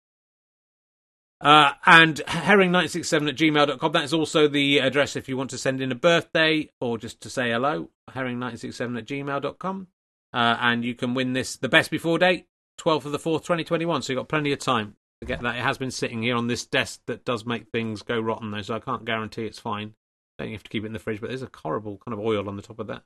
Uh, 1.40 1.72
and 1.86 2.16
herring967 2.26 3.28
at 3.28 3.36
gmail.com. 3.36 3.92
That's 3.92 4.12
also 4.12 4.46
the 4.46 4.78
address 4.78 5.16
if 5.16 5.28
you 5.28 5.36
want 5.36 5.50
to 5.50 5.58
send 5.58 5.80
in 5.80 5.90
a 5.90 5.94
birthday 5.94 6.68
or 6.80 6.98
just 6.98 7.20
to 7.22 7.30
say 7.30 7.50
hello. 7.50 7.88
Herring967 8.10 8.98
at 8.98 9.06
gmail.com. 9.06 9.86
Uh, 10.32 10.56
and 10.60 10.84
you 10.84 10.94
can 10.94 11.14
win 11.14 11.32
this, 11.32 11.56
the 11.56 11.68
best 11.68 11.90
before 11.90 12.18
date, 12.18 12.46
12th 12.78 13.06
of 13.06 13.12
the 13.12 13.18
4th, 13.18 13.42
2021. 13.42 14.02
So 14.02 14.12
you've 14.12 14.20
got 14.20 14.28
plenty 14.28 14.52
of 14.52 14.58
time 14.58 14.96
to 15.20 15.26
get 15.26 15.40
that. 15.42 15.56
It 15.56 15.62
has 15.62 15.78
been 15.78 15.90
sitting 15.90 16.22
here 16.22 16.36
on 16.36 16.46
this 16.46 16.64
desk 16.64 17.00
that 17.06 17.24
does 17.24 17.44
make 17.44 17.68
things 17.70 18.02
go 18.02 18.20
rotten, 18.20 18.50
though, 18.50 18.62
so 18.62 18.74
I 18.74 18.80
can't 18.80 19.04
guarantee 19.04 19.46
it's 19.46 19.58
fine. 19.58 19.94
Don't 20.38 20.48
you 20.48 20.54
have 20.54 20.62
to 20.62 20.70
keep 20.70 20.84
it 20.84 20.86
in 20.86 20.92
the 20.92 20.98
fridge, 20.98 21.20
but 21.20 21.30
there's 21.30 21.42
a 21.42 21.50
horrible 21.54 22.00
kind 22.04 22.12
of 22.12 22.24
oil 22.24 22.48
on 22.48 22.56
the 22.56 22.62
top 22.62 22.78
of 22.78 22.86
that. 22.86 23.02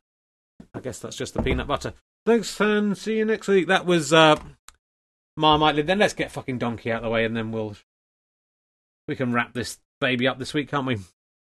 I 0.75 0.81
guess 0.81 0.99
that's 0.99 1.17
just 1.17 1.35
the 1.35 1.43
peanut 1.43 1.67
butter. 1.67 1.95
Thanks, 2.27 2.61
and 2.61 2.97
see 2.97 3.19
you 3.19 3.25
next 3.25 3.49
week. 3.49 3.69
That 3.69 3.87
was 3.87 4.13
uh, 4.13 4.37
Marmite. 5.37 5.87
Then 5.87 5.99
let's 5.99 6.15
get 6.15 6.31
fucking 6.31 6.59
Donkey 6.59 6.93
out 6.93 6.99
of 6.99 7.03
the 7.05 7.11
way, 7.11 7.25
and 7.25 7.37
then 7.37 7.51
we'll 7.51 7.77
we 9.09 9.17
can 9.17 9.33
wrap 9.33 9.53
this 9.53 9.79
baby 10.01 10.27
up 10.27 10.39
this 10.39 10.55
week, 10.55 10.71
can't 10.71 10.87
we? 10.87 10.99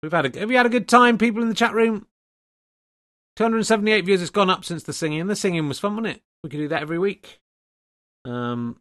We've 0.02 0.12
had 0.12 0.26
a 0.26 0.38
have 0.38 0.50
you 0.50 0.56
had 0.56 0.66
a 0.66 0.70
good 0.70 0.88
time, 0.88 1.18
people 1.18 1.42
in 1.42 1.48
the 1.48 1.54
chat 1.54 1.74
room? 1.74 2.06
278 3.36 4.04
views 4.04 4.20
has 4.20 4.30
gone 4.30 4.50
up 4.50 4.64
since 4.64 4.82
the 4.82 4.92
singing. 4.92 5.26
The 5.26 5.36
singing 5.36 5.68
was 5.68 5.78
fun, 5.78 5.96
wasn't 5.96 6.16
it? 6.16 6.22
We 6.42 6.50
could 6.50 6.56
do 6.56 6.68
that 6.68 6.82
every 6.82 6.98
week. 6.98 7.40
Um, 8.24 8.80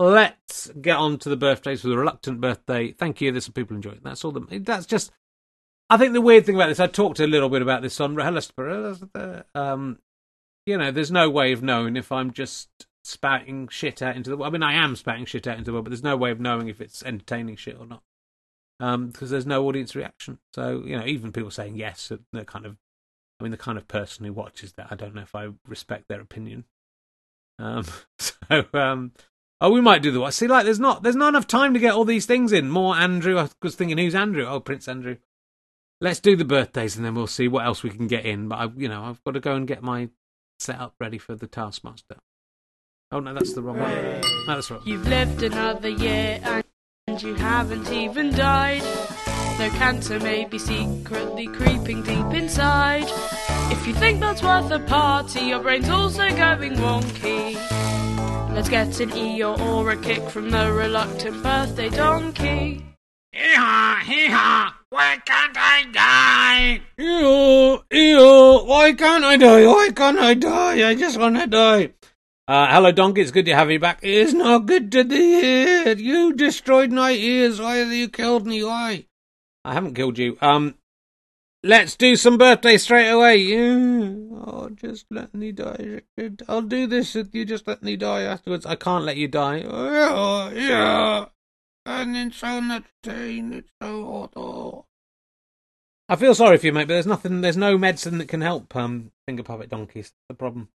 let's 0.00 0.70
get 0.80 0.96
on 0.96 1.18
to 1.18 1.28
the 1.28 1.36
birthdays 1.36 1.84
with 1.84 1.92
a 1.92 1.98
reluctant 1.98 2.40
birthday. 2.40 2.90
Thank 2.90 3.20
you. 3.20 3.30
There's 3.30 3.44
some 3.44 3.52
people 3.52 3.76
enjoying. 3.76 4.00
That's 4.02 4.24
all. 4.24 4.32
The, 4.32 4.58
that's 4.58 4.86
just. 4.86 5.12
I 5.90 5.96
think 5.96 6.14
the 6.14 6.20
weird 6.20 6.44
thing 6.44 6.56
about 6.56 6.68
this, 6.68 6.80
I 6.80 6.86
talked 6.86 7.20
a 7.20 7.26
little 7.26 7.48
bit 7.48 7.62
about 7.62 7.80
this 7.80 8.00
on 8.00 8.14
Rahela. 8.14 9.44
Um, 9.54 9.98
you 10.66 10.76
know, 10.76 10.90
there's 10.90 11.12
no 11.12 11.30
way 11.30 11.52
of 11.52 11.62
knowing 11.62 11.96
if 11.96 12.12
I'm 12.12 12.32
just 12.32 12.68
spouting 13.08 13.68
shit 13.68 14.02
out 14.02 14.16
into 14.16 14.28
the 14.28 14.36
world. 14.36 14.52
I 14.52 14.52
mean, 14.52 14.62
I 14.62 14.74
am 14.74 14.94
spouting 14.94 15.24
shit 15.24 15.46
out 15.46 15.56
into 15.56 15.70
the 15.70 15.72
world, 15.72 15.86
but 15.86 15.90
there's 15.90 16.02
no 16.02 16.16
way 16.16 16.30
of 16.30 16.40
knowing 16.40 16.68
if 16.68 16.80
it's 16.80 17.02
entertaining 17.02 17.56
shit 17.56 17.78
or 17.78 17.86
not. 17.86 18.02
Um, 18.80 19.08
because 19.08 19.30
there's 19.30 19.46
no 19.46 19.66
audience 19.66 19.96
reaction. 19.96 20.38
So, 20.54 20.82
you 20.84 20.96
know, 20.96 21.06
even 21.06 21.32
people 21.32 21.50
saying 21.50 21.76
yes, 21.76 22.12
they're 22.32 22.44
kind 22.44 22.66
of, 22.66 22.76
I 23.40 23.44
mean, 23.44 23.50
the 23.50 23.56
kind 23.56 23.78
of 23.78 23.88
person 23.88 24.24
who 24.24 24.32
watches 24.32 24.74
that, 24.74 24.88
I 24.90 24.94
don't 24.94 25.14
know 25.14 25.22
if 25.22 25.34
I 25.34 25.48
respect 25.66 26.04
their 26.08 26.20
opinion. 26.20 26.64
Um, 27.58 27.84
so, 28.18 28.66
um, 28.74 29.12
oh, 29.60 29.70
we 29.70 29.80
might 29.80 30.02
do 30.02 30.12
the 30.12 30.20
what? 30.20 30.34
See, 30.34 30.46
like, 30.46 30.64
there's 30.64 30.78
not, 30.78 31.02
there's 31.02 31.16
not 31.16 31.30
enough 31.30 31.46
time 31.46 31.74
to 31.74 31.80
get 31.80 31.94
all 31.94 32.04
these 32.04 32.26
things 32.26 32.52
in. 32.52 32.68
More 32.68 32.94
Andrew. 32.94 33.38
I 33.38 33.48
was 33.62 33.74
thinking, 33.74 33.98
who's 33.98 34.14
Andrew? 34.14 34.46
Oh, 34.46 34.60
Prince 34.60 34.86
Andrew. 34.86 35.16
Let's 36.00 36.20
do 36.20 36.36
the 36.36 36.44
birthdays 36.44 36.94
and 36.94 37.04
then 37.04 37.14
we'll 37.14 37.26
see 37.26 37.48
what 37.48 37.64
else 37.64 37.82
we 37.82 37.90
can 37.90 38.06
get 38.06 38.24
in. 38.24 38.48
But 38.48 38.56
I, 38.56 38.68
you 38.76 38.88
know, 38.88 39.04
I've 39.04 39.24
got 39.24 39.32
to 39.32 39.40
go 39.40 39.56
and 39.56 39.66
get 39.66 39.82
my 39.82 40.10
setup 40.60 40.94
ready 41.00 41.18
for 41.18 41.34
the 41.34 41.48
Taskmaster. 41.48 42.18
Oh 43.10 43.20
no, 43.20 43.32
that's 43.32 43.54
the 43.54 43.62
wrong 43.62 43.78
one. 43.78 43.90
No, 43.90 44.54
that's 44.54 44.70
wrong. 44.70 44.82
You've 44.84 45.08
lived 45.08 45.42
another 45.42 45.88
year 45.88 46.38
and 47.06 47.22
you 47.22 47.34
haven't 47.36 47.90
even 47.90 48.30
died. 48.34 48.82
Though 49.56 49.70
cancer 49.70 50.20
may 50.20 50.44
be 50.44 50.58
secretly 50.58 51.46
creeping 51.46 52.02
deep 52.02 52.34
inside. 52.34 53.06
If 53.72 53.86
you 53.86 53.94
think 53.94 54.20
that's 54.20 54.42
worth 54.42 54.70
a 54.70 54.80
party, 54.80 55.40
your 55.46 55.60
brain's 55.60 55.88
also 55.88 56.28
going 56.36 56.74
wonky. 56.74 57.54
Let's 58.54 58.68
get 58.68 59.00
an 59.00 59.08
Eeyore 59.10 59.58
or 59.58 59.90
a 59.90 59.96
kick 59.96 60.28
from 60.28 60.50
the 60.50 60.70
reluctant 60.70 61.42
birthday 61.42 61.88
donkey. 61.88 62.84
Hee-haw, 63.32 64.00
hee-haw, 64.04 64.74
why 64.90 65.16
can't 65.24 65.56
I 65.56 65.84
die? 65.92 66.82
Ew, 66.98 67.82
ew, 67.90 68.58
why 68.66 68.92
can't 68.92 69.24
I 69.24 69.38
die? 69.38 69.66
Why 69.66 69.90
can't 69.96 70.18
I 70.18 70.34
die? 70.34 70.90
I 70.90 70.94
just 70.94 71.18
want 71.18 71.36
to 71.36 71.46
die. 71.46 71.92
Uh, 72.48 72.66
hello, 72.72 72.90
Donkey. 72.90 73.20
It's 73.20 73.30
good 73.30 73.44
to 73.44 73.54
have 73.54 73.70
you 73.70 73.78
back. 73.78 73.98
It's 74.00 74.32
not 74.32 74.64
good 74.64 74.90
to 74.92 75.04
the 75.04 75.14
ear. 75.14 75.92
You 75.98 76.32
destroyed 76.32 76.90
my 76.90 77.10
ears. 77.10 77.60
Why 77.60 77.76
have 77.76 77.92
you 77.92 78.08
killed 78.08 78.46
me? 78.46 78.64
Why? 78.64 79.04
I 79.66 79.74
haven't 79.74 79.92
killed 79.92 80.16
you. 80.16 80.38
Um, 80.40 80.76
let's 81.62 81.94
do 81.94 82.16
some 82.16 82.38
birthday 82.38 82.78
straight 82.78 83.10
away. 83.10 83.36
Yeah. 83.36 84.38
Oh, 84.46 84.70
just 84.74 85.04
let 85.10 85.34
me 85.34 85.52
die. 85.52 86.00
I'll 86.48 86.62
do 86.62 86.86
this 86.86 87.14
if 87.14 87.34
you 87.34 87.44
just 87.44 87.66
let 87.66 87.82
me 87.82 87.96
die 87.96 88.22
afterwards. 88.22 88.64
I 88.64 88.76
can't 88.76 89.04
let 89.04 89.18
you 89.18 89.28
die. 89.28 89.66
Oh, 89.68 90.50
yeah. 90.54 91.26
And 91.84 92.16
it's 92.16 92.38
so 92.38 92.62
much 92.62 92.84
pain. 93.02 93.52
It's 93.52 93.70
so 93.82 94.06
awful. 94.06 94.86
I 96.08 96.16
feel 96.16 96.34
sorry 96.34 96.56
for 96.56 96.64
you, 96.64 96.72
mate, 96.72 96.88
but 96.88 96.94
there's 96.94 97.06
nothing, 97.06 97.42
there's 97.42 97.58
no 97.58 97.76
medicine 97.76 98.16
that 98.16 98.28
can 98.28 98.40
help 98.40 98.74
um, 98.74 99.12
finger 99.26 99.42
puppet 99.42 99.68
donkeys. 99.68 100.14
The 100.30 100.34
problem. 100.34 100.70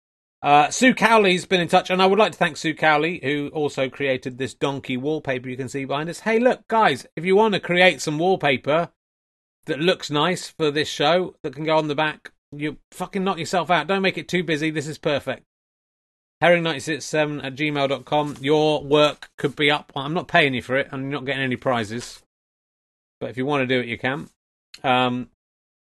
Uh, 0.41 0.69
Sue 0.69 0.93
Cowley's 0.93 1.45
been 1.45 1.59
in 1.59 1.67
touch, 1.67 1.89
and 1.89 2.01
I 2.01 2.05
would 2.05 2.19
like 2.19 2.31
to 2.31 2.37
thank 2.37 2.55
Sue 2.55 2.73
Cowley, 2.73 3.19
who 3.21 3.49
also 3.53 3.89
created 3.89 4.37
this 4.37 4.53
donkey 4.53 4.95
wallpaper 4.95 5.49
you 5.49 5.57
can 5.57 5.67
see 5.67 5.83
behind 5.83 6.09
us. 6.09 6.21
Hey, 6.21 6.39
look, 6.39 6.67
guys, 6.67 7.05
if 7.15 7.25
you 7.25 7.35
want 7.35 7.53
to 7.55 7.59
create 7.59 8.01
some 8.01 8.17
wallpaper 8.17 8.89
that 9.65 9.79
looks 9.79 10.09
nice 10.09 10.47
for 10.47 10.71
this 10.71 10.87
show 10.87 11.35
that 11.43 11.53
can 11.53 11.65
go 11.65 11.77
on 11.77 11.89
the 11.89 11.95
back, 11.95 12.31
you 12.51 12.77
fucking 12.91 13.23
knock 13.23 13.37
yourself 13.37 13.69
out. 13.69 13.87
Don't 13.87 14.01
make 14.01 14.17
it 14.17 14.29
too 14.29 14.43
busy. 14.43 14.69
This 14.71 14.87
is 14.87 14.97
perfect. 14.97 15.43
Herring967 16.41 17.43
at 17.43 17.55
gmail.com. 17.55 18.37
Your 18.39 18.83
work 18.83 19.29
could 19.37 19.57
be 19.57 19.69
up. 19.69 19.91
I'm 19.93 20.13
not 20.13 20.29
paying 20.29 20.53
you 20.53 20.61
for 20.61 20.77
it, 20.77 20.87
you're 20.91 21.01
not 21.01 21.25
getting 21.25 21.43
any 21.43 21.57
prizes. 21.57 22.23
But 23.19 23.29
if 23.29 23.37
you 23.37 23.45
want 23.45 23.67
to 23.67 23.67
do 23.67 23.81
it, 23.81 23.87
you 23.87 23.97
can. 23.97 24.29
Um, 24.83 25.29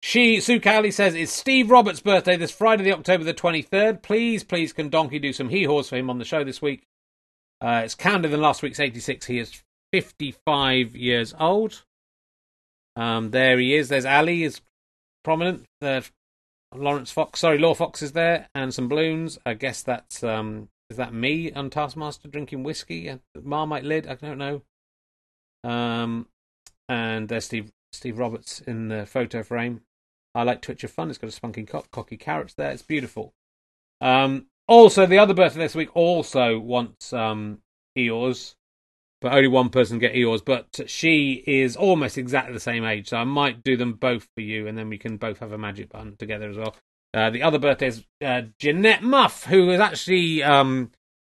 she, 0.02 0.40
Sue 0.40 0.58
Cowley, 0.58 0.90
says 0.90 1.14
it's 1.14 1.32
Steve 1.32 1.70
Roberts' 1.70 2.00
birthday 2.00 2.36
this 2.36 2.50
Friday, 2.50 2.82
the 2.82 2.92
October 2.92 3.22
the 3.22 3.32
23rd. 3.32 4.02
Please, 4.02 4.42
please, 4.42 4.72
can 4.72 4.88
Donkey 4.88 5.20
do 5.20 5.32
some 5.32 5.48
hee 5.48 5.64
haws 5.64 5.88
for 5.88 5.96
him 5.96 6.10
on 6.10 6.18
the 6.18 6.24
show 6.24 6.42
this 6.42 6.60
week? 6.60 6.82
Uh, 7.60 7.82
it's 7.84 7.94
calendar 7.94 8.28
than 8.28 8.40
last 8.40 8.62
week's 8.62 8.80
86. 8.80 9.26
He 9.26 9.38
is 9.38 9.62
55 9.92 10.96
years 10.96 11.32
old. 11.38 11.84
Um, 12.96 13.30
there 13.30 13.60
he 13.60 13.76
is. 13.76 13.88
There's 13.88 14.04
Ally, 14.04 14.42
is 14.42 14.60
prominent. 15.22 15.66
There, 15.80 16.02
Laurence 16.74 17.12
Fox, 17.12 17.38
sorry, 17.38 17.58
Law 17.58 17.74
Fox 17.74 18.02
is 18.02 18.10
there, 18.10 18.48
and 18.56 18.74
some 18.74 18.88
balloons. 18.88 19.38
I 19.46 19.54
guess 19.54 19.84
that's 19.84 20.24
um, 20.24 20.68
is 20.90 20.96
that 20.96 21.14
me 21.14 21.52
on 21.52 21.70
Taskmaster 21.70 22.28
drinking 22.28 22.64
whiskey? 22.64 23.18
Marmite 23.40 23.84
lid. 23.84 24.08
I 24.08 24.14
don't 24.16 24.38
know. 24.38 24.62
Um, 25.62 26.26
and 26.88 27.28
there's 27.28 27.44
Steve 27.44 27.70
Steve 27.92 28.18
Roberts 28.18 28.60
in 28.60 28.88
the 28.88 29.06
photo 29.06 29.42
frame. 29.42 29.82
I 30.34 30.42
like 30.42 30.62
Twitch 30.62 30.84
of 30.84 30.90
Fun. 30.90 31.10
It's 31.10 31.18
got 31.18 31.28
a 31.28 31.32
spunky 31.32 31.64
cock, 31.64 31.90
cocky 31.90 32.16
carrots 32.16 32.54
there. 32.54 32.70
It's 32.70 32.82
beautiful. 32.82 33.34
Um, 34.00 34.46
also, 34.66 35.06
the 35.06 35.18
other 35.18 35.34
birthday 35.34 35.60
this 35.60 35.74
week 35.74 35.94
also 35.94 36.58
wants 36.58 37.12
um, 37.12 37.58
Eeyores, 37.98 38.54
but 39.20 39.32
only 39.32 39.48
one 39.48 39.68
person 39.68 39.98
get 39.98 40.14
Eeyores. 40.14 40.44
But 40.44 40.88
she 40.88 41.42
is 41.46 41.76
almost 41.76 42.16
exactly 42.16 42.54
the 42.54 42.60
same 42.60 42.84
age, 42.84 43.08
so 43.08 43.18
I 43.18 43.24
might 43.24 43.62
do 43.62 43.76
them 43.76 43.94
both 43.94 44.28
for 44.34 44.40
you, 44.40 44.66
and 44.66 44.78
then 44.78 44.88
we 44.88 44.98
can 44.98 45.16
both 45.16 45.38
have 45.38 45.52
a 45.52 45.58
magic 45.58 45.90
button 45.90 46.16
together 46.16 46.48
as 46.48 46.56
well. 46.56 46.74
Uh, 47.14 47.28
the 47.28 47.42
other 47.42 47.58
birthday 47.58 47.88
is 47.88 48.04
uh, 48.24 48.42
Jeanette 48.58 49.02
Muff, 49.02 49.44
who 49.44 49.68
has 49.68 49.80
actually 49.80 50.42
um, 50.42 50.90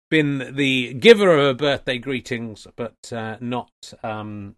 been 0.09 0.55
the 0.55 0.93
giver 0.93 1.37
of 1.37 1.57
birthday 1.57 1.97
greetings, 1.97 2.65
but 2.77 3.11
uh, 3.11 3.35
not 3.41 3.71
um, 4.01 4.55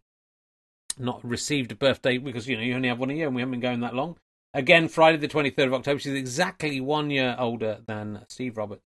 not 1.00 1.24
received 1.24 1.72
a 1.72 1.76
birthday 1.76 2.18
because 2.18 2.48
you 2.48 2.56
know 2.56 2.64
you 2.64 2.76
only 2.76 2.90
have 2.90 3.00
one 3.00 3.10
a 3.10 3.14
year, 3.14 3.28
and 3.28 3.36
we 3.36 3.42
haven't 3.42 3.54
been 3.54 3.60
going 3.62 3.80
that 3.80 3.96
long. 3.96 4.18
Again, 4.54 4.88
Friday 4.88 5.18
the 5.18 5.28
23rd 5.28 5.68
of 5.68 5.74
October. 5.74 6.00
She's 6.00 6.14
exactly 6.14 6.80
one 6.82 7.10
year 7.10 7.36
older 7.38 7.80
than 7.86 8.26
Steve 8.30 8.58
Roberts. 8.58 8.84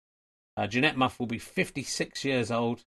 Uh, 0.56 0.66
Jeanette 0.66 0.96
Muff 0.96 1.20
will 1.20 1.26
be 1.26 1.38
56 1.38 2.24
years 2.24 2.50
old. 2.50 2.84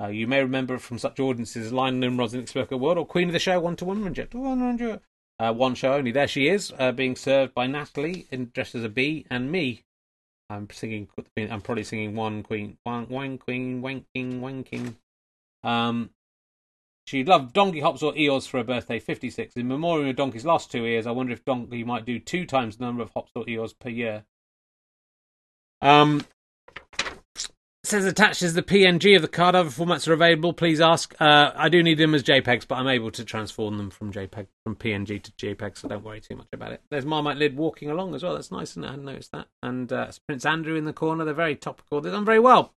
Uh, 0.00 0.08
you 0.08 0.26
may 0.26 0.40
remember 0.40 0.78
from 0.78 0.98
such 0.98 1.20
audiences 1.20 1.66
as 1.66 1.72
Lionel 1.72 2.00
Nimrod's 2.00 2.34
Inexplicable 2.34 2.80
World 2.80 2.98
or 2.98 3.06
Queen 3.06 3.28
of 3.28 3.32
the 3.32 3.38
Show 3.38 3.60
1 3.60 3.76
to 3.76 3.84
100. 3.84 4.34
100. 4.34 5.00
Uh, 5.38 5.52
one 5.52 5.74
show 5.74 5.94
only. 5.94 6.12
There 6.12 6.28
she 6.28 6.48
is, 6.48 6.72
uh, 6.78 6.92
being 6.92 7.16
served 7.16 7.54
by 7.54 7.66
Natalie, 7.66 8.26
in, 8.30 8.50
dressed 8.54 8.74
as 8.74 8.84
a 8.84 8.88
bee, 8.88 9.26
and 9.30 9.50
me. 9.50 9.82
I'm 10.48 10.68
singing. 10.70 11.08
I'm 11.36 11.60
probably 11.60 11.84
singing 11.84 12.14
one 12.14 12.42
queen, 12.42 12.78
one, 12.84 13.08
one 13.08 13.38
queen, 13.38 13.82
wanking, 13.82 14.40
wanking. 14.40 14.94
Um, 15.64 16.10
She 17.06 17.22
loved 17.22 17.52
Donkey 17.52 17.80
Hops 17.80 18.02
or 18.02 18.14
Eeyores 18.14 18.48
for 18.48 18.58
her 18.58 18.64
birthday, 18.64 18.98
56. 18.98 19.56
In 19.56 19.68
memoriam 19.68 20.08
of 20.08 20.16
Donkey's 20.16 20.46
last 20.46 20.70
two 20.70 20.84
years, 20.84 21.06
I 21.06 21.10
wonder 21.10 21.32
if 21.32 21.44
Donkey 21.44 21.84
might 21.84 22.06
do 22.06 22.18
two 22.18 22.46
times 22.46 22.76
the 22.76 22.84
number 22.84 23.02
of 23.02 23.10
Hops 23.10 23.32
or 23.34 23.44
Eeyores 23.44 23.78
per 23.78 23.90
year. 23.90 24.24
Um, 25.82 26.24
says 27.84 28.06
attaches 28.06 28.54
the 28.54 28.62
PNG 28.62 29.14
of 29.16 29.22
the 29.22 29.28
card. 29.28 29.54
Other 29.54 29.68
formats 29.68 30.08
are 30.08 30.14
available. 30.14 30.54
Please 30.54 30.80
ask. 30.80 31.14
Uh, 31.20 31.52
I 31.54 31.68
do 31.68 31.82
need 31.82 31.98
them 31.98 32.14
as 32.14 32.22
JPEGs, 32.22 32.66
but 32.66 32.76
I'm 32.76 32.88
able 32.88 33.10
to 33.10 33.24
transform 33.24 33.76
them 33.76 33.90
from 33.90 34.10
JPEG 34.10 34.46
from 34.64 34.76
PNG 34.76 35.22
to 35.22 35.32
JPEG, 35.32 35.78
so 35.78 35.88
don't 35.88 36.04
worry 36.04 36.22
too 36.22 36.36
much 36.36 36.48
about 36.52 36.72
it. 36.72 36.82
There's 36.90 37.04
Marmite 37.04 37.36
Lid 37.36 37.56
walking 37.56 37.90
along 37.90 38.14
as 38.14 38.22
well. 38.22 38.34
That's 38.34 38.50
nice, 38.50 38.76
and 38.76 38.86
I 38.86 38.90
hadn't 38.90 39.04
noticed 39.04 39.32
that. 39.32 39.48
And 39.62 39.92
uh, 39.92 40.10
Prince 40.26 40.46
Andrew 40.46 40.76
in 40.76 40.86
the 40.86 40.94
corner. 40.94 41.26
They're 41.26 41.34
very 41.34 41.56
topical. 41.56 42.00
They've 42.00 42.12
done 42.12 42.24
very 42.24 42.40
well. 42.40 42.72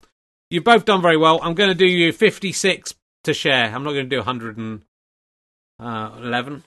You've 0.50 0.66
both 0.66 0.84
done 0.84 1.02
very 1.02 1.18
well. 1.18 1.40
I'm 1.42 1.56
going 1.56 1.70
to 1.70 1.76
do 1.76 1.88
you 1.88 2.12
56 2.12 2.94
to 3.28 3.34
share. 3.34 3.66
I'm 3.66 3.84
not 3.84 3.92
going 3.92 4.10
to 4.10 4.12
do 4.16 4.18
111. 4.18 6.64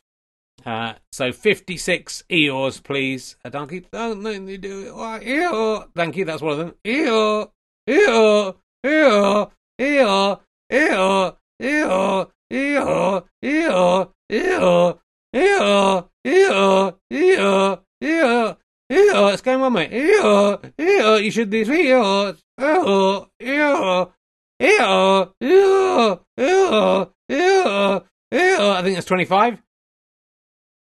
Uh, 0.65 0.93
so 1.11 1.33
56 1.33 2.23
Eeyores, 2.31 2.81
please. 2.83 3.37
Uh, 3.45 3.49
donkey, 3.49 3.87
don't 3.91 4.23
let 4.23 4.41
me 4.43 4.59
do 4.59 4.87
it. 4.87 4.95
Why, 4.95 5.21
Eeyore. 5.21 5.89
Thank 5.97 6.17
you, 6.17 6.27
that's 6.27 6.43
one 6.43 6.53
of 6.53 6.59
them. 6.59 6.75
Eeyore, 6.85 7.49
Eeyore, 7.89 8.57
Eeyore, 8.85 9.51
Eeyore, 9.81 10.41
Eeyore, 10.71 11.37
Eeyore, 11.63 12.31
Eeyore, 12.53 13.23
Eeyore, 13.43 14.11
Eeyore, 14.31 14.99
Eeyore, 15.35 16.09
Eeyore, 16.27 16.95
Eeyore, 17.11 17.81
Eeyore, 18.03 18.57
Eeyore. 18.93 19.33
It's 19.33 19.43
going 19.43 19.63
on, 19.63 19.73
mate. 19.73 19.93
Eeyore, 19.93 20.73
Eeyore, 20.79 21.25
you 21.25 21.31
should 21.31 21.49
do 21.49 21.65
three 21.65 21.87
Eeyores. 21.87 22.37
Eeyore, 22.61 23.29
Eeyore, 23.41 24.13
Eeyore, 24.61 25.33
Eeyore, 25.43 26.21
Eeyore, 26.39 27.11
Eeyore, 27.31 28.05
Eeyore. 28.33 28.73
I 28.77 28.83
think 28.83 28.95
that's 28.97 29.07
25. 29.07 29.63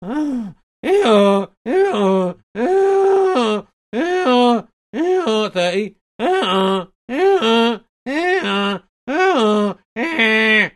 Ah, 0.02 0.54
ew, 0.82 1.48
ew, 1.64 2.34
ew, 2.56 3.66
ew, 3.92 4.68
ew, 4.92 5.48
30. 5.50 5.96
Uh, 6.18 6.86
ew, 7.08 7.80
ew, 8.06 8.80
ew, 9.06 9.78
eh. 9.96 10.70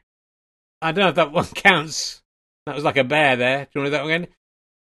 I 0.80 0.92
don't 0.92 1.02
know 1.02 1.08
if 1.08 1.14
that 1.16 1.32
one 1.32 1.44
counts. 1.54 2.22
That 2.66 2.76
was 2.76 2.84
like 2.84 2.96
a 2.96 3.04
bear 3.04 3.36
there. 3.36 3.64
Do 3.64 3.70
you 3.74 3.80
want 3.80 3.86
to 3.86 3.90
do 3.90 3.96
that 3.98 4.04
again? 4.04 4.28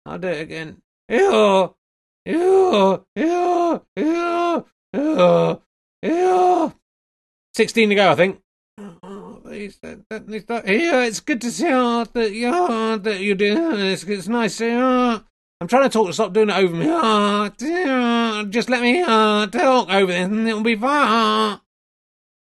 I'll 0.06 0.20
do 0.20 0.28
it 0.30 0.42
again. 0.42 0.82
Ew, 1.10 1.76
ew, 2.26 3.06
ew, 3.16 3.86
ew, 3.98 4.66
ew, 4.94 5.62
ew. 6.04 6.74
16 7.60 7.90
to 7.90 7.96
go, 7.96 8.10
I 8.10 8.16
think. 8.16 8.40
Oh, 9.04 9.42
yeah, 9.52 11.04
it's 11.04 11.20
good 11.20 11.42
to 11.42 11.52
see 11.52 11.68
uh, 11.68 12.06
that, 12.14 12.32
yeah, 12.32 12.98
that 13.02 13.20
you 13.20 13.36
do 13.36 13.76
this. 13.76 14.06
It's 14.06 14.30
nice. 14.30 14.62
Yeah. 14.62 15.20
I'm 15.60 15.68
trying 15.68 15.84
to 15.84 15.90
talk 15.90 16.08
to 16.08 16.14
stop 16.14 16.32
doing 16.32 16.50
it 16.50 16.56
over 16.56 16.74
me. 16.74 16.86
Yeah, 16.86 18.46
just 18.48 18.70
let 18.70 18.82
me 18.82 19.02
uh, 19.02 19.48
talk 19.48 19.90
over 19.90 20.06
this 20.06 20.26
and 20.26 20.48
it'll 20.48 20.64
be 20.64 20.78
fine. 20.78 21.60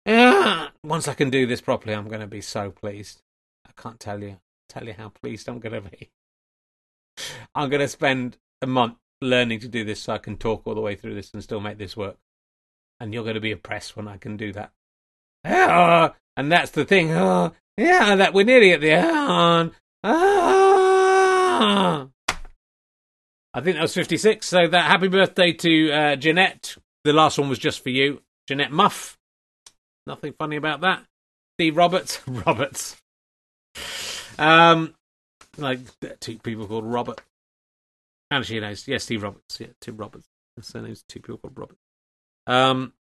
Yeah. 0.05 0.67
Once 0.83 1.07
I 1.07 1.13
can 1.13 1.29
do 1.29 1.47
this 1.47 1.61
properly, 1.61 1.95
I'm 1.95 2.09
going 2.09 2.19
to 2.19 2.27
be 2.27 2.41
so 2.41 2.71
pleased. 2.71 3.21
I 3.65 3.71
can't 3.81 4.01
tell 4.01 4.21
you, 4.21 4.39
tell 4.67 4.85
you 4.85 4.95
how 4.97 5.07
pleased 5.07 5.47
I'm 5.47 5.59
going 5.59 5.81
to 5.81 5.89
be. 5.89 6.09
I'm 7.55 7.69
going 7.69 7.79
to 7.79 7.87
spend 7.87 8.37
a 8.61 8.67
month 8.67 8.97
learning 9.21 9.61
to 9.61 9.69
do 9.69 9.85
this 9.85 10.01
so 10.01 10.11
I 10.11 10.17
can 10.17 10.35
talk 10.35 10.63
all 10.65 10.75
the 10.75 10.81
way 10.81 10.97
through 10.97 11.15
this 11.15 11.31
and 11.33 11.41
still 11.41 11.61
make 11.61 11.77
this 11.77 11.95
work. 11.95 12.17
And 12.99 13.13
you're 13.13 13.23
going 13.23 13.35
to 13.35 13.39
be 13.39 13.51
impressed 13.51 13.95
when 13.95 14.09
I 14.09 14.17
can 14.17 14.35
do 14.35 14.51
that. 14.51 14.73
Yeah, 15.45 16.09
and 16.35 16.51
that's 16.51 16.71
the 16.71 16.85
thing. 16.85 17.11
Oh, 17.11 17.53
yeah, 17.77 18.15
that 18.15 18.33
we're 18.33 18.45
nearly 18.45 18.73
at 18.73 18.81
the 18.81 18.91
end. 18.91 19.71
Ah. 20.03 22.07
I 23.53 23.61
think 23.61 23.75
that 23.75 23.81
was 23.81 23.93
56. 23.93 24.45
So 24.45 24.67
that 24.67 24.85
happy 24.85 25.07
birthday 25.07 25.53
to 25.53 25.91
uh, 25.91 26.15
Jeanette. 26.17 26.75
The 27.03 27.13
last 27.13 27.37
one 27.37 27.49
was 27.49 27.59
just 27.59 27.83
for 27.83 27.89
you, 27.89 28.21
Jeanette 28.47 28.71
Muff. 28.71 29.17
Nothing 30.07 30.33
funny 30.37 30.57
about 30.57 30.81
that. 30.81 31.03
Steve 31.57 31.77
Roberts. 31.77 32.21
Roberts. 32.27 32.97
Um, 34.37 34.93
like 35.57 35.79
two 36.19 36.37
people 36.39 36.67
called 36.67 36.85
Robert. 36.85 37.21
Actually, 38.31 38.59
no, 38.59 38.73
yes, 38.85 39.03
Steve 39.03 39.23
Roberts. 39.23 39.59
Yeah, 39.59 39.67
Tim 39.79 39.97
Roberts. 39.97 40.27
His 40.55 40.67
surname's 40.67 41.03
two 41.07 41.19
people 41.19 41.37
called 41.37 41.57
Robert. 41.57 41.77
Um, 42.47 42.93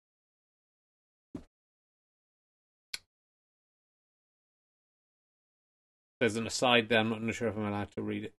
there's 6.23 6.37
an 6.37 6.47
aside 6.47 6.89
there. 6.89 7.01
I'm 7.01 7.27
not 7.27 7.35
sure 7.35 7.49
if 7.49 7.57
I'm 7.57 7.66
allowed 7.66 7.91
to 7.97 8.03
read 8.03 8.23
it. 8.23 8.33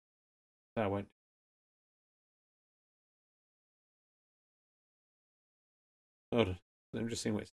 So 0.77 0.83
I 0.85 0.87
won't. 0.87 1.07
Hold 6.31 6.47
on. 6.47 6.57
I'm 6.95 7.09
just 7.09 7.21
seeing 7.21 7.35
what. 7.35 7.49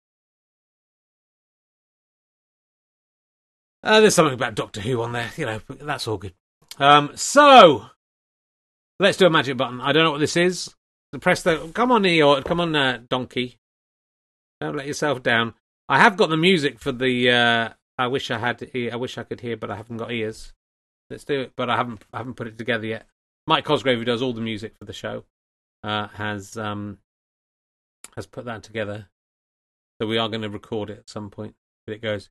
Uh, 3.83 4.01
there's 4.01 4.15
something 4.15 4.33
about 4.33 4.55
Doctor 4.55 4.81
Who 4.81 5.01
on 5.01 5.13
there, 5.13 5.31
you 5.37 5.45
know, 5.45 5.61
that's 5.69 6.09
all 6.09 6.17
good. 6.17 6.33
Um, 6.77 7.11
so, 7.15 7.85
let's 8.99 9.17
do 9.17 9.27
a 9.27 9.29
magic 9.29 9.55
button. 9.55 9.79
I 9.79 9.93
don't 9.93 10.03
know 10.03 10.11
what 10.11 10.19
this 10.19 10.35
is. 10.35 10.75
Press 11.21 11.41
the. 11.41 11.71
Come 11.73 11.93
on, 11.93 12.03
Eeyore. 12.03 12.43
Come 12.43 12.59
on, 12.59 12.75
uh, 12.75 12.99
Donkey. 13.09 13.59
Don't 14.59 14.75
let 14.75 14.87
yourself 14.87 15.23
down. 15.23 15.53
I 15.87 15.99
have 15.99 16.17
got 16.17 16.29
the 16.29 16.35
music 16.35 16.79
for 16.79 16.91
the. 16.91 17.31
Uh, 17.31 17.69
I 17.97 18.07
wish 18.07 18.29
I 18.29 18.37
had. 18.37 18.69
I 18.75 18.95
wish 18.95 19.17
I 19.17 19.23
could 19.23 19.41
hear, 19.41 19.57
but 19.57 19.71
I 19.71 19.75
haven't 19.75 19.97
got 19.97 20.11
ears. 20.11 20.53
Let's 21.09 21.23
do 21.23 21.41
it. 21.41 21.53
But 21.55 21.69
I 21.69 21.77
haven't. 21.77 22.03
I 22.13 22.17
haven't 22.17 22.35
put 22.35 22.47
it 22.47 22.57
together 22.57 22.85
yet. 22.85 23.07
Mike 23.47 23.65
Cosgrave, 23.65 23.97
who 23.97 24.05
does 24.05 24.21
all 24.21 24.33
the 24.33 24.41
music 24.41 24.75
for 24.77 24.85
the 24.85 24.93
show, 24.93 25.23
uh, 25.83 26.07
has 26.09 26.57
um, 26.57 26.99
has 28.15 28.27
put 28.27 28.45
that 28.45 28.63
together. 28.63 29.07
So 29.99 30.07
we 30.07 30.17
are 30.17 30.29
going 30.29 30.41
to 30.41 30.49
record 30.49 30.89
it 30.89 30.99
at 30.99 31.09
some 31.09 31.29
point. 31.29 31.55
But 31.85 31.93
it 31.93 32.01
goes. 32.01 32.29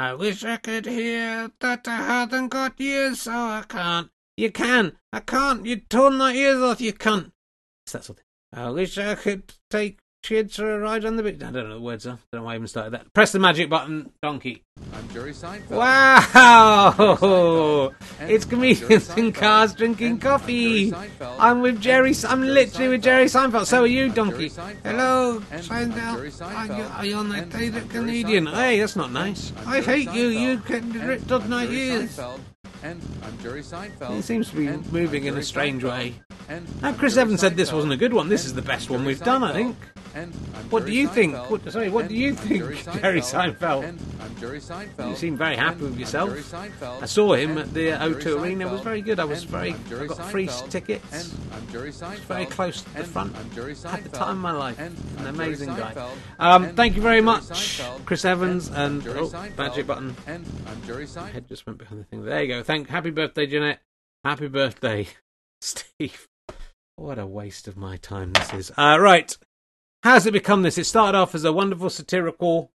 I 0.00 0.14
wish 0.14 0.44
I 0.44 0.58
could 0.58 0.86
hear 0.86 1.50
that 1.60 1.88
I 1.88 1.96
hadn't 1.96 2.48
got 2.48 2.80
ears, 2.80 3.22
so 3.22 3.32
I 3.32 3.64
can't. 3.68 4.10
You 4.36 4.52
can. 4.52 4.92
I 5.12 5.20
can't. 5.20 5.66
You 5.66 5.76
torn 5.76 6.16
my 6.16 6.32
ears 6.32 6.62
off. 6.62 6.80
You 6.80 6.92
can't. 6.92 7.32
It's 7.84 7.92
that 7.94 8.04
sort 8.04 8.18
of 8.18 8.24
thing. 8.24 8.66
I 8.66 8.70
wish 8.70 8.96
I 8.98 9.14
could 9.14 9.52
take 9.70 9.98
kids 10.28 10.56
for 10.56 10.74
a 10.74 10.78
ride 10.78 11.06
on 11.06 11.16
the 11.16 11.22
beach. 11.22 11.36
I 11.42 11.50
don't 11.50 11.70
know 11.70 11.76
the 11.76 11.80
words 11.80 12.06
are. 12.06 12.10
I 12.10 12.18
don't 12.32 12.42
know 12.42 12.44
why 12.44 12.52
I 12.52 12.56
even 12.56 12.66
started 12.68 12.90
that. 12.92 13.10
Press 13.14 13.32
the 13.32 13.38
magic 13.38 13.70
button, 13.70 14.12
donkey. 14.22 14.62
I'm 14.92 15.08
Jerry 15.08 15.32
Seinfeld. 15.32 15.70
Wow! 15.70 17.92
And 18.20 18.30
It's 18.30 18.44
comedians 18.44 19.08
in 19.16 19.32
cars 19.32 19.72
drinking 19.74 20.06
And 20.12 20.20
coffee. 20.20 20.92
I'm 20.92 21.10
I'm 21.38 21.60
with 21.62 21.80
Jerry. 21.80 22.10
And 22.10 22.24
I'm 22.26 22.40
Jerry 22.42 22.52
literally 22.52 22.88
with 22.90 23.02
Jerry 23.02 23.24
Seinfeld. 23.24 23.64
So 23.64 23.84
are 23.84 23.86
you, 23.86 24.04
I'm 24.04 24.12
donkey? 24.12 24.50
Seinfeld. 24.50 24.76
Hello, 24.84 25.40
Seinfeld. 25.50 26.98
Are 26.98 27.06
you, 27.06 27.14
on 27.16 27.30
that 27.30 27.48
day 27.48 27.70
that 27.70 27.88
Canadian? 27.88 28.46
Hey, 28.48 28.80
that's 28.80 28.96
not 28.96 29.10
nice. 29.10 29.50
I 29.66 29.80
hate 29.80 30.12
you. 30.12 30.26
You 30.28 30.58
Seinfeld. 30.58 30.66
can 30.66 31.00
And 31.00 31.08
rip 31.08 31.26
dog 31.26 31.42
I'm 31.44 31.50
my 31.50 31.64
ears. 31.64 32.20
And 32.82 33.00
I'm 33.24 33.38
Jerry 33.42 33.62
Seinfeld. 33.62 34.14
He 34.14 34.22
seems 34.22 34.50
to 34.50 34.56
be 34.56 34.66
And 34.66 34.92
moving 34.92 35.24
in 35.24 35.38
a 35.38 35.42
strange 35.42 35.82
Seinfeld. 35.82 35.90
way. 35.90 36.14
And 36.50 36.82
Now, 36.82 36.92
Chris 36.92 37.16
Evans 37.16 37.40
said 37.40 37.56
this 37.56 37.72
wasn't 37.72 37.94
a 37.94 37.96
good 37.96 38.12
one. 38.12 38.28
This 38.28 38.44
is 38.44 38.54
the 38.54 38.62
best 38.62 38.90
one 38.90 39.04
we've 39.04 39.22
done, 39.22 39.42
I 39.42 39.52
think. 39.52 39.76
And 40.14 40.32
I'm 40.54 40.70
What 40.70 40.80
do 40.80 40.86
Jerry 40.86 40.96
you 40.98 41.08
think? 41.08 41.34
What- 41.50 41.70
sorry, 41.72 41.88
what 41.90 42.08
do 42.08 42.14
you 42.14 42.30
I'm 42.30 42.36
think, 42.36 42.60
Jerry 42.60 42.76
Jerry 43.00 43.20
Seinfeld? 43.20 43.58
Seinfeld? 43.58 43.84
And 43.88 44.00
I'm 44.20 44.36
Jerry 44.36 44.60
Seinfeld. 44.60 45.10
You 45.10 45.16
seem 45.16 45.36
very 45.36 45.56
happy 45.56 45.82
with 45.82 45.98
yourself. 45.98 46.30
Jerry 46.30 46.42
Seinfeld. 46.42 47.02
I 47.02 47.06
saw 47.06 47.32
him 47.34 47.58
at 47.58 47.72
the 47.74 47.92
I'm 47.92 48.14
O2 48.14 48.40
Arena. 48.42 48.66
It 48.68 48.72
was 48.72 48.80
very 48.80 49.02
good. 49.02 49.20
I 49.20 49.24
was 49.24 49.44
very. 49.44 49.74
Jerry 49.88 50.04
I 50.04 50.06
got 50.08 50.30
free 50.30 50.46
Seinfeld. 50.48 50.70
tickets. 50.70 51.12
And 51.12 51.52
I'm 51.54 51.68
Jerry 51.72 51.90
Seinfeld. 51.90 52.18
very 52.20 52.46
close 52.46 52.82
to 52.82 52.94
the 52.94 53.04
front. 53.04 53.36
I'm 53.36 53.50
Jerry 53.54 53.74
Seinfeld. 53.74 53.90
Had 53.90 54.04
the 54.04 54.08
time 54.16 54.30
of 54.36 54.38
my 54.38 54.52
life. 54.52 54.78
And 54.78 54.96
An 55.18 55.26
amazing 55.26 55.68
guy. 55.68 56.10
Um, 56.38 56.74
thank 56.74 56.96
you 56.96 57.02
very 57.02 57.20
much, 57.20 57.80
Chris 58.06 58.24
Evans, 58.24 58.68
And 58.68 59.02
Jerry 59.02 59.18
oh, 59.20 59.28
Seinfeld. 59.28 59.56
magic 59.58 59.86
button. 59.86 60.16
And 60.26 60.44
I'm 60.66 60.82
Jerry 60.86 61.04
Seinfeld. 61.06 61.32
Head 61.32 61.48
just 61.48 61.66
went 61.66 61.78
behind 61.78 62.00
the 62.00 62.04
thing. 62.04 62.24
There 62.24 62.42
you 62.42 62.48
go. 62.48 62.62
Thank. 62.62 62.88
Happy 62.88 63.10
birthday, 63.10 63.46
Jeanette. 63.46 63.80
Happy 64.24 64.48
birthday, 64.48 65.08
Steve. 65.60 66.28
What 66.96 67.18
a 67.18 67.26
waste 67.26 67.68
of 67.68 67.76
my 67.76 67.96
time 67.98 68.32
this 68.32 68.52
is. 68.52 68.72
Uh, 68.76 68.98
right. 69.00 69.36
How's 70.02 70.26
it 70.26 70.32
become 70.32 70.62
this? 70.62 70.78
It 70.78 70.84
started 70.84 71.18
off 71.18 71.34
as 71.34 71.44
a 71.44 71.52
wonderful 71.52 71.90
satirical. 71.90 72.70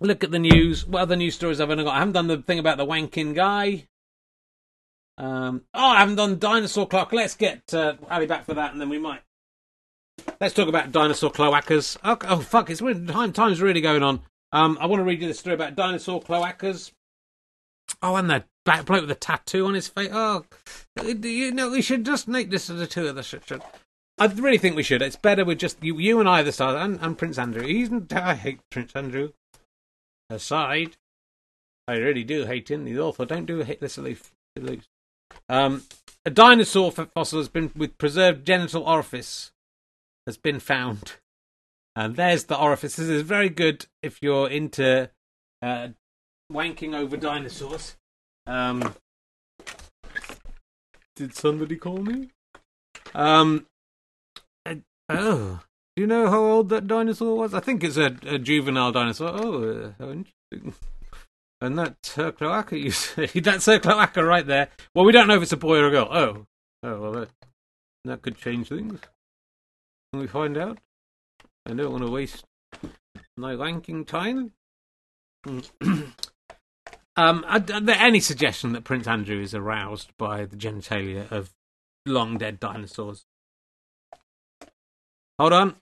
Look 0.00 0.24
at 0.24 0.30
the 0.30 0.38
news. 0.38 0.86
What 0.86 1.02
other 1.02 1.16
news 1.16 1.34
stories 1.34 1.58
have 1.58 1.70
I 1.70 1.76
got? 1.76 1.86
I 1.86 1.98
haven't 2.00 2.14
done 2.14 2.26
the 2.26 2.38
thing 2.38 2.58
about 2.58 2.76
the 2.76 2.86
wanking 2.86 3.34
guy. 3.34 3.88
Um, 5.18 5.62
oh, 5.74 5.86
I 5.86 6.00
haven't 6.00 6.16
done 6.16 6.38
dinosaur 6.38 6.86
clock. 6.86 7.12
Let's 7.12 7.34
get 7.34 7.72
uh, 7.72 7.94
Ally 8.08 8.26
back 8.26 8.44
for 8.44 8.54
that, 8.54 8.72
and 8.72 8.80
then 8.80 8.88
we 8.88 8.98
might. 8.98 9.20
Let's 10.40 10.54
talk 10.54 10.68
about 10.68 10.92
dinosaur 10.92 11.30
cloacas. 11.30 11.96
Oh, 12.02 12.18
oh 12.22 12.40
fuck! 12.40 12.70
It's 12.70 12.82
really, 12.82 13.06
time. 13.06 13.32
Time's 13.32 13.62
really 13.62 13.80
going 13.80 14.02
on. 14.02 14.20
Um, 14.52 14.76
I 14.80 14.86
want 14.86 15.00
to 15.00 15.04
read 15.04 15.22
you 15.22 15.28
the 15.28 15.34
story 15.34 15.54
about 15.54 15.76
dinosaur 15.76 16.20
cloacas. 16.20 16.92
Oh, 18.02 18.16
and 18.16 18.28
the 18.28 18.44
black 18.64 18.84
bloke 18.84 19.02
with 19.02 19.08
the 19.08 19.14
tattoo 19.14 19.66
on 19.66 19.74
his 19.74 19.88
face. 19.88 20.10
Oh, 20.12 20.44
you 21.04 21.52
know, 21.52 21.70
we 21.70 21.82
should 21.82 22.04
just 22.04 22.28
make 22.28 22.50
this 22.50 22.66
the 22.66 22.86
two 22.86 23.06
of 23.06 23.16
us. 23.16 23.34
I 24.22 24.26
really 24.26 24.58
think 24.58 24.76
we 24.76 24.84
should. 24.84 25.02
It's 25.02 25.16
better 25.16 25.44
with 25.44 25.58
just 25.58 25.82
you, 25.82 25.98
you 25.98 26.20
and 26.20 26.28
I, 26.28 26.44
the 26.44 26.52
stars, 26.52 26.80
and, 26.80 27.00
and 27.02 27.18
Prince 27.18 27.38
Andrew. 27.38 27.66
He's 27.66 27.90
I 28.14 28.36
hate 28.36 28.60
Prince 28.70 28.92
Andrew. 28.94 29.32
Aside, 30.30 30.96
I 31.88 31.96
really 31.96 32.22
do 32.22 32.44
hate 32.44 32.70
him. 32.70 32.86
He's 32.86 33.00
awful. 33.00 33.26
don't 33.26 33.46
do 33.46 33.58
hit 33.58 33.80
this 33.80 33.94
salute. 33.94 34.22
Um, 35.48 35.82
a 36.24 36.30
dinosaur 36.30 36.92
fossil 36.92 37.40
has 37.40 37.48
been 37.48 37.72
with 37.74 37.98
preserved 37.98 38.46
genital 38.46 38.84
orifice 38.84 39.50
has 40.28 40.36
been 40.36 40.60
found, 40.60 41.14
and 41.96 42.14
there's 42.14 42.44
the 42.44 42.56
orifice. 42.56 42.94
This 42.94 43.08
is 43.08 43.22
very 43.22 43.48
good 43.48 43.86
if 44.04 44.20
you're 44.22 44.48
into 44.48 45.10
uh, 45.62 45.88
wanking 46.50 46.94
over 46.94 47.16
dinosaurs. 47.16 47.96
Um, 48.46 48.94
did 51.16 51.34
somebody 51.34 51.74
call 51.74 51.98
me? 51.98 52.28
Um, 53.16 53.66
oh, 55.08 55.60
do 55.96 56.00
you 56.00 56.06
know 56.06 56.30
how 56.30 56.40
old 56.40 56.68
that 56.70 56.86
dinosaur 56.86 57.36
was? 57.36 57.52
I 57.52 57.60
think 57.60 57.84
it's 57.84 57.96
a, 57.96 58.16
a 58.26 58.38
juvenile 58.38 58.92
dinosaur. 58.92 59.30
Oh, 59.32 59.62
uh, 59.62 59.92
how 59.98 60.10
interesting. 60.10 60.74
And 61.60 61.78
that's 61.78 62.14
her 62.14 62.32
cloaca, 62.32 62.76
you 62.76 62.90
cloaca 63.80 64.24
right 64.24 64.46
there. 64.46 64.68
Well, 64.94 65.04
we 65.04 65.12
don't 65.12 65.28
know 65.28 65.36
if 65.36 65.42
it's 65.42 65.52
a 65.52 65.56
boy 65.56 65.78
or 65.78 65.88
a 65.88 65.90
girl. 65.90 66.08
Oh. 66.10 66.46
Oh, 66.82 67.00
well, 67.00 67.12
that, 67.12 67.28
that 68.04 68.22
could 68.22 68.36
change 68.36 68.68
things. 68.68 69.00
Can 70.12 70.20
we 70.20 70.26
find 70.26 70.58
out? 70.58 70.78
I 71.66 71.74
don't 71.74 71.92
want 71.92 72.04
to 72.04 72.10
waste 72.10 72.44
my 73.36 73.54
wanking 73.54 74.06
time. 74.06 74.52
um, 77.16 77.44
any 77.46 78.20
suggestion 78.20 78.72
that 78.72 78.84
Prince 78.84 79.06
Andrew 79.06 79.40
is 79.40 79.54
aroused 79.54 80.10
by 80.18 80.44
the 80.44 80.56
genitalia 80.56 81.30
of 81.30 81.52
long 82.06 82.38
dead 82.38 82.58
dinosaurs? 82.58 83.24
Hold 85.38 85.52
on. 85.52 85.76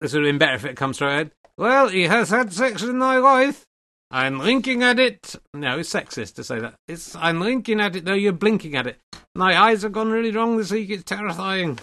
This 0.00 0.12
would 0.12 0.24
have 0.24 0.28
been 0.28 0.38
better 0.38 0.54
if 0.54 0.64
it 0.64 0.76
comes 0.76 0.96
straight 0.96 1.12
ahead. 1.12 1.30
Well, 1.56 1.88
he 1.88 2.04
has 2.04 2.30
had 2.30 2.52
sex 2.52 2.82
with 2.82 2.94
my 2.94 3.20
wife. 3.20 3.66
I'm 4.10 4.38
linking 4.38 4.82
at 4.82 4.98
it. 4.98 5.36
No, 5.54 5.78
it's 5.78 5.92
sexist 5.92 6.34
to 6.34 6.44
say 6.44 6.58
that. 6.58 6.74
It's 6.88 7.14
I'm 7.14 7.40
linking 7.40 7.80
at 7.80 7.94
it 7.94 8.04
though. 8.04 8.14
You're 8.14 8.32
blinking 8.32 8.74
at 8.74 8.86
it. 8.86 8.98
My 9.34 9.56
eyes 9.56 9.82
have 9.82 9.92
gone 9.92 10.10
really 10.10 10.32
wrong 10.32 10.56
this 10.56 10.72
week. 10.72 10.90
It's 10.90 11.04
terrifying. 11.04 11.78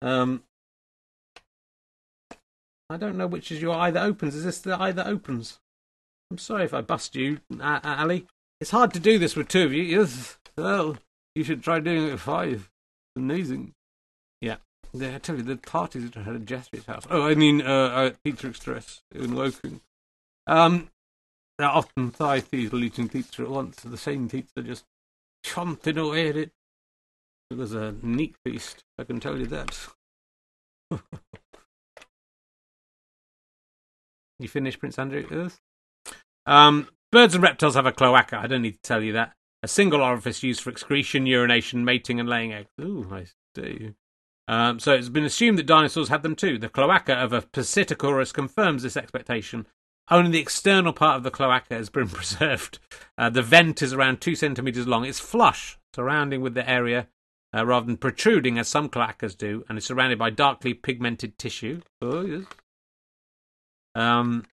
Um, 0.00 0.42
I 2.88 2.96
don't 2.96 3.16
know 3.16 3.26
which 3.26 3.50
is 3.50 3.60
your 3.60 3.74
eye 3.74 3.90
that 3.90 4.02
opens. 4.02 4.34
Is 4.34 4.44
this 4.44 4.60
the 4.60 4.80
eye 4.80 4.92
that 4.92 5.06
opens? 5.06 5.58
I'm 6.30 6.38
sorry 6.38 6.64
if 6.64 6.72
I 6.72 6.80
bust 6.80 7.14
you, 7.14 7.40
Ally. 7.60 8.20
It's 8.60 8.70
hard 8.70 8.92
to 8.94 9.00
do 9.00 9.18
this 9.18 9.36
with 9.36 9.48
two 9.48 9.64
of 9.64 9.72
you. 9.72 9.82
Yes. 9.82 10.38
Well, 10.56 10.96
you 11.34 11.44
should 11.44 11.62
try 11.62 11.80
doing 11.80 12.06
it 12.06 12.12
with 12.12 12.20
five. 12.20 12.70
Amazing. 13.16 13.72
Yeah. 14.40 14.56
Yeah, 14.98 15.16
I 15.16 15.18
tell 15.18 15.36
you, 15.36 15.42
the 15.42 15.56
parties 15.56 16.06
at 16.06 16.14
her 16.14 16.38
Jeffrey's 16.38 16.86
house. 16.86 17.06
Oh, 17.10 17.26
I 17.26 17.34
mean, 17.34 17.60
uh, 17.60 18.06
at 18.06 18.22
Pizza 18.22 18.48
Express 18.48 19.02
in 19.14 19.34
Woking. 19.34 19.82
Um, 20.46 20.88
they're 21.58 21.68
often 21.68 22.12
Thai 22.12 22.40
people 22.40 22.82
eating 22.82 23.08
pizza 23.08 23.42
at 23.42 23.50
once. 23.50 23.80
The 23.82 23.98
same 23.98 24.28
pizza 24.28 24.62
just 24.62 24.84
chomping 25.44 25.98
away 25.98 26.28
at 26.28 26.36
it. 26.36 26.52
It 27.50 27.58
was 27.58 27.74
a 27.74 27.94
neat 28.02 28.36
feast, 28.44 28.84
I 28.98 29.04
can 29.04 29.20
tell 29.20 29.36
you 29.38 29.46
that. 29.46 29.86
you 34.38 34.48
finished, 34.48 34.80
Prince 34.80 34.98
Andrew? 34.98 35.50
Um, 36.46 36.88
birds 37.12 37.34
and 37.34 37.42
reptiles 37.42 37.74
have 37.74 37.86
a 37.86 37.92
cloaca. 37.92 38.38
I 38.38 38.46
don't 38.46 38.62
need 38.62 38.74
to 38.74 38.82
tell 38.82 39.02
you 39.02 39.12
that. 39.12 39.34
A 39.62 39.68
single 39.68 40.00
orifice 40.00 40.42
used 40.42 40.60
for 40.60 40.70
excretion, 40.70 41.26
urination, 41.26 41.84
mating, 41.84 42.18
and 42.18 42.28
laying 42.28 42.52
eggs. 42.52 42.70
Ooh, 42.80 43.08
I 43.12 43.26
see. 43.54 43.94
Um, 44.48 44.78
so 44.78 44.92
it's 44.92 45.08
been 45.08 45.24
assumed 45.24 45.58
that 45.58 45.66
dinosaurs 45.66 46.08
had 46.08 46.22
them 46.22 46.36
too. 46.36 46.58
The 46.58 46.68
cloaca 46.68 47.14
of 47.14 47.32
a 47.32 47.42
Psittacosaurus 47.42 48.32
confirms 48.32 48.82
this 48.82 48.96
expectation. 48.96 49.66
Only 50.08 50.30
the 50.30 50.38
external 50.38 50.92
part 50.92 51.16
of 51.16 51.22
the 51.24 51.30
cloaca 51.30 51.74
has 51.74 51.90
been 51.90 52.08
preserved. 52.10 52.78
Uh, 53.18 53.30
the 53.30 53.42
vent 53.42 53.82
is 53.82 53.92
around 53.92 54.20
two 54.20 54.36
centimeters 54.36 54.86
long. 54.86 55.04
It's 55.04 55.18
flush, 55.18 55.78
surrounding 55.94 56.42
with 56.42 56.54
the 56.54 56.68
area 56.68 57.08
uh, 57.56 57.66
rather 57.66 57.86
than 57.86 57.96
protruding 57.96 58.58
as 58.58 58.68
some 58.68 58.88
cloacas 58.88 59.36
do, 59.36 59.64
and 59.68 59.78
is 59.78 59.84
surrounded 59.84 60.18
by 60.18 60.30
darkly 60.30 60.74
pigmented 60.74 61.38
tissue. 61.38 61.80
Oh, 62.02 62.24
yes. 62.24 62.44
Um, 63.94 64.44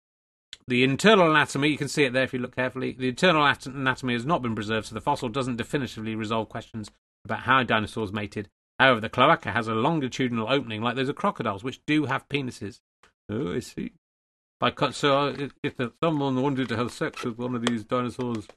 the 0.67 0.83
internal 0.83 1.29
anatomy, 1.29 1.67
you 1.67 1.77
can 1.77 1.89
see 1.89 2.05
it 2.05 2.13
there 2.13 2.23
if 2.23 2.33
you 2.33 2.39
look 2.39 2.55
carefully. 2.55 2.93
The 2.93 3.09
internal 3.09 3.45
anatomy 3.45 4.13
has 4.13 4.25
not 4.25 4.41
been 4.41 4.55
preserved, 4.55 4.87
so 4.87 4.95
the 4.95 5.01
fossil 5.01 5.29
doesn't 5.29 5.57
definitively 5.57 6.15
resolve 6.15 6.49
questions 6.49 6.89
about 7.25 7.41
how 7.41 7.61
dinosaurs 7.63 8.13
mated. 8.13 8.49
However, 8.79 8.99
the 8.99 9.09
cloaca 9.09 9.51
has 9.51 9.67
a 9.67 9.75
longitudinal 9.75 10.51
opening 10.51 10.81
like 10.81 10.95
those 10.95 11.09
of 11.09 11.15
crocodiles, 11.15 11.63
which 11.63 11.81
do 11.85 12.05
have 12.05 12.27
penises. 12.27 12.79
Oh, 13.29 13.53
I 13.53 13.59
see. 13.59 13.93
By 14.59 14.71
cut, 14.71 14.95
so 14.95 15.17
uh, 15.17 15.35
if, 15.37 15.53
if 15.63 15.91
someone 16.01 16.41
wanted 16.41 16.69
to 16.69 16.77
have 16.77 16.91
sex 16.91 17.23
with 17.23 17.37
one 17.37 17.55
of 17.55 17.65
these 17.65 17.83
dinosaurs, 17.83 18.47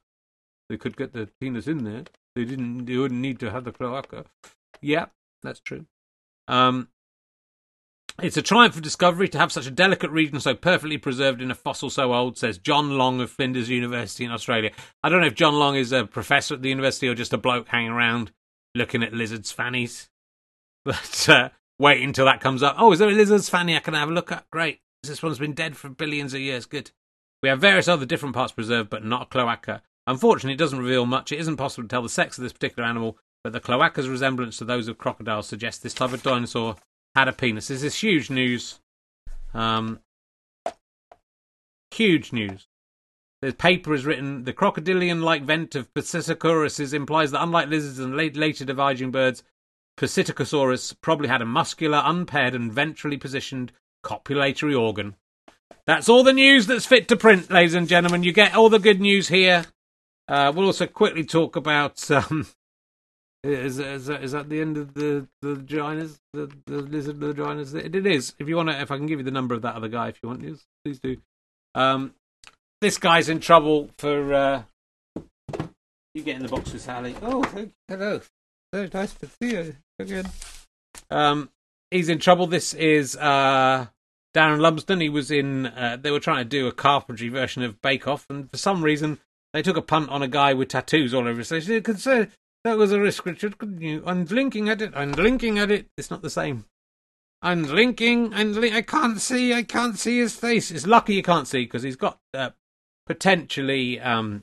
they 0.69 0.77
could 0.77 0.97
get 0.97 1.13
their 1.13 1.29
penis 1.41 1.67
in 1.67 1.85
there. 1.85 2.05
They 2.35 2.45
didn't. 2.45 2.87
They 2.87 2.97
wouldn't 2.97 3.21
need 3.21 3.41
to 3.41 3.51
have 3.51 3.65
the 3.65 3.73
cloaca. 3.73 4.25
Yeah, 4.81 5.07
that's 5.43 5.61
true. 5.61 5.87
Um, 6.49 6.89
it's 8.23 8.37
a 8.37 8.43
triumph 8.43 8.77
of 8.77 8.83
discovery 8.83 9.29
to 9.29 9.39
have 9.39 9.53
such 9.53 9.67
a 9.67 9.71
delicate 9.71 10.11
region 10.11 10.41
so 10.41 10.55
perfectly 10.55 10.97
preserved 10.97 11.43
in 11.43 11.51
a 11.51 11.55
fossil 11.55 11.91
so 11.91 12.15
old, 12.15 12.39
says 12.39 12.57
John 12.57 12.97
Long 12.97 13.21
of 13.21 13.31
Flinders 13.31 13.69
University 13.69 14.25
in 14.25 14.31
Australia. 14.31 14.71
I 15.03 15.09
don't 15.09 15.21
know 15.21 15.27
if 15.27 15.35
John 15.35 15.55
Long 15.55 15.77
is 15.77 15.93
a 15.93 16.07
professor 16.07 16.55
at 16.55 16.63
the 16.63 16.69
university 16.69 17.09
or 17.09 17.15
just 17.15 17.33
a 17.33 17.39
bloke 17.39 17.69
hanging 17.69 17.91
around 17.91 18.33
looking 18.77 19.03
at 19.03 19.13
lizards' 19.13 19.53
fannies. 19.53 20.09
But 20.85 21.29
uh, 21.29 21.49
wait 21.81 22.01
until 22.01 22.27
that 22.27 22.41
comes 22.41 22.63
up. 22.63 22.77
Oh, 22.79 22.93
is 22.93 23.01
there 23.01 23.09
a 23.09 23.13
lizard's 23.13 23.49
fanny 23.49 23.75
I 23.75 23.81
can 23.81 23.95
have 23.95 24.09
a 24.09 24.13
look 24.13 24.31
at? 24.31 24.49
Great. 24.53 24.79
This 25.03 25.21
one's 25.21 25.41
been 25.41 25.53
dead 25.53 25.77
for 25.77 25.89
billions 25.89 26.33
of 26.33 26.41
years. 26.41 26.65
Good. 26.65 26.93
We 27.43 27.49
have 27.49 27.61
various 27.61 27.89
other 27.89 28.07
different 28.07 28.37
parts 28.37 28.53
preserved, 28.53 28.89
but 28.89 29.05
not 29.05 29.23
a 29.23 29.27
cloaca. 29.27 29.83
Unfortunately, 30.07 30.55
it 30.55 30.59
doesn't 30.59 30.79
reveal 30.79 31.07
much. 31.07 31.33
It 31.33 31.41
isn't 31.41 31.57
possible 31.57 31.83
to 31.83 31.89
tell 31.89 32.03
the 32.03 32.09
sex 32.09 32.39
of 32.39 32.45
this 32.45 32.53
particular 32.53 32.89
animal, 32.89 33.19
but 33.43 33.53
the 33.53 33.59
cloaca's 33.59 34.09
resemblance 34.09 34.59
to 34.59 34.65
those 34.65 34.87
of 34.87 34.97
crocodiles 34.97 35.49
suggests 35.49 35.83
this 35.83 35.95
type 35.95 36.13
of 36.13 36.23
dinosaur 36.23 36.77
had 37.17 37.27
a 37.27 37.33
penis. 37.33 37.67
This 37.67 37.83
is 37.83 37.99
huge 37.99 38.31
news. 38.31 38.79
Um, 39.55 39.99
huge 41.91 42.33
news. 42.33 42.69
The 43.43 43.53
paper 43.53 43.93
is 43.93 44.07
written 44.07 44.45
the 44.45 44.53
crocodilian-like 44.53 45.43
vent 45.43 45.75
of 45.75 45.93
Psittacosaurus 45.93 46.95
implies 46.95 47.31
that 47.33 47.43
unlike 47.43 47.69
lizards 47.69 47.99
and 47.99 48.17
late, 48.17 48.37
later 48.37 48.65
diverging 48.65 49.11
birds, 49.11 49.43
Psittacosaurus 49.99 50.95
probably 51.01 51.29
had 51.29 51.43
a 51.43 51.47
muscular, 51.47 52.03
unpaired, 52.05 52.55
and 52.55 52.73
ventrally 52.73 53.21
positioned 53.21 53.73
copulatory 54.05 54.79
organ. 54.79 55.17
That's 55.87 56.09
all 56.09 56.23
the 56.23 56.33
news 56.33 56.67
that's 56.67 56.87
fit 56.87 57.09
to 57.09 57.17
print, 57.17 57.51
ladies 57.51 57.75
and 57.75 57.89
gentlemen. 57.89 58.23
You 58.23 58.33
get 58.33 58.55
all 58.55 58.69
the 58.69 58.79
good 58.79 59.01
news 59.01 59.29
here. 59.29 59.67
Uh, 60.29 60.53
we'll 60.55 60.67
also 60.67 60.87
quickly 60.87 61.25
talk 61.25 61.57
about. 61.57 62.11
Um, 62.11 62.47
is, 63.45 63.79
is, 63.79 64.07
that, 64.07 64.49
the 64.49 64.61
end 64.61 64.77
of 64.77 64.95
the 64.95 65.29
the 65.41 65.55
vaginas? 65.55 66.19
The, 66.33 66.51
the 66.67 66.79
lizard 66.79 67.21
vaginas? 67.21 67.75
It, 67.75 67.95
it 67.95 68.07
is. 68.07 68.35
If 68.39 68.49
you 68.49 68.57
want 68.57 68.71
to, 68.71 68.81
if 68.81 68.91
I 68.91 68.97
can 68.97 69.07
give 69.07 69.21
you 69.21 69.25
the 69.25 69.31
number 69.31 69.55
of 69.55 69.63
that 69.63 69.77
other 69.77 69.89
guy, 69.89 70.09
if 70.09 70.19
you 70.23 70.29
want, 70.29 70.43
yes, 70.43 70.67
please 70.85 70.99
do. 70.99 71.19
Um, 71.75 72.15
this 72.81 72.99
guy's 72.99 73.29
in 73.29 73.41
trouble 73.41 73.91
for. 73.99 74.35
Uh, 74.35 74.63
you 76.15 76.23
get 76.23 76.37
in 76.37 76.43
the 76.43 76.49
box 76.49 76.73
with 76.73 76.83
Sally. 76.83 77.15
Oh, 77.23 77.43
hello. 77.89 78.21
Very 78.73 78.91
nice 78.93 79.13
to 79.15 79.27
see 79.27 79.53
you 79.53 79.77
again. 79.99 80.25
Um, 81.11 81.51
he's 81.91 82.09
in 82.09 82.19
trouble. 82.19 82.47
This 82.47 82.75
is 82.75 83.17
uh, 83.17 83.87
Darren 84.35 84.61
Lumsden. 84.61 85.01
He 85.01 85.09
was 85.09 85.31
in. 85.31 85.67
Uh, 85.67 85.99
they 86.01 86.11
were 86.11 86.21
trying 86.21 86.45
to 86.45 86.49
do 86.49 86.67
a 86.67 86.73
carpentry 86.73 87.29
version 87.29 87.63
of 87.63 87.81
Bake 87.83 88.09
Off, 88.09 88.27
and 88.31 88.51
for 88.51 88.57
some 88.57 88.83
reason 88.83 89.19
they 89.53 89.63
took 89.63 89.77
a 89.77 89.83
punt 89.83 90.11
on 90.11 90.23
a 90.23 90.29
guy 90.29 90.55
with 90.55 90.69
tattoos 90.69 91.15
all 91.15 91.29
over 91.29 91.39
his 91.39 91.49
face. 91.49 91.69
You 91.69 91.81
could 91.81 92.01
say 92.01 92.29
that 92.65 92.79
was 92.79 92.93
a 92.93 93.01
risk, 93.01 93.25
Richard, 93.25 93.59
couldn't 93.59 93.81
you? 93.81 94.03
I'm 94.07 94.25
blinking 94.25 94.69
at 94.69 94.83
it. 94.83 94.93
I'm 94.95 95.13
blinking 95.13 95.59
at 95.59 95.71
it. 95.71 95.87
It's 95.97 96.11
not 96.11 96.23
the 96.23 96.31
same. 96.31 96.65
I'm 97.43 97.63
blinking. 97.63 98.35
I'm 98.35 98.53
blink- 98.53 98.75
I 98.75 98.83
can't 98.83 99.21
see. 99.21 99.53
I 99.53 99.63
can't 99.63 99.99
see 99.99 100.19
his 100.19 100.35
face. 100.35 100.71
It's 100.71 100.87
lucky 100.87 101.15
you 101.15 101.23
can't 101.23 101.47
see 101.47 101.65
because 101.65 101.83
he's 101.83 101.97
got 101.97 102.19
uh, 102.35 102.51
potentially 103.07 104.01
um, 104.01 104.43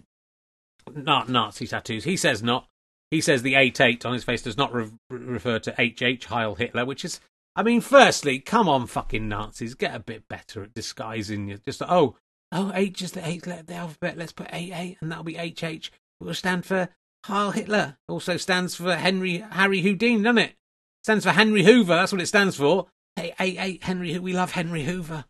not 0.92 1.30
Nazi 1.30 1.68
tattoos. 1.68 2.04
He 2.04 2.18
says 2.18 2.42
not. 2.42 2.68
He 3.12 3.22
says 3.22 3.44
the 3.44 3.54
8-8 3.54 4.06
on 4.06 4.14
his 4.14 4.24
face 4.24 4.42
does 4.42 4.58
not 4.58 4.74
re- 4.74 4.90
refer 5.10 5.60
to 5.60 5.72
HH 5.72 6.26
Heil 6.26 6.56
Hitler, 6.56 6.84
which 6.84 7.06
is, 7.06 7.20
I 7.56 7.62
mean, 7.62 7.82
firstly, 7.82 8.40
come 8.40 8.68
on, 8.68 8.88
fucking 8.88 9.30
Nazis, 9.30 9.76
get 9.76 9.94
a 9.94 10.00
bit 10.00 10.28
better 10.28 10.64
at 10.64 10.74
disguising 10.74 11.48
you. 11.48 11.60
Just 11.60 11.84
oh, 11.84 12.16
oh, 12.52 12.72
H 12.74 13.04
is 13.04 13.12
the 13.12 13.28
eighth 13.28 13.46
letter 13.46 13.60
of 13.60 13.68
the 13.68 13.76
alphabet. 13.76 14.18
Let's 14.18 14.32
put 14.32 14.48
8-8, 14.48 14.98
and 15.00 15.12
that'll 15.12 15.24
be 15.24 15.38
HH. 15.38 15.64
It 15.64 15.92
will 16.20 16.34
stand 16.34 16.66
for 16.66 16.90
Heil 17.26 17.52
Hitler. 17.52 17.98
Also 18.08 18.38
stands 18.38 18.76
for 18.76 18.96
Henry 18.96 19.46
Harry 19.52 19.82
Houdin, 19.82 20.24
doesn't 20.24 20.40
it? 20.40 20.56
Stands 21.04 21.26
for 21.26 21.32
Henry 21.32 21.64
Hoover. 21.64 21.96
That's 21.96 22.12
what 22.12 22.22
it 22.22 22.28
stands 22.28 22.56
for. 22.56 22.88
Hey, 23.16 23.36
eight, 23.40 23.58
eight, 23.60 23.84
Henry. 23.84 24.18
We 24.18 24.34
love 24.34 24.52
Henry 24.52 24.86
Hoover. 24.86 25.26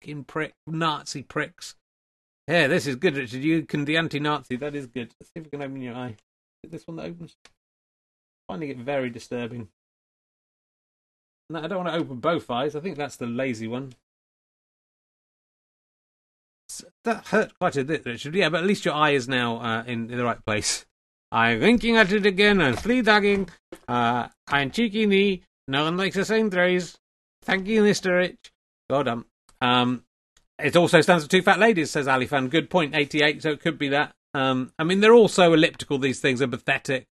Fucking 0.00 0.24
prick, 0.24 0.54
Nazi 0.66 1.22
pricks. 1.22 1.74
Yeah, 2.50 2.66
this 2.66 2.88
is 2.88 2.96
good, 2.96 3.16
Richard. 3.16 3.42
You 3.42 3.62
can 3.62 3.84
the 3.84 3.96
anti-Nazi. 3.96 4.56
That 4.56 4.74
is 4.74 4.88
good. 4.88 5.14
Let's 5.20 5.30
see 5.30 5.38
if 5.38 5.44
we 5.44 5.50
can 5.50 5.62
open 5.62 5.80
your 5.80 5.94
eye. 5.94 6.16
Is 6.64 6.72
this 6.72 6.84
one 6.84 6.96
that 6.96 7.06
opens? 7.06 7.36
Finding 8.48 8.70
it 8.70 8.78
very 8.78 9.08
disturbing. 9.08 9.68
No, 11.48 11.62
I 11.62 11.68
don't 11.68 11.84
want 11.84 11.94
to 11.94 12.00
open 12.00 12.16
both 12.16 12.50
eyes. 12.50 12.74
I 12.74 12.80
think 12.80 12.96
that's 12.96 13.14
the 13.14 13.26
lazy 13.26 13.68
one. 13.68 13.92
That 17.04 17.28
hurt 17.28 17.56
quite 17.60 17.76
a 17.76 17.84
bit, 17.84 18.04
Richard. 18.04 18.34
Yeah, 18.34 18.48
but 18.48 18.62
at 18.62 18.66
least 18.66 18.84
your 18.84 18.94
eye 18.94 19.10
is 19.10 19.28
now 19.28 19.58
uh, 19.58 19.84
in, 19.86 20.10
in 20.10 20.18
the 20.18 20.24
right 20.24 20.44
place. 20.44 20.86
I'm 21.30 21.60
winking 21.60 21.96
at 21.96 22.10
it 22.10 22.26
again 22.26 22.60
and 22.60 22.76
flea 22.76 23.02
dagging. 23.02 23.48
Uh, 23.86 24.26
I'm 24.48 24.72
cheeky 24.72 25.06
knee. 25.06 25.44
No 25.68 25.84
one 25.84 25.96
likes 25.96 26.16
the 26.16 26.24
same 26.24 26.50
phrase. 26.50 26.98
Thank 27.44 27.68
you, 27.68 27.84
Mr. 27.84 28.16
Rich. 28.16 28.50
Well 28.88 29.04
done. 29.04 29.24
Um, 29.60 30.02
it 30.62 30.76
also 30.76 31.00
stands 31.00 31.24
for 31.24 31.30
two 31.30 31.42
fat 31.42 31.58
ladies, 31.58 31.90
says 31.90 32.06
Alifan. 32.06 32.50
Good 32.50 32.70
point, 32.70 32.94
88, 32.94 33.42
so 33.42 33.50
it 33.50 33.60
could 33.60 33.78
be 33.78 33.88
that. 33.88 34.12
Um, 34.34 34.72
I 34.78 34.84
mean, 34.84 35.00
they're 35.00 35.14
all 35.14 35.28
so 35.28 35.52
elliptical, 35.52 35.98
these 35.98 36.20
things 36.20 36.40
are 36.40 36.48
pathetic. 36.48 37.06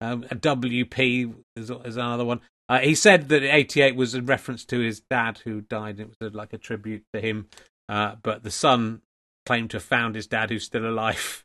Um, 0.00 0.24
a 0.30 0.34
WP 0.34 1.34
is, 1.56 1.70
is 1.70 1.96
another 1.96 2.24
one. 2.24 2.40
Uh, 2.68 2.78
he 2.78 2.94
said 2.94 3.28
that 3.28 3.42
88 3.42 3.96
was 3.96 4.14
a 4.14 4.22
reference 4.22 4.64
to 4.66 4.78
his 4.78 5.00
dad 5.10 5.38
who 5.44 5.60
died. 5.60 6.00
It 6.00 6.08
was 6.08 6.32
a, 6.32 6.36
like 6.36 6.52
a 6.52 6.58
tribute 6.58 7.04
to 7.12 7.20
him. 7.20 7.48
Uh, 7.88 8.14
but 8.22 8.44
the 8.44 8.50
son 8.50 9.02
claimed 9.44 9.70
to 9.70 9.76
have 9.76 9.84
found 9.84 10.14
his 10.14 10.28
dad 10.28 10.50
who's 10.50 10.64
still 10.64 10.88
alive. 10.88 11.44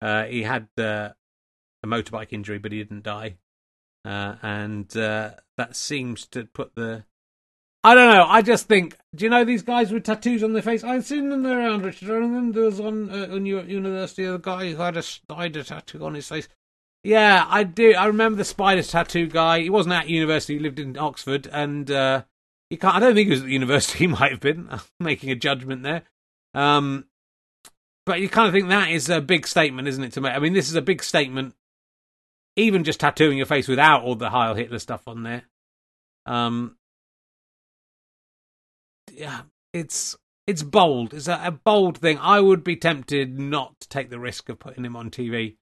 Uh, 0.00 0.24
he 0.24 0.42
had 0.42 0.66
a 0.78 1.14
motorbike 1.86 2.32
injury, 2.32 2.58
but 2.58 2.72
he 2.72 2.78
didn't 2.78 3.04
die. 3.04 3.36
Uh, 4.04 4.34
and 4.42 4.96
uh, 4.96 5.30
that 5.56 5.76
seems 5.76 6.26
to 6.26 6.44
put 6.46 6.74
the. 6.74 7.04
I 7.84 7.94
don't 7.94 8.14
know. 8.14 8.26
I 8.28 8.42
just 8.42 8.68
think. 8.68 8.96
Do 9.14 9.24
you 9.24 9.30
know 9.30 9.44
these 9.44 9.62
guys 9.62 9.92
with 9.92 10.04
tattoos 10.04 10.42
on 10.42 10.52
their 10.52 10.62
face? 10.62 10.84
I've 10.84 11.04
seen 11.04 11.30
them 11.30 11.46
around, 11.46 11.84
Richard. 11.84 12.10
I 12.10 12.14
remember 12.14 12.60
there 12.60 12.70
was 12.70 12.80
one 12.80 13.10
uh, 13.10 13.34
in 13.34 13.44
university, 13.44 14.24
a 14.24 14.38
guy 14.38 14.70
who 14.70 14.76
had 14.76 14.96
a 14.96 15.02
spider 15.02 15.62
tattoo 15.62 16.04
on 16.04 16.14
his 16.14 16.28
face. 16.28 16.48
Yeah, 17.02 17.44
I 17.48 17.64
do. 17.64 17.94
I 17.94 18.06
remember 18.06 18.36
the 18.36 18.44
spider 18.44 18.82
tattoo 18.82 19.26
guy. 19.26 19.60
He 19.60 19.70
wasn't 19.70 19.94
at 19.94 20.08
university. 20.08 20.54
He 20.54 20.60
lived 20.60 20.78
in 20.78 20.96
Oxford, 20.96 21.48
and 21.52 21.90
uh, 21.90 22.22
he 22.70 22.76
can't. 22.76 22.94
I 22.94 23.00
don't 23.00 23.14
think 23.14 23.26
he 23.26 23.32
was 23.32 23.40
at 23.40 23.46
the 23.46 23.52
university. 23.62 23.98
He 23.98 24.06
might 24.06 24.30
have 24.30 24.40
been 24.40 24.68
making 25.00 25.30
a 25.30 25.34
judgment 25.34 25.82
there. 25.82 26.02
Um, 26.54 27.06
but 28.06 28.20
you 28.20 28.28
kind 28.28 28.46
of 28.46 28.54
think 28.54 28.68
that 28.68 28.90
is 28.90 29.08
a 29.10 29.20
big 29.20 29.46
statement, 29.46 29.88
isn't 29.88 30.04
it? 30.04 30.12
To 30.12 30.20
make. 30.20 30.34
I 30.34 30.38
mean, 30.38 30.52
this 30.52 30.68
is 30.68 30.76
a 30.76 30.82
big 30.82 31.02
statement. 31.02 31.54
Even 32.54 32.84
just 32.84 33.00
tattooing 33.00 33.38
your 33.38 33.46
face 33.46 33.66
without 33.66 34.02
all 34.02 34.14
the 34.14 34.30
Heil 34.30 34.54
Hitler 34.54 34.78
stuff 34.78 35.08
on 35.08 35.22
there. 35.22 35.42
Um, 36.26 36.76
yeah, 39.10 39.42
it's 39.72 40.16
it's 40.46 40.62
bold. 40.62 41.14
It's 41.14 41.28
a, 41.28 41.40
a 41.44 41.50
bold 41.50 41.98
thing. 41.98 42.18
I 42.18 42.40
would 42.40 42.64
be 42.64 42.76
tempted 42.76 43.38
not 43.38 43.80
to 43.80 43.88
take 43.88 44.10
the 44.10 44.18
risk 44.18 44.48
of 44.48 44.58
putting 44.58 44.84
him 44.84 44.96
on 44.96 45.10
TV 45.10 45.56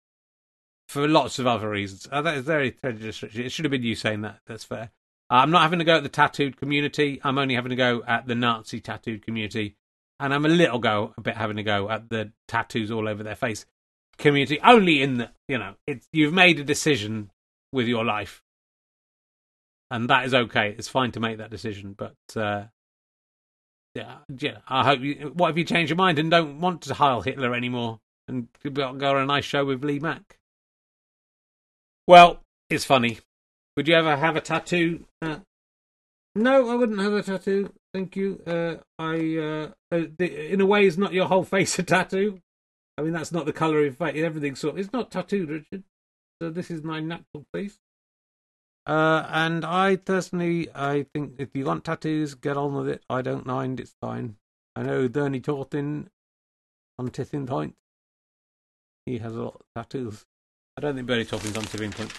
for 0.89 1.07
lots 1.07 1.39
of 1.39 1.47
other 1.47 1.71
reasons. 1.71 2.09
Uh, 2.11 2.23
that 2.23 2.37
is 2.37 2.45
very 2.45 2.73
prejudiced. 2.73 3.23
It 3.23 3.53
should 3.53 3.65
have 3.65 3.71
been 3.71 3.83
you 3.83 3.95
saying 3.95 4.23
that. 4.23 4.41
That's 4.47 4.65
fair. 4.65 4.91
Uh, 5.31 5.35
I'm 5.35 5.51
not 5.51 5.63
having 5.63 5.79
to 5.79 5.85
go 5.85 5.97
at 5.97 6.03
the 6.03 6.09
tattooed 6.09 6.57
community. 6.57 7.21
I'm 7.23 7.39
only 7.39 7.55
having 7.55 7.71
to 7.71 7.77
go 7.77 8.03
at 8.07 8.27
the 8.27 8.35
Nazi 8.35 8.81
tattooed 8.81 9.25
community, 9.25 9.77
and 10.19 10.35
I'm 10.35 10.45
a 10.45 10.49
little 10.49 10.79
go 10.79 11.15
a 11.17 11.21
bit 11.21 11.37
having 11.37 11.57
to 11.57 11.63
go 11.63 11.89
at 11.89 12.09
the 12.09 12.33
tattoos 12.49 12.91
all 12.91 13.09
over 13.09 13.23
their 13.23 13.37
face 13.37 13.67
community. 14.19 14.59
Only 14.61 15.03
in 15.03 15.19
the 15.19 15.31
you 15.47 15.59
know 15.59 15.75
it's 15.87 16.09
you've 16.13 16.35
made 16.35 16.59
a 16.59 16.65
decision 16.65 17.31
with 17.73 17.87
your 17.87 18.05
life, 18.05 18.43
and 19.91 20.11
that 20.11 20.25
is 20.25 20.35
okay. 20.35 20.75
It's 20.77 20.89
fine 20.89 21.13
to 21.13 21.21
make 21.21 21.39
that 21.39 21.51
decision, 21.51 21.95
but 21.97 22.17
uh, 22.35 22.65
yeah, 23.95 24.19
yeah. 24.29 24.59
I 24.69 24.85
hope 24.85 25.01
you. 25.01 25.33
What 25.35 25.51
if 25.51 25.59
you 25.59 25.65
change 25.65 25.91
your 25.91 25.97
mind 25.97 26.19
and 26.19 26.31
don't 26.31 26.61
want 26.61 26.83
to 26.83 26.95
Heil 26.95 27.23
Hitler 27.23 27.55
anymore 27.55 27.99
and 28.29 28.49
go 28.73 28.85
on 28.87 29.17
a 29.23 29.27
nice 29.27 29.45
show 29.45 29.65
with 29.65 29.85
Lee 29.85 29.99
Mack? 29.99 30.39
Well, 32.07 32.41
it's 32.69 32.85
funny. 32.85 33.19
Would 33.77 33.89
you 33.89 33.95
ever 33.95 34.17
have 34.17 34.37
a 34.37 34.41
tattoo? 34.41 35.05
Uh, 35.23 35.39
no, 36.35 36.71
I 36.71 36.75
wouldn't 36.75 37.01
have 37.01 37.13
a 37.13 37.23
tattoo. 37.23 37.73
Thank 37.93 38.15
you. 38.17 38.41
Uh, 38.47 38.77
I, 38.99 39.37
uh, 39.37 39.69
uh, 39.95 40.07
the, 40.19 40.53
in 40.53 40.61
a 40.61 40.67
way, 40.67 40.87
is 40.87 40.99
not 40.99 41.13
your 41.13 41.27
whole 41.27 41.45
face 41.57 41.79
a 41.79 41.83
tattoo. 41.83 42.41
I 42.97 43.03
mean, 43.03 43.13
that's 43.13 43.33
not 43.33 43.47
the 43.47 43.53
colour 43.53 43.85
of 43.87 43.97
face. 43.97 44.17
Everything 44.17 44.55
sort. 44.55 44.79
It's 44.79 44.93
not 44.93 45.11
tattooed, 45.11 45.49
Richard. 45.49 45.85
So 46.41 46.51
this 46.51 46.71
is 46.71 46.83
my 46.83 47.01
natural 47.01 47.45
face. 47.53 47.79
Uh, 48.87 49.27
and 49.31 49.65
I 49.65 49.97
personally, 49.97 50.69
I 50.75 51.07
think 51.15 51.35
if 51.39 51.55
you 51.55 51.65
want 51.65 51.85
tattoos, 51.85 52.35
get 52.35 52.57
on 52.57 52.75
with 52.75 52.89
it. 52.89 53.05
I 53.09 53.23
don't 53.23 53.47
mind. 53.47 53.79
It's 53.79 53.95
fine. 54.01 54.37
I 54.75 54.83
know 54.83 55.09
Bernie 55.09 55.41
Taunton 55.41 56.09
on 56.99 57.09
Tipping 57.11 57.47
Point. 57.47 57.77
He 59.07 59.19
has 59.19 59.35
a 59.35 59.43
lot 59.43 59.57
of 59.57 59.63
tattoos. 59.75 60.25
I 60.77 60.81
don't 60.81 60.95
think 60.95 61.07
Bernie 61.07 61.25
Taupin's 61.25 61.57
on 61.57 61.65
Tipping 61.65 61.91
Point. 61.91 62.13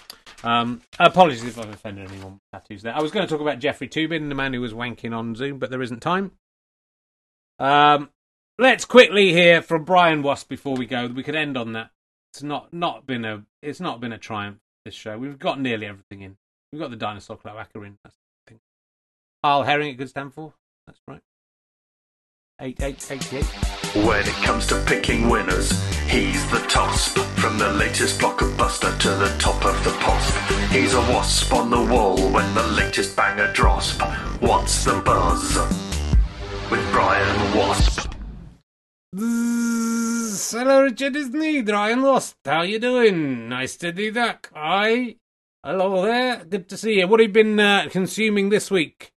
Um, 0.44 0.82
apologies 0.98 1.44
if 1.44 1.58
I've 1.58 1.72
offended 1.72 2.10
anyone 2.10 2.34
with 2.34 2.42
tattoos 2.52 2.82
there. 2.82 2.94
I 2.96 3.02
was 3.02 3.12
going 3.12 3.26
to 3.26 3.32
talk 3.32 3.40
about 3.40 3.58
Jeffrey 3.60 3.88
Toobin, 3.88 4.28
the 4.28 4.34
man 4.34 4.52
who 4.52 4.60
was 4.60 4.72
wanking 4.72 5.16
on 5.16 5.34
Zoom, 5.34 5.58
but 5.58 5.70
there 5.70 5.82
isn't 5.82 6.00
time. 6.00 6.32
Um, 7.58 8.10
let's 8.58 8.84
quickly 8.84 9.32
hear 9.32 9.62
from 9.62 9.84
Brian 9.84 10.22
Wasp 10.22 10.48
before 10.48 10.76
we 10.76 10.86
go. 10.86 11.06
We 11.06 11.22
could 11.22 11.36
end 11.36 11.56
on 11.56 11.72
that. 11.72 11.90
It's 12.32 12.42
not 12.42 12.72
not 12.72 13.06
been 13.06 13.24
a 13.24 13.44
it's 13.60 13.80
not 13.80 14.00
been 14.00 14.12
a 14.12 14.18
triumph 14.18 14.58
this 14.84 14.94
show. 14.94 15.18
We've 15.18 15.38
got 15.38 15.60
nearly 15.60 15.86
everything 15.86 16.22
in. 16.22 16.36
We've 16.72 16.80
got 16.80 16.90
the 16.90 16.96
dinosaur 16.96 17.36
cloaca 17.36 17.82
in. 17.82 17.98
That's 18.02 18.16
the 18.16 18.52
thing. 18.52 18.60
Carl 19.44 19.62
Herring 19.64 19.90
it 19.90 19.98
could 19.98 20.08
stand 20.08 20.32
for. 20.32 20.54
That's 20.86 21.00
right. 21.06 21.20
Eight 22.60 22.80
eight 22.82 23.10
eighty 23.10 23.38
eight. 23.38 23.44
When 24.06 24.20
it 24.20 24.34
comes 24.42 24.66
to 24.68 24.82
picking 24.86 25.28
winners, 25.28 25.70
he's 26.08 26.50
the 26.50 26.58
tosp. 26.68 27.18
From 27.38 27.58
the 27.58 27.70
latest 27.72 28.20
blockbuster 28.20 28.96
to 29.00 29.08
the 29.08 29.36
top 29.38 29.64
of 29.64 29.84
the 29.84 29.90
post. 30.00 30.32
He's 30.72 30.94
a 30.94 31.00
wasp 31.12 31.52
on 31.52 31.70
the 31.70 31.84
wall 31.84 32.16
when 32.30 32.54
the 32.54 32.66
latest 32.68 33.16
banger 33.16 33.52
drosp. 33.52 34.00
What's 34.40 34.84
the 34.84 35.02
buzz? 35.04 35.58
With 36.70 36.90
Brian 36.92 37.56
Wasp. 37.56 38.14
Hello, 39.14 40.84
Richard. 40.84 41.16
It's 41.16 41.30
me, 41.30 41.60
Brian 41.60 42.02
Lost. 42.02 42.36
How 42.44 42.62
you 42.62 42.78
doing? 42.78 43.48
Nice 43.48 43.76
to 43.78 43.92
be 43.92 44.10
back. 44.10 44.48
Hi. 44.54 45.16
Hello 45.64 46.02
there. 46.02 46.44
Good 46.44 46.68
to 46.70 46.76
see 46.76 46.98
you. 46.98 47.06
What 47.06 47.20
have 47.20 47.28
you 47.28 47.32
been 47.32 47.60
uh, 47.60 47.86
consuming 47.88 48.48
this 48.48 48.68
week, 48.68 49.12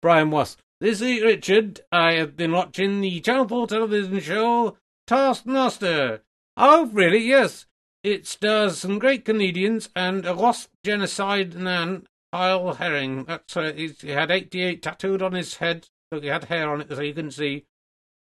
Brian 0.00 0.30
Wasp? 0.30 0.60
This 0.80 1.02
week, 1.02 1.22
Richard, 1.22 1.82
I 1.92 2.12
have 2.14 2.38
been 2.38 2.52
watching 2.52 3.02
the 3.02 3.20
Channel 3.20 3.46
4 3.46 3.66
television 3.66 4.18
show 4.20 4.78
Taskmaster. 5.06 6.22
Oh, 6.56 6.86
really? 6.86 7.18
Yes. 7.18 7.66
It 8.02 8.26
stars 8.26 8.78
some 8.78 8.98
great 8.98 9.26
comedians 9.26 9.90
and 9.94 10.24
a 10.24 10.34
wasp 10.34 10.70
genocide 10.82 11.52
man, 11.52 12.06
Kyle 12.32 12.72
Herring. 12.72 13.24
That's 13.24 13.54
uh, 13.54 13.74
he's, 13.76 14.00
he 14.00 14.12
had 14.12 14.30
88 14.30 14.82
tattooed 14.82 15.20
on 15.20 15.32
his 15.32 15.56
head. 15.56 15.88
So 16.10 16.18
he 16.18 16.28
had 16.28 16.44
hair 16.44 16.70
on 16.70 16.80
it, 16.80 16.88
so 16.88 17.02
you 17.02 17.12
can 17.12 17.30
see. 17.30 17.66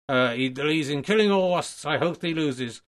Uh, 0.08 0.34
he 0.34 0.50
believes 0.50 0.90
in 0.90 1.02
killing 1.02 1.32
all 1.32 1.50
wasps. 1.50 1.84
I 1.84 1.98
hope 1.98 2.22
he 2.22 2.36
loses. 2.36 2.84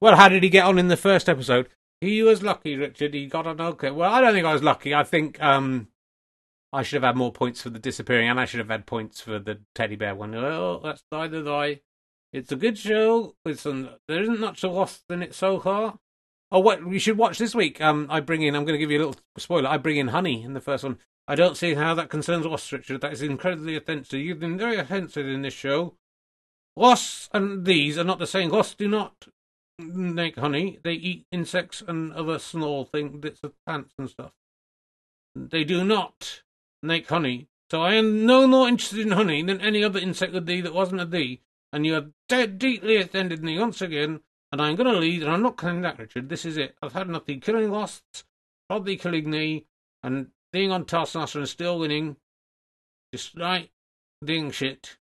Well, 0.00 0.14
how 0.14 0.28
did 0.28 0.44
he 0.44 0.50
get 0.50 0.66
on 0.66 0.78
in 0.78 0.86
the 0.86 0.96
first 0.96 1.28
episode? 1.28 1.68
He 2.00 2.22
was 2.22 2.42
lucky, 2.42 2.76
Richard. 2.76 3.12
He 3.12 3.26
got 3.26 3.46
on 3.46 3.60
okay. 3.60 3.90
Well, 3.90 4.12
I 4.12 4.20
don't 4.20 4.32
think 4.32 4.46
I 4.46 4.52
was 4.52 4.62
lucky. 4.62 4.94
I 4.94 5.04
think 5.04 5.40
um, 5.42 5.88
I 6.72 6.82
should 6.82 7.02
have 7.02 7.08
had 7.08 7.16
more 7.16 7.32
points 7.32 7.62
for 7.62 7.70
the 7.70 7.78
disappearing, 7.78 8.28
and 8.28 8.40
I 8.40 8.46
should 8.46 8.60
have 8.60 8.70
had 8.70 8.86
points 8.86 9.20
for 9.20 9.38
the 9.38 9.60
teddy 9.74 9.96
bear 9.96 10.14
one. 10.14 10.34
Oh, 10.34 10.80
that's 10.82 11.04
neither 11.12 11.46
I. 11.50 11.80
It's 12.32 12.52
a 12.52 12.56
good 12.56 12.78
show. 12.78 13.34
It's 13.44 13.66
an, 13.66 13.90
there 14.08 14.22
isn't 14.22 14.40
much 14.40 14.62
wasp 14.62 15.10
in 15.10 15.22
it 15.22 15.34
so 15.34 15.60
far. 15.60 15.98
Oh, 16.52 16.60
what 16.60 16.86
you 16.90 16.98
should 16.98 17.18
watch 17.18 17.38
this 17.38 17.54
week? 17.54 17.80
Um, 17.80 18.06
I 18.08 18.20
bring 18.20 18.42
in. 18.42 18.54
I'm 18.54 18.64
going 18.64 18.74
to 18.74 18.78
give 18.78 18.90
you 18.90 18.98
a 18.98 19.04
little 19.06 19.20
spoiler. 19.36 19.68
I 19.68 19.76
bring 19.76 19.96
in 19.96 20.08
honey 20.08 20.42
in 20.42 20.54
the 20.54 20.60
first 20.60 20.84
one. 20.84 20.98
I 21.28 21.34
don't 21.34 21.56
see 21.56 21.74
how 21.74 21.94
that 21.94 22.08
concerns 22.08 22.46
wasps, 22.46 22.72
Richard. 22.72 23.00
That 23.02 23.12
is 23.12 23.22
incredibly 23.22 23.76
offensive. 23.76 24.20
You've 24.20 24.40
been 24.40 24.58
very 24.58 24.76
offensive 24.76 25.28
in 25.28 25.42
this 25.42 25.54
show. 25.54 25.96
Wasps 26.76 27.28
and 27.32 27.64
these 27.64 27.98
are 27.98 28.04
not 28.04 28.18
the 28.18 28.26
same. 28.26 28.50
Wasps 28.50 28.76
do 28.76 28.88
not 28.88 29.28
make 29.80 30.36
honey. 30.36 30.78
They 30.82 30.92
eat 30.92 31.26
insects 31.32 31.82
and 31.86 32.12
other 32.12 32.38
small 32.38 32.84
things, 32.84 33.16
bits 33.18 33.40
of 33.42 33.52
plants 33.66 33.94
and 33.98 34.08
stuff. 34.08 34.32
They 35.34 35.64
do 35.64 35.84
not 35.84 36.42
make 36.82 37.08
honey. 37.08 37.48
So 37.70 37.82
I 37.82 37.94
am 37.94 38.26
no 38.26 38.46
more 38.46 38.68
interested 38.68 38.98
in 38.98 39.12
honey 39.12 39.42
than 39.42 39.60
any 39.60 39.84
other 39.84 40.00
insect 40.00 40.32
would 40.32 40.44
be 40.44 40.60
that 40.60 40.74
wasn't 40.74 41.00
a 41.00 41.06
bee. 41.06 41.42
And 41.72 41.86
you 41.86 41.92
have 41.94 42.10
dead 42.28 42.58
deeply 42.58 42.96
offended 42.96 43.42
me 43.42 43.58
once 43.58 43.80
again. 43.80 44.20
And 44.52 44.60
I'm 44.60 44.74
going 44.74 44.92
to 44.92 44.98
leave, 44.98 45.22
and 45.22 45.30
I'm 45.30 45.42
not 45.42 45.56
coming 45.56 45.80
back, 45.80 45.98
Richard. 46.00 46.28
This 46.28 46.44
is 46.44 46.56
it. 46.56 46.74
I've 46.82 46.92
had 46.92 47.06
enough 47.06 47.28
of 47.28 47.40
killing 47.40 47.70
wasps, 47.70 48.24
probably 48.68 48.96
killing 48.96 49.30
me, 49.30 49.66
and 50.02 50.32
being 50.52 50.72
on 50.72 50.84
Taskmaster 50.84 51.38
and 51.38 51.48
still 51.48 51.78
winning. 51.78 52.16
despite 53.12 53.70
doing 54.24 54.50
shit. 54.50 54.96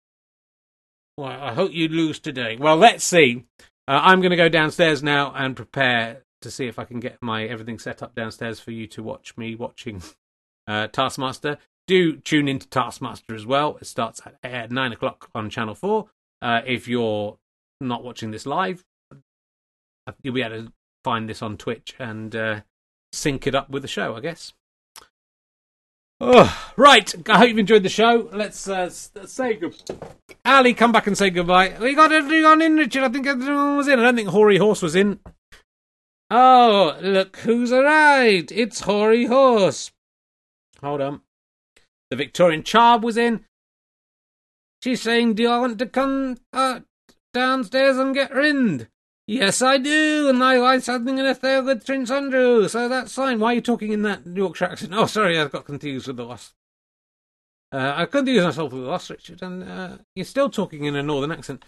Well, 1.18 1.30
I 1.30 1.54
hope 1.54 1.74
you 1.74 1.88
lose 1.88 2.20
today. 2.20 2.58
Well, 2.60 2.78
let's 2.78 3.04
see. 3.04 3.46
Uh, 3.90 4.02
I'm 4.04 4.22
going 4.22 4.30
to 4.30 4.38
go 4.38 4.50
downstairs 4.50 5.02
now 5.02 5.34
and 5.36 5.56
prepare 5.56 6.22
to 6.44 6.52
see 6.52 6.68
if 6.68 6.78
I 6.78 6.84
can 6.84 7.00
get 7.00 7.18
my 7.24 7.46
everything 7.46 7.80
set 7.80 8.04
up 8.04 8.14
downstairs 8.14 8.60
for 8.60 8.70
you 8.70 8.86
to 8.86 9.02
watch 9.02 9.36
me 9.36 9.56
watching 9.56 10.04
uh, 10.68 10.88
Taskmaster. 10.88 11.58
Do 11.88 12.18
tune 12.18 12.48
into 12.48 12.68
Taskmaster 12.68 13.34
as 13.34 13.48
well. 13.48 13.80
It 13.82 13.88
starts 13.88 14.22
at, 14.28 14.36
at 14.44 14.72
nine 14.72 14.92
o'clock 14.92 15.32
on 15.34 15.50
Channel 15.50 15.74
Four. 15.74 16.06
Uh, 16.40 16.62
if 16.68 16.88
you're 16.88 17.40
not 17.82 18.04
watching 18.04 18.30
this 18.30 18.46
live, 18.46 18.86
you'll 20.22 20.36
be 20.36 20.44
able 20.44 20.66
to 20.66 20.74
find 21.04 21.28
this 21.28 21.42
on 21.42 21.58
Twitch 21.58 21.96
and 21.98 22.36
uh, 22.36 22.62
sync 23.12 23.48
it 23.48 23.56
up 23.56 23.72
with 23.72 23.82
the 23.82 23.88
show, 23.88 24.16
I 24.16 24.20
guess. 24.20 24.54
Oh, 26.22 26.72
right. 26.76 27.30
I 27.30 27.38
hope 27.38 27.50
you've 27.50 27.60
enjoyed 27.60 27.84
the 27.84 27.90
show. 27.90 28.30
Let's 28.34 28.68
uh, 28.68 28.90
say 28.90 29.54
goodbye. 29.54 30.08
Ally, 30.44 30.74
come 30.74 30.92
back 30.92 31.08
and 31.08 31.18
say 31.18 31.30
goodbye. 31.30 31.78
We 31.80 31.96
got 31.96 32.12
everyone 32.12 32.62
in, 32.62 32.76
Richard. 32.76 33.04
I 33.04 33.10
think 33.10 33.26
everyone 33.26 33.78
was 33.78 33.88
in. 33.88 34.00
I 34.00 34.04
don't 34.04 34.16
think 34.16 34.30
Hoary 34.30 34.58
Horse 34.58 34.82
was 34.82 34.96
in. 34.96 35.20
Oh, 36.30 36.98
look 37.02 37.38
who's 37.38 37.72
arrived. 37.72 38.52
It's 38.52 38.82
Hoary 38.82 39.26
Horse. 39.26 39.92
Hold 40.82 41.02
on. 41.02 41.22
The 42.10 42.18
Victorian 42.18 42.64
Charb 42.64 43.02
was 43.02 43.18
in. 43.18 43.46
She's 44.84 45.02
saying, 45.02 45.36
Do 45.36 45.50
I 45.50 45.60
want 45.60 45.80
to 45.80 45.86
come 45.86 46.38
uh, 46.52 46.82
downstairs 47.34 47.98
and 47.98 48.14
get 48.14 48.34
rinned? 48.34 48.88
Yes, 49.30 49.62
I 49.62 49.78
do, 49.78 50.28
and 50.28 50.44
I 50.44 50.58
like 50.58 50.82
something 50.82 51.20
in 51.20 51.26
a 51.28 51.62
with 51.62 51.86
Prince 51.86 52.10
Andrew, 52.10 52.68
so 52.68 52.90
that's 52.90 53.14
fine. 53.14 53.40
Why 53.40 53.52
are 53.52 53.54
you 53.54 53.62
talking 53.62 53.92
in 53.92 54.02
that 54.02 54.26
Yorkshire 54.26 54.66
accent? 54.66 54.92
Oh, 54.96 55.06
sorry, 55.06 55.38
I 55.40 55.48
got 55.48 55.66
confused 55.66 56.08
with 56.08 56.18
the 56.18 56.26
lost. 56.26 56.56
Uh, 57.72 57.94
I 57.96 58.06
confused 58.08 58.44
myself 58.44 58.74
with 58.74 58.82
the 58.82 58.88
lost, 58.88 59.12
Richard, 59.12 59.44
and 59.44 59.62
uh, 59.62 59.98
you're 60.16 60.26
still 60.26 60.50
talking 60.50 60.86
in 60.86 60.96
a 60.96 61.04
northern 61.04 61.32
accent. 61.32 61.64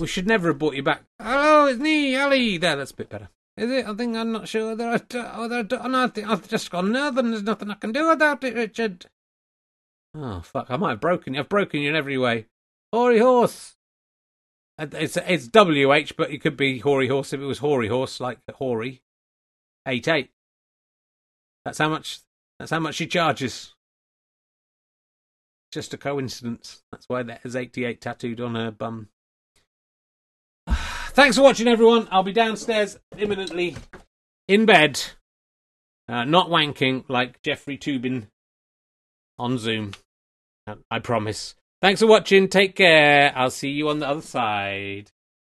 We 0.00 0.08
should 0.08 0.26
never 0.26 0.48
have 0.48 0.58
brought 0.58 0.74
you 0.74 0.82
back. 0.82 1.04
Hello, 1.22 1.66
it's 1.66 1.78
me, 1.78 2.16
Ally. 2.16 2.58
There, 2.58 2.74
that's 2.74 2.90
a 2.90 2.96
bit 2.96 3.10
better. 3.10 3.28
Is 3.56 3.70
it? 3.70 3.86
I 3.86 3.94
think 3.94 4.16
I'm 4.16 4.32
not 4.32 4.48
sure 4.48 4.70
whether 4.70 4.88
I, 4.88 4.98
d- 4.98 5.18
whether 5.38 5.58
I, 5.58 5.62
d- 5.62 5.76
oh, 5.80 6.04
I 6.04 6.08
think 6.08 6.28
I've 6.28 6.48
just 6.48 6.72
gone 6.72 6.90
northern. 6.90 7.30
There's 7.30 7.44
nothing 7.44 7.70
I 7.70 7.74
can 7.74 7.92
do 7.92 8.10
about 8.10 8.42
it, 8.42 8.56
Richard. 8.56 9.06
Oh 10.16 10.40
fuck! 10.40 10.66
I 10.68 10.76
might 10.76 10.90
have 10.90 11.00
broken 11.00 11.34
you. 11.34 11.40
I've 11.40 11.48
broken 11.48 11.80
you 11.80 11.90
in 11.90 11.94
every 11.94 12.18
way. 12.18 12.46
Hoary 12.92 13.20
horse. 13.20 13.76
It's 14.78 15.16
it's 15.16 15.46
WH, 15.48 16.16
but 16.16 16.30
it 16.30 16.40
could 16.40 16.56
be 16.56 16.80
hoary 16.80 17.08
horse 17.08 17.32
if 17.32 17.40
it 17.40 17.44
was 17.44 17.58
hoary 17.58 17.88
horse, 17.88 18.18
like 18.18 18.38
hoary. 18.54 19.02
Eight 19.86 20.08
eight. 20.08 20.30
That's 21.64 21.78
how 21.78 21.88
much. 21.88 22.20
That's 22.58 22.70
how 22.70 22.80
much 22.80 22.96
she 22.96 23.06
charges. 23.06 23.74
Just 25.72 25.94
a 25.94 25.98
coincidence. 25.98 26.82
That's 26.90 27.08
why 27.08 27.22
there's 27.22 27.54
eighty 27.56 27.84
eight 27.84 28.00
tattooed 28.00 28.40
on 28.40 28.56
her 28.56 28.70
bum. 28.72 29.08
Thanks 30.68 31.36
for 31.36 31.42
watching, 31.42 31.68
everyone. 31.68 32.08
I'll 32.10 32.22
be 32.24 32.32
downstairs 32.32 32.98
imminently, 33.16 33.76
in 34.48 34.66
bed, 34.66 35.00
uh, 36.08 36.24
not 36.24 36.48
wanking 36.48 37.04
like 37.08 37.42
Jeffrey 37.42 37.78
Toobin 37.78 38.26
on 39.38 39.58
Zoom. 39.58 39.92
I 40.90 40.98
promise. 40.98 41.54
Thanks 41.80 42.00
for 42.00 42.06
watching. 42.06 42.48
Take 42.48 42.76
care. 42.76 43.32
I'll 43.36 43.50
see 43.50 43.70
you 43.70 43.88
on 43.88 43.98
the 43.98 44.08
other 44.08 44.22
side. 44.22 45.10